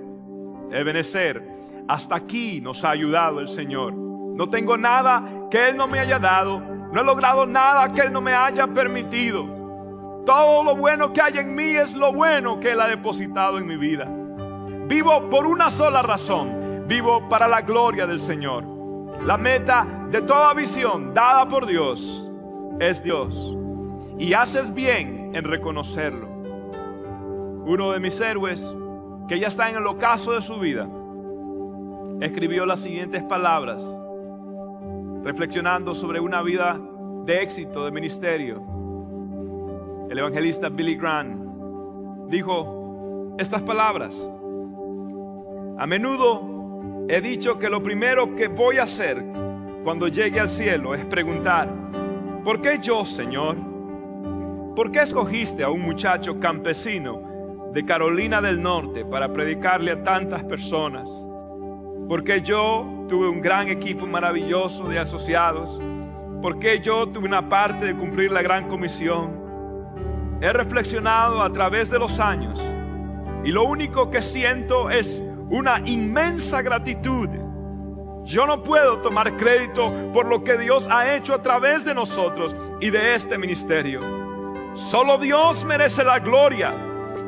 Ebenezer, 0.70 1.42
hasta 1.88 2.14
aquí 2.14 2.60
nos 2.60 2.84
ha 2.84 2.90
ayudado 2.90 3.40
el 3.40 3.48
Señor. 3.48 3.92
No 3.92 4.48
tengo 4.48 4.76
nada 4.76 5.48
que 5.50 5.70
Él 5.70 5.76
no 5.76 5.88
me 5.88 5.98
haya 5.98 6.20
dado. 6.20 6.60
No 6.60 7.00
he 7.00 7.04
logrado 7.04 7.44
nada 7.44 7.90
que 7.90 8.02
Él 8.02 8.12
no 8.12 8.20
me 8.20 8.32
haya 8.32 8.68
permitido. 8.68 10.22
Todo 10.24 10.62
lo 10.62 10.76
bueno 10.76 11.12
que 11.12 11.20
hay 11.20 11.38
en 11.38 11.56
mí 11.56 11.70
es 11.70 11.96
lo 11.96 12.12
bueno 12.12 12.60
que 12.60 12.70
Él 12.70 12.80
ha 12.80 12.86
depositado 12.86 13.58
en 13.58 13.66
mi 13.66 13.76
vida. 13.76 14.06
Vivo 14.86 15.28
por 15.28 15.44
una 15.44 15.68
sola 15.68 16.00
razón. 16.00 16.84
Vivo 16.86 17.28
para 17.28 17.48
la 17.48 17.62
gloria 17.62 18.06
del 18.06 18.20
Señor. 18.20 18.62
La 19.26 19.36
meta 19.36 19.84
de 20.08 20.22
toda 20.22 20.54
visión 20.54 21.12
dada 21.14 21.48
por 21.48 21.66
Dios 21.66 22.30
es 22.78 23.02
Dios. 23.02 23.56
Y 24.20 24.34
haces 24.34 24.72
bien 24.72 25.32
en 25.34 25.42
reconocerlo. 25.42 26.27
Uno 27.68 27.92
de 27.92 28.00
mis 28.00 28.20
héroes, 28.20 28.74
que 29.28 29.38
ya 29.38 29.46
está 29.46 29.70
en 29.70 29.76
el 29.76 29.86
ocaso 29.86 30.32
de 30.32 30.40
su 30.40 30.58
vida, 30.58 30.88
escribió 32.20 32.66
las 32.66 32.80
siguientes 32.80 33.22
palabras, 33.22 33.80
reflexionando 35.22 35.94
sobre 35.94 36.18
una 36.18 36.42
vida 36.42 36.80
de 37.24 37.42
éxito, 37.42 37.84
de 37.84 37.92
ministerio 37.92 38.78
el 40.10 40.18
evangelista 40.18 40.70
Billy 40.70 40.96
Graham 40.96 42.28
dijo 42.28 43.36
estas 43.38 43.60
palabras. 43.62 44.14
A 45.78 45.86
menudo 45.86 47.04
he 47.08 47.20
dicho 47.20 47.58
que 47.58 47.68
lo 47.68 47.82
primero 47.82 48.34
que 48.34 48.48
voy 48.48 48.78
a 48.78 48.84
hacer 48.84 49.22
cuando 49.84 50.08
llegue 50.08 50.40
al 50.40 50.48
cielo 50.48 50.94
es 50.94 51.04
preguntar, 51.04 51.68
¿por 52.42 52.62
qué 52.62 52.78
yo, 52.80 53.04
Señor? 53.04 53.56
¿Por 54.74 54.90
qué 54.90 55.00
escogiste 55.00 55.62
a 55.62 55.68
un 55.68 55.82
muchacho 55.82 56.40
campesino 56.40 57.27
de 57.72 57.84
Carolina 57.84 58.40
del 58.40 58.60
Norte 58.62 59.04
para 59.04 59.28
predicarle 59.28 59.92
a 59.92 60.04
tantas 60.04 60.44
personas? 60.44 61.08
Porque 62.08 62.40
yo 62.40 63.06
tuve 63.08 63.28
un 63.28 63.40
gran 63.40 63.68
equipo 63.68 64.06
maravilloso 64.06 64.84
de 64.84 64.98
asociados. 64.98 65.78
Porque 66.40 66.80
yo 66.80 67.08
tuve 67.08 67.26
una 67.26 67.48
parte 67.48 67.86
de 67.86 67.94
cumplir 67.94 68.30
la 68.32 68.42
gran 68.42 68.68
comisión 68.68 69.48
he 70.40 70.52
reflexionado 70.52 71.42
a 71.42 71.52
través 71.52 71.90
de 71.90 71.98
los 71.98 72.20
años 72.20 72.60
y 73.44 73.50
lo 73.50 73.64
único 73.64 74.10
que 74.10 74.22
siento 74.22 74.90
es 74.90 75.22
una 75.50 75.80
inmensa 75.84 76.62
gratitud. 76.62 77.28
Yo 78.24 78.46
no 78.46 78.62
puedo 78.62 78.98
tomar 78.98 79.36
crédito 79.36 79.90
por 80.12 80.26
lo 80.26 80.44
que 80.44 80.58
Dios 80.58 80.86
ha 80.90 81.14
hecho 81.14 81.34
a 81.34 81.42
través 81.42 81.84
de 81.84 81.94
nosotros 81.94 82.54
y 82.80 82.90
de 82.90 83.14
este 83.14 83.38
ministerio. 83.38 84.00
Solo 84.74 85.18
Dios 85.18 85.64
merece 85.64 86.04
la 86.04 86.18
gloria 86.18 86.72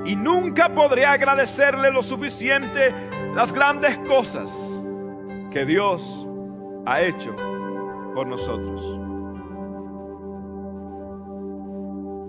y 0.05 0.17
nunca 0.17 0.69
podré 0.75 1.05
agradecerle 1.05 1.91
lo 1.91 2.03
suficiente 2.03 2.95
las 3.35 3.53
grandes 3.53 3.99
cosas 3.99 4.51
que 5.51 5.65
Dios 5.65 6.27
ha 6.87 7.01
hecho 7.03 7.35
por 8.15 8.27
nosotros. 8.27 9.01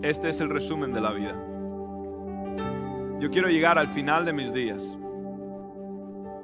Este 0.03 0.30
es 0.30 0.41
el 0.41 0.49
resumen 0.49 0.91
de 0.93 1.01
la 1.01 1.11
vida. 1.11 1.36
Yo 3.19 3.30
quiero 3.30 3.49
llegar 3.49 3.78
al 3.78 3.88
final 3.88 4.26
de 4.26 4.34
mis 4.34 4.51
días 4.51 4.97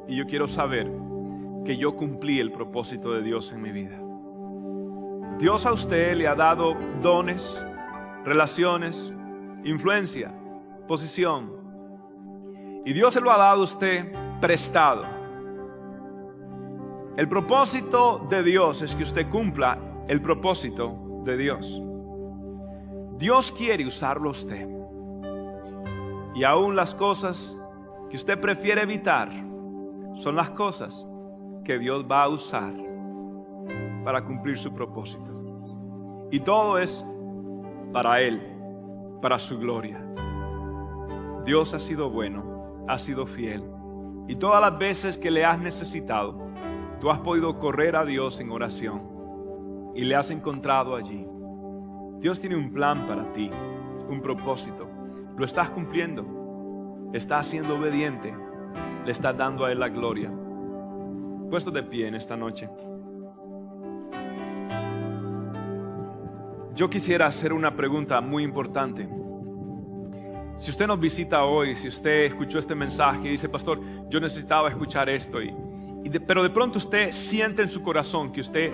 y 0.08 0.16
yo 0.16 0.26
quiero 0.28 0.48
saber 0.48 0.92
que 1.66 1.76
yo 1.76 1.96
cumplí 1.96 2.40
el 2.40 2.52
propósito 2.52 3.12
de 3.12 3.24
Dios 3.24 3.52
en 3.52 3.62
mi 3.62 3.72
vida. 3.72 4.00
Dios 5.40 5.66
a 5.66 5.74
usted 5.74 6.16
le 6.16 6.28
ha 6.28 6.36
dado 6.36 6.76
dones, 7.02 7.62
relaciones, 8.24 9.14
influencia, 9.64 10.32
posición. 10.88 11.52
Y 12.86 12.94
Dios 12.94 13.14
se 13.14 13.22
lo 13.22 13.32
ha 13.32 13.38
dado 13.38 13.62
a 13.62 13.64
usted 13.64 14.12
prestado. 14.40 15.04
El 17.18 17.28
propósito 17.28 18.26
de 18.30 18.44
Dios 18.44 18.82
es 18.82 18.96
que 18.96 19.04
usted 19.04 19.30
cumpla 19.30 19.78
el 20.08 20.22
propósito 20.22 21.22
de 21.24 21.36
Dios. 21.36 21.82
Dios 23.18 23.52
quiere 23.52 23.86
usarlo 23.86 24.30
a 24.30 24.32
usted. 24.32 24.68
Y 26.36 26.44
aún 26.44 26.76
las 26.76 26.94
cosas 26.94 27.58
que 28.10 28.16
usted 28.16 28.40
prefiere 28.40 28.84
evitar 28.84 29.30
son 30.16 30.36
las 30.36 30.52
cosas 30.52 31.06
que 31.64 31.78
Dios 31.80 32.06
va 32.10 32.24
a 32.24 32.30
usar 32.30 32.74
para 34.04 34.24
cumplir 34.24 34.58
su 34.58 34.72
propósito. 34.74 36.28
Y 36.32 36.40
todo 36.40 36.78
es 36.78 37.04
para 37.92 38.22
Él, 38.22 38.42
para 39.22 39.40
su 39.40 39.58
gloria. 39.58 40.00
Dios 41.48 41.74
ha 41.74 41.80
sido 41.80 42.10
bueno, 42.10 42.84
ha 42.90 43.00
sido 43.00 43.26
fiel. 43.26 43.64
Y 44.28 44.36
todas 44.36 44.60
las 44.60 44.78
veces 44.78 45.18
que 45.18 45.32
le 45.32 45.46
has 45.46 45.58
necesitado, 45.58 46.52
tú 47.00 47.10
has 47.10 47.20
podido 47.20 47.58
correr 47.58 47.96
a 47.96 48.04
Dios 48.04 48.42
en 48.42 48.52
oración 48.52 49.94
y 49.96 50.04
le 50.04 50.18
has 50.18 50.30
encontrado 50.30 50.94
allí. 50.94 51.26
Dios 52.20 52.42
tiene 52.42 52.58
un 52.58 52.74
plan 52.74 52.98
para 53.08 53.32
ti, 53.32 53.50
un 54.10 54.20
propósito. 54.22 54.90
Lo 55.38 55.46
estás 55.46 55.70
cumpliendo. 55.70 56.26
Estás 57.14 57.48
siendo 57.48 57.78
obediente. 57.78 58.36
Le 59.06 59.12
estás 59.14 59.38
dando 59.38 59.64
a 59.64 59.72
Él 59.72 59.80
la 59.80 59.88
gloria. 59.88 60.30
Puesto 61.50 61.72
de 61.72 61.82
pie 61.82 62.10
en 62.10 62.16
esta 62.16 62.36
noche. 62.36 62.70
Yo 66.76 66.90
quisiera 66.90 67.26
hacer 67.26 67.54
una 67.54 67.74
pregunta 67.74 68.20
muy 68.20 68.44
importante. 68.44 69.08
Si 70.58 70.72
usted 70.72 70.88
nos 70.88 71.00
visita 71.00 71.44
hoy, 71.44 71.76
si 71.76 71.88
usted 71.88 72.26
escuchó 72.26 72.58
este 72.58 72.74
mensaje 72.74 73.28
y 73.28 73.32
dice, 73.32 73.48
pastor, 73.48 73.80
yo 74.10 74.20
necesitaba 74.20 74.70
escuchar 74.70 75.08
esto, 75.08 75.42
y, 75.42 75.54
pero 76.26 76.42
de 76.42 76.50
pronto 76.50 76.80
usted 76.80 77.12
siente 77.12 77.62
en 77.62 77.70
su 77.70 77.84
corazón 77.84 78.32
que 78.32 78.42
usted 78.42 78.72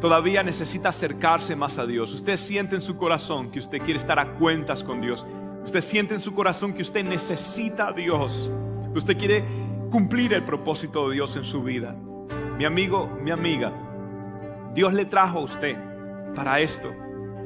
todavía 0.00 0.42
necesita 0.42 0.88
acercarse 0.88 1.54
más 1.54 1.78
a 1.78 1.86
Dios. 1.86 2.12
Usted 2.12 2.36
siente 2.36 2.74
en 2.74 2.82
su 2.82 2.96
corazón 2.96 3.50
que 3.50 3.60
usted 3.60 3.78
quiere 3.78 3.98
estar 3.98 4.18
a 4.18 4.32
cuentas 4.34 4.82
con 4.82 5.00
Dios. 5.00 5.24
Usted 5.64 5.80
siente 5.80 6.14
en 6.14 6.20
su 6.20 6.34
corazón 6.34 6.72
que 6.72 6.82
usted 6.82 7.04
necesita 7.04 7.88
a 7.88 7.92
Dios. 7.92 8.50
Usted 8.94 9.16
quiere 9.16 9.44
cumplir 9.90 10.32
el 10.32 10.42
propósito 10.42 11.08
de 11.08 11.14
Dios 11.14 11.36
en 11.36 11.44
su 11.44 11.62
vida. 11.62 11.94
Mi 12.58 12.64
amigo, 12.64 13.08
mi 13.22 13.30
amiga, 13.30 13.72
Dios 14.74 14.92
le 14.92 15.04
trajo 15.04 15.38
a 15.38 15.42
usted 15.42 15.76
para 16.34 16.60
esto, 16.60 16.92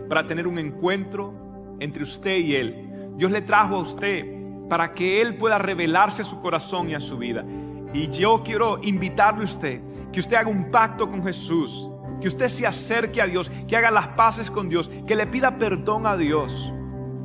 para 0.08 0.26
tener 0.26 0.46
un 0.46 0.58
encuentro 0.58 1.34
entre 1.78 2.02
usted 2.02 2.38
y 2.38 2.56
Él. 2.56 2.89
Dios 3.16 3.30
le 3.30 3.42
trajo 3.42 3.76
a 3.76 3.78
usted 3.78 4.68
para 4.68 4.94
que 4.94 5.20
Él 5.20 5.36
pueda 5.36 5.58
revelarse 5.58 6.22
a 6.22 6.24
su 6.24 6.40
corazón 6.40 6.90
y 6.90 6.94
a 6.94 7.00
su 7.00 7.18
vida. 7.18 7.44
Y 7.92 8.08
yo 8.08 8.42
quiero 8.44 8.78
invitarle 8.82 9.42
a 9.42 9.44
usted 9.44 9.80
que 10.12 10.20
usted 10.20 10.36
haga 10.36 10.48
un 10.48 10.70
pacto 10.70 11.08
con 11.08 11.22
Jesús 11.22 11.90
que 12.20 12.28
usted 12.28 12.48
se 12.48 12.66
acerque 12.66 13.20
a 13.20 13.26
Dios, 13.26 13.50
que 13.66 13.76
haga 13.76 13.90
las 13.90 14.08
paces 14.08 14.50
con 14.50 14.68
Dios, 14.68 14.90
que 15.06 15.16
le 15.16 15.26
pida 15.26 15.56
perdón 15.58 16.06
a 16.06 16.16
Dios 16.16 16.72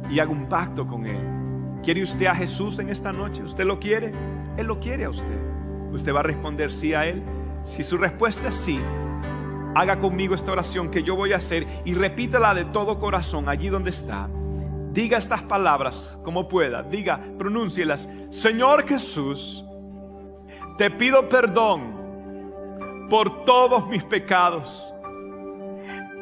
y 0.09 0.19
haga 0.19 0.31
un 0.31 0.47
pacto 0.47 0.87
con 0.87 1.05
Él. 1.05 1.19
¿Quiere 1.83 2.01
usted 2.01 2.25
a 2.25 2.35
Jesús 2.35 2.79
en 2.79 2.89
esta 2.89 3.11
noche? 3.11 3.43
¿Usted 3.43 3.65
lo 3.65 3.79
quiere? 3.79 4.11
Él 4.57 4.67
lo 4.67 4.79
quiere 4.79 5.05
a 5.05 5.09
usted. 5.09 5.39
Usted 5.91 6.13
va 6.13 6.21
a 6.21 6.23
responder 6.23 6.71
sí 6.71 6.93
a 6.93 7.05
Él. 7.05 7.21
Si 7.63 7.83
su 7.83 7.97
respuesta 7.97 8.47
es 8.47 8.55
sí, 8.55 8.79
haga 9.75 9.99
conmigo 9.99 10.33
esta 10.33 10.51
oración 10.51 10.89
que 10.89 11.03
yo 11.03 11.15
voy 11.15 11.33
a 11.33 11.37
hacer 11.37 11.67
y 11.83 11.93
repítela 11.93 12.53
de 12.53 12.65
todo 12.65 12.99
corazón 12.99 13.49
allí 13.49 13.69
donde 13.69 13.89
está. 13.89 14.29
Diga 14.95 15.17
estas 15.17 15.41
palabras 15.41 16.17
como 16.23 16.47
pueda. 16.47 16.81
Diga, 16.81 17.19
pronúncielas. 17.37 18.07
Señor 18.29 18.87
Jesús, 18.87 19.61
te 20.77 20.89
pido 20.89 21.27
perdón 21.27 23.07
por 23.09 23.43
todos 23.43 23.85
mis 23.89 24.05
pecados. 24.05 24.93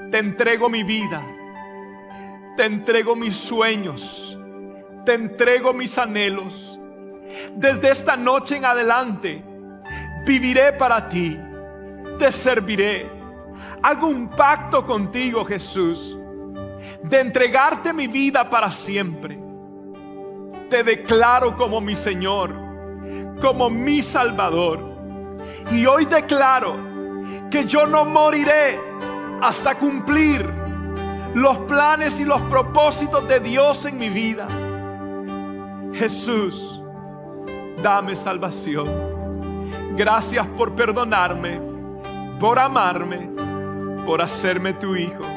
Te 0.09 0.17
entrego 0.17 0.69
mi 0.69 0.81
vida, 0.81 1.23
te 2.57 2.65
entrego 2.65 3.15
mis 3.15 3.35
sueños, 3.35 4.39
te 5.05 5.13
entrego 5.13 5.71
mis 5.71 5.95
anhelos. 5.99 6.79
Desde 7.55 7.91
esta 7.91 8.17
noche 8.17 8.57
en 8.57 8.65
adelante, 8.65 9.43
viviré 10.25 10.73
para 10.73 11.07
ti, 11.09 11.39
te 12.17 12.31
serviré. 12.31 13.07
Hago 13.83 14.07
un 14.07 14.29
pacto 14.29 14.83
contigo, 14.83 15.45
Jesús, 15.45 16.17
de 17.03 17.19
entregarte 17.19 17.93
mi 17.93 18.07
vida 18.07 18.49
para 18.49 18.71
siempre. 18.71 19.39
Te 20.69 20.83
declaro 20.83 21.55
como 21.55 21.81
mi 21.81 21.95
Señor, 21.95 22.53
como 23.41 23.69
mi 23.69 24.01
Salvador. 24.01 24.79
Y 25.71 25.85
hoy 25.85 26.05
declaro 26.05 26.77
que 27.51 27.65
yo 27.65 27.85
no 27.85 28.05
moriré 28.05 28.79
hasta 29.41 29.75
cumplir 29.75 30.49
los 31.35 31.57
planes 31.59 32.19
y 32.19 32.25
los 32.25 32.41
propósitos 32.43 33.27
de 33.27 33.39
Dios 33.39 33.85
en 33.85 33.97
mi 33.97 34.09
vida. 34.09 34.47
Jesús, 35.93 36.81
dame 37.81 38.15
salvación. 38.15 38.87
Gracias 39.95 40.47
por 40.57 40.73
perdonarme, 40.73 41.59
por 42.39 42.57
amarme, 42.57 43.29
por 44.05 44.21
hacerme 44.21 44.73
tu 44.73 44.95
hijo. 44.95 45.32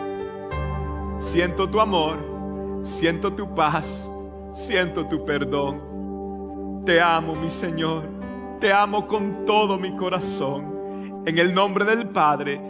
Siento 1.26 1.68
tu 1.68 1.80
amor, 1.80 2.18
siento 2.84 3.32
tu 3.34 3.52
paz, 3.52 4.08
siento 4.54 5.06
tu 5.08 5.24
perdón. 5.24 6.84
Te 6.86 7.00
amo, 7.00 7.34
mi 7.34 7.50
Señor, 7.50 8.04
te 8.60 8.72
amo 8.72 9.08
con 9.08 9.44
todo 9.44 9.76
mi 9.76 9.94
corazón. 9.96 11.24
En 11.26 11.36
el 11.36 11.52
nombre 11.52 11.84
del 11.84 12.08
Padre, 12.10 12.60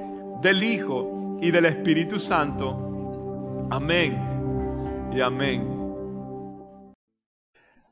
del 0.41 0.63
Hijo 0.63 1.39
y 1.43 1.51
del 1.51 1.67
Espíritu 1.67 2.19
Santo. 2.19 3.69
Amén 3.71 4.19
y 5.13 5.21
amén. 5.21 5.63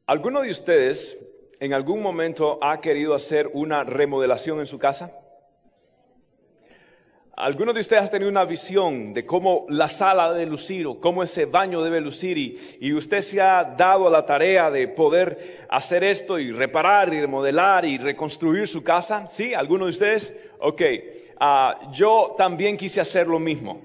¿Alguno 0.06 0.40
de 0.40 0.50
ustedes 0.50 1.16
en 1.60 1.74
algún 1.74 2.02
momento 2.02 2.58
ha 2.62 2.80
querido 2.80 3.14
hacer 3.14 3.50
una 3.52 3.84
remodelación 3.84 4.60
en 4.60 4.66
su 4.66 4.78
casa? 4.78 5.23
¿Alguno 7.36 7.72
de 7.72 7.80
ustedes 7.80 8.04
ha 8.04 8.10
tenido 8.10 8.30
una 8.30 8.44
visión 8.44 9.12
de 9.12 9.26
cómo 9.26 9.66
la 9.68 9.88
sala 9.88 10.32
debe 10.32 10.46
lucir 10.46 10.86
o 10.86 11.00
cómo 11.00 11.20
ese 11.24 11.46
baño 11.46 11.82
debe 11.82 12.00
lucir 12.00 12.38
y, 12.38 12.76
y 12.80 12.92
usted 12.92 13.22
se 13.22 13.40
ha 13.40 13.64
dado 13.64 14.06
a 14.06 14.10
la 14.10 14.24
tarea 14.24 14.70
de 14.70 14.86
poder 14.86 15.66
hacer 15.68 16.04
esto 16.04 16.38
y 16.38 16.52
reparar 16.52 17.12
y 17.12 17.20
remodelar 17.20 17.84
y 17.86 17.98
reconstruir 17.98 18.68
su 18.68 18.84
casa? 18.84 19.26
¿Sí? 19.26 19.52
¿Alguno 19.52 19.86
de 19.86 19.90
ustedes? 19.90 20.32
Ok. 20.60 20.82
Ah, 21.40 21.90
yo 21.92 22.36
también 22.38 22.76
quise 22.76 23.00
hacer 23.00 23.26
lo 23.26 23.40
mismo. 23.40 23.80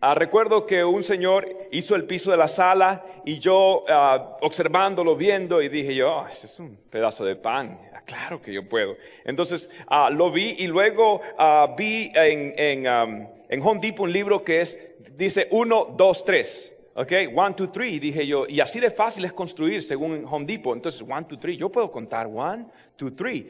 Ah, 0.00 0.14
recuerdo 0.14 0.66
que 0.66 0.82
un 0.82 1.04
señor 1.04 1.46
hizo 1.70 1.94
el 1.94 2.06
piso 2.06 2.32
de 2.32 2.38
la 2.38 2.48
sala 2.48 3.04
y 3.24 3.38
yo 3.38 3.84
ah, 3.88 4.36
observándolo, 4.40 5.14
viendo 5.14 5.62
y 5.62 5.68
dije 5.68 5.94
yo, 5.94 6.10
"Ah, 6.22 6.28
ese 6.32 6.46
es 6.46 6.58
un 6.58 6.76
pedazo 6.90 7.24
de 7.24 7.36
pan. 7.36 7.78
Claro 8.10 8.42
que 8.42 8.52
yo 8.52 8.68
puedo. 8.68 8.96
Entonces 9.24 9.70
ah, 9.86 10.10
lo 10.10 10.32
vi 10.32 10.56
y 10.58 10.66
luego 10.66 11.20
ah, 11.38 11.76
vi 11.78 12.10
en, 12.12 12.54
en, 12.56 12.86
am, 12.88 13.28
en 13.48 13.62
Home 13.62 13.78
Depot 13.80 14.04
un 14.04 14.12
libro 14.12 14.42
que 14.42 14.62
es, 14.62 14.76
dice 15.16 15.46
1, 15.48 15.94
2, 15.96 16.24
3. 16.24 16.76
Ok, 16.94 17.12
1, 17.32 17.50
2, 17.56 17.70
3, 17.70 18.00
dije 18.00 18.26
yo, 18.26 18.48
y 18.48 18.58
así 18.58 18.80
de 18.80 18.90
fácil 18.90 19.24
es 19.26 19.32
construir 19.32 19.80
según 19.84 20.26
Home 20.28 20.44
Depot. 20.44 20.74
Entonces, 20.74 21.00
1, 21.00 21.26
2, 21.28 21.38
3, 21.38 21.56
yo 21.56 21.70
puedo 21.70 21.88
contar 21.88 22.26
1, 22.26 22.68
2, 22.98 23.12
3. 23.14 23.44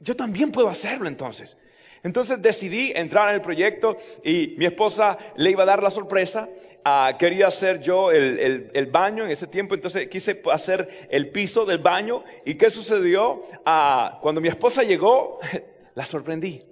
Yo 0.00 0.16
también 0.16 0.50
puedo 0.50 0.68
hacerlo 0.68 1.06
entonces. 1.06 1.56
Entonces 2.02 2.42
decidí 2.42 2.92
entrar 2.92 3.28
en 3.28 3.36
el 3.36 3.40
proyecto 3.40 3.96
y 4.24 4.56
mi 4.58 4.64
esposa 4.64 5.18
le 5.36 5.50
iba 5.50 5.62
a 5.62 5.66
dar 5.66 5.84
la 5.84 5.90
sorpresa. 5.90 6.48
Ah, 6.84 7.14
quería 7.18 7.48
hacer 7.48 7.80
yo 7.80 8.10
el, 8.10 8.70
el- 8.72 8.86
baño 8.86 9.24
en 9.24 9.30
ese 9.30 9.46
tiempo, 9.46 9.74
entonces 9.74 10.08
quise 10.08 10.40
hacer 10.50 11.08
el 11.10 11.30
piso 11.30 11.66
del 11.66 11.78
baño. 11.78 12.24
¿Y 12.44 12.54
qué 12.54 12.70
sucedió? 12.70 13.42
Ah, 13.66 14.18
cuando 14.22 14.40
mi 14.40 14.48
esposa 14.48 14.82
llegó, 14.82 15.38
la 15.94 16.04
sorprendí. 16.04 16.62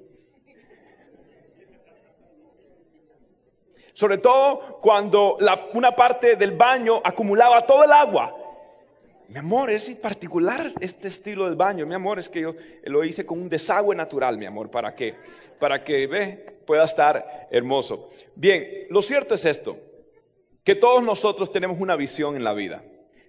Sobre 3.93 4.19
todo 4.19 4.79
cuando 4.81 5.37
una 5.75 5.95
parte 5.95 6.37
del 6.37 6.53
baño 6.53 7.01
acumulaba 7.05 7.67
todo 7.67 7.85
el 7.85 7.91
agua. 7.93 8.35
Mi 9.29 9.37
amor, 9.39 9.71
es 9.71 9.91
particular 9.97 10.73
este 10.81 11.09
estilo 11.09 11.45
del 11.45 11.57
baño. 11.57 11.85
Mi 11.85 11.95
amor, 11.95 12.19
es 12.19 12.31
que 12.31 12.41
yo 12.41 12.55
lo 12.85 13.05
hice 13.05 13.27
con 13.27 13.43
un 13.43 13.49
desagüe 13.49 13.95
natural, 13.95 14.39
mi 14.39 14.47
amor, 14.47 14.71
para 14.71 14.95
que, 14.95 15.17
para 15.59 15.85
que 15.85 16.07
ve, 16.07 16.47
pueda 16.65 16.85
estar 16.85 17.47
hermoso. 17.51 18.09
Bien, 18.35 18.87
lo 18.89 19.03
cierto 19.03 19.35
es 19.35 19.45
esto, 19.45 19.77
que 20.69 20.75
todos 20.75 21.03
nosotros 21.03 21.51
tenemos 21.51 21.81
una 21.81 21.97
visión 21.97 22.37
en 22.37 22.45
la 22.45 22.53
vida, 22.53 22.83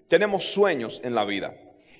tenemos 0.10 0.52
sueños 0.52 1.00
en 1.06 1.16
la 1.16 1.24
vida 1.24 1.56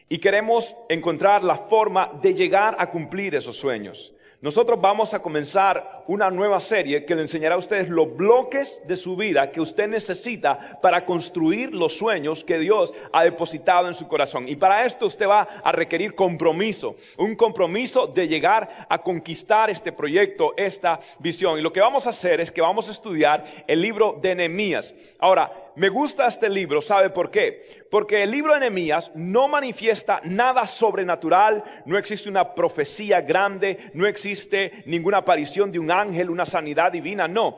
y 0.10 0.18
queremos 0.18 0.76
encontrar 0.90 1.46
la 1.46 1.56
forma 1.56 2.12
de 2.22 2.34
llegar 2.34 2.76
a 2.78 2.92
cumplir 2.92 3.36
esos 3.36 3.56
sueños. 3.56 4.14
Nosotros 4.42 4.80
vamos 4.80 5.14
a 5.14 5.22
comenzar 5.22 6.06
una 6.08 6.32
nueva 6.32 6.62
serie 6.62 7.04
que 7.04 7.14
le 7.14 7.24
enseñará 7.24 7.56
a 7.56 7.58
ustedes 7.58 7.90
los 7.90 8.16
bloques 8.16 8.82
de 8.88 8.96
su 8.96 9.18
vida 9.18 9.52
que 9.52 9.60
usted 9.60 9.90
necesita 9.90 10.80
para 10.82 11.06
construir 11.06 11.76
los 11.76 11.98
sueños 11.98 12.46
que 12.46 12.58
Dios 12.58 12.94
ha 13.12 13.26
depositado 13.26 13.90
en 13.90 13.94
su 13.94 14.08
corazón. 14.08 14.48
Y 14.48 14.56
para 14.56 14.86
esto 14.86 15.08
usted 15.08 15.28
va 15.28 15.42
a 15.42 15.74
requerir 15.74 16.16
compromiso, 16.16 16.96
un 17.18 17.36
compromiso 17.36 18.08
de 18.08 18.30
llegar 18.30 18.88
a 18.88 19.00
conquistar 19.00 19.70
este 19.70 19.92
proyecto, 19.92 20.54
esta 20.56 21.02
visión. 21.20 21.60
Y 21.60 21.62
lo 21.62 21.74
que 21.74 21.82
vamos 21.82 22.08
a 22.08 22.12
hacer 22.12 22.40
es 22.40 22.50
que 22.50 22.62
vamos 22.62 22.88
a 22.88 22.92
estudiar 22.92 23.66
el 23.68 23.82
libro 23.82 24.18
de 24.22 24.36
Nehemías. 24.36 24.96
Ahora, 25.20 25.52
me 25.76 25.90
gusta 25.90 26.28
este 26.28 26.50
libro, 26.50 26.82
¿sabe 26.82 27.10
por 27.10 27.32
qué? 27.32 27.86
Porque 27.90 28.24
el 28.24 28.32
libro 28.32 28.54
de 28.54 28.62
Nehemías 28.62 29.12
no 29.16 29.48
manifiesta 29.48 30.22
nada 30.24 30.68
sobrenatural, 30.68 31.64
no 31.86 31.98
existe 31.98 32.30
una 32.30 32.54
profecía 32.54 33.22
grande, 33.22 33.92
no 33.94 34.08
existe 34.08 34.84
ninguna 34.86 35.18
aparición 35.18 35.72
de 35.72 35.80
un 35.80 35.92
ángel, 35.92 36.30
una 36.30 36.46
sanidad 36.46 36.92
divina, 36.92 37.28
no. 37.28 37.58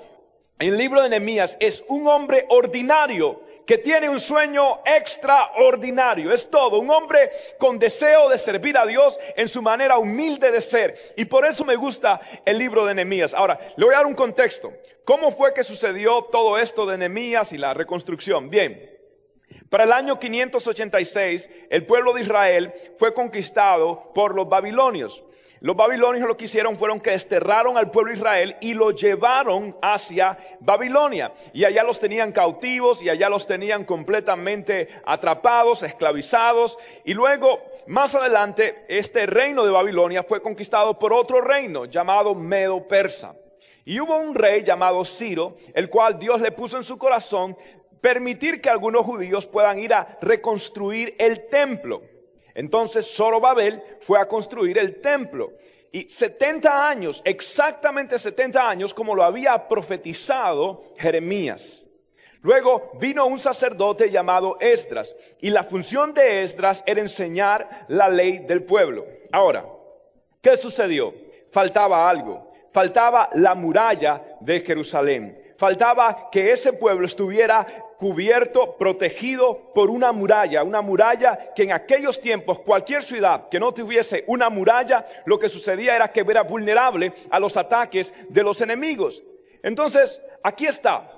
El 0.60 0.78
libro 0.78 1.02
de 1.02 1.10
Nehemías 1.10 1.58
es 1.60 1.84
un 1.88 2.08
hombre 2.08 2.46
ordinario 2.50 3.42
que 3.72 3.78
tiene 3.78 4.10
un 4.10 4.20
sueño 4.20 4.82
extraordinario. 4.84 6.34
Es 6.34 6.50
todo, 6.50 6.78
un 6.78 6.90
hombre 6.90 7.30
con 7.58 7.80
deseo 7.80 8.28
de 8.28 8.38
servir 8.38 8.78
a 8.78 8.86
Dios 8.86 9.18
en 9.38 9.48
su 9.48 9.62
manera 9.62 9.98
humilde 9.98 10.52
de 10.52 10.60
ser. 10.60 10.94
Y 11.16 11.24
por 11.24 11.46
eso 11.46 11.64
me 11.64 11.78
gusta 11.78 12.20
el 12.44 12.58
libro 12.58 12.86
de 12.86 12.94
Nehemías. 12.94 13.34
Ahora, 13.34 13.58
le 13.78 13.86
voy 13.86 13.94
a 13.94 14.00
dar 14.00 14.08
un 14.08 14.14
contexto. 14.14 14.74
¿Cómo 15.06 15.32
fue 15.32 15.54
que 15.54 15.64
sucedió 15.64 16.24
todo 16.24 16.58
esto 16.58 16.86
de 16.86 16.98
Nehemías 16.98 17.54
y 17.54 17.58
la 17.58 17.74
reconstrucción? 17.74 18.50
Bien. 18.50 18.92
Para 19.70 19.86
el 19.86 19.94
año 19.94 20.20
586, 20.20 21.50
el 21.70 21.86
pueblo 21.86 22.12
de 22.12 22.24
Israel 22.24 22.74
fue 23.00 23.14
conquistado 23.14 24.12
por 24.14 24.36
los 24.36 24.50
babilonios. 24.50 25.24
Los 25.62 25.76
babilonios 25.76 26.28
lo 26.28 26.36
que 26.36 26.46
hicieron 26.46 26.76
fueron 26.76 27.00
que 27.00 27.12
desterraron 27.12 27.78
al 27.78 27.92
pueblo 27.92 28.12
de 28.12 28.18
Israel 28.18 28.56
y 28.62 28.74
lo 28.74 28.90
llevaron 28.90 29.78
hacia 29.80 30.36
Babilonia. 30.60 31.34
Y 31.54 31.66
allá 31.66 31.84
los 31.84 32.00
tenían 32.00 32.32
cautivos 32.32 33.04
y 33.04 33.10
allá 33.10 33.30
los 33.30 33.46
tenían 33.46 33.86
completamente 33.86 34.90
atrapados, 35.06 35.84
esclavizados. 35.84 36.80
Y 37.06 37.14
luego, 37.14 37.62
más 37.86 38.16
adelante, 38.16 38.86
este 38.88 39.28
reino 39.28 39.64
de 39.64 39.70
Babilonia 39.70 40.24
fue 40.24 40.42
conquistado 40.42 40.98
por 40.98 41.14
otro 41.14 41.42
reino 41.42 41.86
llamado 41.86 42.34
Medo-Persa. 42.34 43.36
Y 43.86 44.00
hubo 44.00 44.18
un 44.18 44.34
rey 44.34 44.64
llamado 44.64 45.06
Ciro, 45.06 45.58
el 45.76 45.92
cual 45.92 46.18
Dios 46.18 46.42
le 46.42 46.52
puso 46.52 46.78
en 46.78 46.84
su 46.84 46.98
corazón 46.98 47.56
permitir 48.02 48.62
que 48.62 48.70
algunos 48.72 49.06
judíos 49.06 49.46
puedan 49.46 49.78
ir 49.78 49.94
a 49.94 50.18
reconstruir 50.22 51.14
el 51.20 51.48
templo. 51.50 52.02
Entonces 52.54 53.14
Zorobabel 53.16 53.82
fue 54.02 54.20
a 54.20 54.28
construir 54.28 54.78
el 54.78 55.02
templo. 55.02 55.54
Y 55.92 56.08
70 56.08 56.90
años, 56.90 57.22
exactamente 57.26 58.18
70 58.18 58.70
años, 58.70 58.94
como 58.94 59.14
lo 59.14 59.24
había 59.24 59.68
profetizado 59.68 60.84
Jeremías. 60.98 61.88
Luego 62.42 62.92
vino 63.00 63.26
un 63.28 63.40
sacerdote 63.40 64.10
llamado 64.10 64.58
Esdras. 64.60 65.16
Y 65.40 65.50
la 65.50 65.64
función 65.64 66.14
de 66.14 66.44
Esdras 66.44 66.84
era 66.88 67.02
enseñar 67.02 67.86
la 67.88 68.10
ley 68.10 68.40
del 68.40 68.64
pueblo. 68.64 69.06
Ahora, 69.32 69.66
¿qué 70.42 70.56
sucedió? 70.58 71.14
Faltaba 71.52 72.10
algo. 72.10 72.52
Faltaba 72.72 73.30
la 73.34 73.54
muralla 73.54 74.24
de 74.40 74.62
Jerusalén. 74.62 75.54
Faltaba 75.58 76.30
que 76.32 76.52
ese 76.52 76.74
pueblo 76.74 77.06
estuviera 77.06 77.68
cubierto, 78.02 78.78
protegido 78.78 79.72
por 79.76 79.92
una 79.92 80.12
muralla, 80.12 80.64
una 80.64 80.82
muralla 80.82 81.54
que 81.56 81.62
en 81.62 81.72
aquellos 81.72 82.20
tiempos 82.20 82.58
cualquier 82.58 83.04
ciudad 83.04 83.48
que 83.48 83.60
no 83.60 83.72
tuviese 83.72 84.24
una 84.26 84.50
muralla, 84.50 85.06
lo 85.26 85.38
que 85.38 85.48
sucedía 85.48 85.96
era 85.96 86.12
que 86.12 86.22
era 86.22 86.42
vulnerable 86.42 87.14
a 87.30 87.40
los 87.40 87.56
ataques 87.58 88.12
de 88.28 88.42
los 88.42 88.60
enemigos. 88.60 89.22
Entonces, 89.62 90.20
aquí 90.42 90.66
está. 90.66 91.12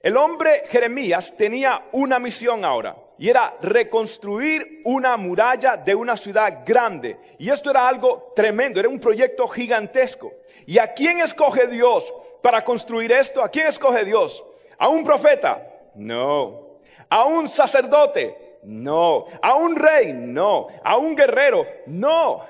El 0.00 0.16
hombre 0.16 0.62
Jeremías 0.70 1.36
tenía 1.36 1.82
una 1.92 2.18
misión 2.18 2.64
ahora 2.64 2.96
y 3.18 3.28
era 3.28 3.58
reconstruir 3.60 4.80
una 4.86 5.18
muralla 5.18 5.76
de 5.76 5.94
una 5.94 6.16
ciudad 6.16 6.62
grande. 6.64 7.18
Y 7.38 7.50
esto 7.50 7.70
era 7.70 7.86
algo 7.86 8.32
tremendo, 8.34 8.80
era 8.80 8.88
un 8.88 9.00
proyecto 9.00 9.46
gigantesco. 9.48 10.32
¿Y 10.64 10.78
a 10.78 10.94
quién 10.94 11.20
escoge 11.20 11.66
Dios 11.66 12.10
para 12.40 12.64
construir 12.64 13.12
esto? 13.12 13.44
¿A 13.44 13.50
quién 13.50 13.66
escoge 13.66 14.06
Dios? 14.06 14.42
¿A 14.78 14.88
un 14.88 15.04
profeta? 15.04 15.69
No. 16.00 16.80
A 17.10 17.24
un 17.24 17.46
sacerdote, 17.46 18.58
no. 18.64 19.26
A 19.42 19.54
un 19.54 19.76
rey, 19.76 20.12
no. 20.12 20.68
A 20.82 20.96
un 20.96 21.14
guerrero, 21.14 21.66
no. 21.86 22.44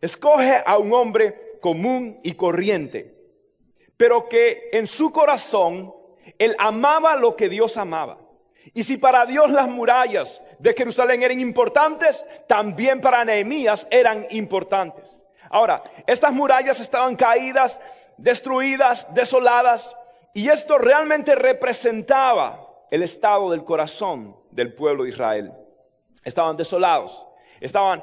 Escoge 0.00 0.62
a 0.64 0.78
un 0.78 0.92
hombre 0.92 1.58
común 1.60 2.20
y 2.22 2.34
corriente, 2.34 3.14
pero 3.96 4.28
que 4.28 4.68
en 4.72 4.86
su 4.86 5.10
corazón 5.10 5.92
él 6.38 6.54
amaba 6.58 7.16
lo 7.16 7.34
que 7.34 7.48
Dios 7.48 7.76
amaba. 7.76 8.18
Y 8.74 8.84
si 8.84 8.96
para 8.96 9.26
Dios 9.26 9.50
las 9.50 9.68
murallas 9.68 10.40
de 10.60 10.72
Jerusalén 10.72 11.22
eran 11.22 11.40
importantes, 11.40 12.24
también 12.46 13.00
para 13.00 13.24
Nehemías 13.24 13.88
eran 13.90 14.26
importantes. 14.30 15.26
Ahora, 15.50 15.82
estas 16.06 16.32
murallas 16.32 16.78
estaban 16.78 17.16
caídas, 17.16 17.80
destruidas, 18.18 19.12
desoladas, 19.14 19.96
y 20.32 20.48
esto 20.48 20.78
realmente 20.78 21.34
representaba 21.34 22.67
el 22.90 23.02
estado 23.02 23.50
del 23.50 23.64
corazón 23.64 24.36
del 24.50 24.74
pueblo 24.74 25.04
de 25.04 25.10
Israel. 25.10 25.52
Estaban 26.24 26.56
desolados, 26.56 27.26
estaban 27.60 28.02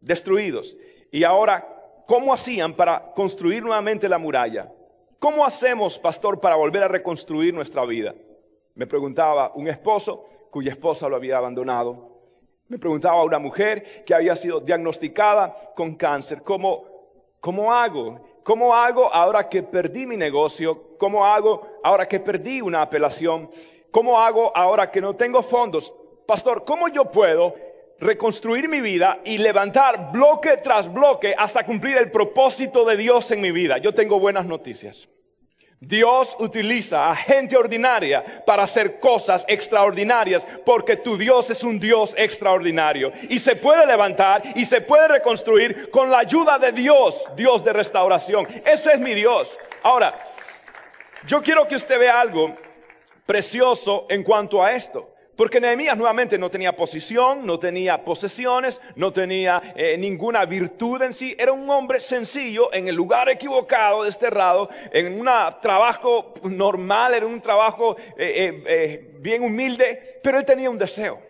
destruidos. 0.00 0.76
Y 1.10 1.24
ahora, 1.24 1.66
¿cómo 2.06 2.32
hacían 2.32 2.74
para 2.74 3.12
construir 3.14 3.62
nuevamente 3.62 4.08
la 4.08 4.18
muralla? 4.18 4.72
¿Cómo 5.18 5.44
hacemos, 5.44 5.98
pastor, 5.98 6.40
para 6.40 6.56
volver 6.56 6.84
a 6.84 6.88
reconstruir 6.88 7.52
nuestra 7.52 7.84
vida? 7.84 8.14
Me 8.74 8.86
preguntaba 8.86 9.52
un 9.54 9.66
esposo 9.66 10.24
cuya 10.50 10.72
esposa 10.72 11.08
lo 11.08 11.16
había 11.16 11.38
abandonado. 11.38 12.18
Me 12.68 12.78
preguntaba 12.78 13.24
una 13.24 13.38
mujer 13.38 14.04
que 14.04 14.14
había 14.14 14.36
sido 14.36 14.60
diagnosticada 14.60 15.72
con 15.74 15.96
cáncer. 15.96 16.42
¿Cómo, 16.42 16.84
cómo 17.40 17.72
hago? 17.72 18.20
¿Cómo 18.44 18.74
hago 18.74 19.12
ahora 19.12 19.48
que 19.48 19.62
perdí 19.62 20.06
mi 20.06 20.16
negocio? 20.16 20.96
¿Cómo 20.98 21.26
hago 21.26 21.66
ahora 21.82 22.06
que 22.06 22.20
perdí 22.20 22.60
una 22.60 22.82
apelación? 22.82 23.50
¿Cómo 23.90 24.20
hago 24.20 24.54
ahora 24.56 24.90
que 24.90 25.00
no 25.00 25.16
tengo 25.16 25.42
fondos? 25.42 25.92
Pastor, 26.26 26.64
¿cómo 26.64 26.88
yo 26.88 27.06
puedo 27.06 27.54
reconstruir 28.00 28.68
mi 28.68 28.80
vida 28.80 29.20
y 29.24 29.38
levantar 29.38 30.12
bloque 30.12 30.58
tras 30.58 30.92
bloque 30.92 31.34
hasta 31.36 31.64
cumplir 31.64 31.96
el 31.96 32.10
propósito 32.10 32.84
de 32.84 32.96
Dios 32.96 33.30
en 33.30 33.40
mi 33.40 33.50
vida? 33.50 33.78
Yo 33.78 33.94
tengo 33.94 34.20
buenas 34.20 34.44
noticias. 34.44 35.08
Dios 35.80 36.36
utiliza 36.40 37.08
a 37.08 37.14
gente 37.14 37.56
ordinaria 37.56 38.42
para 38.44 38.64
hacer 38.64 38.98
cosas 38.98 39.44
extraordinarias 39.48 40.44
porque 40.66 40.96
tu 40.96 41.16
Dios 41.16 41.50
es 41.50 41.62
un 41.62 41.78
Dios 41.78 42.14
extraordinario 42.18 43.12
y 43.28 43.38
se 43.38 43.54
puede 43.54 43.86
levantar 43.86 44.42
y 44.56 44.66
se 44.66 44.80
puede 44.80 45.06
reconstruir 45.06 45.88
con 45.90 46.10
la 46.10 46.18
ayuda 46.18 46.58
de 46.58 46.72
Dios, 46.72 47.24
Dios 47.36 47.64
de 47.64 47.72
restauración. 47.72 48.48
Ese 48.64 48.94
es 48.94 48.98
mi 48.98 49.14
Dios. 49.14 49.56
Ahora, 49.84 50.18
yo 51.26 51.40
quiero 51.42 51.68
que 51.68 51.76
usted 51.76 51.98
vea 51.98 52.20
algo 52.20 52.54
precioso 53.28 54.06
en 54.08 54.24
cuanto 54.24 54.64
a 54.64 54.72
esto. 54.72 55.14
Porque 55.36 55.60
Nehemías 55.60 55.96
nuevamente 55.98 56.38
no 56.38 56.50
tenía 56.50 56.74
posición, 56.74 57.46
no 57.46 57.58
tenía 57.58 58.02
posesiones, 58.02 58.80
no 58.96 59.12
tenía 59.12 59.74
eh, 59.76 59.98
ninguna 59.98 60.46
virtud 60.46 61.02
en 61.02 61.12
sí. 61.12 61.36
Era 61.38 61.52
un 61.52 61.68
hombre 61.68 62.00
sencillo, 62.00 62.72
en 62.72 62.88
el 62.88 62.96
lugar 62.96 63.28
equivocado, 63.28 64.04
desterrado, 64.04 64.70
en 64.90 65.20
un 65.20 65.28
trabajo 65.60 66.32
normal, 66.42 67.14
era 67.14 67.26
un 67.26 67.40
trabajo 67.40 67.96
eh, 68.16 68.64
eh, 68.66 69.16
bien 69.20 69.42
humilde, 69.42 70.18
pero 70.22 70.38
él 70.38 70.44
tenía 70.46 70.70
un 70.70 70.78
deseo. 70.78 71.20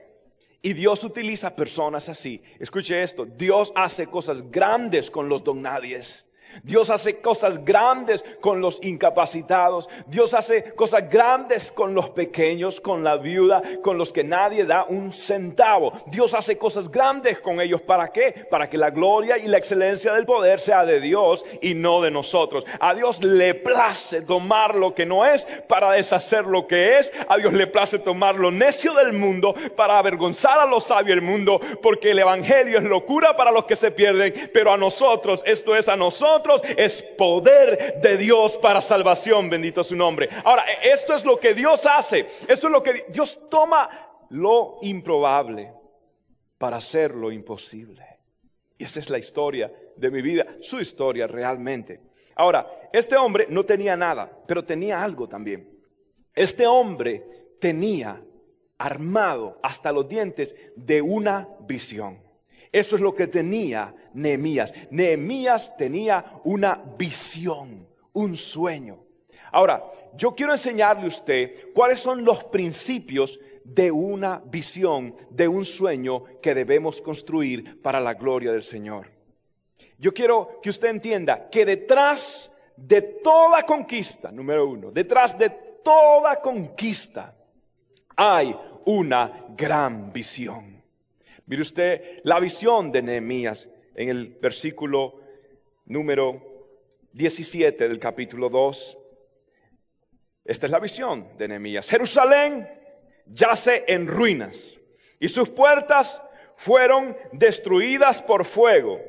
Y 0.63 0.75
Dios 0.75 1.03
utiliza 1.03 1.55
personas 1.55 2.09
así. 2.09 2.41
Escuche 2.61 3.03
esto, 3.03 3.27
Dios 3.27 3.73
hace 3.75 4.07
cosas 4.07 4.49
grandes 4.49 5.11
con 5.11 5.29
los 5.29 5.43
donadies. 5.43 6.28
Dios 6.63 6.91
hace 6.91 7.21
cosas 7.21 7.65
grandes 7.65 8.25
con 8.41 8.61
los 8.61 8.79
incapacitados. 8.83 9.89
Dios 10.07 10.35
hace 10.35 10.75
cosas 10.75 11.09
grandes 11.09 11.71
con 11.73 11.95
los 11.95 12.11
pequeños, 12.11 12.81
con 12.81 13.05
la 13.05 13.17
viuda, 13.17 13.63
con 13.83 13.99
los 13.99 14.13
que 14.13 14.25
nadie 14.25 14.65
da 14.65 14.85
un 14.85 15.13
centavo. 15.13 15.93
Dios 16.07 16.35
hace 16.35 16.59
cosas 16.59 16.91
grandes 16.91 17.41
con 17.41 17.61
ellos. 17.61 17.81
¿Para 17.83 18.09
qué? 18.09 18.47
Para 18.51 18.69
que 18.69 18.79
la 18.79 18.91
gloria 18.91 19.39
y 19.39 19.47
la 19.47 19.59
excelencia 19.59 20.13
del 20.13 20.27
poder 20.27 20.61
sea 20.61 20.85
de 20.85 21.01
Dios 21.01 21.45
y 21.61 21.75
no 21.75 22.03
de 22.03 22.11
nosotros. 22.11 22.65
A 22.81 22.95
Dios 22.95 23.23
le 23.23 23.55
place 23.55 24.23
tomar 24.23 24.75
lo 24.75 24.95
que 24.95 25.07
no 25.07 25.25
es 25.25 25.47
para 25.69 25.93
deshacer 25.93 26.47
lo 26.47 26.67
que 26.67 26.99
es. 26.99 27.13
A 27.29 27.37
Dios 27.37 27.53
le 27.53 27.67
place 27.67 27.99
tomar 27.99 28.35
lo 28.35 28.51
necio 28.51 28.95
del 28.95 29.13
mundo 29.13 29.55
para 29.77 29.99
avergonzar 29.99 30.59
a 30.59 30.67
los 30.67 30.85
sabios 30.85 31.17
del 31.17 31.23
mundo. 31.23 31.61
Porque 31.83 32.11
el 32.11 32.19
Evangelio 32.19 32.79
es 32.79 32.85
locura 32.85 33.37
para 33.37 33.53
los 33.53 33.65
que 33.65 33.77
se 33.77 33.91
pierden. 33.91 34.51
Pero 34.53 34.73
a 34.73 34.77
nosotros, 34.77 35.43
esto 35.47 35.77
es 35.77 35.89
a 35.89 35.97
nosotros 35.97 36.38
es 36.77 37.03
poder 37.17 38.01
de 38.01 38.17
Dios 38.17 38.59
para 38.59 38.81
salvación, 38.81 39.49
bendito 39.49 39.83
su 39.83 39.97
nombre. 39.97 40.29
Ahora, 40.45 40.65
e, 40.71 40.91
esto 40.91 41.15
es 41.15 41.25
lo 41.25 41.39
que 41.39 41.55
Dios 41.55 41.87
hace, 41.87 42.27
esto 42.47 42.67
es 42.67 42.73
lo 42.73 42.83
que 42.83 43.07
Dios 43.09 43.41
toma 43.49 43.89
lo 44.31 44.79
improbable 44.83 45.73
para 46.59 46.77
hacer 46.77 47.15
lo 47.15 47.31
imposible. 47.31 48.05
Y 48.77 48.85
esa 48.85 49.01
es 49.01 49.11
la 49.11 49.19
historia 49.19 49.73
de 49.97 50.11
mi 50.11 50.23
vida, 50.23 50.47
su 50.61 50.81
historia 50.81 51.27
realmente. 51.27 52.01
Ahora, 52.37 52.67
este 52.93 53.17
hombre 53.17 53.47
no 53.51 53.65
tenía 53.65 53.97
nada, 53.97 54.31
pero 54.47 54.65
tenía 54.65 55.03
algo 55.03 55.29
también. 55.29 55.69
Este 56.35 56.67
hombre 56.67 57.25
tenía 57.61 58.23
armado 58.79 59.59
hasta 59.63 59.91
los 59.91 60.09
dientes 60.09 60.55
de 60.77 61.03
una 61.03 61.49
visión. 61.61 62.28
Eso 62.73 62.97
es 62.97 63.03
lo 63.03 63.15
que 63.15 63.27
tenía 63.27 63.95
Nehemías. 64.15 64.73
Nehemías 64.91 65.77
tenía 65.77 66.41
una 66.45 66.83
visión, 66.97 67.87
un 68.13 68.37
sueño. 68.37 69.05
Ahora, 69.53 69.83
yo 70.15 70.35
quiero 70.35 70.53
enseñarle 70.53 71.05
a 71.05 71.09
usted 71.09 71.73
cuáles 71.75 72.01
son 72.01 72.25
los 72.25 72.45
principios 72.45 73.39
de 73.65 73.91
una 73.91 74.43
visión, 74.45 75.15
de 75.31 75.49
un 75.49 75.65
sueño 75.65 76.25
que 76.43 76.55
debemos 76.55 77.01
construir 77.01 77.81
para 77.83 78.01
la 78.01 78.15
gloria 78.15 78.53
del 78.53 78.63
Señor. 78.63 79.11
Yo 79.99 80.13
quiero 80.15 80.61
que 80.63 80.71
usted 80.71 80.89
entienda 80.89 81.49
que 81.51 81.65
detrás 81.65 82.53
de 82.77 83.03
toda 83.03 83.63
conquista, 83.63 84.31
número 84.31 84.69
uno, 84.69 84.91
detrás 84.91 85.37
de 85.37 85.51
toda 85.83 86.41
conquista 86.41 87.35
hay 88.17 88.55
una 88.85 89.47
gran 89.57 90.13
visión. 90.13 90.78
Mire 91.49 91.63
usted 91.63 92.21
la 92.25 92.39
visión 92.41 92.93
de 92.93 93.01
Nehemías 93.01 93.71
en 93.95 94.11
el 94.11 94.37
versículo 94.39 95.19
número 95.87 96.43
17 97.15 97.89
del 97.89 97.99
capítulo 97.99 98.51
2. 98.51 98.99
Esta 100.45 100.67
es 100.67 100.73
la 100.73 100.79
visión 100.79 101.27
de 101.39 101.49
Nehemías. 101.49 101.89
Jerusalén 101.89 102.69
yace 103.25 103.85
en 103.89 104.07
ruinas 104.07 104.79
y 105.19 105.29
sus 105.29 105.49
puertas 105.49 106.23
fueron 106.57 107.17
destruidas 107.33 108.23
por 108.23 108.45
fuego. 108.45 109.01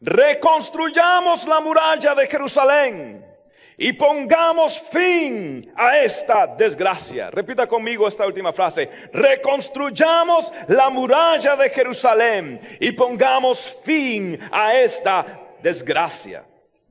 Reconstruyamos 0.00 1.46
la 1.46 1.60
muralla 1.60 2.14
de 2.14 2.26
Jerusalén 2.26 3.29
y 3.82 3.94
pongamos 3.94 4.78
fin 4.78 5.72
a 5.74 5.96
esta 6.00 6.46
desgracia. 6.46 7.30
Repita 7.30 7.66
conmigo 7.66 8.06
esta 8.06 8.26
última 8.26 8.52
frase. 8.52 8.90
Reconstruyamos 9.10 10.52
la 10.68 10.90
muralla 10.90 11.56
de 11.56 11.70
Jerusalén 11.70 12.60
y 12.78 12.92
pongamos 12.92 13.78
fin 13.82 14.38
a 14.52 14.74
esta 14.74 15.40
desgracia. 15.62 16.44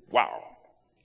Wow. 0.08 0.44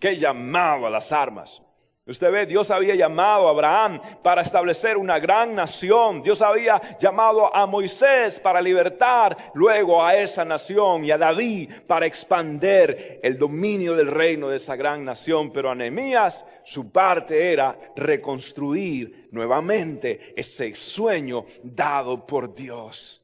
Qué 0.01 0.17
llamado 0.17 0.87
a 0.87 0.91
las 0.91 1.13
armas. 1.13 1.61
Usted 2.07 2.31
ve, 2.31 2.45
Dios 2.45 2.71
había 2.71 2.95
llamado 2.95 3.49
a 3.49 3.51
Abraham 3.51 3.99
para 4.23 4.43
establecer 4.43 4.99
una 4.99 5.19
gran 5.19 5.55
nación. 5.55 6.23
Dios 6.23 6.43
había 6.43 6.99
llamado 6.99 7.55
a 7.55 7.65
Moisés 7.65 8.39
para 8.41 8.61
libertar 8.61 9.53
luego 9.55 10.05
a 10.05 10.15
esa 10.15 10.45
nación 10.45 11.07
y 11.07 11.11
a 11.11 11.17
David 11.17 11.71
para 11.87 12.05
expander 12.05 13.21
el 13.23 13.39
dominio 13.39 13.97
del 13.97 14.09
reino 14.09 14.49
de 14.49 14.57
esa 14.57 14.77
gran 14.77 15.03
nación. 15.03 15.51
Pero 15.51 15.71
a 15.71 15.75
Nehemías 15.75 16.45
su 16.63 16.93
parte 16.93 17.51
era 17.51 17.79
reconstruir 17.97 19.31
nuevamente 19.33 20.35
ese 20.37 20.75
sueño 20.75 21.47
dado 21.63 22.27
por 22.27 22.55
Dios. 22.55 23.23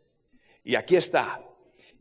Y 0.65 0.75
aquí 0.75 0.97
está. 0.97 1.43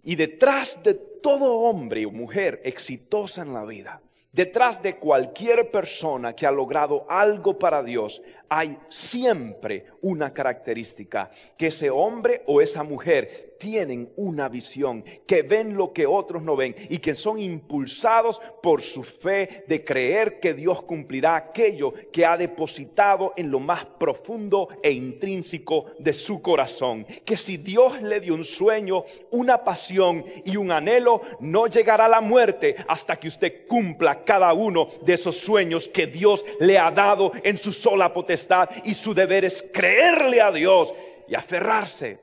Y 0.01 0.15
detrás 0.15 0.81
de 0.81 0.93
todo 0.93 1.55
hombre 1.55 2.05
o 2.05 2.11
mujer 2.11 2.61
exitosa 2.63 3.41
en 3.41 3.53
la 3.53 3.65
vida, 3.65 4.01
Detrás 4.31 4.81
de 4.83 4.97
cualquier 4.97 5.71
persona 5.71 6.33
que 6.33 6.45
ha 6.45 6.51
logrado 6.51 7.05
algo 7.09 7.57
para 7.57 7.81
Dios 7.81 8.21
hay 8.49 8.77
siempre 8.89 9.85
una 10.01 10.33
característica, 10.33 11.29
que 11.57 11.67
ese 11.67 11.89
hombre 11.89 12.43
o 12.47 12.61
esa 12.61 12.83
mujer 12.83 13.55
tienen 13.59 14.09
una 14.15 14.47
visión, 14.47 15.03
que 15.27 15.41
ven 15.41 15.75
lo 15.75 15.91
que 15.91 16.07
otros 16.07 16.41
no 16.41 16.55
ven 16.55 16.73
y 16.89 16.99
que 16.99 17.13
son 17.13 17.39
impulsados 17.39 18.39
por 18.63 18.81
su 18.81 19.03
fe 19.03 19.65
de 19.67 19.83
creer 19.83 20.39
que 20.39 20.53
Dios 20.53 20.81
cumplirá 20.83 21.35
aquello 21.35 21.93
que 22.11 22.25
ha 22.25 22.37
depositado 22.37 23.33
en 23.35 23.51
lo 23.51 23.59
más 23.59 23.85
profundo 23.85 24.69
e 24.81 24.91
intrínseco 24.91 25.87
de 25.99 26.13
su 26.13 26.41
corazón. 26.41 27.05
Que 27.25 27.35
si 27.35 27.57
Dios 27.57 28.01
le 28.01 28.21
dio 28.21 28.33
un 28.33 28.45
sueño, 28.45 29.03
una 29.31 29.61
pasión 29.65 30.23
y 30.45 30.55
un 30.55 30.71
anhelo, 30.71 31.21
no 31.41 31.67
llegará 31.67 32.07
la 32.07 32.21
muerte 32.21 32.77
hasta 32.87 33.19
que 33.19 33.27
usted 33.27 33.67
cumpla 33.67 34.23
cada 34.23 34.53
uno 34.53 34.87
de 35.01 35.15
esos 35.15 35.35
sueños 35.35 35.89
que 35.89 36.07
Dios 36.07 36.45
le 36.61 36.77
ha 36.77 36.91
dado 36.91 37.33
en 37.43 37.57
su 37.57 37.73
sola 37.73 38.13
potestad 38.13 38.38
y 38.83 38.93
su 38.93 39.13
deber 39.13 39.45
es 39.45 39.67
creerle 39.73 40.41
a 40.41 40.51
Dios 40.51 40.93
y 41.27 41.35
aferrarse 41.35 42.19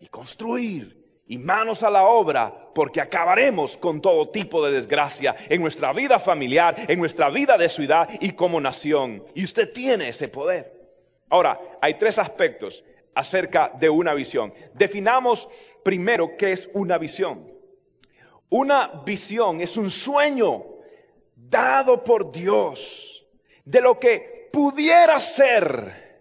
y 0.00 0.06
construir 0.08 0.98
y 1.26 1.36
manos 1.36 1.82
a 1.82 1.90
la 1.90 2.04
obra, 2.04 2.70
porque 2.74 3.02
acabaremos 3.02 3.76
con 3.76 4.00
todo 4.00 4.30
tipo 4.30 4.64
de 4.64 4.72
desgracia 4.72 5.36
en 5.48 5.60
nuestra 5.60 5.92
vida 5.92 6.18
familiar, 6.18 6.74
en 6.88 6.98
nuestra 6.98 7.28
vida 7.28 7.58
de 7.58 7.68
ciudad 7.68 8.08
y 8.20 8.32
como 8.32 8.60
nación. 8.60 9.22
Y 9.34 9.44
usted 9.44 9.70
tiene 9.72 10.08
ese 10.08 10.28
poder. 10.28 10.72
Ahora, 11.28 11.60
hay 11.82 11.98
tres 11.98 12.18
aspectos 12.18 12.82
acerca 13.14 13.70
de 13.78 13.90
una 13.90 14.14
visión. 14.14 14.54
Definamos 14.72 15.48
primero 15.82 16.34
qué 16.38 16.52
es 16.52 16.70
una 16.72 16.96
visión. 16.96 17.52
Una 18.48 19.02
visión 19.04 19.60
es 19.60 19.76
un 19.76 19.90
sueño 19.90 20.64
dado 21.36 22.02
por 22.02 22.32
Dios 22.32 23.26
de 23.64 23.82
lo 23.82 23.98
que 23.98 24.37
pudiera 24.58 25.20
ser, 25.20 26.18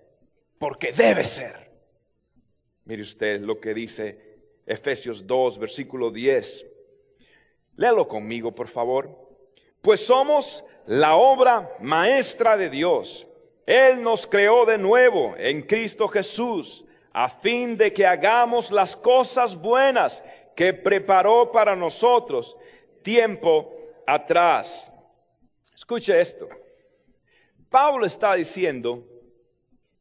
porque 0.60 0.92
debe 0.92 1.24
ser. 1.24 1.72
Mire 2.86 3.02
usted 3.02 3.42
lo 3.42 3.60
que 3.60 3.74
dice 3.74 4.62
Efesios 4.64 5.26
2, 5.26 5.58
versículo 5.58 6.12
10. 6.12 6.64
Léalo 7.78 8.08
conmigo, 8.08 8.54
por 8.54 8.68
favor. 8.68 9.10
Pues 9.82 10.06
somos 10.06 10.64
la 10.86 11.16
obra 11.16 11.78
maestra 11.80 12.56
de 12.56 12.70
Dios. 12.70 13.26
Él 13.66 14.04
nos 14.04 14.28
creó 14.28 14.68
de 14.68 14.78
nuevo 14.78 15.34
en 15.40 15.64
Cristo 15.64 16.08
Jesús, 16.08 16.86
a 17.14 17.30
fin 17.30 17.76
de 17.76 17.92
que 17.92 18.06
hagamos 18.06 18.70
las 18.70 18.96
cosas 18.96 19.56
buenas 19.56 20.24
que 20.56 20.76
preparó 20.76 21.52
para 21.52 21.76
nosotros 21.76 22.56
tiempo 23.02 23.74
atrás. 24.06 24.92
Escuche 25.76 26.22
esto. 26.22 26.48
Pablo 27.70 28.06
está 28.06 28.36
diciendo 28.36 29.06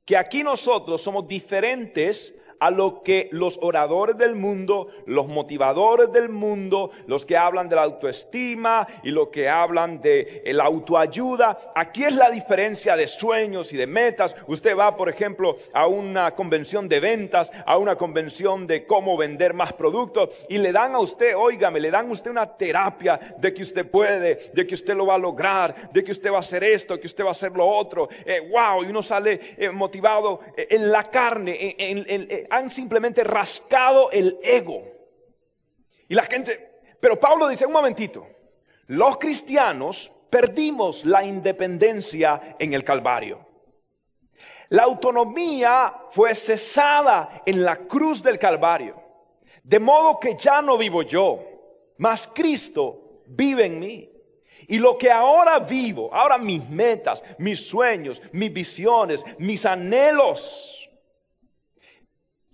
que 0.05 0.17
aquí 0.17 0.43
nosotros 0.43 1.01
somos 1.01 1.27
diferentes 1.27 2.35
a 2.61 2.71
lo 2.71 3.03
que 3.03 3.29
los 3.33 3.59
oradores 3.63 4.17
del 4.17 4.35
mundo, 4.35 4.89
los 5.07 5.27
motivadores 5.29 6.13
del 6.13 6.29
mundo, 6.29 6.91
los 7.07 7.27
que 7.27 7.37
hablan 7.37 7.69
de 7.69 7.77
la 7.77 7.83
autoestima 7.83 8.87
y 9.03 9.11
los 9.11 9.29
que 9.29 9.49
hablan 9.49 10.01
de 10.01 10.43
la 10.47 10.65
autoayuda. 10.65 11.59
Aquí 11.75 12.05
es 12.05 12.15
la 12.15 12.31
diferencia 12.31 12.97
de 12.97 13.07
sueños 13.07 13.73
y 13.73 13.77
de 13.77 13.87
metas. 13.87 14.35
Usted 14.47 14.77
va, 14.77 14.97
por 14.97 15.09
ejemplo, 15.09 15.57
a 15.73 15.87
una 15.87 16.35
convención 16.35 16.89
de 16.89 17.01
ventas, 17.01 17.53
a 17.65 17.77
una 17.77 17.97
convención 17.97 18.67
de 18.67 18.87
cómo 18.87 19.17
vender 19.17 19.55
más 19.55 19.73
productos 19.73 20.47
y 20.49 20.59
le 20.59 20.73
dan 20.73 20.95
a 20.95 20.99
usted, 20.99 21.37
óigame, 21.37 21.81
le 21.81 21.91
dan 21.91 22.09
a 22.09 22.13
usted 22.13 22.31
una 22.31 22.57
terapia 22.57 23.19
de 23.39 23.53
que 23.53 23.63
usted 23.63 23.91
puede, 23.91 24.51
de 24.53 24.67
que 24.67 24.75
usted 24.75 24.95
lo 24.95 25.07
va 25.07 25.15
a 25.15 25.19
lograr, 25.19 25.91
de 25.93 26.05
que 26.05 26.13
usted 26.13 26.31
va 26.31 26.37
a 26.37 26.41
hacer 26.41 26.65
esto, 26.65 26.99
que 26.99 27.07
usted 27.07 27.25
va 27.25 27.29
a 27.29 27.33
hacer 27.33 27.53
lo 27.53 27.67
otro. 27.67 28.09
wow, 28.51 28.83
eh, 28.83 28.87
y 28.87 28.91
uno 28.91 29.03
sale 29.03 29.41
eh, 29.57 29.71
motivado 29.71 30.41
eh, 30.57 30.69
en 30.71 30.91
la 30.91 31.05
carne, 31.05 31.75
en, 31.79 32.46
han 32.51 32.71
simplemente 32.71 33.25
rascado 33.25 34.11
el 34.11 34.39
ego. 34.43 34.83
Y 36.09 36.15
la 36.15 36.25
gente, 36.25 36.81
pero 37.01 37.19
Pablo 37.19 37.49
dice, 37.49 37.67
un 37.67 37.73
momentito, 37.73 38.27
los 38.87 39.19
cristianos 39.19 40.13
perdimos 40.31 41.05
la 41.05 41.25
independencia 41.25 42.57
en 42.59 42.75
el 42.75 42.85
Calvario. 42.85 43.45
La 44.69 44.83
autonomía 44.83 45.95
fue 46.11 46.35
cesada 46.35 47.43
en 47.47 47.65
la 47.65 47.77
cruz 47.77 48.23
del 48.23 48.39
Calvario. 48.39 49.01
De 49.63 49.79
modo 49.79 50.19
que 50.19 50.37
ya 50.37 50.61
no 50.63 50.77
vivo 50.77 51.03
yo, 51.03 51.41
mas 51.99 52.29
Cristo 52.33 53.23
vive 53.27 53.67
en 53.67 53.79
mí. 53.79 54.11
Y 54.69 54.79
lo 54.79 54.99
que 54.99 55.11
ahora 55.11 55.59
vivo, 55.61 56.13
ahora 56.13 56.39
mis 56.39 56.69
metas, 56.69 57.23
mis 57.39 57.67
sueños, 57.69 58.21
mis 58.33 58.53
visiones, 58.53 59.25
mis 59.39 59.65
anhelos, 59.65 60.76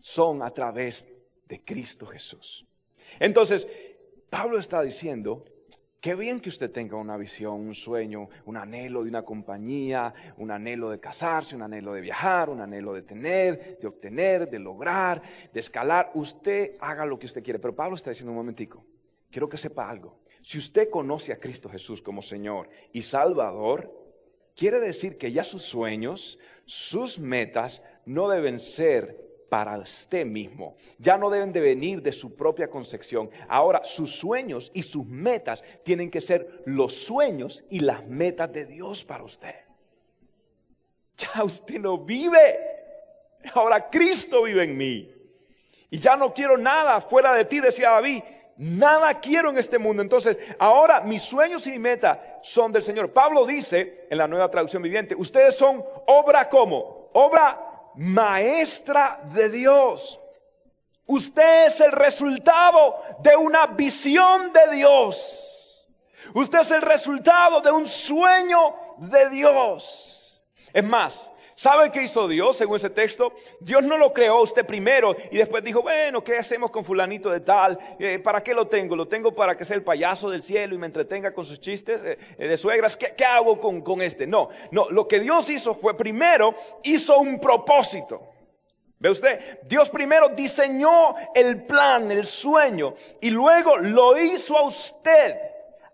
son 0.03 0.43
a 0.43 0.51
través 0.51 1.07
de 1.49 1.65
Cristo 1.65 2.07
Jesús. 2.07 2.67
Entonces, 3.21 3.67
Pablo 4.29 4.59
está 4.59 4.83
diciendo, 4.83 5.45
qué 6.01 6.17
bien 6.17 6.41
que 6.41 6.49
usted 6.49 6.71
tenga 6.73 6.97
una 6.97 7.17
visión, 7.17 7.61
un 7.61 7.75
sueño, 7.75 8.29
un 8.45 8.57
anhelo 8.57 9.05
de 9.05 9.11
una 9.11 9.23
compañía, 9.23 10.13
un 10.39 10.51
anhelo 10.51 10.91
de 10.91 10.99
casarse, 10.99 11.55
un 11.55 11.63
anhelo 11.63 11.95
de 11.95 12.01
viajar, 12.01 12.51
un 12.51 12.61
anhelo 12.61 12.93
de 12.95 13.03
tener, 13.03 13.79
de 13.81 13.87
obtener, 13.87 14.51
de 14.51 14.59
lograr, 14.59 15.23
de 15.53 15.61
escalar. 15.61 16.11
Usted 16.15 16.73
haga 16.81 17.07
lo 17.07 17.19
que 17.19 17.27
usted 17.27 17.43
quiere. 17.43 17.61
Pero 17.61 17.75
Pablo 17.75 17.95
está 17.95 18.11
diciendo 18.11 18.33
un 18.33 18.39
momentico, 18.39 18.85
quiero 19.31 19.49
que 19.49 19.57
sepa 19.57 19.89
algo. 19.89 20.19
Si 20.43 20.59
usted 20.59 20.91
conoce 20.91 21.33
a 21.33 21.39
Cristo 21.39 21.69
Jesús 21.69 22.03
como 22.03 22.23
Señor 22.23 22.69
y 22.93 23.03
Salvador, 23.03 23.93
quiere 24.57 24.81
decir 24.81 25.17
que 25.17 25.31
ya 25.31 25.45
sus 25.45 25.63
sueños, 25.63 26.41
sus 26.65 27.21
metas 27.21 27.83
no 28.05 28.29
deben 28.29 28.59
ser 28.59 29.32
para 29.53 29.77
usted 29.77 30.25
mismo. 30.25 30.77
Ya 30.97 31.19
no 31.19 31.29
deben 31.29 31.53
de 31.53 31.61
venir 31.61 32.01
de 32.01 32.11
su 32.11 32.35
propia 32.35 32.71
concepción. 32.71 33.29
Ahora 33.47 33.85
sus 33.85 34.17
sueños 34.17 34.71
y 34.73 34.83
sus 34.83 35.05
metas 35.05 35.63
tienen 35.85 36.11
que 36.11 36.23
ser 36.23 36.63
los 36.65 36.95
sueños 36.95 37.63
y 37.69 37.81
las 37.81 38.03
metas 38.07 38.51
de 38.51 38.65
Dios 38.65 39.05
para 39.05 39.25
usted. 39.25 39.55
Ya 41.19 41.45
usted 41.45 41.79
no 41.79 41.99
vive. 41.99 42.59
Ahora 43.53 43.91
Cristo 43.91 44.45
vive 44.45 44.65
en 44.65 44.75
mí. 44.75 45.13
Y 45.91 45.99
ya 45.99 46.17
no 46.17 46.33
quiero 46.33 46.57
nada 46.57 47.03
fuera 47.03 47.35
de 47.35 47.45
ti, 47.45 47.61
decía 47.61 47.91
David. 47.91 48.23
Nada 48.57 49.21
quiero 49.21 49.51
en 49.51 49.59
este 49.59 49.77
mundo. 49.77 50.01
Entonces, 50.01 50.39
ahora 50.59 51.03
mis 51.03 51.21
sueños 51.21 51.67
y 51.67 51.73
mi 51.73 51.79
meta 51.79 52.39
son 52.41 52.73
del 52.73 52.83
Señor. 52.83 53.13
Pablo 53.13 53.45
dice 53.45 54.07
en 54.09 54.17
la 54.17 54.27
nueva 54.27 54.51
traducción 54.51 54.83
viviente, 54.83 55.15
ustedes 55.15 55.57
son 55.57 55.85
obra 56.07 56.49
como, 56.49 57.11
obra 57.13 57.72
maestra 57.97 59.21
de 59.33 59.49
Dios. 59.49 60.19
Usted 61.07 61.67
es 61.67 61.81
el 61.81 61.93
resultado 61.93 63.03
de 63.21 63.37
una 63.37 63.67
visión 63.67 64.53
de 64.53 64.77
Dios. 64.77 65.89
Usted 66.35 66.61
es 66.61 66.71
el 66.71 66.83
resultado 66.83 67.61
de 67.61 67.71
un 67.71 67.87
sueño 67.87 68.75
de 68.99 69.29
Dios. 69.29 70.43
Es 70.73 70.85
más, 70.85 71.31
¿Sabe 71.55 71.91
qué 71.91 72.03
hizo 72.03 72.27
Dios 72.29 72.57
según 72.57 72.77
ese 72.77 72.91
texto? 72.91 73.33
Dios 73.61 73.85
no 73.85 73.97
lo 73.97 74.13
creó 74.13 74.41
usted 74.43 74.65
primero 74.65 75.15
y 75.31 75.37
después 75.37 75.63
dijo, 75.63 75.83
bueno, 75.83 76.25
¿qué 76.25 76.39
hacemos 76.39 76.71
con 76.71 76.85
fulanito 76.85 77.31
de 77.31 77.41
tal? 77.41 77.79
Eh, 77.99 78.19
¿Para 78.19 78.43
qué 78.43 78.55
lo 78.55 78.67
tengo? 78.67 78.97
¿Lo 78.97 79.07
tengo 79.07 79.35
para 79.35 79.57
que 79.57 79.65
sea 79.65 79.77
el 79.77 79.83
payaso 79.83 80.31
del 80.31 80.43
cielo 80.43 80.75
y 80.75 80.79
me 80.79 80.87
entretenga 80.87 81.33
con 81.33 81.45
sus 81.45 81.61
chistes 81.61 82.03
eh, 82.03 82.19
eh, 82.39 82.49
de 82.49 82.57
suegras? 82.57 82.97
¿Qué, 82.97 83.25
hago 83.25 83.61
con, 83.61 83.83
con 83.83 84.03
este? 84.03 84.27
No, 84.27 84.49
no, 84.71 84.91
lo 84.91 85.07
que 85.07 85.21
Dios 85.21 85.49
hizo 85.51 85.75
fue 85.75 85.97
primero 85.97 86.55
hizo 86.83 87.19
un 87.19 87.39
propósito. 87.39 88.29
¿Ve 88.99 89.11
usted? 89.11 89.59
Dios 89.65 89.91
primero 89.91 90.29
diseñó 90.29 91.17
el 91.35 91.65
plan, 91.65 92.11
el 92.13 92.25
sueño, 92.25 92.95
y 93.21 93.31
luego 93.31 93.77
lo 93.77 94.17
hizo 94.17 94.57
a 94.57 94.63
usted 94.63 95.37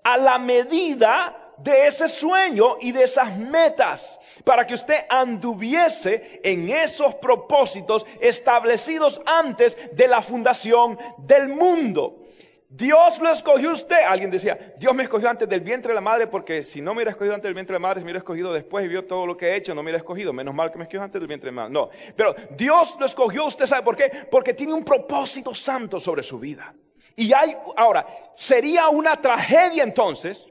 a 0.04 0.18
la 0.18 0.38
medida 0.38 1.47
de 1.58 1.86
ese 1.86 2.08
sueño 2.08 2.76
y 2.80 2.92
de 2.92 3.04
esas 3.04 3.36
metas 3.36 4.18
para 4.44 4.66
que 4.66 4.74
usted 4.74 5.04
anduviese 5.08 6.40
en 6.42 6.68
esos 6.70 7.14
propósitos 7.16 8.06
establecidos 8.20 9.20
antes 9.26 9.76
de 9.92 10.08
la 10.08 10.22
fundación 10.22 10.98
del 11.18 11.48
mundo. 11.48 12.24
Dios 12.70 13.18
lo 13.20 13.32
escogió 13.32 13.72
usted. 13.72 13.96
Alguien 14.06 14.30
decía, 14.30 14.74
Dios 14.78 14.94
me 14.94 15.04
escogió 15.04 15.30
antes 15.30 15.48
del 15.48 15.62
vientre 15.62 15.88
de 15.88 15.94
la 15.94 16.02
madre 16.02 16.26
porque 16.26 16.62
si 16.62 16.82
no 16.82 16.92
me 16.92 16.98
hubiera 16.98 17.12
escogido 17.12 17.34
antes 17.34 17.48
del 17.48 17.54
vientre 17.54 17.72
de 17.72 17.80
la 17.80 17.88
madre, 17.88 18.00
si 18.00 18.04
me 18.04 18.10
hubiera 18.10 18.18
escogido 18.18 18.52
después 18.52 18.84
y 18.84 18.88
vio 18.88 19.06
todo 19.06 19.26
lo 19.26 19.36
que 19.36 19.46
he 19.46 19.56
hecho, 19.56 19.74
no 19.74 19.82
me 19.82 19.86
hubiera 19.86 19.98
escogido. 19.98 20.34
Menos 20.34 20.54
mal 20.54 20.70
que 20.70 20.76
me 20.76 20.84
escogió 20.84 21.02
antes 21.02 21.18
del 21.18 21.28
vientre 21.28 21.50
de 21.50 21.56
la 21.56 21.62
madre. 21.62 21.72
No, 21.72 21.88
pero 22.14 22.34
Dios 22.50 22.96
lo 23.00 23.06
escogió, 23.06 23.46
usted 23.46 23.64
sabe 23.64 23.82
por 23.82 23.96
qué. 23.96 24.26
Porque 24.30 24.52
tiene 24.52 24.74
un 24.74 24.84
propósito 24.84 25.54
santo 25.54 25.98
sobre 25.98 26.22
su 26.22 26.38
vida. 26.38 26.74
Y 27.16 27.32
hay, 27.32 27.56
ahora, 27.74 28.06
sería 28.34 28.90
una 28.90 29.18
tragedia 29.18 29.82
entonces 29.82 30.46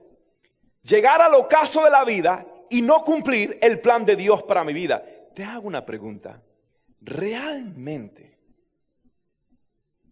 llegar 0.87 1.21
al 1.21 1.35
ocaso 1.35 1.83
de 1.83 1.89
la 1.89 2.03
vida 2.03 2.45
y 2.69 2.81
no 2.81 3.03
cumplir 3.03 3.57
el 3.61 3.79
plan 3.79 4.05
de 4.05 4.15
Dios 4.15 4.43
para 4.43 4.63
mi 4.63 4.73
vida. 4.73 5.03
Te 5.35 5.43
hago 5.43 5.67
una 5.67 5.85
pregunta. 5.85 6.41
¿Realmente, 7.01 8.37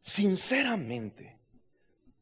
sinceramente, 0.01 1.37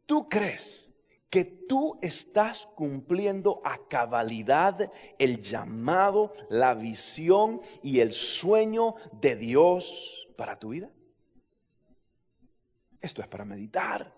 tú 0.06 0.30
crees 0.30 0.92
que 1.30 1.44
tú 1.44 1.98
estás 2.02 2.68
cumpliendo 2.76 3.62
a 3.66 3.80
cabalidad 3.88 4.92
el 5.18 5.42
llamado, 5.42 6.32
la 6.50 6.76
visión 6.76 7.62
y 7.82 8.00
el 8.00 8.14
sueño 8.14 8.96
de 9.12 9.36
Dios 9.36 10.28
para 10.38 10.58
tu 10.58 10.70
vida? 10.70 10.90
Esto 13.02 13.22
es 13.22 13.28
para 13.28 13.44
meditar. 13.44 14.14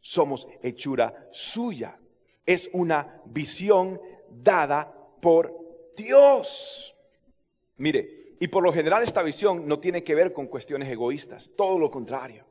Somos 0.00 0.48
hechura 0.62 1.28
suya 1.32 1.98
es 2.52 2.68
una 2.72 3.22
visión 3.26 4.00
dada 4.28 4.92
por 5.20 5.56
Dios. 5.96 6.94
Mire, 7.76 8.34
y 8.40 8.48
por 8.48 8.64
lo 8.64 8.72
general 8.72 9.02
esta 9.02 9.22
visión 9.22 9.68
no 9.68 9.78
tiene 9.78 10.02
que 10.02 10.14
ver 10.14 10.32
con 10.32 10.48
cuestiones 10.48 10.88
egoístas, 10.88 11.52
todo 11.56 11.78
lo 11.78 11.90
contrario. 11.90 12.44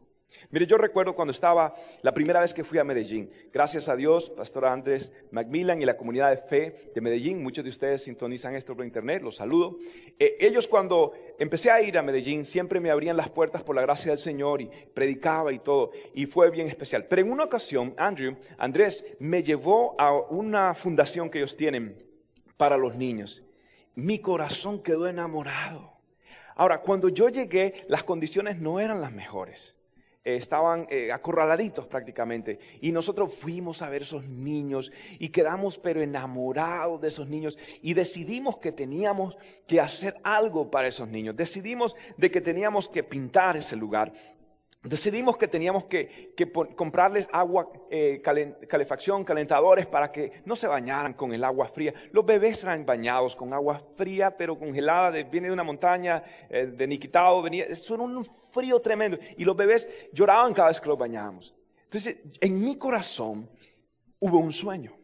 Mire, 0.51 0.65
yo 0.65 0.77
recuerdo 0.77 1.15
cuando 1.15 1.31
estaba 1.31 1.75
la 2.01 2.13
primera 2.13 2.39
vez 2.39 2.53
que 2.53 2.63
fui 2.63 2.79
a 2.79 2.83
Medellín. 2.83 3.29
Gracias 3.51 3.89
a 3.89 3.95
Dios, 3.95 4.29
Pastor 4.29 4.65
Andrés 4.65 5.11
Macmillan 5.31 5.81
y 5.81 5.85
la 5.85 5.97
comunidad 5.97 6.29
de 6.31 6.37
fe 6.37 6.91
de 6.93 7.01
Medellín, 7.01 7.43
muchos 7.43 7.63
de 7.63 7.69
ustedes 7.69 8.03
sintonizan 8.03 8.55
esto 8.55 8.75
por 8.75 8.85
internet, 8.85 9.21
los 9.21 9.35
saludo. 9.35 9.77
Eh, 10.17 10.37
ellos 10.39 10.67
cuando 10.67 11.13
empecé 11.37 11.71
a 11.71 11.81
ir 11.81 11.97
a 11.97 12.01
Medellín 12.01 12.45
siempre 12.45 12.79
me 12.79 12.91
abrían 12.91 13.17
las 13.17 13.29
puertas 13.29 13.63
por 13.63 13.75
la 13.75 13.81
gracia 13.81 14.11
del 14.11 14.19
Señor 14.19 14.61
y 14.61 14.69
predicaba 14.93 15.51
y 15.51 15.59
todo, 15.59 15.91
y 16.13 16.25
fue 16.25 16.49
bien 16.49 16.67
especial. 16.67 17.05
Pero 17.05 17.21
en 17.21 17.31
una 17.31 17.45
ocasión, 17.45 17.93
Andrew, 17.97 18.35
Andrés 18.57 19.05
me 19.19 19.43
llevó 19.43 19.95
a 19.99 20.13
una 20.13 20.73
fundación 20.73 21.29
que 21.29 21.39
ellos 21.39 21.55
tienen 21.55 22.03
para 22.57 22.77
los 22.77 22.95
niños. 22.95 23.43
Mi 23.95 24.19
corazón 24.19 24.81
quedó 24.81 25.07
enamorado. 25.07 25.93
Ahora, 26.55 26.81
cuando 26.81 27.09
yo 27.09 27.29
llegué, 27.29 27.85
las 27.87 28.03
condiciones 28.03 28.59
no 28.59 28.79
eran 28.79 28.99
las 28.99 29.11
mejores. 29.11 29.78
Eh, 30.25 30.35
estaban 30.35 30.85
eh, 30.89 31.13
acorraladitos 31.13 31.87
prácticamente. 31.87 32.59
Y 32.81 32.91
nosotros 32.91 33.33
fuimos 33.35 33.81
a 33.81 33.89
ver 33.89 34.01
esos 34.01 34.25
niños 34.25 34.91
y 35.17 35.29
quedamos 35.29 35.77
pero 35.77 36.01
enamorados 36.01 36.99
de 36.99 37.07
esos 37.07 37.29
niños 37.29 37.57
y 37.81 37.93
decidimos 37.93 38.57
que 38.57 38.73
teníamos 38.73 39.37
que 39.65 39.79
hacer 39.79 40.17
algo 40.23 40.69
para 40.69 40.89
esos 40.89 41.07
niños. 41.07 41.37
Decidimos 41.37 41.95
de 42.17 42.29
que 42.29 42.41
teníamos 42.41 42.89
que 42.89 43.03
pintar 43.03 43.55
ese 43.55 43.77
lugar. 43.77 44.11
Decidimos 44.81 45.35
que 45.35 45.47
teníamos 45.47 45.85
que, 45.85 46.33
comprarles 46.75 47.27
agua, 47.33 47.69
eh, 47.89 48.21
calefacción, 48.21 49.25
calentadores 49.25 49.85
para 49.87 50.11
que 50.11 50.41
no 50.45 50.55
se 50.55 50.67
bañaran 50.67 51.13
con 51.13 51.33
el 51.33 51.43
agua 51.43 51.67
fría. 51.67 51.93
Los 52.11 52.25
bebés 52.25 52.63
eran 52.63 52.85
bañados 52.85 53.35
con 53.35 53.53
agua 53.53 53.83
fría, 53.95 54.35
pero 54.35 54.57
congelada, 54.57 55.11
viene 55.23 55.47
de 55.47 55.53
una 55.53 55.63
montaña, 55.63 56.23
de 56.49 56.87
Niquitao, 56.87 57.41
venía, 57.41 57.65
eso 57.65 57.95
era 57.95 58.03
un 58.03 58.25
frío 58.51 58.79
tremendo. 58.79 59.17
Y 59.37 59.43
los 59.43 59.55
bebés 59.55 59.87
lloraban 60.13 60.53
cada 60.53 60.69
vez 60.69 60.79
que 60.79 60.87
los 60.87 60.97
bañábamos. 60.97 61.53
Entonces, 61.83 62.17
en 62.39 62.63
mi 62.63 62.77
corazón 62.77 63.49
hubo 64.19 64.37
un 64.37 64.53
sueño. 64.53 64.95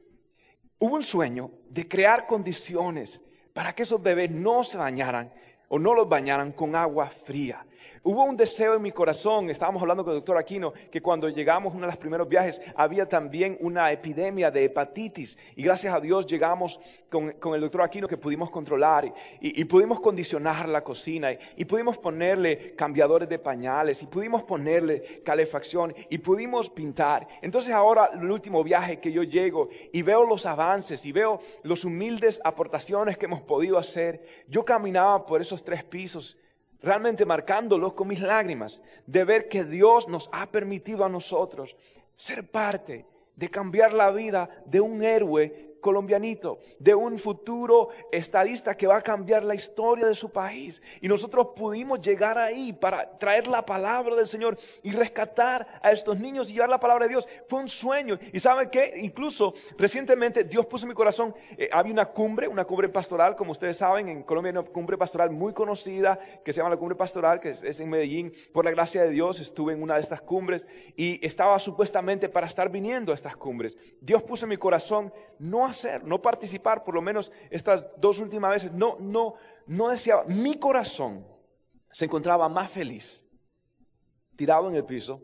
Hubo 0.77 0.95
un 0.95 1.03
sueño 1.03 1.51
de 1.69 1.87
crear 1.87 2.27
condiciones 2.27 3.21
para 3.53 3.73
que 3.73 3.83
esos 3.83 4.01
bebés 4.01 4.29
no 4.29 4.63
se 4.63 4.77
bañaran 4.77 5.33
o 5.67 5.79
no 5.79 5.93
los 5.93 6.07
bañaran 6.07 6.51
con 6.51 6.75
agua 6.75 7.09
fría. 7.09 7.65
Hubo 8.03 8.23
un 8.23 8.37
deseo 8.37 8.75
en 8.75 8.81
mi 8.81 8.91
corazón, 8.91 9.49
estábamos 9.49 9.81
hablando 9.81 10.03
con 10.03 10.13
el 10.13 10.19
doctor 10.19 10.37
Aquino, 10.37 10.73
que 10.91 11.01
cuando 11.01 11.27
llegamos 11.27 11.73
uno 11.73 11.87
de 11.87 11.91
los 11.91 11.97
primeros 11.97 12.29
viajes 12.29 12.61
había 12.75 13.07
también 13.09 13.57
una 13.61 13.91
epidemia 13.91 14.51
de 14.51 14.65
hepatitis 14.65 15.37
y 15.55 15.63
gracias 15.63 15.93
a 15.93 15.99
Dios 15.99 16.27
llegamos 16.27 16.79
con, 17.09 17.33
el 17.55 17.61
doctor 17.61 17.81
Aquino 17.81 18.07
que 18.07 18.17
pudimos 18.17 18.51
controlar 18.51 19.11
y, 19.41 19.65
pudimos 19.65 19.99
condicionar 19.99 20.69
la 20.69 20.83
cocina 20.83 21.31
y, 21.55 21.65
pudimos 21.65 21.97
ponerle 21.97 22.75
cambiadores 22.75 23.27
de 23.27 23.39
pañales 23.39 24.01
y 24.03 24.05
pudimos 24.05 24.43
ponerle 24.43 25.21
calefacción 25.23 25.93
y 26.09 26.19
pudimos 26.19 26.69
pintar. 26.69 27.27
Entonces 27.41 27.73
ahora 27.73 28.11
el 28.13 28.29
último 28.29 28.63
viaje 28.63 28.99
que 28.99 29.11
yo 29.11 29.23
llego 29.23 29.69
y 29.91 30.01
veo 30.01 30.25
los 30.25 30.45
avances 30.45 31.05
y 31.05 31.11
veo 31.11 31.39
los 31.63 31.85
humildes 31.85 32.39
aportaciones 32.43 33.17
que 33.17 33.25
hemos 33.25 33.41
podido 33.41 33.77
hacer, 33.77 34.23
yo 34.47 34.63
caminaba 34.63 35.25
por 35.25 35.41
esos 35.41 35.63
tres 35.63 35.83
pisos 35.83 36.37
realmente 36.85 37.25
marcándolos 37.25 37.93
con 37.93 38.07
mis 38.07 38.21
lágrimas, 38.21 38.79
de 39.07 39.23
ver 39.23 39.49
que 39.49 39.63
Dios 39.63 40.07
nos 40.07 40.29
ha 40.31 40.45
permitido 40.45 41.03
a 41.03 41.09
nosotros 41.09 41.75
ser 42.15 42.49
parte 42.49 43.07
de 43.35 43.49
cambiar 43.49 43.91
la 43.91 44.11
vida 44.11 44.47
de 44.65 44.79
un 44.79 45.03
héroe 45.03 45.64
colombianito, 45.85 46.57
de 46.79 46.95
un 46.95 47.19
futuro 47.19 47.89
estadista 48.11 48.75
que 48.75 48.87
va 48.87 48.97
a 48.97 49.01
cambiar 49.03 49.43
la 49.43 49.53
historia 49.53 50.07
de 50.07 50.15
su 50.15 50.31
país. 50.31 50.81
Y 50.99 51.07
nosotros 51.07 51.49
pudimos 51.55 52.01
llegar 52.01 52.39
ahí 52.39 52.73
para 52.73 53.19
traer 53.19 53.45
la 53.45 53.63
palabra 53.63 54.15
del 54.15 54.25
Señor 54.25 54.57
y 54.81 54.91
rescatar 54.93 55.79
a 55.83 55.91
estos 55.91 56.19
niños 56.19 56.49
y 56.49 56.53
llevar 56.53 56.69
la 56.69 56.79
palabra 56.79 57.05
de 57.05 57.09
Dios. 57.09 57.27
Fue 57.47 57.59
un 57.59 57.69
sueño. 57.69 58.17
Y 58.33 58.39
saben 58.39 58.71
qué? 58.71 58.95
Incluso 58.97 59.53
recientemente 59.77 60.43
Dios 60.43 60.65
puso 60.65 60.85
en 60.85 60.89
mi 60.89 60.95
corazón, 60.95 61.35
eh, 61.55 61.69
había 61.71 61.93
una 61.93 62.07
cumbre, 62.07 62.47
una 62.47 62.65
cumbre 62.65 62.89
pastoral, 62.89 63.35
como 63.35 63.51
ustedes 63.51 63.77
saben, 63.77 64.09
en 64.09 64.23
Colombia 64.23 64.53
hay 64.53 64.57
una 64.57 64.67
cumbre 64.67 64.97
pastoral 64.97 65.29
muy 65.29 65.53
conocida 65.53 66.17
que 66.43 66.51
se 66.51 66.61
llama 66.61 66.71
la 66.71 66.77
cumbre 66.77 66.95
pastoral, 66.95 67.39
que 67.39 67.51
es 67.51 67.79
en 67.79 67.91
Medellín. 67.91 68.33
Por 68.51 68.65
la 68.65 68.71
gracia 68.71 69.03
de 69.03 69.11
Dios 69.11 69.39
estuve 69.39 69.73
en 69.73 69.83
una 69.83 69.93
de 69.93 70.01
estas 70.01 70.21
cumbres 70.21 70.65
y 70.95 71.23
estaba 71.23 71.59
supuestamente 71.59 72.27
para 72.27 72.47
estar 72.47 72.71
viniendo 72.71 73.11
a 73.11 73.15
estas 73.15 73.37
cumbres. 73.37 73.77
Dios 74.01 74.23
puso 74.23 74.45
en 74.45 74.49
mi 74.49 74.57
corazón 74.57 75.13
no 75.37 75.65
no 76.03 76.21
participar, 76.21 76.83
por 76.83 76.93
lo 76.93 77.01
menos 77.01 77.31
estas 77.49 77.85
dos 77.97 78.19
últimas 78.19 78.51
veces, 78.51 78.71
no, 78.71 78.97
no, 78.99 79.35
no 79.67 79.89
deseaba. 79.89 80.23
Mi 80.25 80.59
corazón 80.59 81.25
se 81.91 82.05
encontraba 82.05 82.47
más 82.49 82.71
feliz, 82.71 83.25
tirado 84.35 84.69
en 84.69 84.75
el 84.75 84.85
piso, 84.85 85.21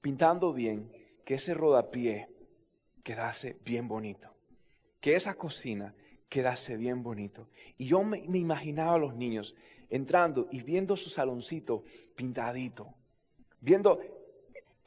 pintando 0.00 0.52
bien, 0.52 0.92
que 1.24 1.34
ese 1.34 1.54
rodapié 1.54 2.28
quedase 3.02 3.58
bien 3.64 3.88
bonito, 3.88 4.34
que 5.00 5.14
esa 5.14 5.34
cocina 5.34 5.94
quedase 6.28 6.76
bien 6.76 7.02
bonito. 7.02 7.48
Y 7.76 7.86
yo 7.86 8.02
me, 8.02 8.22
me 8.28 8.38
imaginaba 8.38 8.94
a 8.94 8.98
los 8.98 9.14
niños 9.14 9.54
entrando 9.90 10.48
y 10.50 10.62
viendo 10.62 10.96
su 10.96 11.10
saloncito 11.10 11.84
pintadito, 12.14 12.94
viendo, 13.60 14.00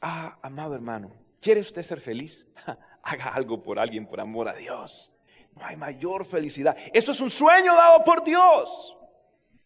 ah, 0.00 0.38
amado 0.42 0.74
hermano, 0.74 1.12
¿quiere 1.40 1.60
usted 1.60 1.82
ser 1.82 2.00
feliz? 2.00 2.46
haga 3.02 3.30
algo 3.30 3.62
por 3.62 3.78
alguien 3.78 4.06
por 4.06 4.20
amor 4.20 4.48
a 4.48 4.54
Dios. 4.54 5.12
No 5.56 5.64
hay 5.64 5.76
mayor 5.76 6.24
felicidad. 6.24 6.76
Eso 6.92 7.12
es 7.12 7.20
un 7.20 7.30
sueño 7.30 7.74
dado 7.74 8.04
por 8.04 8.24
Dios. 8.24 8.96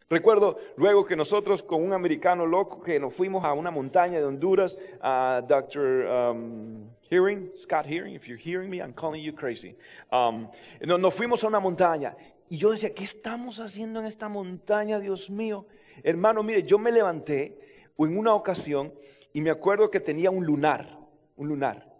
Recuerdo 0.08 0.58
luego 0.76 1.04
que 1.04 1.16
nosotros 1.16 1.62
con 1.64 1.82
un 1.82 1.92
americano 1.92 2.46
loco 2.46 2.80
que 2.80 3.00
nos 3.00 3.12
fuimos 3.12 3.44
a 3.44 3.52
una 3.52 3.72
montaña 3.72 4.18
de 4.18 4.24
Honduras, 4.24 4.78
a 5.00 5.42
Dr. 5.46 6.06
Um, 6.06 6.88
Hearing, 7.10 7.50
Scott 7.56 7.86
Hearing, 7.86 8.14
if 8.14 8.26
you're 8.26 8.40
hearing 8.40 8.70
me, 8.70 8.78
I'm 8.78 8.92
calling 8.92 9.22
you 9.22 9.32
crazy. 9.32 9.76
Um, 10.12 10.48
nos 10.80 11.12
fuimos 11.12 11.42
a 11.42 11.48
una 11.48 11.58
montaña 11.58 12.16
y 12.48 12.58
yo 12.58 12.70
decía, 12.70 12.94
¿qué 12.94 13.02
estamos 13.02 13.58
haciendo 13.58 13.98
en 13.98 14.06
esta 14.06 14.28
montaña, 14.28 15.00
Dios 15.00 15.28
mío? 15.28 15.66
Hermano, 16.04 16.44
mire, 16.44 16.62
yo 16.62 16.78
me 16.78 16.92
levanté 16.92 17.58
en 17.98 18.16
una 18.16 18.32
ocasión 18.34 18.94
y 19.32 19.40
me 19.40 19.50
acuerdo 19.50 19.90
que 19.90 19.98
tenía 19.98 20.30
un 20.30 20.46
lunar, 20.46 20.98
un 21.34 21.48
lunar, 21.48 21.92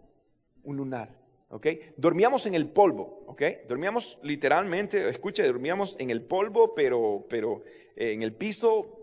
un 0.63 0.77
lunar. 0.77 1.16
¿Ok? 1.51 1.67
Dormíamos 1.97 2.47
en 2.47 2.55
el 2.55 2.69
polvo, 2.69 3.25
¿ok? 3.27 3.43
Dormíamos 3.69 4.19
literalmente, 4.23 5.09
escuche, 5.09 5.43
dormíamos 5.45 5.97
en 5.99 6.11
el 6.11 6.23
polvo, 6.23 6.75
pero, 6.75 7.27
pero 7.29 7.63
eh, 7.97 8.13
en 8.13 8.23
el 8.23 8.33
piso, 8.33 8.97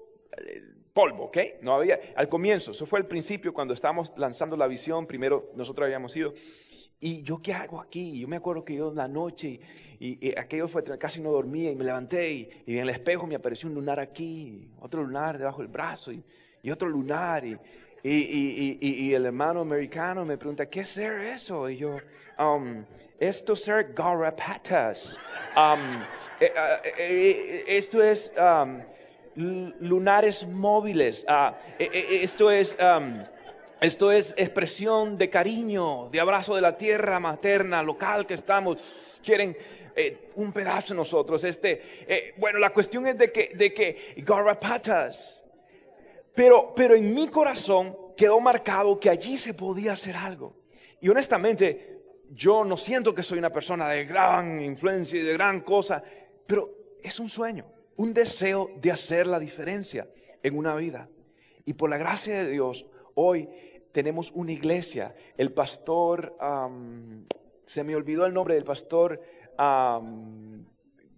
polvo, 0.93 1.25
¿ok? 1.25 1.37
No 1.61 1.73
había, 1.73 1.99
al 2.15 2.29
comienzo, 2.29 2.71
eso 2.71 2.85
fue 2.85 2.99
el 2.99 3.05
principio 3.05 3.53
cuando 3.53 3.73
estábamos 3.73 4.13
lanzando 4.17 4.55
la 4.55 4.67
visión, 4.67 5.07
primero 5.07 5.51
nosotros 5.55 5.85
habíamos 5.85 6.15
ido. 6.15 6.33
Y 6.99 7.21
yo, 7.23 7.41
¿qué 7.41 7.53
hago 7.53 7.81
aquí? 7.81 8.19
Yo 8.19 8.27
me 8.29 8.37
acuerdo 8.37 8.63
que 8.63 8.75
yo 8.75 8.89
en 8.89 8.95
la 8.95 9.07
noche, 9.07 9.59
y, 9.99 10.37
aquello 10.37 10.67
fue, 10.67 10.83
casi 10.97 11.19
no 11.19 11.31
dormía, 11.31 11.71
y 11.71 11.75
me 11.75 11.83
levanté, 11.83 12.31
y, 12.31 12.49
en 12.67 12.77
el 12.77 12.89
espejo 12.89 13.27
me 13.27 13.35
apareció 13.35 13.67
un 13.67 13.75
lunar 13.75 13.99
aquí, 13.99 14.69
otro 14.79 15.03
lunar 15.03 15.37
debajo 15.37 15.61
del 15.61 15.67
brazo, 15.67 16.11
y, 16.13 16.71
otro 16.71 16.87
lunar, 16.87 17.43
y, 17.45 17.57
y, 18.03 19.13
el 19.13 19.25
hermano 19.25 19.61
americano 19.61 20.23
me 20.23 20.37
pregunta, 20.37 20.67
¿qué 20.67 20.81
es 20.81 20.97
eso? 20.97 21.69
Y 21.69 21.77
yo, 21.77 21.97
um, 22.39 22.85
esto 23.19 23.55
ser 23.55 23.93
garrapatas. 23.93 25.17
Um, 25.55 26.01
eh, 26.39 26.51
eh, 26.55 26.93
eh, 26.97 27.63
esto 27.67 28.03
es 28.03 28.31
um, 28.37 28.81
lunares 29.35 30.45
móviles. 30.45 31.25
Uh, 31.27 31.53
esto 31.79 32.51
es... 32.51 32.77
Um, 32.79 33.23
esto 33.81 34.13
es 34.13 34.33
expresión 34.37 35.17
de 35.17 35.29
cariño, 35.29 36.07
de 36.09 36.21
abrazo 36.21 36.55
de 36.55 36.61
la 36.61 36.77
tierra 36.77 37.19
materna, 37.19 37.83
local 37.83 38.25
que 38.25 38.35
estamos. 38.35 39.19
Quieren 39.21 39.57
un 40.35 40.53
pedazo 40.53 40.93
de 40.93 40.99
nosotros. 40.99 41.43
Este, 41.43 42.33
bueno, 42.37 42.59
la 42.59 42.69
cuestión 42.69 43.05
es 43.07 43.17
de 43.17 43.29
que, 43.29 43.51
de 43.53 43.73
que 43.73 44.13
garrapatas. 44.19 45.43
Pero, 46.33 46.73
pero 46.73 46.95
en 46.95 47.13
mi 47.13 47.27
corazón 47.27 47.97
quedó 48.15 48.39
marcado 48.39 48.97
que 48.97 49.09
allí 49.09 49.35
se 49.35 49.53
podía 49.53 49.91
hacer 49.91 50.15
algo. 50.15 50.55
Y 51.01 51.09
honestamente, 51.09 52.02
yo 52.29 52.63
no 52.63 52.77
siento 52.77 53.13
que 53.13 53.23
soy 53.23 53.37
una 53.37 53.51
persona 53.51 53.89
de 53.89 54.05
gran 54.05 54.61
influencia 54.61 55.19
y 55.19 55.23
de 55.23 55.33
gran 55.33 55.61
cosa, 55.61 56.03
pero 56.45 56.69
es 57.01 57.19
un 57.19 57.29
sueño, 57.29 57.65
un 57.97 58.13
deseo 58.13 58.71
de 58.81 58.91
hacer 58.91 59.27
la 59.27 59.39
diferencia 59.39 60.07
en 60.41 60.57
una 60.57 60.75
vida. 60.75 61.09
Y 61.65 61.73
por 61.73 61.89
la 61.89 61.97
gracia 61.97 62.43
de 62.43 62.49
Dios, 62.49 62.85
hoy 63.15 63.49
tenemos 63.91 64.31
una 64.31 64.51
iglesia. 64.51 65.15
El 65.37 65.53
pastor, 65.53 66.35
se 67.65 67.83
me 67.83 67.95
olvidó 67.95 68.25
el 68.25 68.33
nombre 68.33 68.55
del 68.55 68.63
pastor 68.63 69.21
um, 69.57 70.65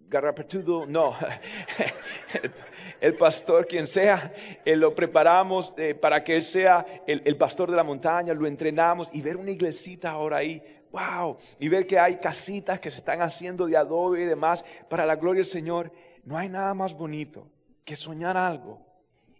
Garrapetudo, 0.08 0.86
no, 0.86 1.16
el, 3.00 3.14
pastor, 3.16 3.66
quien 3.66 3.88
sea, 3.88 4.32
eh, 4.64 4.76
lo 4.76 4.94
preparamos 4.94 5.74
eh, 5.76 5.96
para 5.96 6.22
que 6.22 6.36
él 6.36 6.44
sea 6.44 6.86
el, 7.08 7.22
el 7.24 7.36
pastor 7.36 7.70
de 7.70 7.76
la 7.76 7.82
montaña, 7.82 8.32
lo 8.32 8.46
entrenamos 8.46 9.10
y 9.12 9.20
ver 9.20 9.36
una 9.36 9.50
iglesita 9.50 10.12
ahora 10.12 10.36
ahí 10.36 10.62
wow, 10.96 11.36
y 11.58 11.68
ver 11.68 11.86
que 11.86 11.98
hay 11.98 12.16
casitas 12.16 12.80
que 12.80 12.90
se 12.90 12.98
están 12.98 13.20
haciendo 13.20 13.66
de 13.66 13.76
adobe 13.76 14.22
y 14.22 14.24
demás 14.24 14.64
para 14.88 15.04
la 15.04 15.16
gloria 15.16 15.40
del 15.40 15.50
Señor. 15.50 15.92
No 16.24 16.36
hay 16.38 16.48
nada 16.48 16.72
más 16.74 16.94
bonito 16.94 17.48
que 17.84 17.96
soñar 17.96 18.36
algo 18.36 18.80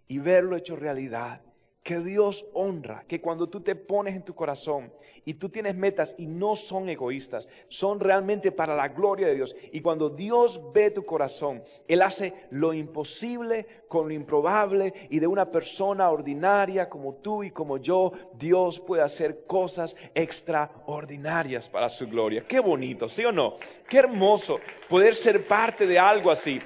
y 0.07 0.19
verlo 0.19 0.55
hecho 0.55 0.75
realidad, 0.75 1.41
que 1.87 1.99
Dios 1.99 2.45
honra, 2.51 3.05
que 3.07 3.21
cuando 3.21 3.47
tú 3.47 3.61
te 3.61 3.73
pones 3.73 4.13
en 4.13 4.21
tu 4.21 4.35
corazón 4.35 4.91
y 5.23 5.35
tú 5.35 5.47
tienes 5.47 5.73
metas 5.73 6.13
y 6.17 6.25
no 6.25 6.57
son 6.57 6.89
egoístas, 6.89 7.47
son 7.69 8.01
realmente 8.01 8.51
para 8.51 8.75
la 8.75 8.89
gloria 8.89 9.25
de 9.25 9.35
Dios. 9.35 9.55
Y 9.71 9.79
cuando 9.79 10.09
Dios 10.09 10.59
ve 10.73 10.91
tu 10.91 11.05
corazón, 11.05 11.63
Él 11.87 12.01
hace 12.01 12.33
lo 12.51 12.73
imposible 12.73 13.85
con 13.87 14.09
lo 14.09 14.13
improbable 14.13 14.93
y 15.09 15.19
de 15.19 15.27
una 15.27 15.49
persona 15.49 16.09
ordinaria 16.09 16.89
como 16.89 17.13
tú 17.13 17.41
y 17.41 17.51
como 17.51 17.77
yo, 17.77 18.11
Dios 18.33 18.81
puede 18.81 19.01
hacer 19.01 19.45
cosas 19.45 19.95
extraordinarias 20.13 21.69
para 21.69 21.87
su 21.87 22.05
gloria. 22.05 22.43
Qué 22.45 22.59
bonito, 22.59 23.07
¿sí 23.07 23.23
o 23.23 23.31
no? 23.31 23.55
Qué 23.87 23.99
hermoso 23.99 24.59
poder 24.89 25.15
ser 25.15 25.47
parte 25.47 25.87
de 25.87 25.97
algo 25.97 26.31
así. 26.31 26.59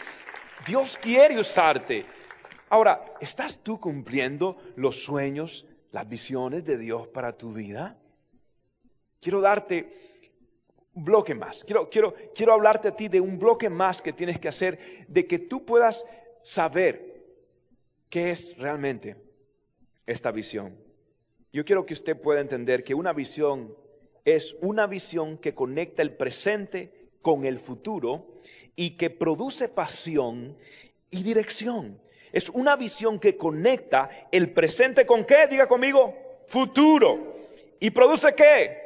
Dios 0.65 0.97
quiere 0.97 1.39
usarte. 1.39 2.20
Ahora, 2.71 3.03
¿estás 3.19 3.61
tú 3.61 3.81
cumpliendo 3.81 4.55
los 4.77 5.03
sueños, 5.03 5.65
las 5.91 6.07
visiones 6.07 6.63
de 6.63 6.77
Dios 6.77 7.05
para 7.09 7.33
tu 7.33 7.51
vida? 7.51 7.97
Quiero 9.19 9.41
darte 9.41 9.91
un 10.93 11.03
bloque 11.03 11.35
más. 11.35 11.65
Quiero, 11.65 11.89
quiero, 11.89 12.15
quiero 12.33 12.53
hablarte 12.53 12.87
a 12.87 12.95
ti 12.95 13.09
de 13.09 13.19
un 13.19 13.37
bloque 13.37 13.69
más 13.69 14.01
que 14.01 14.13
tienes 14.13 14.39
que 14.39 14.47
hacer, 14.47 15.05
de 15.09 15.27
que 15.27 15.37
tú 15.37 15.65
puedas 15.65 16.05
saber 16.43 17.25
qué 18.09 18.29
es 18.29 18.57
realmente 18.57 19.17
esta 20.07 20.31
visión. 20.31 20.73
Yo 21.51 21.65
quiero 21.65 21.85
que 21.85 21.93
usted 21.93 22.15
pueda 22.15 22.39
entender 22.39 22.85
que 22.85 22.95
una 22.95 23.11
visión 23.11 23.75
es 24.23 24.55
una 24.61 24.87
visión 24.87 25.39
que 25.39 25.53
conecta 25.53 26.03
el 26.03 26.13
presente 26.13 27.09
con 27.21 27.43
el 27.43 27.59
futuro 27.59 28.39
y 28.77 28.91
que 28.91 29.09
produce 29.09 29.67
pasión 29.67 30.55
y 31.09 31.21
dirección. 31.21 31.99
Es 32.31 32.49
una 32.49 32.75
visión 32.75 33.19
que 33.19 33.35
conecta 33.37 34.09
el 34.31 34.51
presente 34.51 35.05
con 35.05 35.25
qué, 35.25 35.47
diga 35.47 35.67
conmigo, 35.67 36.13
futuro. 36.47 37.35
¿Y 37.79 37.89
produce 37.89 38.33
qué? 38.33 38.81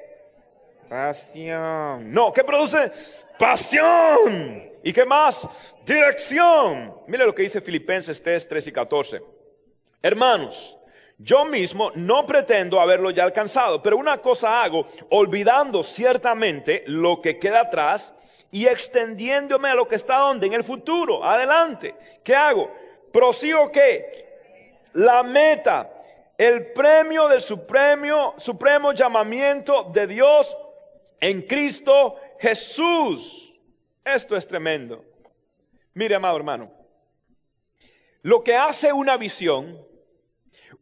Pasión. 0.89 2.11
No, 2.11 2.31
¿qué 2.31 2.43
produce? 2.43 2.91
Pasión. 3.37 4.71
¿Y 4.83 4.93
qué 4.93 5.05
más? 5.05 5.47
Dirección. 5.85 6.93
Mire 7.07 7.25
lo 7.25 7.33
que 7.33 7.43
dice 7.43 7.61
Filipenses 7.61 8.21
3, 8.21 8.47
3 8.47 8.67
y 8.67 8.71
14. 8.71 9.21
Hermanos, 10.01 10.77
yo 11.17 11.45
mismo 11.45 11.91
no 11.95 12.25
pretendo 12.25 12.79
haberlo 12.79 13.09
ya 13.09 13.23
alcanzado, 13.23 13.81
pero 13.81 13.97
una 13.97 14.19
cosa 14.19 14.63
hago, 14.63 14.85
olvidando 15.09 15.81
ciertamente 15.81 16.83
lo 16.87 17.21
que 17.21 17.39
queda 17.39 17.61
atrás 17.61 18.13
y 18.51 18.67
extendiéndome 18.67 19.69
a 19.69 19.75
lo 19.75 19.87
que 19.87 19.95
está 19.95 20.17
donde, 20.17 20.47
en 20.47 20.53
el 20.53 20.63
futuro, 20.63 21.23
adelante. 21.23 21.95
¿Qué 22.23 22.35
hago? 22.35 22.71
Prosigo 23.15 23.71
qué? 23.71 24.81
La 24.91 25.23
meta, 25.23 25.89
el 26.37 26.73
premio 26.73 27.29
del 27.29 27.39
supremo, 27.39 28.33
supremo 28.37 28.91
llamamiento 28.91 29.85
de 29.85 30.05
Dios 30.05 30.57
en 31.21 31.43
Cristo 31.43 32.17
Jesús. 32.41 33.53
Esto 34.03 34.35
es 34.35 34.45
tremendo. 34.45 35.01
Mire, 35.93 36.15
amado 36.15 36.35
hermano, 36.35 36.69
lo 38.21 38.43
que 38.43 38.57
hace 38.57 38.91
una 38.91 39.15
visión, 39.15 39.79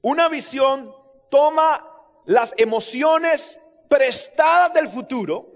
una 0.02 0.28
visión 0.28 0.92
toma 1.30 1.88
las 2.26 2.52
emociones 2.58 3.60
prestadas 3.88 4.74
del 4.74 4.90
futuro 4.90 5.52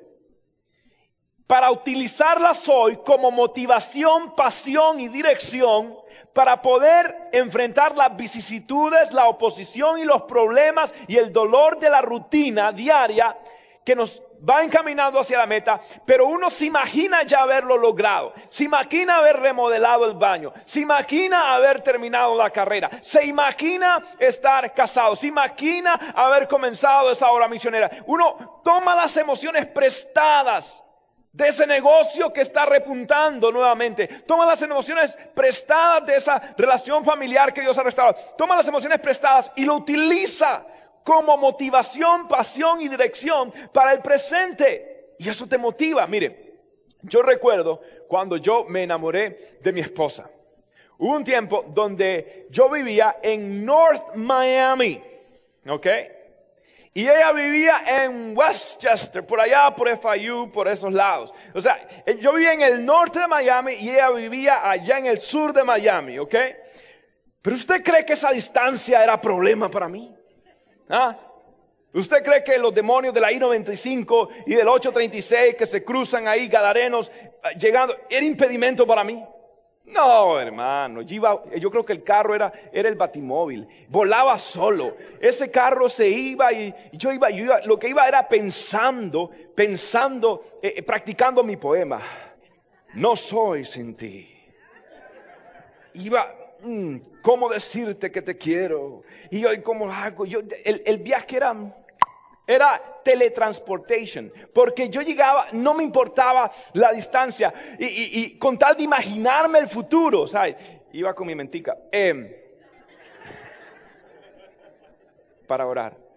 para 1.48 1.72
utilizarlas 1.72 2.70
hoy 2.70 2.98
como 2.98 3.32
motivación, 3.32 4.36
pasión 4.36 5.00
y 5.00 5.08
dirección 5.08 5.98
para 6.38 6.62
poder 6.62 7.30
enfrentar 7.32 7.98
las 7.98 8.16
vicisitudes, 8.16 9.12
la 9.12 9.28
oposición 9.28 9.98
y 9.98 10.04
los 10.04 10.22
problemas 10.22 10.94
y 11.08 11.18
el 11.18 11.34
dolor 11.34 11.80
de 11.80 11.90
la 11.90 12.00
rutina 12.00 12.72
diaria 12.72 13.36
que 13.84 13.96
nos 13.96 14.22
va 14.48 14.64
encaminando 14.64 15.20
hacia 15.20 15.40
la 15.40 15.48
meta, 15.48 15.80
pero 16.06 16.28
uno 16.28 16.52
se 16.52 16.68
imagina 16.68 17.24
ya 17.24 17.42
haberlo 17.42 17.76
logrado, 17.76 18.36
se 18.50 18.66
imagina 18.66 19.18
haber 19.18 19.40
remodelado 19.40 20.06
el 20.06 20.14
baño, 20.14 20.54
se 20.64 20.82
imagina 20.82 21.56
haber 21.56 21.82
terminado 21.82 22.36
la 22.36 22.52
carrera, 22.52 22.92
se 23.02 23.26
imagina 23.26 24.00
estar 24.20 24.76
casado, 24.76 25.16
se 25.16 25.26
imagina 25.26 26.14
haber 26.14 26.48
comenzado 26.48 27.10
esa 27.10 27.32
obra 27.32 27.48
misionera. 27.48 27.90
Uno 28.06 28.62
toma 28.64 28.94
las 28.94 29.18
emociones 29.18 29.66
prestadas 29.66 30.84
de 31.32 31.50
ese 31.50 31.68
negocio 31.68 32.32
que 32.34 32.42
está 32.42 32.66
repuntando 32.66 33.52
nuevamente. 33.52 34.08
Toma 34.26 34.46
las 34.46 34.62
emociones 34.62 35.18
prestadas 35.36 36.06
de 36.06 36.16
esa 36.16 36.54
relación 36.58 37.06
familiar 37.06 37.54
que 37.54 37.62
Dios 37.62 37.78
ha 37.78 37.84
restaurado. 37.84 38.18
Toma 38.38 38.56
las 38.56 38.68
emociones 38.68 39.00
prestadas 39.00 39.52
y 39.56 39.66
lo 39.66 39.76
utiliza 39.76 40.66
como 41.04 41.38
motivación, 41.38 42.28
pasión 42.28 42.82
y 42.82 42.90
dirección 42.90 43.54
para 43.72 43.94
el 43.94 44.02
presente. 44.02 45.14
Y 45.20 45.30
eso 45.30 45.48
te 45.48 45.58
motiva. 45.58 46.06
Mire, 46.08 46.56
yo 47.04 47.22
recuerdo 47.22 47.82
cuando 48.08 48.38
yo 48.38 48.66
me 48.66 48.84
enamoré 48.84 49.58
de 49.62 49.72
mi 49.72 49.82
esposa. 49.82 50.30
Hubo 50.98 51.16
un 51.16 51.24
tiempo 51.24 51.64
donde 51.68 52.48
yo 52.50 52.70
vivía 52.70 53.18
en 53.22 53.64
North 53.66 54.16
Miami. 54.16 55.04
¿Ok? 55.68 55.88
Y 56.94 57.02
ella 57.02 57.32
vivía 57.32 57.84
en 57.86 58.36
Westchester, 58.36 59.26
por 59.26 59.40
allá, 59.40 59.74
por 59.76 59.88
FIU, 59.88 60.52
por 60.52 60.68
esos 60.68 60.92
lados. 60.92 61.32
O 61.54 61.62
sea, 61.62 61.88
eh, 62.06 62.18
yo 62.20 62.34
vivía 62.34 62.54
en 62.54 62.62
el 62.62 62.86
norte 62.86 63.20
de 63.20 63.28
Miami 63.28 63.74
y 63.74 63.90
ella 63.90 64.10
vivía 64.10 64.70
allá 64.70 64.98
en 64.98 65.06
el 65.06 65.20
sur 65.20 65.54
de 65.54 65.64
Miami, 65.64 66.18
¿ok? 66.18 66.36
Pero 67.42 67.56
usted 67.56 67.84
cree 67.84 68.06
que 68.06 68.14
esa 68.14 68.32
distancia 68.32 69.04
era 69.04 69.22
problema 69.22 69.70
para 69.70 69.88
mí? 69.88 70.14
¿Ah? 70.90 71.16
¿Usted 71.94 72.24
cree 72.24 72.44
que 72.44 72.58
los 72.58 72.74
demonios 72.74 73.14
de 73.14 73.22
la 73.22 73.32
I-95 73.32 74.44
y 74.46 74.56
del 74.56 74.68
836 74.68 75.56
que 75.56 75.66
se 75.66 75.84
cruzan 75.84 76.28
ahí, 76.28 76.48
galarenos, 76.48 77.10
eh, 77.10 77.58
llegando, 77.60 77.96
era 78.10 78.26
impedimento 78.26 78.86
para 78.86 79.04
mí? 79.04 79.24
No, 79.88 80.38
hermano, 80.38 81.02
yo, 81.02 81.16
iba, 81.16 81.44
yo 81.56 81.72
creo 81.72 81.86
que 81.86 81.94
el 81.94 82.04
carro 82.04 82.36
era, 82.36 82.52
era 82.74 82.90
el 82.90 82.96
batimóvil, 82.96 83.66
volaba 83.88 84.38
solo. 84.38 84.98
Ese 85.22 85.50
carro 85.50 85.88
se 85.88 86.10
iba 86.10 86.52
y 86.52 86.74
yo 86.92 87.14
iba, 87.14 87.30
yo 87.30 87.46
iba 87.46 87.62
lo 87.62 87.80
que 87.80 87.88
iba 87.88 88.06
era 88.06 88.28
pensando, 88.28 89.32
pensando, 89.56 90.60
eh, 90.62 90.74
eh, 90.76 90.84
practicando 90.84 91.42
mi 91.42 91.56
poema. 91.56 92.02
No 92.96 93.16
soy 93.16 93.64
sin 93.64 93.96
ti. 93.96 94.30
Iba, 95.94 96.36
mm, 96.64 96.98
¿cómo 97.22 97.48
decirte 97.48 98.12
que 98.12 98.22
te 98.22 98.38
quiero? 98.38 99.04
Y 99.32 99.40
yo, 99.40 99.50
¿cómo 99.64 99.90
hago? 99.90 100.26
Yo, 100.26 100.42
el, 100.66 100.84
el 100.86 100.98
viaje 100.98 101.38
era 101.38 101.56
era 102.48 103.02
teletransportation, 103.04 104.32
porque 104.54 104.90
yo 104.90 105.02
llegaba, 105.02 105.48
no 105.52 105.74
me 105.74 105.84
importaba 105.84 106.50
la 106.74 106.92
distancia, 106.94 107.54
y, 107.78 108.38
con 108.38 108.58
tal 108.58 108.78
de 108.78 108.84
imaginarme 108.84 109.60
el 109.60 109.68
futuro, 109.68 110.28
¿sabes? 110.28 110.56
Iba 110.94 111.14
con 111.14 111.28
mi 111.28 111.36
mentica, 111.36 111.78
em, 111.92 112.32
para 115.46 115.68
orar. 115.68 116.08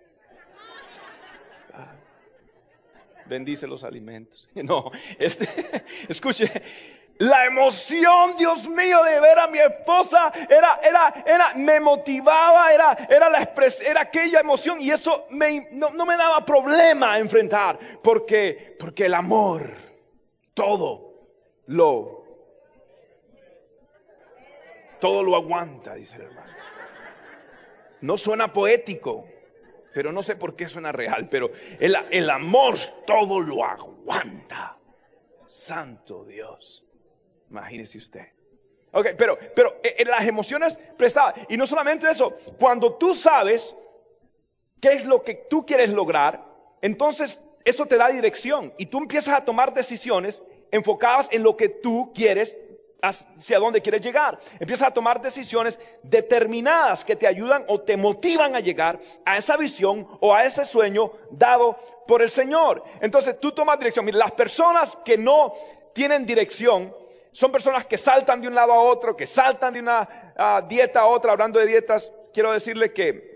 Bendice 3.30 3.66
los 3.66 3.84
alimentos. 3.84 4.48
No, 4.54 4.90
este, 5.18 5.48
escuche, 6.08 6.50
la 7.20 7.44
emoción, 7.44 8.34
Dios 8.38 8.66
mío, 8.66 9.02
de 9.04 9.20
ver 9.20 9.38
a 9.38 9.46
mi 9.46 9.58
esposa 9.58 10.32
era, 10.48 10.80
era, 10.82 11.22
era, 11.26 11.54
me 11.54 11.78
motivaba, 11.78 12.72
era, 12.72 12.96
era 13.10 13.28
la 13.28 13.52
era 13.84 14.00
aquella 14.00 14.40
emoción 14.40 14.80
y 14.80 14.90
eso 14.90 15.26
me, 15.28 15.68
no, 15.72 15.90
no, 15.90 16.06
me 16.06 16.16
daba 16.16 16.44
problema 16.46 17.18
enfrentar, 17.18 17.78
porque, 18.02 18.74
porque 18.78 19.04
el 19.04 19.12
amor, 19.12 19.70
todo 20.54 21.12
lo, 21.66 22.24
todo 24.98 25.22
lo 25.22 25.36
aguanta, 25.36 25.94
dice 25.96 26.16
el 26.16 26.22
hermano. 26.22 26.54
No 28.00 28.16
suena 28.16 28.50
poético, 28.50 29.26
pero 29.92 30.10
no 30.10 30.22
sé 30.22 30.36
por 30.36 30.56
qué 30.56 30.68
suena 30.68 30.90
real, 30.90 31.28
pero 31.28 31.50
el, 31.78 31.94
el 32.10 32.30
amor 32.30 32.78
todo 33.06 33.40
lo 33.40 33.62
aguanta. 33.62 34.78
Santo 35.48 36.24
Dios. 36.24 36.86
Imagínese 37.50 37.98
usted. 37.98 38.26
Ok, 38.92 39.08
pero, 39.16 39.38
pero 39.54 39.76
eh, 39.82 39.96
eh, 39.98 40.04
las 40.04 40.26
emociones 40.26 40.78
prestadas. 40.96 41.34
Y 41.48 41.56
no 41.56 41.66
solamente 41.66 42.08
eso, 42.08 42.34
cuando 42.58 42.94
tú 42.94 43.14
sabes 43.14 43.74
qué 44.80 44.92
es 44.92 45.04
lo 45.04 45.22
que 45.22 45.34
tú 45.34 45.64
quieres 45.64 45.90
lograr, 45.90 46.44
entonces 46.80 47.40
eso 47.64 47.86
te 47.86 47.96
da 47.96 48.08
dirección 48.08 48.72
y 48.78 48.86
tú 48.86 48.98
empiezas 48.98 49.34
a 49.34 49.44
tomar 49.44 49.72
decisiones 49.74 50.42
enfocadas 50.70 51.28
en 51.30 51.42
lo 51.42 51.56
que 51.56 51.68
tú 51.68 52.12
quieres, 52.14 52.56
hacia 53.02 53.58
dónde 53.58 53.80
quieres 53.80 54.02
llegar. 54.02 54.38
Empiezas 54.58 54.88
a 54.88 54.92
tomar 54.92 55.20
decisiones 55.20 55.80
determinadas 56.02 57.04
que 57.04 57.16
te 57.16 57.26
ayudan 57.26 57.64
o 57.68 57.80
te 57.80 57.96
motivan 57.96 58.54
a 58.54 58.60
llegar 58.60 59.00
a 59.24 59.36
esa 59.36 59.56
visión 59.56 60.06
o 60.20 60.34
a 60.34 60.44
ese 60.44 60.64
sueño 60.64 61.12
dado 61.30 61.76
por 62.06 62.22
el 62.22 62.30
Señor. 62.30 62.82
Entonces 63.00 63.38
tú 63.40 63.52
tomas 63.52 63.78
dirección. 63.78 64.04
Mira, 64.04 64.18
las 64.18 64.32
personas 64.32 64.98
que 65.04 65.16
no 65.16 65.54
tienen 65.94 66.26
dirección 66.26 66.94
son 67.32 67.52
personas 67.52 67.86
que 67.86 67.96
saltan 67.96 68.40
de 68.40 68.48
un 68.48 68.54
lado 68.54 68.72
a 68.72 68.80
otro, 68.80 69.16
que 69.16 69.26
saltan 69.26 69.74
de 69.74 69.80
una 69.80 70.32
ah, 70.36 70.62
dieta 70.68 71.00
a 71.00 71.06
otra. 71.06 71.32
Hablando 71.32 71.60
de 71.60 71.66
dietas, 71.66 72.12
quiero 72.32 72.52
decirle 72.52 72.92
que 72.92 73.30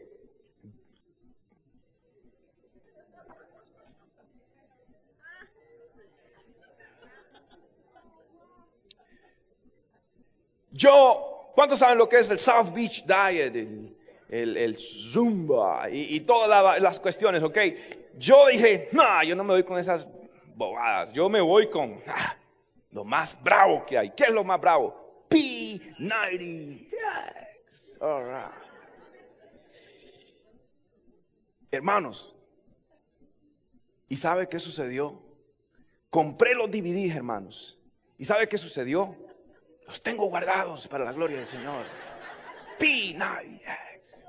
Yo, 10.75 11.53
¿cuántos 11.55 11.79
saben 11.79 11.97
lo 11.97 12.09
que 12.09 12.19
es 12.19 12.29
el 12.33 12.41
South 12.41 12.73
Beach 12.75 13.05
Diet? 13.07 13.55
El, 14.29 14.77
Zumba 14.77 15.89
y, 15.89 16.19
todas 16.21 16.83
las 16.83 16.99
cuestiones, 16.99 17.45
¿ok? 17.45 17.59
Yo 18.19 18.49
dije, 18.49 18.89
no, 18.91 19.23
yo 19.23 19.37
no 19.37 19.45
me 19.45 19.55
voy 19.55 19.62
con 19.62 19.79
esas 19.79 20.05
bobadas, 20.57 21.12
yo 21.12 21.29
me 21.29 21.41
voy 21.41 21.71
con... 21.71 22.03
Ah, 22.09 22.37
lo 22.95 23.05
más 23.05 23.37
bravo 23.43 23.85
que 23.85 23.99
hay. 23.99 24.11
¿Qué 24.12 24.25
es 24.25 24.31
lo 24.31 24.45
más 24.45 24.61
bravo? 24.61 25.27
P90. 25.29 26.89
Yes. 26.89 28.01
All. 28.01 28.25
Hermanos, 31.73 32.33
¿y 34.09 34.16
sabe 34.16 34.49
qué 34.49 34.61
sucedió? 34.61 35.21
Compré 36.09 36.55
los 36.55 36.71
DVDs, 36.71 37.16
hermanos. 37.16 37.77
¿Y 38.16 38.25
sabe 38.25 38.49
qué 38.49 38.57
sucedió? 38.57 39.16
Los 39.89 40.01
tengo 40.01 40.27
guardados 40.27 40.87
para 40.87 41.05
la 41.05 41.12
gloria 41.12 41.39
del 41.39 41.49
Señor. 41.49 41.85
P90. 42.79 43.59
yes. 43.59 44.25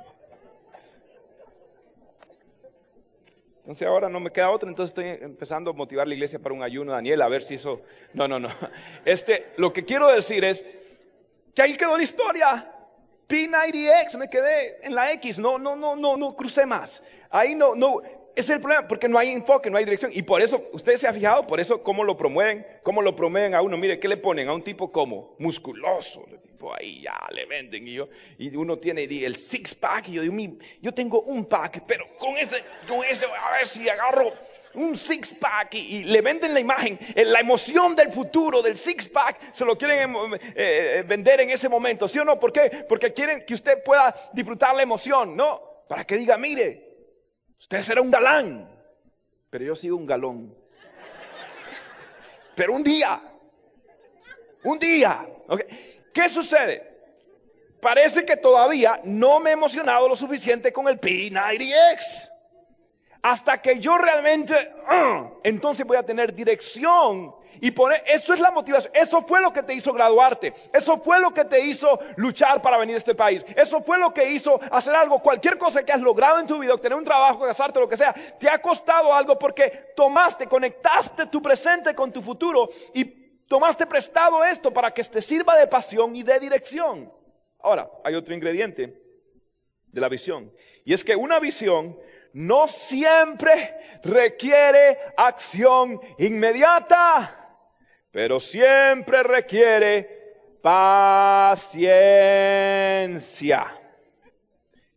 Entonces 3.66 3.88
ahora 3.88 4.08
no 4.08 4.20
me 4.20 4.30
queda 4.30 4.52
otra, 4.52 4.70
entonces 4.70 4.92
estoy 4.92 5.26
empezando 5.26 5.72
a 5.72 5.74
motivar 5.74 6.08
la 6.08 6.14
iglesia 6.14 6.38
para 6.38 6.54
un 6.54 6.62
ayuno, 6.62 6.92
Daniel, 6.92 7.20
a 7.24 7.28
ver 7.28 7.42
si 7.42 7.56
eso... 7.56 7.82
No, 8.14 8.28
no, 8.28 8.40
no. 8.40 8.48
Este, 9.04 9.54
lo 9.58 9.74
que 9.74 9.84
quiero 9.84 10.08
decir 10.12 10.46
es 10.46 10.64
que 11.56 11.64
ahí 11.64 11.76
quedó 11.76 11.98
la 11.98 12.04
historia. 12.04 12.72
P90X, 13.28 14.18
me 14.20 14.30
quedé 14.30 14.86
en 14.86 14.94
la 14.94 15.12
X, 15.14 15.40
no, 15.40 15.58
no, 15.58 15.76
no, 15.76 15.96
no, 15.96 16.16
no 16.16 16.36
crucé 16.36 16.68
más. 16.68 17.02
Ahí 17.32 17.56
no, 17.56 17.74
no, 17.74 18.04
es 18.36 18.50
el 18.50 18.60
problema, 18.60 18.88
porque 18.88 19.08
no 19.08 19.18
hay 19.18 19.30
enfoque, 19.32 19.70
no 19.70 19.78
hay 19.78 19.86
dirección. 19.86 20.12
Y 20.14 20.22
por 20.24 20.42
eso, 20.42 20.62
usted 20.74 20.96
se 20.96 21.08
ha 21.08 21.14
fijado, 21.14 21.48
por 21.48 21.60
eso, 21.60 21.82
cómo 21.82 22.04
lo 22.04 22.18
promueven, 22.18 22.66
cómo 22.84 23.02
lo 23.02 23.16
promueven 23.16 23.56
a 23.56 23.62
uno. 23.62 23.78
Mire, 23.78 24.00
¿qué 24.00 24.08
le 24.08 24.18
ponen? 24.18 24.48
A 24.50 24.54
un 24.54 24.64
tipo 24.64 24.92
como 24.92 25.36
musculoso, 25.40 26.26
el 26.32 26.40
tipo 26.42 26.74
ahí 26.74 27.02
ya 27.02 27.18
le 27.32 27.46
venden. 27.46 27.88
Y, 27.88 27.94
yo, 27.94 28.10
y 28.38 28.56
uno 28.56 28.78
tiene 28.78 29.04
el 29.04 29.36
six 29.36 29.74
pack, 29.76 30.10
y 30.10 30.14
yo 30.14 30.22
digo, 30.22 30.34
"Mi- 30.34 30.58
yo 30.82 30.94
tengo 30.94 31.22
un 31.22 31.46
pack, 31.46 31.84
pero 31.88 32.06
con 32.18 32.38
ese, 32.38 32.58
con 32.88 33.04
ese, 33.06 33.26
a 33.26 33.52
ver 33.58 33.66
si 33.66 33.88
agarro 33.88 34.34
un 34.74 34.98
six 34.98 35.34
pack 35.34 35.74
y, 35.76 36.04
le 36.04 36.20
venden 36.22 36.54
la 36.54 36.60
imagen, 36.60 37.00
la 37.16 37.40
emoción 37.40 37.96
del 37.96 38.12
futuro, 38.12 38.62
del 38.62 38.76
six 38.76 39.08
pack, 39.08 39.54
se 39.54 39.64
lo 39.64 39.78
quieren 39.78 40.00
em, 40.02 40.34
eh, 40.34 40.40
eh, 40.56 41.04
vender 41.08 41.40
en 41.40 41.50
ese 41.52 41.70
momento, 41.70 42.08
¿sí 42.10 42.20
o 42.20 42.26
no? 42.26 42.38
¿Por 42.40 42.52
qué? 42.52 42.86
Porque 42.90 43.14
quieren 43.14 43.46
que 43.46 43.54
usted 43.54 43.82
pueda 43.84 44.14
disfrutar 44.34 44.76
la 44.76 44.82
emoción, 44.84 45.36
¿no? 45.38 45.86
Para 45.88 46.04
que 46.04 46.18
diga, 46.18 46.38
mire, 46.38 46.95
usted 47.60 47.82
será 47.82 48.02
un 48.02 48.12
galán, 48.12 48.70
pero 49.50 49.66
yo 49.66 49.76
sigo 49.76 49.98
un 49.98 50.06
galón. 50.06 50.56
Pero 52.56 52.74
un 52.74 52.84
día, 52.84 53.22
un 54.64 54.80
día. 54.80 55.28
¿qué 56.14 56.30
sucede? 56.30 56.96
Parece 57.82 58.26
que 58.26 58.38
todavía 58.38 59.00
no 59.04 59.40
me 59.40 59.52
he 59.52 59.54
emocionado 59.54 60.08
lo 60.08 60.16
suficiente 60.16 60.72
con 60.72 60.88
el 60.88 61.00
P90X 61.00 62.32
hasta 63.22 63.62
que 63.62 63.80
yo 63.80 63.98
realmente, 63.98 64.54
ah, 64.88 65.32
entonces 65.44 65.86
voy 65.86 65.98
a 65.98 66.04
tener 66.04 66.34
dirección 66.34 67.36
y 67.62 67.72
poner, 67.72 68.04
eso 68.06 68.34
es 68.34 68.40
la 68.40 68.52
motivación, 68.52 68.92
eso 68.96 69.22
fue 69.22 69.42
lo 69.42 69.52
que 69.52 69.64
te 69.64 69.74
hizo 69.74 69.94
graduarte, 69.94 70.54
eso 70.74 70.98
fue 70.98 71.20
lo 71.20 71.34
que 71.34 71.46
te 71.46 71.60
hizo 71.60 72.00
luchar 72.16 72.62
para 72.62 72.78
venir 72.78 72.96
a 72.96 72.98
este 72.98 73.16
país, 73.16 73.46
eso 73.56 73.82
fue 73.82 73.98
lo 73.98 74.14
que 74.14 74.30
hizo 74.32 74.60
hacer 74.72 74.96
algo, 74.96 75.20
cualquier 75.20 75.58
cosa 75.58 75.84
que 75.84 75.92
has 75.92 76.02
logrado 76.02 76.40
en 76.40 76.48
tu 76.48 76.60
vida, 76.60 76.74
obtener 76.74 76.98
un 76.98 77.06
trabajo, 77.06 77.46
casarte, 77.46 77.80
lo 77.80 77.90
que 77.90 77.98
sea, 77.98 78.14
te 78.40 78.50
ha 78.50 78.62
costado 78.62 79.14
algo 79.14 79.38
porque 79.38 79.94
tomaste, 79.96 80.48
conectaste 80.48 81.28
tu 81.28 81.42
presente 81.42 81.96
con 81.96 82.12
tu 82.12 82.22
futuro 82.22 82.68
y 82.94 83.04
tomaste 83.48 83.86
prestado 83.86 84.44
esto 84.44 84.72
para 84.72 84.92
que 84.92 85.04
te 85.04 85.22
sirva 85.22 85.58
de 85.58 85.68
pasión 85.68 86.16
y 86.16 86.24
de 86.24 86.40
dirección. 86.40 87.12
Ahora, 87.60 87.90
hay 88.04 88.16
otro 88.16 88.34
ingrediente 88.34 89.02
de 89.88 90.02
la 90.02 90.10
visión. 90.10 90.52
Y 90.84 90.94
es 90.94 91.04
que 91.04 91.16
una 91.16 91.40
visión 91.40 91.98
no 92.34 92.68
siempre 92.68 93.78
requiere 94.04 95.00
acción 95.16 96.00
inmediata, 96.18 97.45
pero 98.16 98.40
siempre 98.40 99.22
requiere 99.24 100.08
paciencia. 100.62 101.78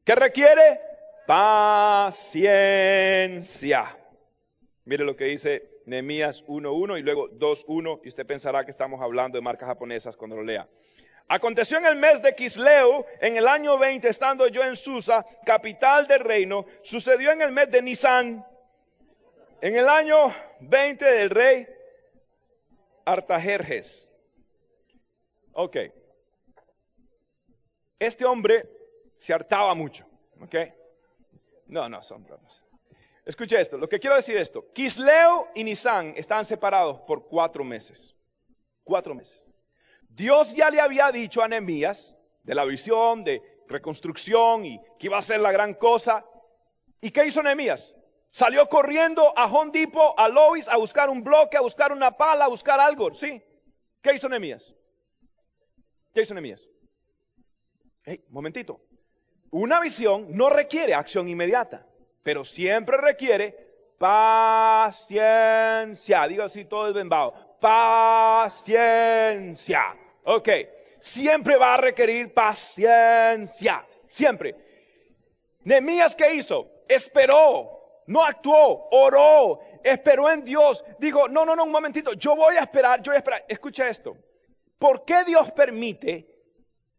¿Qué 0.04 0.14
requiere? 0.14 0.80
Paciencia. 1.26 2.38
Mire 4.84 5.04
lo 5.04 5.16
que 5.16 5.24
dice 5.24 5.80
Nehemías 5.86 6.44
1.1 6.44 7.00
y 7.00 7.02
luego 7.02 7.28
2.1 7.30 8.02
y 8.04 8.08
usted 8.08 8.24
pensará 8.24 8.64
que 8.64 8.70
estamos 8.70 9.02
hablando 9.02 9.36
de 9.36 9.42
marcas 9.42 9.66
japonesas 9.66 10.16
cuando 10.16 10.36
lo 10.36 10.44
lea. 10.44 10.68
Aconteció 11.26 11.78
en 11.78 11.86
el 11.86 11.96
mes 11.96 12.22
de 12.22 12.36
Kisleu, 12.36 13.04
en 13.20 13.36
el 13.36 13.48
año 13.48 13.78
20, 13.78 14.08
estando 14.08 14.46
yo 14.46 14.62
en 14.62 14.76
Susa, 14.76 15.26
capital 15.44 16.06
del 16.06 16.20
reino, 16.20 16.66
sucedió 16.82 17.32
en 17.32 17.42
el 17.42 17.50
mes 17.50 17.68
de 17.68 17.82
Nisan, 17.82 18.46
en 19.60 19.76
el 19.76 19.88
año 19.88 20.32
20 20.60 21.04
del 21.04 21.30
rey 21.30 21.66
Artajerjes. 23.08 24.12
Ok. 25.54 25.76
Este 27.98 28.26
hombre 28.26 28.68
se 29.16 29.32
hartaba 29.32 29.74
mucho. 29.74 30.04
Ok. 30.42 30.54
No, 31.68 31.88
no, 31.88 32.02
son 32.02 32.22
bromas. 32.22 32.62
Escuche 33.24 33.58
esto, 33.58 33.78
lo 33.78 33.88
que 33.88 33.98
quiero 33.98 34.14
decir 34.14 34.36
es 34.36 34.42
esto. 34.42 34.70
Kisleu 34.74 35.46
y 35.54 35.64
Nisan 35.64 36.12
estaban 36.16 36.44
separados 36.44 37.00
por 37.00 37.26
cuatro 37.26 37.64
meses. 37.64 38.14
Cuatro 38.84 39.14
meses. 39.14 39.56
Dios 40.06 40.54
ya 40.54 40.68
le 40.68 40.78
había 40.78 41.10
dicho 41.10 41.42
a 41.42 41.48
Nehemías 41.48 42.14
de 42.42 42.54
la 42.54 42.66
visión, 42.66 43.24
de 43.24 43.42
reconstrucción 43.68 44.66
y 44.66 44.80
que 44.98 45.06
iba 45.06 45.16
a 45.16 45.22
ser 45.22 45.40
la 45.40 45.50
gran 45.50 45.72
cosa. 45.72 46.26
¿Y 47.00 47.10
qué 47.10 47.24
hizo 47.24 47.42
Nehemías? 47.42 47.94
Salió 48.30 48.68
corriendo 48.68 49.32
a 49.36 49.46
Home 49.46 49.70
Depot, 49.72 50.14
a 50.16 50.28
Lois, 50.28 50.68
a 50.68 50.76
buscar 50.76 51.08
un 51.08 51.24
bloque, 51.24 51.56
a 51.56 51.60
buscar 51.60 51.92
una 51.92 52.10
pala, 52.10 52.44
a 52.44 52.48
buscar 52.48 52.78
algo. 52.78 53.12
¿Sí? 53.14 53.42
¿Qué 54.02 54.14
hizo 54.14 54.28
Nehemías? 54.28 54.74
¿Qué 56.12 56.22
hizo 56.22 56.34
Nehemías? 56.34 56.68
Hey, 58.04 58.24
momentito. 58.28 58.80
Una 59.50 59.80
visión 59.80 60.26
no 60.30 60.50
requiere 60.50 60.94
acción 60.94 61.26
inmediata, 61.28 61.86
pero 62.22 62.44
siempre 62.44 62.98
requiere 62.98 63.66
paciencia. 63.98 65.08
Digo 66.28 66.42
así 66.44 66.66
todo 66.66 66.86
desbembado. 66.86 67.56
Paciencia. 67.60 68.76
Ok. 70.24 70.48
Siempre 71.00 71.56
va 71.56 71.74
a 71.74 71.78
requerir 71.78 72.32
paciencia. 72.34 73.86
Siempre. 74.08 74.54
Nehemías, 75.64 76.14
¿qué 76.14 76.34
hizo? 76.34 76.70
Esperó, 76.88 77.77
no 78.08 78.24
actuó, 78.24 78.88
oró, 78.90 79.60
esperó 79.84 80.30
en 80.30 80.44
Dios. 80.44 80.84
Digo, 80.98 81.28
no, 81.28 81.44
no, 81.44 81.54
no, 81.54 81.64
un 81.64 81.70
momentito, 81.70 82.14
yo 82.14 82.34
voy 82.34 82.56
a 82.56 82.60
esperar, 82.60 83.00
yo 83.02 83.10
voy 83.10 83.16
a 83.16 83.18
esperar. 83.18 83.44
Escucha 83.46 83.88
esto. 83.88 84.16
¿Por 84.78 85.04
qué 85.04 85.24
Dios 85.24 85.52
permite 85.52 86.26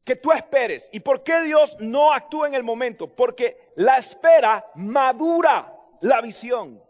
que 0.03 0.15
tú 0.15 0.31
esperes? 0.31 0.87
¿Y 0.91 0.99
por 0.99 1.23
qué 1.23 1.41
Dios 1.41 1.75
no 1.79 2.13
actúa 2.13 2.47
en 2.47 2.53
el 2.53 2.63
momento? 2.63 3.07
Porque 3.07 3.71
la 3.75 3.97
espera 3.97 4.65
madura 4.75 5.75
la 6.01 6.21
visión 6.21 6.81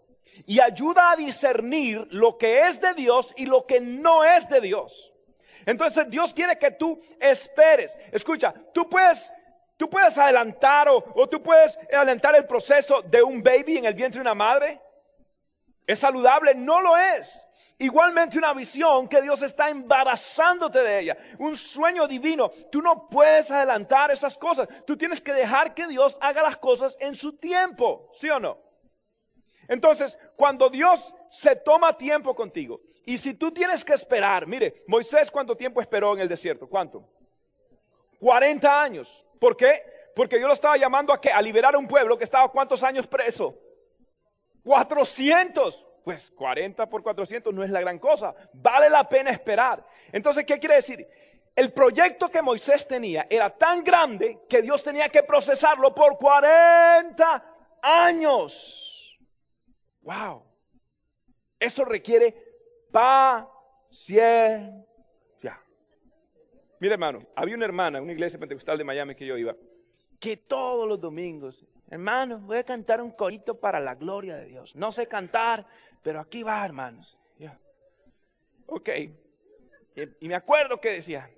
y 0.46 0.60
ayuda 0.60 1.12
a 1.12 1.16
discernir 1.16 2.06
lo 2.12 2.38
que 2.38 2.68
es 2.68 2.80
de 2.82 2.94
Dios 2.94 3.34
y 3.38 3.46
lo 3.46 3.66
que 3.66 3.80
no 3.80 4.24
es 4.24 4.48
de 4.50 4.62
Dios. 4.62 5.14
Entonces 5.66 6.10
Dios 6.10 6.34
quiere 6.34 6.58
que 6.58 6.72
tú 6.72 7.00
esperes. 7.20 7.98
Escucha, 8.12 8.54
tú 8.74 8.90
puedes, 8.90 9.32
tú 9.80 9.90
puedes 9.90 10.18
adelantar 10.18 10.90
o, 10.90 11.30
tú 11.30 11.42
puedes 11.42 11.80
adelantar 11.94 12.36
el 12.36 12.46
proceso 12.46 13.02
de 13.02 13.24
un 13.24 13.42
baby 13.42 13.78
en 13.78 13.86
el 13.86 13.94
vientre 13.94 14.20
de 14.20 14.24
una 14.24 14.36
madre. 14.36 14.82
¿Es 15.88 16.00
saludable? 16.00 16.54
No 16.54 16.82
lo 16.82 16.98
es. 16.98 17.48
Igualmente 17.78 18.38
una 18.38 18.54
visión 18.54 19.08
que 19.08 19.22
Dios 19.22 19.42
está 19.42 19.70
embarazándote 19.70 20.80
de 20.80 21.00
ella, 21.00 21.18
un 21.38 21.56
sueño 21.56 22.10
divino. 22.10 22.52
Tú 22.70 22.82
no 22.82 23.08
puedes 23.08 23.50
adelantar 23.52 24.12
esas 24.12 24.38
cosas. 24.38 24.68
Tú 24.86 24.98
tienes 24.98 25.22
que 25.22 25.32
dejar 25.32 25.74
que 25.74 25.88
Dios 25.88 26.18
haga 26.20 26.44
las 26.44 26.58
cosas 26.58 26.98
en 27.00 27.16
su 27.16 27.38
tiempo, 27.38 28.12
¿sí 28.16 28.30
o 28.30 28.38
no? 28.38 28.58
Entonces, 29.70 30.20
cuando 30.36 30.70
Dios 30.70 31.16
se 31.30 31.56
toma 31.56 31.98
tiempo 31.98 32.36
contigo, 32.36 32.82
y 33.06 33.18
si 33.18 33.34
tú 33.34 33.50
tienes 33.52 33.86
que 33.86 33.94
esperar, 33.94 34.46
mire, 34.46 34.84
Moisés 34.88 35.32
cuánto 35.32 35.56
tiempo 35.56 35.80
esperó 35.80 36.14
en 36.16 36.20
el 36.20 36.28
desierto, 36.28 36.68
¿cuánto? 36.68 37.08
40 38.20 38.82
años. 38.82 39.26
¿Por 39.40 39.56
qué? 39.56 39.84
Porque 40.16 40.38
Dios 40.38 40.48
lo 40.48 40.54
estaba 40.54 40.78
llamando 40.78 41.14
a 41.14 41.22
que 41.22 41.32
a 41.32 41.42
liberar 41.42 41.76
a 41.76 41.78
un 41.78 41.88
pueblo 41.88 42.18
que 42.18 42.24
estaba 42.24 42.52
cuántos 42.52 42.84
años 42.84 43.08
preso. 43.08 43.56
400. 44.64 45.86
Pues 46.04 46.32
40 46.32 46.90
por 46.90 47.04
400 47.04 47.54
no 47.54 47.64
es 47.64 47.70
la 47.70 47.82
gran 47.82 48.00
cosa. 48.00 48.36
Vale 48.54 48.90
la 48.90 49.08
pena 49.08 49.32
esperar. 49.32 49.86
Entonces, 50.12 50.46
¿qué 50.46 50.60
quiere 50.60 50.76
decir? 50.76 51.08
El 51.56 51.72
proyecto 51.74 52.30
que 52.30 52.42
Moisés 52.42 52.88
tenía 52.88 53.28
era 53.30 53.50
tan 53.50 53.84
grande 53.84 54.40
que 54.48 54.62
Dios 54.62 54.84
tenía 54.84 55.10
que 55.10 55.24
procesarlo 55.24 55.94
por 55.94 56.18
40 56.18 57.44
años. 57.82 59.20
Wow. 60.02 60.44
Eso 61.60 61.84
requiere 61.84 62.34
paciencia. 62.92 64.89
Mira, 66.80 66.94
hermano, 66.94 67.26
había 67.36 67.56
una 67.56 67.66
hermana, 67.66 68.02
una 68.02 68.14
iglesia 68.14 68.40
pentecostal 68.40 68.78
de 68.78 68.84
Miami 68.84 69.16
que 69.16 69.26
yo 69.26 69.38
iba, 69.38 69.56
que 70.20 70.38
todos 70.38 70.88
los 70.88 71.00
domingos, 71.00 71.66
hermano, 71.90 72.40
voy 72.40 72.58
a 72.58 72.64
cantar 72.64 73.02
un 73.02 73.12
corito 73.12 73.60
para 73.60 73.80
la 73.80 73.96
gloria 73.96 74.36
de 74.36 74.46
Dios. 74.46 74.76
No 74.76 74.92
sé 74.92 75.08
cantar, 75.08 75.66
pero 76.02 76.20
aquí 76.20 76.44
va, 76.44 76.64
hermanos. 76.66 77.18
Ok. 78.72 78.90
Y, 80.20 80.28
me 80.28 80.36
acuerdo 80.36 80.80
que 80.80 80.92
decía, 80.92 81.30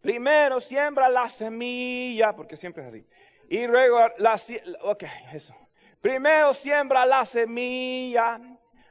primero 0.00 0.60
siembra 0.60 1.08
la 1.08 1.28
semilla, 1.28 2.34
porque 2.34 2.56
siempre 2.56 2.82
es 2.82 2.88
así. 2.88 3.06
Y 3.48 3.66
luego 3.66 4.00
la, 4.18 4.36
ok, 4.82 5.04
eso. 5.32 5.54
Primero 6.00 6.52
siembra 6.52 7.06
la 7.06 7.24
semilla, 7.24 8.40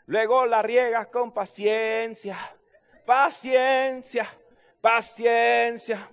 luego 0.06 0.46
la 0.46 0.62
riegas 0.62 1.08
con 1.08 1.34
paciencia, 1.34 2.38
paciencia, 3.06 4.30
paciencia, 4.82 6.10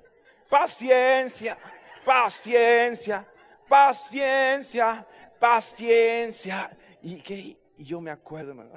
paciencia, 0.49 1.59
paciencia, 2.05 3.27
paciencia, 3.69 5.07
paciencia. 5.39 6.71
Y, 7.03 7.21
que, 7.21 7.57
yo 7.79 8.01
me 8.01 8.11
acuerdo, 8.11 8.51
hermano. 8.51 8.71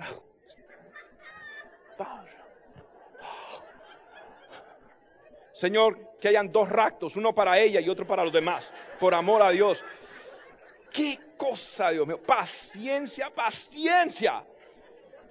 Señor, 5.53 6.17
que 6.19 6.29
hayan 6.29 6.51
dos 6.51 6.67
raptos, 6.69 7.15
uno 7.17 7.35
para 7.35 7.59
ella 7.59 7.79
y 7.79 7.89
otro 7.89 8.07
para 8.07 8.23
los 8.23 8.33
demás, 8.33 8.73
por 8.99 9.13
amor 9.13 9.43
a 9.43 9.51
Dios. 9.51 9.83
Qué 10.91 11.19
cosa, 11.37 11.89
Dios 11.91 12.07
mío. 12.07 12.19
Paciencia, 12.21 13.29
paciencia. 13.29 14.43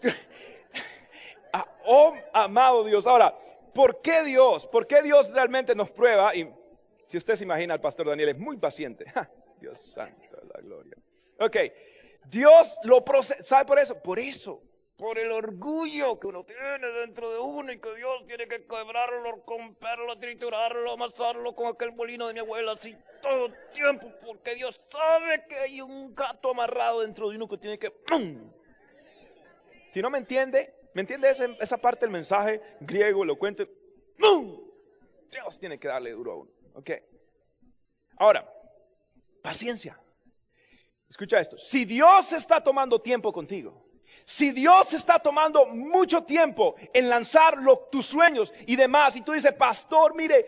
Ah, 1.53 1.67
Oh, 1.85 2.15
amado 2.33 2.85
Dios. 2.85 3.05
Ahora, 3.09 3.35
¿por 3.75 4.01
qué 4.03 4.23
Dios? 4.23 4.67
¿Por 4.67 4.87
qué 4.87 5.03
Dios 5.03 5.33
realmente 5.33 5.75
nos 5.75 5.91
prueba? 5.91 6.35
Y 6.35 6.49
si 7.03 7.19
usted 7.19 7.35
se 7.35 7.45
imagina, 7.45 7.75
el 7.75 7.81
pastor 7.81 8.09
Daniel 8.09 8.31
es 8.31 8.39
muy 8.39 8.57
paciente. 8.57 9.05
Dios 9.61 9.81
santo 9.93 10.39
la 10.55 10.61
gloria. 10.61 10.97
Ok, 11.39 11.57
Dios 12.27 12.79
lo 12.85 13.05
procesa. 13.05 13.43
¿Sabe 13.45 13.65
por 13.65 13.79
eso? 13.79 14.01
Por 14.01 14.19
eso. 14.19 14.63
Por 14.97 15.19
el 15.19 15.33
orgullo 15.33 16.21
que 16.21 16.27
uno 16.27 16.45
tiene 16.45 16.87
dentro 17.01 17.33
de 17.33 17.39
uno 17.39 17.73
y 17.73 17.81
que 17.81 17.95
Dios 17.95 18.27
tiene 18.27 18.47
que 18.47 18.67
quebrarlo, 18.67 19.43
romperlo, 19.47 20.19
triturarlo, 20.19 20.93
amasarlo 20.93 21.55
con 21.55 21.69
aquel 21.69 21.93
molino 21.93 22.29
de 22.29 22.35
mi 22.35 22.41
abuela 22.41 22.73
así 22.73 22.95
todo 23.23 23.47
el 23.47 23.55
tiempo. 23.73 24.13
Porque 24.25 24.55
Dios 24.55 24.79
sabe 24.91 25.47
que 25.49 25.57
hay 25.57 25.81
un 25.81 26.15
gato 26.15 26.51
amarrado 26.51 27.01
dentro 27.01 27.31
de 27.31 27.37
uno 27.37 27.49
que 27.49 27.57
tiene 27.57 27.79
que... 27.79 27.91
Si 29.89 30.03
no 30.03 30.11
me 30.11 30.19
entiende, 30.19 30.75
¿me 30.95 31.03
entiende 31.03 31.31
ese- 31.31 31.57
esa 31.61 31.77
parte 31.77 32.05
del 32.05 32.11
mensaje 32.11 32.61
griego, 32.81 33.23
elocuente? 33.23 33.67
¡Pum! 34.19 34.61
Dios 35.31 35.59
tiene 35.59 35.79
que 35.79 35.89
darle 35.89 36.11
duro 36.11 36.33
a 36.33 36.37
uno. 36.37 36.51
¿Ok? 36.75 36.91
Ahora, 38.17 38.49
paciencia. 39.43 39.99
Escucha 41.09 41.41
esto. 41.41 41.57
Si 41.59 41.85
Dios 41.85 42.33
está 42.33 42.63
tomando 42.63 43.01
tiempo 43.01 43.33
contigo, 43.33 43.87
si 44.25 44.53
Dios 44.53 44.95
está 44.95 45.19
tomando 45.19 45.67
mucho 45.67 46.23
tiempo 46.23 46.77
en 46.93 47.09
lanzar 47.09 47.57
tus 47.91 48.07
sueños 48.07 48.53
y 48.67 48.77
demás, 48.77 49.17
y 49.17 49.23
tú 49.23 49.33
dices, 49.33 49.53
pastor, 49.55 50.15
mire, 50.15 50.47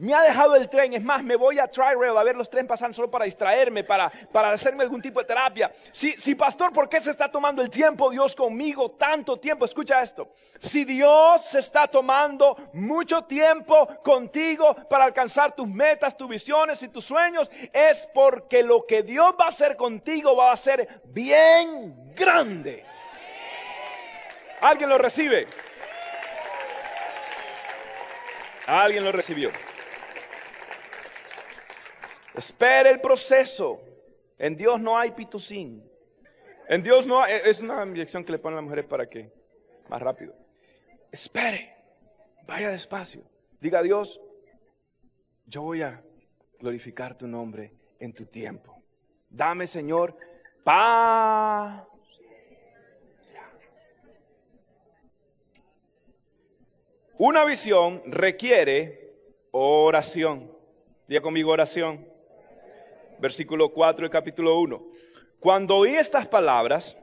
me 0.00 0.14
ha 0.14 0.22
dejado 0.22 0.56
el 0.56 0.66
tren, 0.70 0.94
es 0.94 1.02
más, 1.02 1.22
me 1.22 1.36
voy 1.36 1.58
a 1.58 1.70
Tri-Rail 1.70 2.16
a 2.16 2.22
ver 2.22 2.34
los 2.34 2.48
trenes 2.48 2.66
pasar 2.66 2.94
solo 2.94 3.10
para 3.10 3.26
distraerme, 3.26 3.84
para, 3.84 4.10
para 4.32 4.50
hacerme 4.50 4.82
algún 4.82 5.02
tipo 5.02 5.20
de 5.20 5.26
terapia. 5.26 5.70
Si, 5.92 6.12
si, 6.12 6.34
pastor, 6.34 6.72
¿por 6.72 6.88
qué 6.88 7.00
se 7.00 7.10
está 7.10 7.30
tomando 7.30 7.60
el 7.60 7.68
tiempo 7.68 8.08
Dios 8.08 8.34
conmigo 8.34 8.92
tanto 8.92 9.38
tiempo? 9.38 9.66
Escucha 9.66 10.00
esto. 10.00 10.32
Si 10.58 10.86
Dios 10.86 11.44
se 11.44 11.58
está 11.58 11.86
tomando 11.86 12.56
mucho 12.72 13.24
tiempo 13.24 13.86
contigo 14.02 14.74
para 14.88 15.04
alcanzar 15.04 15.54
tus 15.54 15.68
metas, 15.68 16.16
tus 16.16 16.30
visiones 16.30 16.82
y 16.82 16.88
tus 16.88 17.04
sueños, 17.04 17.50
es 17.70 18.08
porque 18.14 18.62
lo 18.62 18.86
que 18.86 19.02
Dios 19.02 19.34
va 19.38 19.44
a 19.44 19.48
hacer 19.48 19.76
contigo 19.76 20.34
va 20.34 20.52
a 20.52 20.56
ser 20.56 21.02
bien 21.04 22.14
grande. 22.14 22.86
¿Alguien 24.62 24.88
lo 24.88 24.96
recibe? 24.96 25.46
Alguien 28.66 29.04
lo 29.04 29.12
recibió. 29.12 29.50
Espere 32.34 32.90
el 32.90 33.00
proceso. 33.00 33.80
En 34.38 34.56
Dios 34.56 34.80
no 34.80 34.98
hay 34.98 35.10
pitocín. 35.10 35.82
En 36.68 36.82
Dios 36.82 37.06
no 37.06 37.22
hay, 37.22 37.40
es 37.44 37.60
una 37.60 37.84
inyección 37.84 38.24
que 38.24 38.32
le 38.32 38.38
ponen 38.38 38.58
a 38.58 38.60
las 38.60 38.64
mujeres 38.64 38.84
para 38.86 39.08
que 39.08 39.30
más 39.88 40.00
rápido. 40.00 40.34
Espere. 41.10 41.74
Vaya 42.46 42.70
despacio. 42.70 43.22
Diga 43.60 43.80
a 43.80 43.82
Dios, 43.82 44.20
yo 45.46 45.62
voy 45.62 45.82
a 45.82 46.02
glorificar 46.58 47.16
tu 47.16 47.26
nombre 47.26 47.72
en 47.98 48.12
tu 48.12 48.26
tiempo. 48.26 48.82
Dame, 49.28 49.66
Señor, 49.66 50.16
paz. 50.64 51.86
Una 57.18 57.44
visión 57.44 58.02
requiere 58.06 59.12
oración. 59.50 60.50
Diga 61.06 61.20
conmigo 61.20 61.50
oración. 61.50 62.09
Versículo 63.20 63.70
4 63.70 64.02
del 64.02 64.10
capítulo 64.10 64.58
1. 64.58 64.86
Cuando 65.38 65.76
oí 65.76 65.94
estas 65.94 66.26
palabras, 66.26 66.96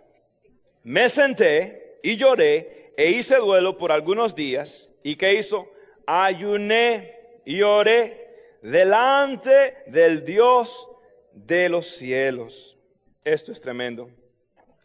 me 0.84 1.10
senté 1.10 2.00
y 2.04 2.16
lloré 2.18 2.94
e 2.98 3.12
hice 3.12 3.36
duelo 3.38 3.78
por 3.78 3.92
algunos 3.92 4.36
días. 4.36 4.92
¿Y 5.04 5.16
qué 5.16 5.36
hizo? 5.36 5.72
Ayuné 6.06 7.42
y 7.46 7.62
oré 7.62 8.58
delante 8.62 9.84
del 9.88 10.26
Dios 10.26 10.88
de 11.34 11.70
los 11.70 11.88
cielos. 11.88 12.78
Esto 13.24 13.52
es 13.52 13.62
tremendo. 13.62 14.10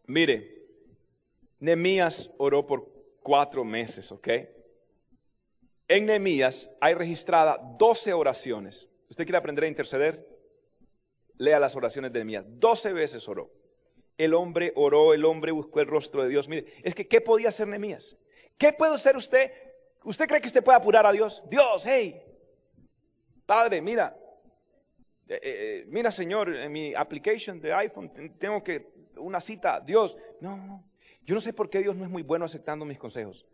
Mire, 0.07 0.63
Nehemías 1.61 2.29
oró 2.39 2.67
por 2.67 2.91
cuatro 3.23 3.65
meses, 3.65 4.11
¿ok? 4.13 4.29
En 5.89 6.07
Nehemías 6.07 6.71
hay 6.81 6.95
registrada 6.95 7.59
12 7.79 8.13
oraciones. 8.13 8.89
¿Usted 9.09 9.25
quiere 9.25 9.39
aprender 9.39 9.65
a 9.65 9.69
interceder? 9.69 10.32
Lea 11.43 11.59
las 11.59 11.74
oraciones 11.74 12.12
de 12.12 12.20
Nehemías. 12.20 12.44
12 12.48 12.93
veces 12.93 13.27
oró. 13.28 13.51
El 14.16 14.35
hombre 14.35 14.73
oró, 14.77 15.12
el 15.14 15.24
hombre 15.24 15.51
buscó 15.52 15.81
el 15.81 15.86
rostro 15.86 16.23
de 16.23 16.28
Dios. 16.28 16.48
Mire, 16.48 16.66
es 16.82 16.94
que 16.94 17.09
¿qué 17.09 17.20
podía 17.20 17.48
hacer 17.48 17.66
Nehemías? 17.66 18.16
¿Qué 18.56 18.73
puede 18.73 18.94
hacer 18.94 19.16
usted? 19.16 19.51
¿Usted 20.05 20.27
cree 20.28 20.40
que 20.40 20.47
usted 20.47 20.62
puede 20.62 20.78
apurar 20.78 21.05
a 21.06 21.12
Dios? 21.12 21.43
Dios, 21.48 21.82
hey, 21.86 22.23
Padre, 23.47 23.81
mira, 23.82 24.16
eh, 25.28 25.40
eh, 25.43 25.85
mira 25.89 26.10
Señor, 26.10 26.55
en 26.55 26.70
mi 26.70 26.94
application 26.94 27.60
de 27.60 27.73
iPhone 27.73 28.12
ten- 28.12 28.39
tengo 28.39 28.62
que 28.62 28.93
una 29.16 29.40
cita, 29.40 29.81
Dios. 29.81 30.16
No, 30.40 30.56
no, 30.56 30.85
yo 31.24 31.35
no 31.35 31.40
sé 31.40 31.52
por 31.52 31.69
qué 31.69 31.81
Dios 31.81 31.97
no 31.97 32.05
es 32.05 32.10
muy 32.10 32.23
bueno 32.23 32.44
aceptando 32.44 32.85
mis 32.85 32.98
consejos. 32.98 33.44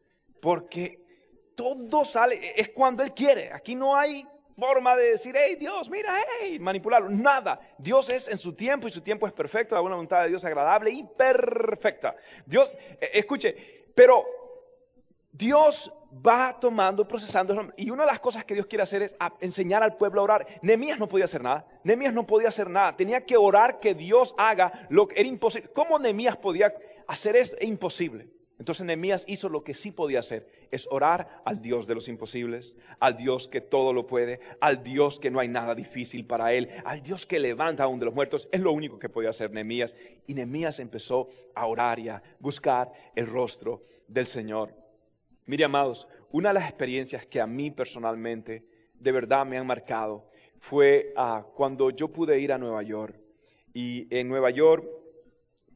Porque 0.40 1.06
todo 1.54 2.04
sale, 2.04 2.52
es 2.60 2.68
cuando 2.70 3.02
Él 3.02 3.12
quiere. 3.12 3.52
Aquí 3.52 3.74
no 3.74 3.96
hay 3.96 4.26
forma 4.58 4.96
de 4.96 5.10
decir, 5.10 5.34
hey 5.38 5.56
Dios, 5.58 5.88
mira, 5.88 6.16
hey, 6.40 6.58
manipularlo. 6.58 7.08
Nada. 7.08 7.60
Dios 7.78 8.08
es 8.10 8.28
en 8.28 8.36
su 8.36 8.52
tiempo 8.54 8.88
y 8.88 8.92
su 8.92 9.00
tiempo 9.00 9.26
es 9.26 9.32
perfecto. 9.32 9.74
La 9.74 9.80
buena 9.80 9.94
voluntad 9.94 10.22
de 10.22 10.28
Dios 10.28 10.42
es 10.42 10.46
agradable 10.46 10.90
y 10.90 11.04
perfecta. 11.04 12.16
Dios, 12.44 12.76
eh, 13.00 13.10
escuche, 13.14 13.54
pero 13.94 14.26
Dios 15.30 15.92
va 16.26 16.56
tomando, 16.60 17.06
procesando. 17.06 17.72
Y 17.76 17.90
una 17.90 18.02
de 18.02 18.10
las 18.10 18.20
cosas 18.20 18.44
que 18.44 18.54
Dios 18.54 18.66
quiere 18.66 18.82
hacer 18.82 19.02
es 19.02 19.16
enseñar 19.40 19.82
al 19.84 19.96
pueblo 19.96 20.20
a 20.20 20.24
orar. 20.24 20.46
Nehemías 20.62 20.98
no 20.98 21.08
podía 21.08 21.26
hacer 21.26 21.42
nada. 21.42 21.64
Nehemías 21.84 22.12
no 22.12 22.26
podía 22.26 22.48
hacer 22.48 22.68
nada. 22.68 22.96
Tenía 22.96 23.24
que 23.24 23.36
orar 23.36 23.78
que 23.78 23.94
Dios 23.94 24.34
haga 24.36 24.86
lo 24.88 25.06
que 25.06 25.20
era 25.20 25.28
imposible. 25.28 25.70
¿Cómo 25.72 25.98
Nehemías 25.98 26.36
podía 26.36 26.74
hacer 27.06 27.36
esto? 27.36 27.56
Es 27.60 27.68
imposible. 27.68 28.37
Entonces 28.58 28.84
Nehemías 28.84 29.24
hizo 29.28 29.48
lo 29.48 29.62
que 29.62 29.72
sí 29.72 29.92
podía 29.92 30.18
hacer, 30.18 30.48
es 30.70 30.88
orar 30.90 31.42
al 31.44 31.62
Dios 31.62 31.86
de 31.86 31.94
los 31.94 32.08
imposibles, 32.08 32.74
al 32.98 33.16
Dios 33.16 33.46
que 33.46 33.60
todo 33.60 33.92
lo 33.92 34.06
puede, 34.06 34.40
al 34.60 34.82
Dios 34.82 35.20
que 35.20 35.30
no 35.30 35.38
hay 35.38 35.46
nada 35.46 35.76
difícil 35.76 36.26
para 36.26 36.52
él, 36.52 36.68
al 36.84 37.02
Dios 37.02 37.24
que 37.24 37.38
levanta 37.38 37.84
aún 37.84 38.00
de 38.00 38.06
los 38.06 38.14
muertos. 38.14 38.48
Es 38.50 38.60
lo 38.60 38.72
único 38.72 38.98
que 38.98 39.08
podía 39.08 39.30
hacer 39.30 39.52
Nehemías. 39.52 39.94
Y 40.26 40.34
Nehemías 40.34 40.80
empezó 40.80 41.28
a 41.54 41.66
orar 41.66 42.00
y 42.00 42.08
a 42.08 42.20
buscar 42.40 42.90
el 43.14 43.28
rostro 43.28 43.84
del 44.08 44.26
Señor. 44.26 44.74
Mire, 45.46 45.64
amados, 45.64 46.08
una 46.32 46.50
de 46.50 46.54
las 46.54 46.68
experiencias 46.68 47.26
que 47.26 47.40
a 47.40 47.46
mí 47.46 47.70
personalmente 47.70 48.64
de 48.94 49.12
verdad 49.12 49.46
me 49.46 49.56
han 49.56 49.66
marcado 49.66 50.28
fue 50.58 51.12
ah, 51.16 51.46
cuando 51.54 51.90
yo 51.90 52.08
pude 52.08 52.40
ir 52.40 52.52
a 52.52 52.58
Nueva 52.58 52.82
York. 52.82 53.14
Y 53.72 54.12
en 54.14 54.28
Nueva 54.28 54.50
York 54.50 54.84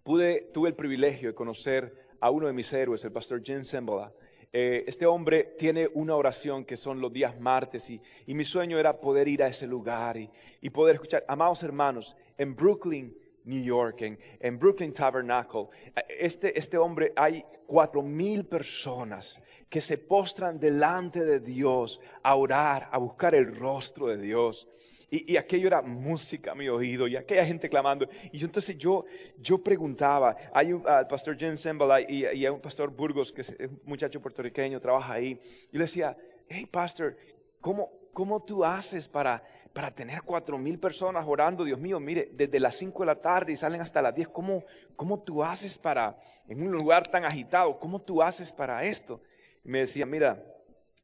pude, 0.03 0.51
tuve 0.53 0.69
el 0.69 0.75
privilegio 0.75 1.29
de 1.29 1.35
conocer 1.35 2.02
a 2.23 2.31
uno 2.31 2.47
de 2.47 2.53
mis 2.53 2.73
héroes, 2.73 3.05
el 3.05 3.11
pastor 3.11 3.43
Jim 3.43 3.65
Sembola. 3.65 4.13
Eh, 4.53 4.85
este 4.87 5.07
hombre 5.07 5.55
tiene 5.59 5.89
una 5.93 6.15
oración 6.15 6.65
que 6.65 6.77
son 6.77 7.01
los 7.01 7.13
días 7.13 7.39
martes 7.41 7.91
y, 7.91 8.01
y 8.27 8.35
mi 8.35 8.45
sueño 8.45 8.79
era 8.79 9.01
poder 9.01 9.27
ir 9.27 9.43
a 9.43 9.49
ese 9.49 9.67
lugar 9.67 10.17
y, 10.17 10.31
y 10.61 10.71
poder 10.71 10.95
escuchar. 10.95 11.25
Amados 11.27 11.65
hermanos, 11.65 12.17
en 12.39 12.55
Brooklyn 12.55 13.13
New 13.45 13.65
York, 13.65 14.03
en, 14.03 14.21
en 14.39 14.57
Brooklyn 14.57 14.93
Tabernacle, 14.93 15.67
este, 16.07 16.57
este 16.57 16.79
hombre, 16.79 17.13
hay 17.17 17.45
cuatro 17.67 18.03
mil 18.03 18.45
personas 18.45 19.41
que 19.69 19.81
se 19.81 19.99
postran 19.99 20.61
delante 20.61 21.25
de 21.25 21.41
Dios 21.41 22.01
a 22.23 22.37
orar, 22.37 22.89
a 22.93 22.99
buscar 22.99 23.35
el 23.35 23.57
rostro 23.57 24.07
de 24.07 24.19
Dios. 24.19 24.69
Y, 25.15 25.37
aquello 25.37 25.67
era 25.67 25.83
música 25.83 26.53
a 26.53 26.55
mi 26.55 26.71
oído 26.71 27.07
y 27.07 27.17
aquella 27.17 27.45
gente 27.45 27.69
clamando. 27.69 28.09
Y 28.33 28.39
yo 28.39 28.47
entonces 28.47 28.79
yo, 28.79 29.05
yo 29.39 29.59
preguntaba, 29.59 30.35
hay 30.55 30.73
un 30.73 30.81
uh, 30.81 31.07
pastor 31.07 31.37
Jen 31.37 31.59
Sembala 31.59 32.01
y, 32.01 32.25
y, 32.33 32.49
un 32.49 32.63
pastor 32.63 32.89
Burgos, 32.89 33.31
que 33.31 33.43
es 33.43 33.55
un 33.61 33.79
muchacho 33.85 34.23
puertorriqueño, 34.23 34.81
trabaja 34.81 35.13
ahí. 35.13 35.39
Y 35.71 35.77
le 35.77 35.85
decía, 35.85 36.17
hey 36.49 36.65
pastor, 36.65 37.15
¿cómo, 37.61 37.93
cómo 38.15 38.43
tú 38.43 38.65
haces 38.65 39.07
para, 39.07 39.45
para 39.75 39.91
tener 39.91 40.23
cuatro 40.23 40.57
mil 40.57 40.79
personas 40.79 41.27
orando? 41.29 41.63
Dios 41.63 41.79
mío, 41.79 42.01
mire, 42.01 42.31
desde 42.33 42.59
las 42.59 42.77
cinco 42.77 43.01
de 43.01 43.09
la 43.09 43.17
tarde 43.17 43.53
y 43.53 43.57
salen 43.57 43.83
hasta 43.83 44.01
las 44.01 44.15
diez. 44.15 44.29
¿Cómo, 44.29 44.65
¿Cómo 44.97 45.21
tú 45.23 45.45
haces 45.45 45.77
para, 45.77 46.19
en 46.49 46.63
un 46.63 46.73
lugar 46.73 47.07
tan 47.07 47.27
agitado, 47.27 47.79
cómo 47.79 48.01
tú 48.01 48.23
haces 48.23 48.51
para 48.51 48.83
esto? 48.83 49.21
Y 49.63 49.69
me 49.69 49.81
decía, 49.81 50.07
mira, 50.07 50.43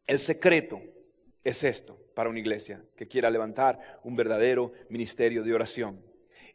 el 0.06 0.18
secreto 0.18 0.80
es 1.44 1.64
esto 1.64 1.98
para 2.14 2.30
una 2.30 2.40
iglesia 2.40 2.84
que 2.96 3.08
quiera 3.08 3.30
levantar 3.30 4.00
un 4.04 4.16
verdadero 4.16 4.72
ministerio 4.88 5.42
de 5.42 5.54
oración. 5.54 6.02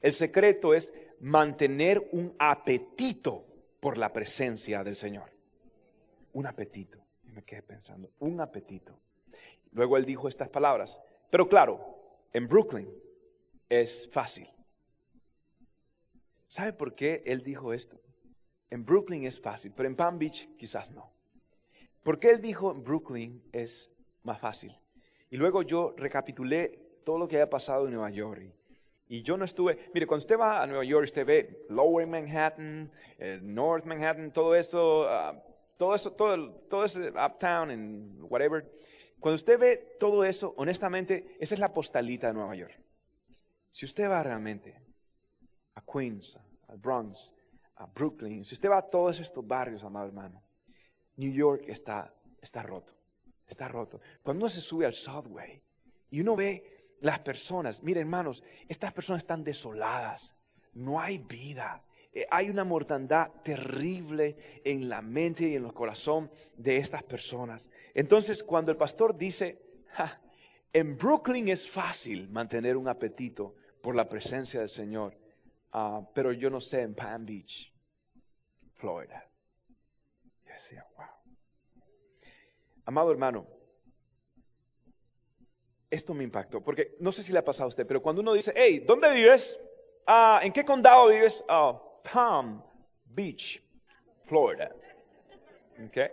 El 0.01 0.13
secreto 0.13 0.73
es 0.73 0.93
mantener 1.19 2.09
un 2.11 2.35
apetito 2.37 3.45
por 3.79 3.97
la 3.97 4.11
presencia 4.11 4.83
del 4.83 4.95
Señor. 4.95 5.31
Un 6.33 6.47
apetito. 6.47 6.99
Y 7.23 7.31
me 7.31 7.43
quedé 7.43 7.61
pensando, 7.61 8.11
un 8.19 8.41
apetito. 8.41 8.99
Luego 9.71 9.97
él 9.97 10.05
dijo 10.05 10.27
estas 10.27 10.49
palabras. 10.49 10.99
Pero 11.29 11.47
claro, 11.47 11.79
en 12.33 12.47
Brooklyn 12.47 12.89
es 13.69 14.09
fácil. 14.11 14.49
¿Sabe 16.47 16.73
por 16.73 16.93
qué 16.93 17.23
él 17.25 17.43
dijo 17.43 17.73
esto? 17.73 17.99
En 18.69 18.85
Brooklyn 18.85 19.25
es 19.25 19.39
fácil, 19.39 19.71
pero 19.75 19.87
en 19.87 19.95
Palm 19.95 20.19
Beach 20.19 20.49
quizás 20.57 20.89
no. 20.91 21.11
¿Por 22.03 22.19
qué 22.19 22.31
él 22.31 22.41
dijo 22.41 22.71
en 22.71 22.83
Brooklyn 22.83 23.41
es 23.51 23.89
más 24.23 24.39
fácil? 24.39 24.75
Y 25.29 25.37
luego 25.37 25.61
yo 25.61 25.93
recapitulé 25.97 26.79
todo 27.03 27.17
lo 27.17 27.27
que 27.27 27.35
había 27.37 27.49
pasado 27.49 27.85
en 27.85 27.93
Nueva 27.93 28.09
York. 28.09 28.43
Y, 29.07 29.21
yo 29.21 29.37
no 29.37 29.45
estuve, 29.45 29.89
mire, 29.93 30.07
cuando 30.07 30.23
usted 30.23 30.39
va 30.39 30.61
a 30.61 30.67
Nueva 30.67 30.83
York, 30.83 31.05
usted 31.05 31.25
ve 31.25 31.65
Lower 31.69 32.07
Manhattan, 32.07 32.89
eh, 33.19 33.39
North 33.41 33.85
Manhattan, 33.85 34.31
todo 34.31 34.55
eso, 34.55 35.03
uh, 35.03 35.37
todo 35.77 35.93
eso, 35.93 36.11
todo, 36.13 36.51
todo 36.69 36.85
ese 36.85 37.09
uptown 37.09 37.69
and 37.69 38.23
whatever. 38.23 38.65
Cuando 39.19 39.35
usted 39.35 39.59
ve 39.59 39.95
todo 39.99 40.23
eso, 40.23 40.53
honestamente, 40.57 41.35
esa 41.39 41.53
es 41.53 41.59
la 41.59 41.73
postalita 41.73 42.27
de 42.27 42.33
Nueva 42.33 42.55
York. 42.55 42.79
Si 43.69 43.85
usted 43.85 44.09
va 44.09 44.21
realmente 44.21 44.75
a 45.75 45.81
Queens, 45.81 46.37
al 46.67 46.77
Bronx, 46.77 47.33
a 47.75 47.85
Brooklyn, 47.85 48.45
si 48.45 48.53
usted 48.53 48.69
va 48.69 48.77
a 48.77 48.81
todos 48.81 49.19
estos 49.19 49.45
barrios, 49.45 49.83
amado 49.83 50.07
hermano, 50.07 50.41
New 51.17 51.31
York 51.31 51.63
está, 51.67 52.13
está 52.41 52.63
roto, 52.63 52.93
está 53.53 53.67
roto. 53.67 54.01
Cuando 54.21 54.43
uno 54.43 54.49
se 54.49 54.61
sube 54.61 54.85
al 54.85 54.93
subway 54.93 55.61
y 56.11 56.21
uno 56.21 56.35
ve 56.35 56.95
las 57.01 57.19
personas, 57.19 57.81
miren 57.81 58.01
hermanos, 58.01 58.43
estas 58.67 58.93
personas 58.93 59.23
están 59.23 59.43
desoladas, 59.43 60.35
no 60.73 60.99
hay 60.99 61.17
vida. 61.17 61.83
Eh, 62.11 62.27
hay 62.29 62.49
una 62.49 62.63
mortandad 62.63 63.31
terrible 63.43 64.61
en 64.63 64.87
la 64.87 65.01
mente 65.01 65.47
y 65.47 65.55
en 65.55 65.65
el 65.65 65.73
corazón 65.73 66.29
de 66.55 66.77
estas 66.77 67.03
personas. 67.03 67.69
Entonces, 67.93 68.43
cuando 68.43 68.71
el 68.71 68.77
pastor 68.77 69.17
dice, 69.17 69.59
"Ja, 69.93 70.21
en 70.71 70.97
Brooklyn 70.97 71.49
es 71.49 71.69
fácil 71.69 72.29
mantener 72.29 72.77
un 72.77 72.87
apetito 72.87 73.55
por 73.81 73.95
la 73.95 74.07
presencia 74.07 74.59
del 74.59 74.69
Señor, 74.69 75.15
ah, 75.71 76.01
pero 76.15 76.31
yo 76.31 76.49
no 76.49 76.61
sé 76.61 76.81
en 76.81 76.95
Palm 76.95 77.25
Beach, 77.25 77.71
Florida. 78.75 79.27
Yo 80.45 80.53
decía, 80.53 80.87
wow. 80.97 81.12
Amado 82.85 83.11
hermano, 83.11 83.47
esto 85.89 86.13
me 86.13 86.23
impactó, 86.23 86.59
porque 86.61 86.95
no 86.99 87.11
sé 87.11 87.21
si 87.21 87.31
le 87.31 87.39
ha 87.39 87.45
pasado 87.45 87.65
a 87.65 87.67
usted, 87.67 87.85
pero 87.85 88.01
cuando 88.01 88.21
uno 88.21 88.33
dice, 88.33 88.51
hey, 88.55 88.83
¿dónde 88.85 89.11
vives? 89.11 89.59
Ah, 90.07 90.39
¿En 90.41 90.51
qué 90.51 90.65
condado 90.65 91.09
vives? 91.09 91.43
Ah, 91.47 91.79
Palm 92.11 92.61
Beach, 93.05 93.61
Florida. 94.25 94.71
Okay. 95.87 96.09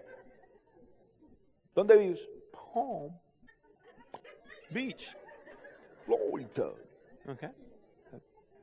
¿Dónde 1.74 1.96
vives? 1.96 2.28
Palm 2.52 3.18
Beach, 4.68 5.16
Florida. 6.04 6.72
Okay. 7.26 7.48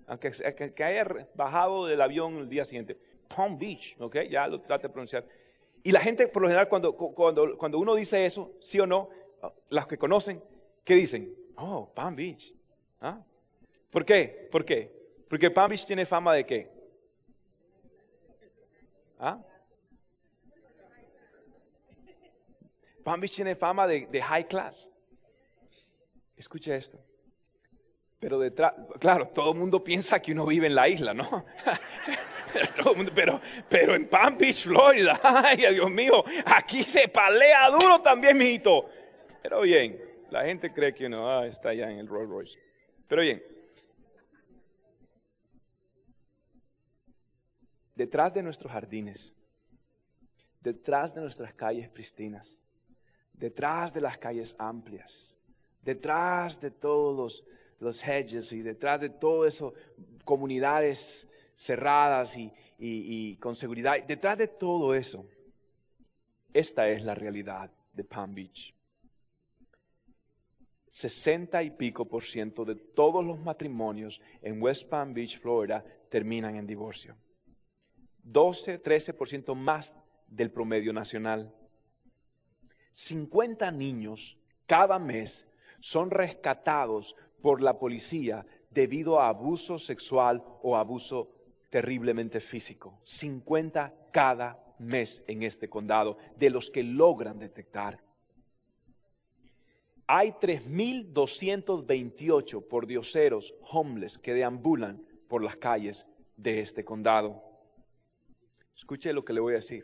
Aunque, 0.07 0.31
que, 0.73 0.83
haya 0.83 1.27
bajado 1.33 1.87
del 1.87 2.01
avión 2.01 2.37
el 2.37 2.49
día 2.49 2.63
siguiente. 2.63 2.97
Palm 3.27 3.57
Beach, 3.57 3.95
¿ok? 3.99 4.17
Ya 4.29 4.47
lo 4.47 4.61
trate 4.61 4.87
de 4.87 4.93
pronunciar. 4.93 5.25
Y 5.83 5.91
la 5.91 6.01
gente, 6.01 6.27
por 6.27 6.41
lo 6.41 6.47
general, 6.47 6.67
cuando, 6.67 6.95
cuando, 6.95 7.57
cuando 7.57 7.79
uno 7.79 7.95
dice 7.95 8.25
eso, 8.25 8.53
sí 8.59 8.79
o 8.79 8.85
no, 8.85 9.09
las 9.69 9.87
que 9.87 9.97
conocen, 9.97 10.43
¿qué 10.83 10.95
dicen? 10.95 11.33
Oh, 11.55 11.89
Palm 11.93 12.15
Beach. 12.15 12.53
¿Ah? 12.99 13.21
¿Por 13.89 14.05
qué? 14.05 14.49
¿Por 14.51 14.65
qué? 14.65 14.91
Porque 15.29 15.49
Palm 15.49 15.69
Beach 15.69 15.85
tiene 15.85 16.05
fama 16.05 16.33
de 16.33 16.45
qué? 16.45 16.71
¿Ah? 19.19 19.39
Palm 23.03 23.21
Beach 23.21 23.35
tiene 23.35 23.55
fama 23.55 23.87
de, 23.87 24.07
de 24.07 24.21
high 24.21 24.47
class. 24.47 24.89
Escuche 26.35 26.75
esto. 26.75 26.99
Pero 28.19 28.39
detrás, 28.39 28.73
claro, 28.99 29.27
todo 29.27 29.51
el 29.51 29.59
mundo 29.59 29.83
piensa 29.83 30.19
que 30.19 30.31
uno 30.31 30.45
vive 30.45 30.67
en 30.67 30.75
la 30.75 30.89
isla, 30.89 31.13
¿no? 31.13 31.45
pero, 33.15 33.41
pero 33.69 33.95
en 33.95 34.07
Palm 34.07 34.37
Beach, 34.37 34.63
Florida, 34.63 35.19
ay, 35.23 35.57
Dios 35.57 35.91
mío, 35.91 36.23
aquí 36.45 36.83
se 36.83 37.07
palea 37.07 37.69
duro 37.69 38.01
también, 38.01 38.37
mijito. 38.37 38.89
Pero 39.41 39.61
bien, 39.61 40.01
la 40.31 40.45
gente 40.45 40.73
cree 40.73 40.93
que 40.93 41.05
uno 41.05 41.29
ah, 41.29 41.45
está 41.45 41.69
allá 41.69 41.91
en 41.91 41.99
el 41.99 42.07
Rolls 42.07 42.29
Royce. 42.29 42.59
Pero 43.07 43.21
bien, 43.21 43.43
detrás 47.95 48.33
de 48.33 48.43
nuestros 48.43 48.71
jardines, 48.71 49.33
detrás 50.61 51.13
de 51.13 51.21
nuestras 51.21 51.53
calles 51.53 51.87
pristinas, 51.89 52.63
detrás 53.33 53.93
de 53.93 54.01
las 54.01 54.17
calles 54.17 54.55
amplias, 54.57 55.37
detrás 55.81 56.59
de 56.59 56.71
todos 56.71 57.15
los, 57.15 57.56
los 57.79 58.03
hedges 58.03 58.51
y 58.53 58.61
detrás 58.61 59.01
de 59.01 59.09
todo 59.09 59.45
eso, 59.45 59.73
comunidades 60.23 61.27
cerradas 61.55 62.37
y, 62.37 62.51
y, 62.77 63.31
y, 63.31 63.35
con 63.37 63.55
seguridad, 63.55 63.95
detrás 64.07 64.37
de 64.37 64.47
todo 64.47 64.93
eso, 64.93 65.25
esta 66.53 66.87
es 66.89 67.03
la 67.03 67.15
realidad 67.15 67.71
de 67.93 68.03
Palm 68.03 68.33
Beach. 68.33 68.73
60 70.89 71.61
y 71.61 71.69
pico 71.71 72.05
por 72.05 72.23
ciento 72.23 72.65
de 72.65 72.75
todos 72.75 73.23
los 73.23 73.39
matrimonios 73.39 74.19
en 74.41 74.61
West 74.61 74.89
Palm 74.89 75.13
Beach, 75.13 75.39
Florida, 75.39 75.85
terminan 76.09 76.55
en 76.55 76.65
divorcio. 76.65 77.15
12, 78.23 78.79
13 78.79 79.13
por 79.13 79.29
ciento 79.29 79.53
más 79.53 79.93
del 80.27 80.51
promedio 80.51 80.91
nacional. 80.91 81.53
50 82.93 83.69
niños 83.71 84.37
cada 84.65 84.97
mes 84.97 85.47
son 85.79 86.09
rescatados 86.09 87.15
por 87.41 87.61
la 87.61 87.77
policía 87.77 88.45
debido 88.71 89.19
a 89.19 89.29
abuso 89.29 89.79
sexual 89.79 90.43
o 90.61 90.75
abuso 90.75 91.31
terriblemente 91.69 92.39
físico. 92.39 92.99
50 93.03 93.93
cada 94.11 94.63
mes 94.79 95.23
en 95.27 95.43
este 95.43 95.69
condado, 95.69 96.17
de 96.37 96.49
los 96.49 96.69
que 96.69 96.83
logran 96.83 97.39
detectar. 97.39 98.01
Hay 100.05 100.31
3.228 100.31 102.67
pordioseros 102.67 103.53
homeless 103.61 104.17
que 104.17 104.33
deambulan 104.33 105.01
por 105.27 105.43
las 105.43 105.57
calles 105.57 106.07
de 106.37 106.61
este 106.61 106.85
condado. 106.85 107.43
Escuche 108.75 109.11
lo 109.11 109.25
que 109.25 109.33
le 109.33 109.41
voy 109.41 109.53
a 109.53 109.57
decir. 109.57 109.83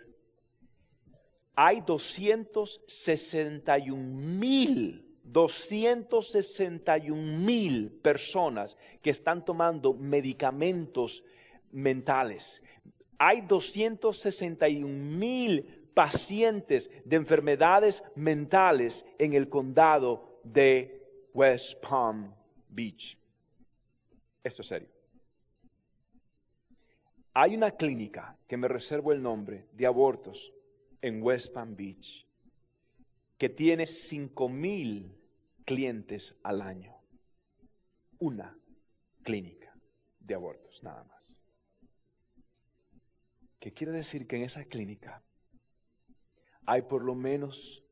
Hay 1.55 1.81
261 1.81 4.01
mil 4.01 5.12
261 5.23 7.15
mil 7.39 7.91
personas 7.91 8.77
que 9.01 9.09
están 9.09 9.43
tomando 9.43 9.93
medicamentos 9.93 11.23
mentales. 11.71 12.61
Hay 13.17 13.41
261 13.41 14.87
mil 14.87 15.89
pacientes 15.93 16.89
de 17.05 17.15
enfermedades 17.15 18.03
mentales 18.15 19.05
en 19.17 19.33
el 19.33 19.49
condado 19.49 20.39
de 20.43 21.01
West 21.33 21.79
Palm 21.81 22.33
Beach. 22.69 23.17
Esto 24.43 24.61
es 24.61 24.67
serio. 24.67 24.89
Hay 27.33 27.55
una 27.55 27.71
clínica 27.71 28.37
que 28.47 28.57
me 28.57 28.67
reservo 28.67 29.11
el 29.11 29.21
nombre 29.21 29.65
de 29.71 29.85
abortos 29.85 30.51
en 31.01 31.23
West 31.23 31.51
Palm 31.53 31.75
Beach 31.75 32.22
que 33.43 33.49
tiene 33.49 33.87
5 33.87 34.47
mil 34.47 35.19
clientes 35.65 36.33
al 36.43 36.61
año. 36.61 36.95
Una 38.19 38.57
clínica 39.21 39.75
de 40.17 40.35
abortos, 40.35 40.81
nada 40.81 41.03
más. 41.03 41.37
¿Qué 43.59 43.73
quiere 43.73 43.91
decir 43.91 44.27
que 44.27 44.37
en 44.37 44.43
esa 44.43 44.63
clínica 44.63 45.21
hay 46.65 46.83
por 46.83 47.03
lo 47.03 47.15
menos 47.15 47.83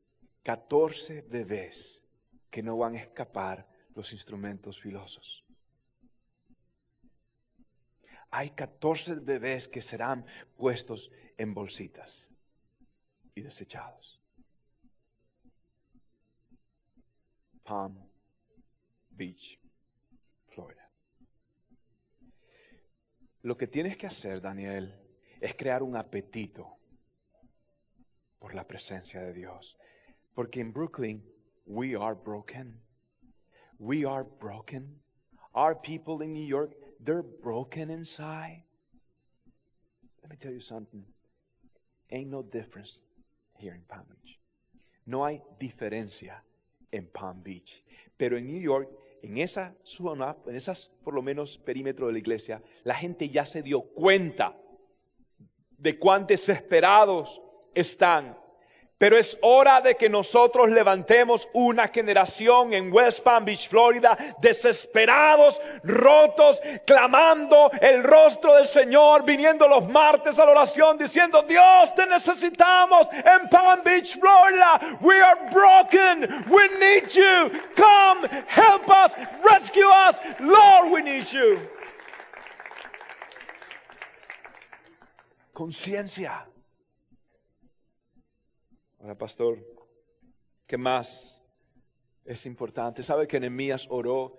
14 0.42 1.20
bebés 1.28 2.00
que 2.50 2.62
no 2.62 2.78
van 2.78 2.94
a 2.94 3.02
escapar 3.02 3.68
los 3.94 4.14
instrumentos 4.14 4.80
filosos. 4.80 5.44
Hay 8.30 8.52
14 8.52 9.16
bebés 9.16 9.68
que 9.68 9.82
serán 9.82 10.24
puestos 10.56 11.10
en 11.36 11.52
bolsitas 11.52 12.30
y 13.34 13.42
desechados. 13.42 14.21
Palm 17.64 17.98
Beach, 19.10 19.58
Florida. 20.48 20.88
Lo 23.42 23.56
que 23.56 23.66
tienes 23.66 23.96
que 23.96 24.06
hacer, 24.06 24.40
Daniel, 24.40 24.94
es 25.40 25.54
crear 25.54 25.82
un 25.82 25.96
apetito 25.96 26.76
por 28.38 28.54
la 28.54 28.66
presencia 28.66 29.20
de 29.20 29.32
Dios. 29.32 29.76
Porque 30.34 30.60
en 30.60 30.72
Brooklyn, 30.72 31.22
we 31.66 31.96
are 31.96 32.14
broken. 32.14 32.80
We 33.78 34.04
are 34.04 34.24
broken. 34.24 35.00
Our 35.54 35.74
people 35.74 36.24
in 36.24 36.32
New 36.32 36.46
York, 36.46 36.72
they're 37.04 37.22
broken 37.22 37.90
inside. 37.90 38.64
Let 40.22 40.30
me 40.30 40.36
tell 40.36 40.52
you 40.52 40.60
something. 40.60 41.04
Ain't 42.10 42.30
no 42.30 42.42
difference 42.42 43.02
here 43.58 43.74
in 43.74 43.82
Palm 43.82 44.04
Beach. 44.08 44.38
No 45.06 45.24
hay 45.24 45.42
diferencia 45.58 46.42
en 46.92 47.08
Palm 47.08 47.42
Beach. 47.42 47.82
Pero 48.16 48.38
en 48.38 48.46
New 48.46 48.60
York, 48.60 48.88
en 49.22 49.38
esa 49.38 49.74
zona, 49.82 50.36
en 50.46 50.54
esas 50.54 50.92
por 51.02 51.14
lo 51.14 51.22
menos 51.22 51.58
perímetro 51.58 52.06
de 52.06 52.12
la 52.12 52.18
iglesia, 52.20 52.62
la 52.84 52.94
gente 52.94 53.28
ya 53.28 53.44
se 53.44 53.62
dio 53.62 53.80
cuenta 53.80 54.56
de 55.78 55.98
cuán 55.98 56.26
desesperados 56.26 57.42
están 57.74 58.36
pero 59.02 59.18
es 59.18 59.36
hora 59.42 59.80
de 59.80 59.96
que 59.96 60.08
nosotros 60.08 60.70
levantemos 60.70 61.48
una 61.54 61.88
generación 61.88 62.72
en 62.72 62.92
West 62.92 63.18
Palm 63.24 63.44
Beach, 63.44 63.68
Florida, 63.68 64.16
desesperados, 64.40 65.60
rotos, 65.82 66.62
clamando 66.86 67.72
el 67.80 68.04
rostro 68.04 68.54
del 68.54 68.66
Señor, 68.66 69.24
viniendo 69.24 69.66
los 69.66 69.88
martes 69.88 70.38
a 70.38 70.44
la 70.44 70.52
oración, 70.52 70.96
diciendo, 70.96 71.42
Dios, 71.42 71.92
te 71.96 72.06
necesitamos 72.06 73.08
en 73.12 73.48
Palm 73.48 73.82
Beach, 73.82 74.16
Florida. 74.20 74.96
We 75.00 75.20
are 75.20 75.50
broken. 75.50 76.44
We 76.48 76.68
need 76.78 77.08
you. 77.08 77.50
Come, 77.74 78.28
help 78.46 78.88
us, 78.88 79.16
rescue 79.42 79.90
us. 80.08 80.20
Lord, 80.38 80.92
we 80.92 81.02
need 81.02 81.26
you. 81.26 81.58
Conciencia. 85.52 86.51
Ahora, 89.02 89.18
pastor, 89.18 89.58
¿qué 90.64 90.76
más 90.76 91.44
es 92.24 92.46
importante? 92.46 93.02
Sabe 93.02 93.26
que 93.26 93.40
Nehemías 93.40 93.88
oró, 93.90 94.36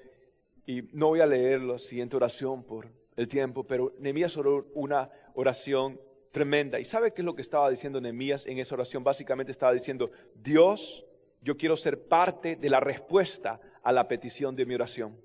y 0.66 0.84
no 0.94 1.08
voy 1.08 1.20
a 1.20 1.26
leer 1.26 1.60
la 1.60 1.78
siguiente 1.78 2.16
oración 2.16 2.64
por 2.64 2.88
el 3.18 3.28
tiempo, 3.28 3.66
pero 3.66 3.92
Nehemías 4.00 4.38
oró 4.38 4.68
una 4.74 5.12
oración 5.34 6.00
tremenda. 6.32 6.80
¿Y 6.80 6.86
sabe 6.86 7.12
qué 7.12 7.24
es 7.24 7.26
lo 7.26 7.36
que 7.36 7.42
estaba 7.42 7.70
diciendo 7.70 8.00
Nehemías 8.00 8.46
en 8.48 8.58
esa 8.58 8.76
oración? 8.76 9.04
Básicamente 9.04 9.52
estaba 9.52 9.74
diciendo, 9.74 10.12
Dios, 10.34 11.06
yo 11.42 11.58
quiero 11.58 11.76
ser 11.76 12.08
parte 12.08 12.56
de 12.56 12.70
la 12.70 12.80
respuesta 12.80 13.60
a 13.84 13.92
la 13.92 14.08
petición 14.08 14.56
de 14.56 14.66
mi 14.66 14.76
oración. 14.76 15.20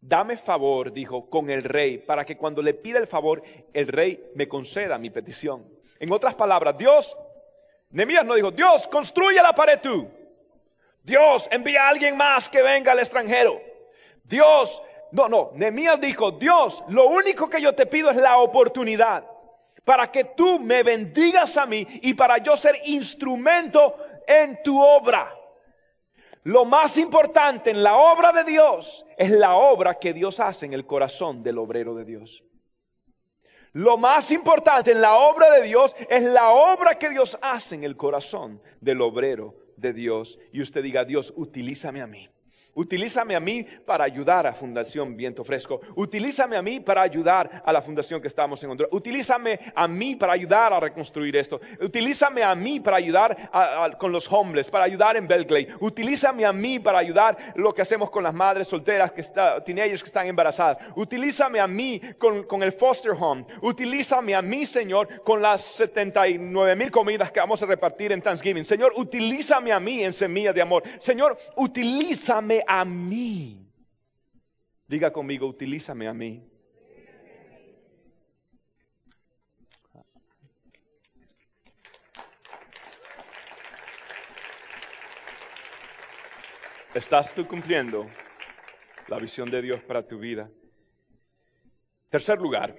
Dame 0.00 0.36
favor, 0.36 0.92
dijo, 0.92 1.30
con 1.30 1.48
el 1.48 1.62
rey, 1.62 1.98
para 1.98 2.24
que 2.24 2.36
cuando 2.36 2.60
le 2.60 2.74
pida 2.74 2.98
el 2.98 3.06
favor, 3.06 3.40
el 3.72 3.86
rey 3.86 4.32
me 4.34 4.48
conceda 4.48 4.98
mi 4.98 5.10
petición. 5.10 5.64
En 6.00 6.12
otras 6.12 6.34
palabras, 6.34 6.76
Dios, 6.76 7.16
Nemías 7.94 8.24
no 8.24 8.34
dijo, 8.34 8.50
Dios, 8.50 8.88
construye 8.88 9.40
la 9.40 9.54
pared 9.54 9.78
tú. 9.80 10.10
Dios, 11.04 11.48
envía 11.52 11.84
a 11.84 11.90
alguien 11.90 12.16
más 12.16 12.48
que 12.48 12.60
venga 12.60 12.90
al 12.90 12.98
extranjero. 12.98 13.62
Dios, 14.24 14.82
no, 15.12 15.28
no, 15.28 15.52
Nemías 15.54 16.00
dijo, 16.00 16.32
Dios, 16.32 16.82
lo 16.88 17.06
único 17.06 17.48
que 17.48 17.62
yo 17.62 17.72
te 17.72 17.86
pido 17.86 18.10
es 18.10 18.16
la 18.16 18.38
oportunidad 18.38 19.24
para 19.84 20.10
que 20.10 20.24
tú 20.24 20.58
me 20.58 20.82
bendigas 20.82 21.56
a 21.56 21.66
mí 21.66 21.86
y 22.02 22.14
para 22.14 22.38
yo 22.38 22.56
ser 22.56 22.74
instrumento 22.84 23.96
en 24.26 24.60
tu 24.64 24.82
obra. 24.82 25.32
Lo 26.42 26.64
más 26.64 26.98
importante 26.98 27.70
en 27.70 27.82
la 27.82 27.96
obra 27.96 28.32
de 28.32 28.42
Dios 28.42 29.06
es 29.16 29.30
la 29.30 29.54
obra 29.54 30.00
que 30.00 30.12
Dios 30.12 30.40
hace 30.40 30.66
en 30.66 30.72
el 30.72 30.84
corazón 30.84 31.44
del 31.44 31.58
obrero 31.58 31.94
de 31.94 32.04
Dios. 32.04 32.43
Lo 33.74 33.96
más 33.96 34.30
importante 34.30 34.92
en 34.92 35.00
la 35.00 35.16
obra 35.16 35.52
de 35.52 35.62
Dios 35.62 35.96
es 36.08 36.22
la 36.22 36.50
obra 36.50 36.96
que 36.96 37.10
Dios 37.10 37.36
hace 37.42 37.74
en 37.74 37.82
el 37.82 37.96
corazón 37.96 38.62
del 38.80 39.00
obrero 39.00 39.56
de 39.76 39.92
Dios. 39.92 40.38
Y 40.52 40.62
usted 40.62 40.80
diga, 40.80 41.04
Dios, 41.04 41.32
utilízame 41.36 42.00
a 42.00 42.06
mí. 42.06 42.28
Utilízame 42.74 43.36
a 43.36 43.40
mí 43.40 43.64
para 43.86 44.04
ayudar 44.04 44.46
a 44.46 44.52
Fundación 44.52 45.16
Viento 45.16 45.44
Fresco. 45.44 45.80
Utilízame 45.94 46.56
a 46.56 46.62
mí 46.62 46.80
para 46.80 47.02
ayudar 47.02 47.62
a 47.64 47.72
la 47.72 47.80
fundación 47.80 48.20
que 48.20 48.26
estamos 48.26 48.62
en 48.64 48.70
Honduras. 48.70 48.92
Utilízame 48.92 49.60
a 49.74 49.86
mí 49.86 50.16
para 50.16 50.32
ayudar 50.32 50.72
a 50.72 50.80
reconstruir 50.80 51.36
esto. 51.36 51.60
Utilízame 51.80 52.42
a 52.42 52.54
mí 52.54 52.80
para 52.80 52.96
ayudar 52.96 53.96
con 53.98 54.10
los 54.10 54.30
homeless, 54.30 54.68
para 54.68 54.84
ayudar 54.84 55.16
en 55.16 55.28
Belglade. 55.28 55.68
Utilízame 55.80 56.44
a 56.44 56.52
mí 56.52 56.80
para 56.80 56.98
ayudar 56.98 57.54
lo 57.54 57.72
que 57.72 57.82
hacemos 57.82 58.10
con 58.10 58.24
las 58.24 58.34
madres 58.34 58.66
solteras, 58.66 59.12
que 59.12 59.20
está, 59.20 59.62
teenagers 59.62 60.02
que 60.02 60.06
están 60.06 60.26
embarazadas. 60.26 60.78
Utilízame 60.96 61.60
a 61.60 61.68
mí 61.68 62.00
con, 62.18 62.62
el 62.62 62.72
foster 62.72 63.12
home. 63.12 63.44
Utilízame 63.62 64.34
a 64.34 64.42
mí, 64.42 64.66
Señor, 64.66 65.22
con 65.22 65.40
las 65.40 65.60
79 65.60 66.74
mil 66.74 66.90
comidas 66.90 67.30
que 67.30 67.38
vamos 67.38 67.62
a 67.62 67.66
repartir 67.66 68.10
en 68.10 68.20
Thanksgiving. 68.20 68.64
Señor, 68.64 68.92
utilízame 68.96 69.72
a 69.72 69.78
mí 69.78 70.02
en 70.02 70.12
semilla 70.12 70.52
de 70.52 70.62
amor. 70.62 70.82
Señor, 70.98 71.36
utilízame 71.56 72.63
a 72.66 72.84
mí. 72.84 73.66
Diga 74.86 75.12
conmigo, 75.12 75.46
utilízame 75.46 76.06
a 76.06 76.14
mí. 76.14 76.42
¿Estás 86.94 87.34
tú 87.34 87.48
cumpliendo 87.48 88.08
la 89.08 89.18
visión 89.18 89.50
de 89.50 89.60
Dios 89.60 89.82
para 89.82 90.06
tu 90.06 90.18
vida? 90.18 90.48
Tercer 92.08 92.38
lugar, 92.40 92.76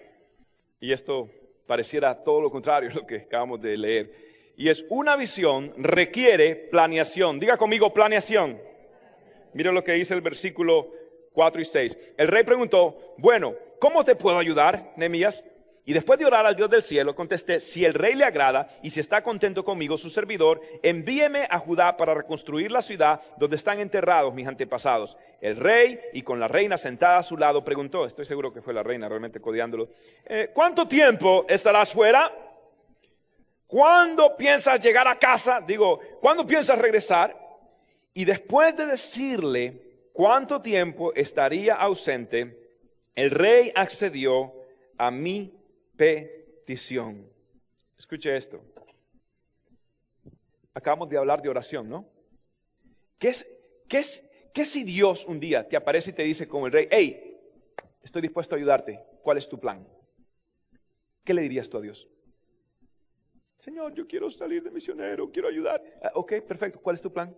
y 0.79 0.93
esto 0.93 1.29
pareciera 1.67 2.23
todo 2.23 2.39
lo 2.39 2.49
contrario 2.49 2.91
a 2.91 2.93
lo 2.93 3.05
que 3.05 3.17
acabamos 3.17 3.59
de 3.59 3.75
leer, 3.75 4.53
y 4.55 4.69
es 4.69 4.85
una 4.89 5.17
visión 5.17 5.73
requiere 5.75 6.55
planeación. 6.55 7.41
Diga 7.41 7.57
conmigo 7.57 7.93
planeación. 7.93 8.57
Mira 9.55 9.71
lo 9.71 9.85
que 9.85 9.93
dice 9.93 10.13
el 10.13 10.19
versículo 10.19 10.91
4 11.31 11.61
y 11.61 11.65
6. 11.65 11.97
El 12.17 12.27
rey 12.27 12.43
preguntó, 12.43 13.15
bueno, 13.17 13.55
¿cómo 13.79 14.03
te 14.03 14.13
puedo 14.13 14.37
ayudar, 14.37 14.91
Nehemías? 14.97 15.45
Y 15.85 15.93
después 15.93 16.19
de 16.19 16.25
orar 16.25 16.45
al 16.45 16.57
Dios 16.57 16.69
del 16.69 16.83
cielo, 16.83 17.15
contesté, 17.15 17.61
si 17.61 17.85
el 17.85 17.93
rey 17.93 18.15
le 18.15 18.25
agrada 18.25 18.67
y 18.83 18.89
si 18.89 18.99
está 18.99 19.23
contento 19.23 19.63
conmigo, 19.63 19.95
su 19.95 20.09
servidor, 20.09 20.59
envíeme 20.83 21.47
a 21.49 21.57
Judá 21.57 21.95
para 21.95 22.13
reconstruir 22.13 22.69
la 22.69 22.81
ciudad 22.81 23.21
donde 23.37 23.55
están 23.55 23.79
enterrados 23.79 24.33
mis 24.33 24.45
antepasados. 24.45 25.15
El 25.39 25.55
rey, 25.55 26.01
y 26.11 26.21
con 26.21 26.37
la 26.37 26.49
reina 26.49 26.75
sentada 26.75 27.19
a 27.19 27.23
su 27.23 27.37
lado, 27.37 27.63
preguntó, 27.63 28.05
estoy 28.05 28.25
seguro 28.25 28.51
que 28.51 28.61
fue 28.61 28.73
la 28.73 28.83
reina 28.83 29.07
realmente 29.07 29.39
codeándolo, 29.39 29.87
eh, 30.25 30.51
¿cuánto 30.53 30.85
tiempo 30.85 31.45
estarás 31.47 31.93
fuera? 31.93 32.29
¿Cuándo 33.67 34.35
piensas 34.35 34.81
llegar 34.81 35.07
a 35.07 35.17
casa? 35.17 35.61
Digo, 35.65 36.01
¿cuándo 36.19 36.45
piensas 36.45 36.77
regresar? 36.77 37.44
Y 38.17 38.23
después 38.23 38.75
de 38.77 38.85
decirle 38.87 40.07
cuánto 40.13 40.61
tiempo 40.61 41.13
estaría 41.13 41.75
ausente, 41.75 42.79
el 43.13 43.29
rey 43.29 43.73
accedió 43.75 44.53
a 44.97 45.11
mi 45.11 45.53
petición. 45.97 47.29
Escuche 47.97 48.35
esto. 48.37 48.63
Acabamos 50.73 51.09
de 51.09 51.17
hablar 51.17 51.41
de 51.41 51.49
oración, 51.49 51.89
¿no? 51.89 52.07
¿Qué 53.19 53.27
es, 53.27 53.45
qué 53.89 53.97
es, 53.99 54.23
qué 54.53 54.63
si 54.63 54.85
Dios 54.85 55.25
un 55.25 55.37
día 55.37 55.67
te 55.67 55.75
aparece 55.75 56.11
y 56.11 56.13
te 56.13 56.23
dice 56.23 56.47
como 56.47 56.67
el 56.67 56.71
rey, 56.71 56.87
hey, 56.91 57.37
estoy 58.01 58.21
dispuesto 58.21 58.55
a 58.55 58.57
ayudarte, 58.57 58.97
¿cuál 59.23 59.39
es 59.39 59.49
tu 59.49 59.59
plan? 59.59 59.85
¿Qué 61.25 61.33
le 61.33 61.41
dirías 61.41 61.69
tú 61.69 61.79
a 61.79 61.81
Dios? 61.81 62.07
Señor, 63.57 63.93
yo 63.93 64.07
quiero 64.07 64.31
salir 64.31 64.63
de 64.63 64.71
misionero, 64.71 65.29
quiero 65.29 65.49
ayudar. 65.49 65.83
Ah, 66.01 66.11
ok, 66.13 66.35
perfecto, 66.47 66.79
¿cuál 66.79 66.95
es 66.95 67.01
tu 67.01 67.11
plan? 67.11 67.35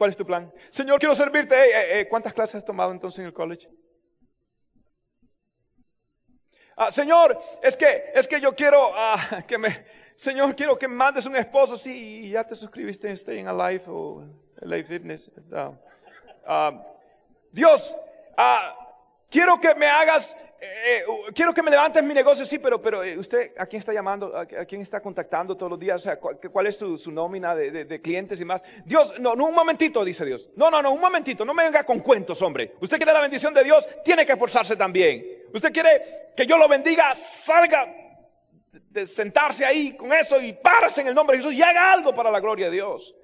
¿Cuál 0.00 0.12
es 0.12 0.16
tu 0.16 0.24
plan? 0.24 0.50
Señor, 0.70 0.98
quiero 0.98 1.14
servirte. 1.14 2.08
¿Cuántas 2.08 2.32
clases 2.32 2.54
has 2.54 2.64
tomado 2.64 2.90
entonces 2.90 3.18
en 3.18 3.26
el 3.26 3.34
college? 3.34 3.68
Ah, 6.74 6.90
señor, 6.90 7.38
es 7.62 7.76
que, 7.76 8.04
es 8.14 8.26
que 8.26 8.40
yo 8.40 8.54
quiero 8.54 8.92
ah, 8.94 9.44
que 9.46 9.58
me, 9.58 9.84
Señor, 10.16 10.56
quiero 10.56 10.78
que 10.78 10.88
mandes 10.88 11.26
un 11.26 11.36
esposo. 11.36 11.76
Sí, 11.76 12.30
ya 12.30 12.42
te 12.44 12.54
suscribiste 12.54 13.10
en 13.10 13.16
Staying 13.18 13.46
Alive 13.46 13.84
o 13.88 14.24
Life 14.62 14.88
Fitness. 14.88 15.30
Ah, 16.46 16.82
Dios, 17.52 17.94
Quiero 19.30 19.60
que 19.60 19.74
me 19.76 19.86
hagas, 19.86 20.36
eh, 20.60 20.98
eh, 20.98 21.04
quiero 21.34 21.54
que 21.54 21.62
me 21.62 21.70
levantes 21.70 22.02
mi 22.02 22.12
negocio, 22.12 22.44
sí, 22.44 22.58
pero, 22.58 22.82
pero 22.82 23.04
eh, 23.04 23.16
usted, 23.16 23.52
¿a 23.56 23.64
quién 23.66 23.78
está 23.78 23.92
llamando? 23.92 24.36
¿A, 24.36 24.44
quién 24.66 24.82
está 24.82 25.00
contactando 25.00 25.56
todos 25.56 25.70
los 25.70 25.78
días? 25.78 26.00
O 26.00 26.04
sea, 26.04 26.18
¿cuál, 26.18 26.38
cuál 26.52 26.66
es 26.66 26.76
su, 26.76 26.98
su 26.98 27.12
nómina 27.12 27.54
de, 27.54 27.70
de- 27.70 27.84
de 27.84 28.00
clientes 28.00 28.40
y 28.40 28.44
más? 28.44 28.60
Dios, 28.84 29.14
no, 29.20 29.34
no, 29.36 29.46
un 29.46 29.54
momentito, 29.54 30.04
dice 30.04 30.24
Dios. 30.24 30.50
No, 30.56 30.68
no, 30.70 30.82
no, 30.82 30.90
un 30.92 31.00
momentito, 31.00 31.44
no 31.44 31.54
me 31.54 31.62
venga 31.62 31.84
con 31.84 32.00
cuentos, 32.00 32.42
hombre. 32.42 32.72
Usted 32.80 32.96
quiere 32.96 33.12
la 33.12 33.20
bendición 33.20 33.54
de 33.54 33.62
Dios, 33.62 33.88
tiene 34.04 34.26
que 34.26 34.32
esforzarse 34.32 34.76
también. 34.76 35.24
Usted 35.54 35.72
quiere 35.72 36.32
que 36.36 36.44
yo 36.44 36.58
lo 36.58 36.66
bendiga, 36.68 37.14
salga 37.14 37.86
de 38.72 39.06
sentarse 39.06 39.64
ahí 39.64 39.94
con 39.96 40.12
eso 40.12 40.40
y 40.40 40.52
párese 40.52 41.02
en 41.02 41.06
el 41.08 41.14
nombre 41.14 41.36
de 41.36 41.42
Jesús 41.42 41.54
y 41.56 41.62
haga 41.62 41.92
algo 41.92 42.12
para 42.12 42.30
la 42.32 42.40
gloria 42.40 42.66
de 42.66 42.72
Dios. 42.72 43.14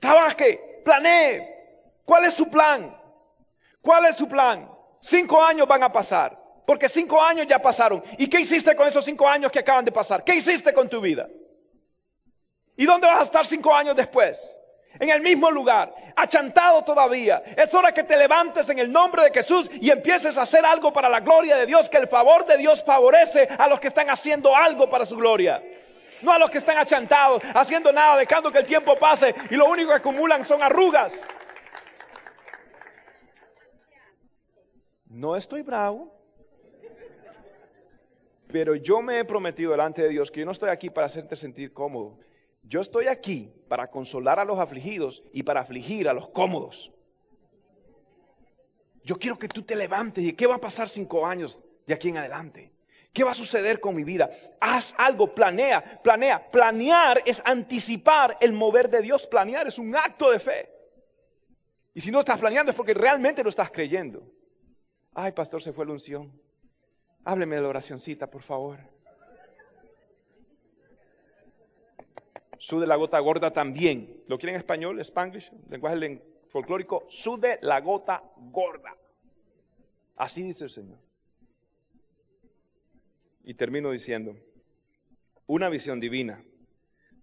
Trabaje, 0.00 0.80
planee. 0.84 1.48
¿Cuál 2.04 2.24
es 2.24 2.34
su 2.34 2.50
plan? 2.50 2.96
¿Cuál 3.80 4.06
es 4.06 4.16
su 4.16 4.28
plan? 4.28 4.68
Cinco 5.04 5.42
años 5.42 5.66
van 5.66 5.82
a 5.82 5.90
pasar, 5.90 6.38
porque 6.64 6.88
cinco 6.88 7.20
años 7.20 7.44
ya 7.48 7.58
pasaron. 7.60 8.04
¿Y 8.18 8.28
qué 8.28 8.40
hiciste 8.40 8.76
con 8.76 8.86
esos 8.86 9.04
cinco 9.04 9.28
años 9.28 9.50
que 9.50 9.58
acaban 9.58 9.84
de 9.84 9.90
pasar? 9.90 10.22
¿Qué 10.22 10.36
hiciste 10.36 10.72
con 10.72 10.88
tu 10.88 11.00
vida? 11.00 11.28
¿Y 12.76 12.86
dónde 12.86 13.08
vas 13.08 13.18
a 13.18 13.22
estar 13.24 13.44
cinco 13.44 13.74
años 13.74 13.96
después? 13.96 14.40
En 15.00 15.10
el 15.10 15.20
mismo 15.20 15.50
lugar, 15.50 15.92
achantado 16.14 16.84
todavía. 16.84 17.42
Es 17.56 17.74
hora 17.74 17.92
que 17.92 18.04
te 18.04 18.16
levantes 18.16 18.68
en 18.68 18.78
el 18.78 18.92
nombre 18.92 19.24
de 19.24 19.32
Jesús 19.32 19.68
y 19.80 19.90
empieces 19.90 20.38
a 20.38 20.42
hacer 20.42 20.64
algo 20.64 20.92
para 20.92 21.08
la 21.08 21.18
gloria 21.18 21.56
de 21.56 21.66
Dios, 21.66 21.88
que 21.88 21.96
el 21.96 22.06
favor 22.06 22.46
de 22.46 22.56
Dios 22.56 22.84
favorece 22.84 23.48
a 23.58 23.66
los 23.66 23.80
que 23.80 23.88
están 23.88 24.08
haciendo 24.08 24.54
algo 24.54 24.88
para 24.88 25.04
su 25.04 25.16
gloria. 25.16 25.60
No 26.20 26.32
a 26.32 26.38
los 26.38 26.48
que 26.48 26.58
están 26.58 26.78
achantados, 26.78 27.42
haciendo 27.54 27.90
nada, 27.90 28.16
dejando 28.16 28.52
que 28.52 28.58
el 28.58 28.66
tiempo 28.66 28.94
pase 28.94 29.34
y 29.50 29.56
lo 29.56 29.66
único 29.66 29.90
que 29.90 29.96
acumulan 29.96 30.44
son 30.44 30.62
arrugas. 30.62 31.12
No 35.12 35.36
estoy 35.36 35.60
bravo, 35.60 36.10
pero 38.50 38.74
yo 38.74 39.02
me 39.02 39.18
he 39.18 39.24
prometido 39.26 39.72
delante 39.72 40.00
de 40.00 40.08
Dios 40.08 40.30
que 40.30 40.40
yo 40.40 40.46
no 40.46 40.52
estoy 40.52 40.70
aquí 40.70 40.88
para 40.88 41.04
hacerte 41.06 41.36
sentir 41.36 41.74
cómodo. 41.74 42.18
Yo 42.62 42.80
estoy 42.80 43.08
aquí 43.08 43.52
para 43.68 43.90
consolar 43.90 44.40
a 44.40 44.44
los 44.46 44.58
afligidos 44.58 45.22
y 45.34 45.42
para 45.42 45.60
afligir 45.60 46.08
a 46.08 46.14
los 46.14 46.30
cómodos. 46.30 46.90
Yo 49.04 49.18
quiero 49.18 49.38
que 49.38 49.48
tú 49.48 49.62
te 49.62 49.76
levantes 49.76 50.24
y 50.24 50.32
qué 50.32 50.46
va 50.46 50.54
a 50.54 50.60
pasar 50.60 50.88
cinco 50.88 51.26
años 51.26 51.62
de 51.86 51.92
aquí 51.92 52.08
en 52.08 52.16
adelante. 52.16 52.72
¿Qué 53.12 53.22
va 53.22 53.32
a 53.32 53.34
suceder 53.34 53.80
con 53.80 53.94
mi 53.94 54.04
vida? 54.04 54.30
Haz 54.60 54.94
algo, 54.96 55.34
planea, 55.34 56.00
planea. 56.02 56.50
Planear 56.50 57.22
es 57.26 57.42
anticipar 57.44 58.38
el 58.40 58.54
mover 58.54 58.88
de 58.88 59.02
Dios. 59.02 59.26
Planear 59.26 59.66
es 59.66 59.78
un 59.78 59.94
acto 59.94 60.30
de 60.30 60.38
fe. 60.38 60.70
Y 61.92 62.00
si 62.00 62.10
no 62.10 62.20
estás 62.20 62.38
planeando 62.38 62.70
es 62.70 62.76
porque 62.76 62.94
realmente 62.94 63.42
lo 63.42 63.50
estás 63.50 63.70
creyendo. 63.70 64.22
Ay, 65.14 65.32
pastor, 65.32 65.62
se 65.62 65.72
fue 65.72 65.86
la 65.86 65.92
unción. 65.92 66.32
Hábleme 67.24 67.56
de 67.56 67.62
la 67.62 67.68
oracioncita, 67.68 68.28
por 68.28 68.42
favor. 68.42 68.78
Sude 72.58 72.86
la 72.86 72.96
gota 72.96 73.18
gorda 73.18 73.52
también. 73.52 74.22
¿Lo 74.28 74.38
quieren 74.38 74.54
en 74.54 74.60
español, 74.60 75.00
spanglish, 75.00 75.52
lenguaje 75.68 75.96
len- 75.96 76.22
folclórico? 76.48 77.04
Sude 77.08 77.58
la 77.62 77.80
gota 77.80 78.22
gorda. 78.50 78.96
Así 80.16 80.42
dice 80.42 80.64
el 80.64 80.70
Señor. 80.70 80.98
Y 83.44 83.54
termino 83.54 83.90
diciendo, 83.90 84.36
una 85.46 85.68
visión 85.68 85.98
divina 85.98 86.44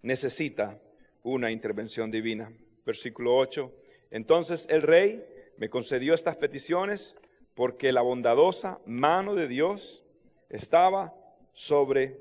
necesita 0.02 0.78
una 1.22 1.50
intervención 1.50 2.10
divina. 2.10 2.52
Versículo 2.84 3.36
8. 3.36 3.72
Entonces 4.10 4.66
el 4.68 4.82
rey 4.82 5.24
me 5.56 5.70
concedió 5.70 6.12
estas 6.14 6.36
peticiones 6.36 7.16
porque 7.54 7.92
la 7.92 8.02
bondadosa 8.02 8.80
mano 8.86 9.34
de 9.34 9.48
Dios 9.48 10.04
estaba 10.48 11.14
sobre 11.52 12.18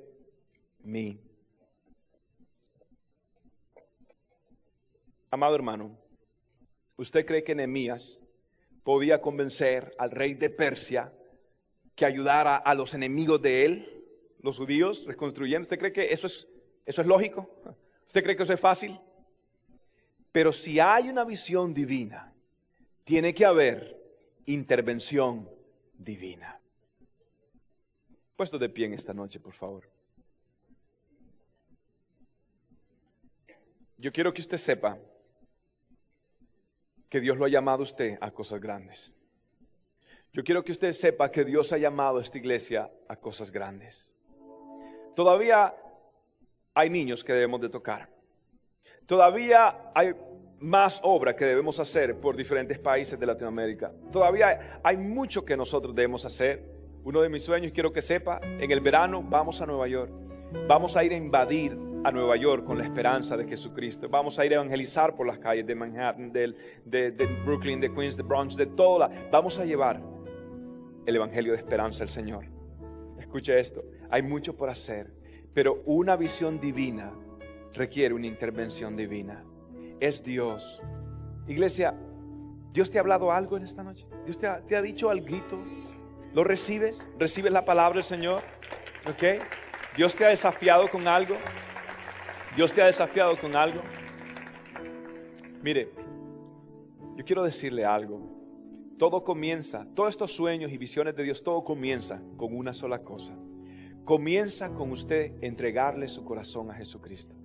mí. 0.84 1.20
Amado 5.32 5.56
hermano, 5.56 5.98
¿usted 6.98 7.26
cree 7.26 7.44
que 7.44 7.54
Nehemías 7.54 8.20
podía 8.84 9.22
convencer 9.22 9.94
al 10.00 10.12
rey 10.12 10.34
de 10.34 10.50
Persia 10.50 11.14
que 11.96 12.06
ayudara 12.06 12.58
a 12.58 12.74
los 12.74 12.94
enemigos 12.94 13.42
de 13.42 13.66
él, 13.66 14.04
los 14.42 14.58
judíos, 14.58 15.06
reconstruyendo? 15.06 15.64
¿Usted 15.64 15.78
cree 15.78 15.94
que 15.94 16.12
eso 16.12 16.28
es, 16.28 16.48
eso 16.86 17.02
es 17.02 17.08
lógico? 17.08 17.48
¿Usted 18.08 18.24
cree 18.24 18.36
que 18.36 18.44
eso 18.44 18.54
es 18.54 18.60
fácil? 18.60 19.00
Pero 20.32 20.52
si 20.52 20.80
hay 20.80 21.10
una 21.10 21.24
visión 21.24 21.74
divina, 21.74 22.34
tiene 23.04 23.34
que 23.34 23.46
haber 23.46 23.99
intervención 24.54 25.48
divina. 25.94 26.60
Puesto 28.36 28.58
de 28.58 28.70
pie 28.70 28.88
en 28.88 28.94
esta 28.94 29.14
noche, 29.14 29.40
por 29.40 29.54
favor. 29.54 29.88
Yo 33.98 34.12
quiero 34.12 34.34
que 34.34 34.42
usted 34.42 34.58
sepa 34.58 34.98
que 37.10 37.20
Dios 37.20 37.38
lo 37.38 37.46
ha 37.46 37.50
llamado 37.50 37.82
a 37.82 37.84
usted 37.84 38.18
a 38.22 38.32
cosas 38.32 38.60
grandes. 38.60 39.14
Yo 40.32 40.44
quiero 40.44 40.64
que 40.64 40.72
usted 40.72 40.94
sepa 40.94 41.32
que 41.32 41.44
Dios 41.44 41.74
ha 41.74 41.78
llamado 41.78 42.18
a 42.18 42.22
esta 42.22 42.38
iglesia 42.38 42.90
a 43.08 43.16
cosas 43.16 43.52
grandes. 43.52 44.14
Todavía 45.16 45.76
hay 46.74 46.90
niños 46.90 47.24
que 47.24 47.34
debemos 47.34 47.62
de 47.62 47.70
tocar. 47.70 48.10
Todavía 49.06 49.92
hay 49.94 50.14
más 50.60 51.00
obra 51.04 51.36
que 51.36 51.46
debemos 51.46 51.80
hacer 51.80 52.20
por 52.20 52.36
diferentes 52.36 52.78
países 52.80 53.20
de 53.20 53.26
Latinoamérica. 53.26 53.92
Todavía 54.12 54.80
hay 54.84 54.98
mucho 54.98 55.46
que 55.46 55.56
nosotros 55.56 55.96
debemos 55.96 56.26
hacer. 56.26 56.64
Uno 57.04 57.22
de 57.22 57.30
mis 57.30 57.44
sueños, 57.44 57.72
quiero 57.72 57.94
que 57.94 58.02
sepa, 58.02 58.40
en 58.44 58.70
el 58.70 58.82
verano 58.82 59.24
vamos 59.24 59.62
a 59.62 59.66
Nueva 59.66 59.88
York. 59.88 60.12
Vamos 60.68 60.98
a 60.98 61.04
ir 61.04 61.14
a 61.14 61.16
invadir 61.16 61.78
a 62.04 62.12
Nueva 62.12 62.36
York 62.36 62.66
con 62.66 62.78
la 62.78 62.84
esperanza 62.84 63.38
de 63.38 63.46
Jesucristo. 63.46 64.10
Vamos 64.10 64.38
a 64.40 64.46
ir 64.46 64.52
a 64.52 64.56
evangelizar 64.56 65.16
por 65.16 65.28
las 65.28 65.38
calles 65.40 65.66
de 65.66 65.76
Manhattan, 65.76 66.32
de 66.32 67.40
Brooklyn, 67.46 67.80
de 67.80 67.94
Queens, 67.94 68.18
de 68.18 68.24
Bronx, 68.24 68.56
de 68.56 68.66
toda. 68.66 69.10
Vamos 69.32 69.58
a 69.60 69.66
llevar 69.66 70.02
el 71.06 71.16
evangelio 71.16 71.54
de 71.54 71.58
esperanza 71.58 72.04
al 72.04 72.10
Señor. 72.10 72.46
Escuche 73.20 73.60
esto, 73.60 73.84
hay 74.10 74.22
mucho 74.22 74.56
por 74.56 74.70
hacer, 74.70 75.14
pero 75.54 75.84
una 75.86 76.16
visión 76.16 76.60
divina 76.60 77.12
requiere 77.74 78.14
una 78.14 78.28
intervención 78.28 78.96
divina. 78.96 79.44
Es 80.00 80.24
Dios. 80.24 80.82
Iglesia, 81.48 81.96
¿Dios 82.72 82.90
te 82.90 82.98
ha 82.98 83.02
hablado 83.02 83.32
algo 83.32 83.58
en 83.58 83.64
esta 83.64 83.84
noche? 83.84 84.06
¿Dios 84.26 84.38
te 84.38 84.48
ha, 84.48 84.62
te 84.62 84.76
ha 84.76 84.82
dicho 84.82 85.10
algo? 85.10 85.26
¿Lo 86.34 86.44
recibes? 86.44 87.08
¿Recibes 87.18 87.52
la 87.52 87.66
palabra 87.66 87.96
del 87.96 88.04
Señor? 88.04 88.42
¿Ok? 89.10 89.44
¿Dios 89.98 90.16
te 90.16 90.26
ha 90.26 90.30
desafiado 90.30 90.88
con 90.88 91.08
algo? 91.08 91.36
¿Dios 92.56 92.72
te 92.72 92.82
ha 92.82 92.86
desafiado 92.86 93.36
con 93.36 93.56
algo? 93.56 93.82
Mire, 95.62 95.92
yo 97.18 97.26
quiero 97.26 97.44
decirle 97.44 97.84
algo. 97.84 98.22
Todo 98.98 99.24
comienza, 99.24 99.88
todos 99.96 100.10
estos 100.10 100.32
sueños 100.34 100.72
y 100.72 100.78
visiones 100.78 101.16
de 101.16 101.24
Dios, 101.24 101.44
todo 101.44 101.64
comienza 101.64 102.22
con 102.38 102.56
una 102.56 102.74
sola 102.74 103.00
cosa. 103.00 103.34
Comienza 104.06 104.74
con 104.74 104.92
usted 104.92 105.34
entregarle 105.42 106.08
su 106.08 106.24
corazón 106.24 106.70
a 106.70 106.76
Jesucristo. 106.76 107.36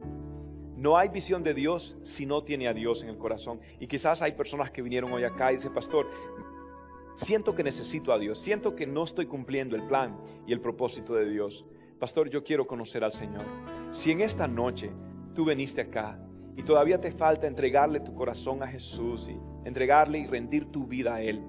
No 0.84 0.98
hay 0.98 1.08
visión 1.08 1.42
de 1.42 1.54
Dios 1.54 1.96
si 2.02 2.26
no 2.26 2.44
tiene 2.44 2.68
a 2.68 2.74
Dios 2.74 3.02
en 3.02 3.08
el 3.08 3.16
corazón. 3.16 3.58
Y 3.80 3.86
quizás 3.86 4.20
hay 4.20 4.32
personas 4.32 4.70
que 4.70 4.82
vinieron 4.82 5.10
hoy 5.14 5.24
acá 5.24 5.50
y 5.50 5.54
dicen, 5.54 5.72
pastor, 5.72 6.06
siento 7.14 7.54
que 7.54 7.64
necesito 7.64 8.12
a 8.12 8.18
Dios, 8.18 8.38
siento 8.38 8.76
que 8.76 8.86
no 8.86 9.02
estoy 9.04 9.24
cumpliendo 9.24 9.76
el 9.76 9.84
plan 9.84 10.14
y 10.46 10.52
el 10.52 10.60
propósito 10.60 11.14
de 11.14 11.24
Dios. 11.30 11.64
Pastor, 11.98 12.28
yo 12.28 12.44
quiero 12.44 12.66
conocer 12.66 13.02
al 13.02 13.14
Señor. 13.14 13.40
Si 13.92 14.10
en 14.10 14.20
esta 14.20 14.46
noche 14.46 14.90
tú 15.34 15.46
veniste 15.46 15.80
acá 15.80 16.20
y 16.54 16.62
todavía 16.64 17.00
te 17.00 17.12
falta 17.12 17.46
entregarle 17.46 18.00
tu 18.00 18.14
corazón 18.14 18.62
a 18.62 18.66
Jesús 18.66 19.30
y 19.30 19.66
entregarle 19.66 20.18
y 20.18 20.26
rendir 20.26 20.66
tu 20.66 20.86
vida 20.86 21.14
a 21.14 21.22
Él, 21.22 21.40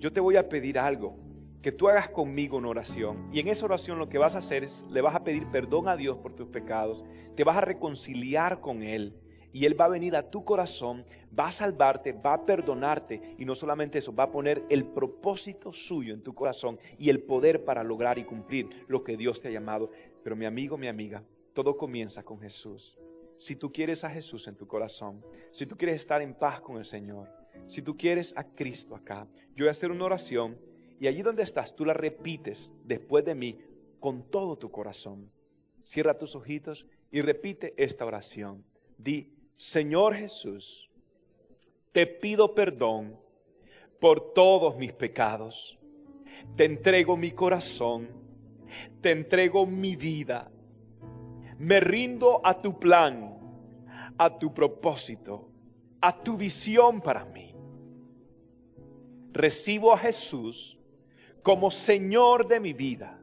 yo 0.00 0.12
te 0.12 0.18
voy 0.18 0.34
a 0.34 0.48
pedir 0.48 0.80
algo, 0.80 1.16
que 1.62 1.72
tú 1.72 1.88
hagas 1.88 2.10
conmigo 2.10 2.56
una 2.56 2.68
oración. 2.68 3.28
Y 3.32 3.40
en 3.40 3.48
esa 3.48 3.66
oración 3.66 3.98
lo 3.98 4.08
que 4.08 4.18
vas 4.18 4.34
a 4.34 4.38
hacer 4.38 4.64
es, 4.64 4.86
le 4.90 5.00
vas 5.00 5.14
a 5.14 5.24
pedir 5.24 5.46
perdón 5.50 5.88
a 5.88 5.96
Dios 5.96 6.18
por 6.18 6.34
tus 6.34 6.48
pecados, 6.48 7.04
te 7.36 7.44
vas 7.44 7.56
a 7.56 7.62
reconciliar 7.62 8.60
con 8.60 8.82
Él. 8.82 9.14
Y 9.52 9.66
Él 9.66 9.78
va 9.78 9.86
a 9.86 9.88
venir 9.88 10.14
a 10.14 10.30
tu 10.30 10.44
corazón, 10.44 11.04
va 11.36 11.48
a 11.48 11.52
salvarte, 11.52 12.12
va 12.12 12.34
a 12.34 12.46
perdonarte. 12.46 13.34
Y 13.36 13.44
no 13.44 13.54
solamente 13.54 13.98
eso, 13.98 14.14
va 14.14 14.24
a 14.24 14.30
poner 14.30 14.62
el 14.68 14.84
propósito 14.84 15.72
suyo 15.72 16.14
en 16.14 16.22
tu 16.22 16.34
corazón 16.34 16.78
y 16.98 17.10
el 17.10 17.20
poder 17.20 17.64
para 17.64 17.82
lograr 17.82 18.18
y 18.18 18.24
cumplir 18.24 18.84
lo 18.86 19.02
que 19.02 19.16
Dios 19.16 19.40
te 19.40 19.48
ha 19.48 19.50
llamado. 19.50 19.90
Pero 20.22 20.36
mi 20.36 20.46
amigo, 20.46 20.78
mi 20.78 20.86
amiga, 20.86 21.24
todo 21.52 21.76
comienza 21.76 22.22
con 22.22 22.38
Jesús. 22.40 22.96
Si 23.38 23.56
tú 23.56 23.72
quieres 23.72 24.04
a 24.04 24.10
Jesús 24.10 24.46
en 24.46 24.54
tu 24.54 24.68
corazón, 24.68 25.24
si 25.50 25.66
tú 25.66 25.76
quieres 25.76 25.96
estar 25.96 26.22
en 26.22 26.34
paz 26.34 26.60
con 26.60 26.76
el 26.76 26.84
Señor, 26.84 27.28
si 27.66 27.82
tú 27.82 27.96
quieres 27.96 28.32
a 28.36 28.44
Cristo 28.44 28.94
acá, 28.94 29.26
yo 29.56 29.64
voy 29.64 29.68
a 29.68 29.72
hacer 29.72 29.90
una 29.90 30.04
oración 30.04 30.58
y 31.00 31.08
allí 31.08 31.22
donde 31.22 31.42
estás, 31.42 31.74
tú 31.74 31.86
la 31.86 31.94
repites 31.94 32.72
después 32.84 33.24
de 33.24 33.34
mí 33.34 33.58
con 33.98 34.22
todo 34.30 34.58
tu 34.58 34.70
corazón. 34.70 35.30
Cierra 35.82 36.18
tus 36.18 36.36
ojitos 36.36 36.86
y 37.10 37.22
repite 37.22 37.72
esta 37.78 38.04
oración. 38.04 38.62
Di, 38.98 39.32
Señor 39.56 40.14
Jesús, 40.14 40.90
te 41.92 42.06
pido 42.06 42.54
perdón 42.54 43.18
por 43.98 44.34
todos 44.34 44.76
mis 44.76 44.92
pecados. 44.92 45.78
Te 46.54 46.66
entrego 46.66 47.16
mi 47.16 47.30
corazón, 47.30 48.08
te 49.00 49.10
entrego 49.10 49.64
mi 49.64 49.96
vida. 49.96 50.50
Me 51.58 51.80
rindo 51.80 52.42
a 52.44 52.60
tu 52.60 52.78
plan, 52.78 53.38
a 54.18 54.38
tu 54.38 54.52
propósito, 54.52 55.48
a 56.02 56.22
tu 56.22 56.36
visión 56.36 57.00
para 57.00 57.24
mí. 57.24 57.54
Recibo 59.32 59.94
a 59.94 59.98
Jesús 59.98 60.76
como 61.42 61.70
Señor 61.70 62.46
de 62.46 62.60
mi 62.60 62.72
vida, 62.72 63.18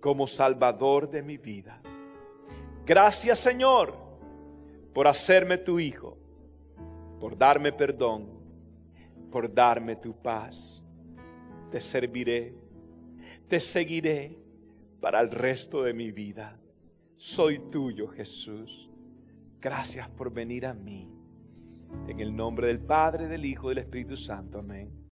como 0.00 0.26
Salvador 0.26 1.10
de 1.10 1.22
mi 1.22 1.38
vida. 1.38 1.80
Gracias 2.84 3.38
Señor 3.38 3.94
por 4.94 5.06
hacerme 5.06 5.58
tu 5.58 5.78
Hijo, 5.78 6.16
por 7.20 7.36
darme 7.36 7.72
perdón, 7.72 8.28
por 9.30 9.52
darme 9.52 9.96
tu 9.96 10.14
paz. 10.14 10.82
Te 11.70 11.80
serviré, 11.80 12.54
te 13.46 13.60
seguiré 13.60 14.38
para 15.00 15.20
el 15.20 15.30
resto 15.30 15.82
de 15.82 15.92
mi 15.92 16.12
vida. 16.12 16.58
Soy 17.16 17.58
tuyo 17.70 18.08
Jesús. 18.08 18.88
Gracias 19.60 20.08
por 20.08 20.32
venir 20.32 20.66
a 20.66 20.74
mí. 20.74 21.08
En 22.06 22.20
el 22.20 22.34
nombre 22.34 22.68
del 22.68 22.80
Padre, 22.80 23.28
del 23.28 23.44
Hijo 23.44 23.66
y 23.66 23.74
del 23.74 23.84
Espíritu 23.84 24.16
Santo. 24.16 24.58
Amén. 24.58 24.98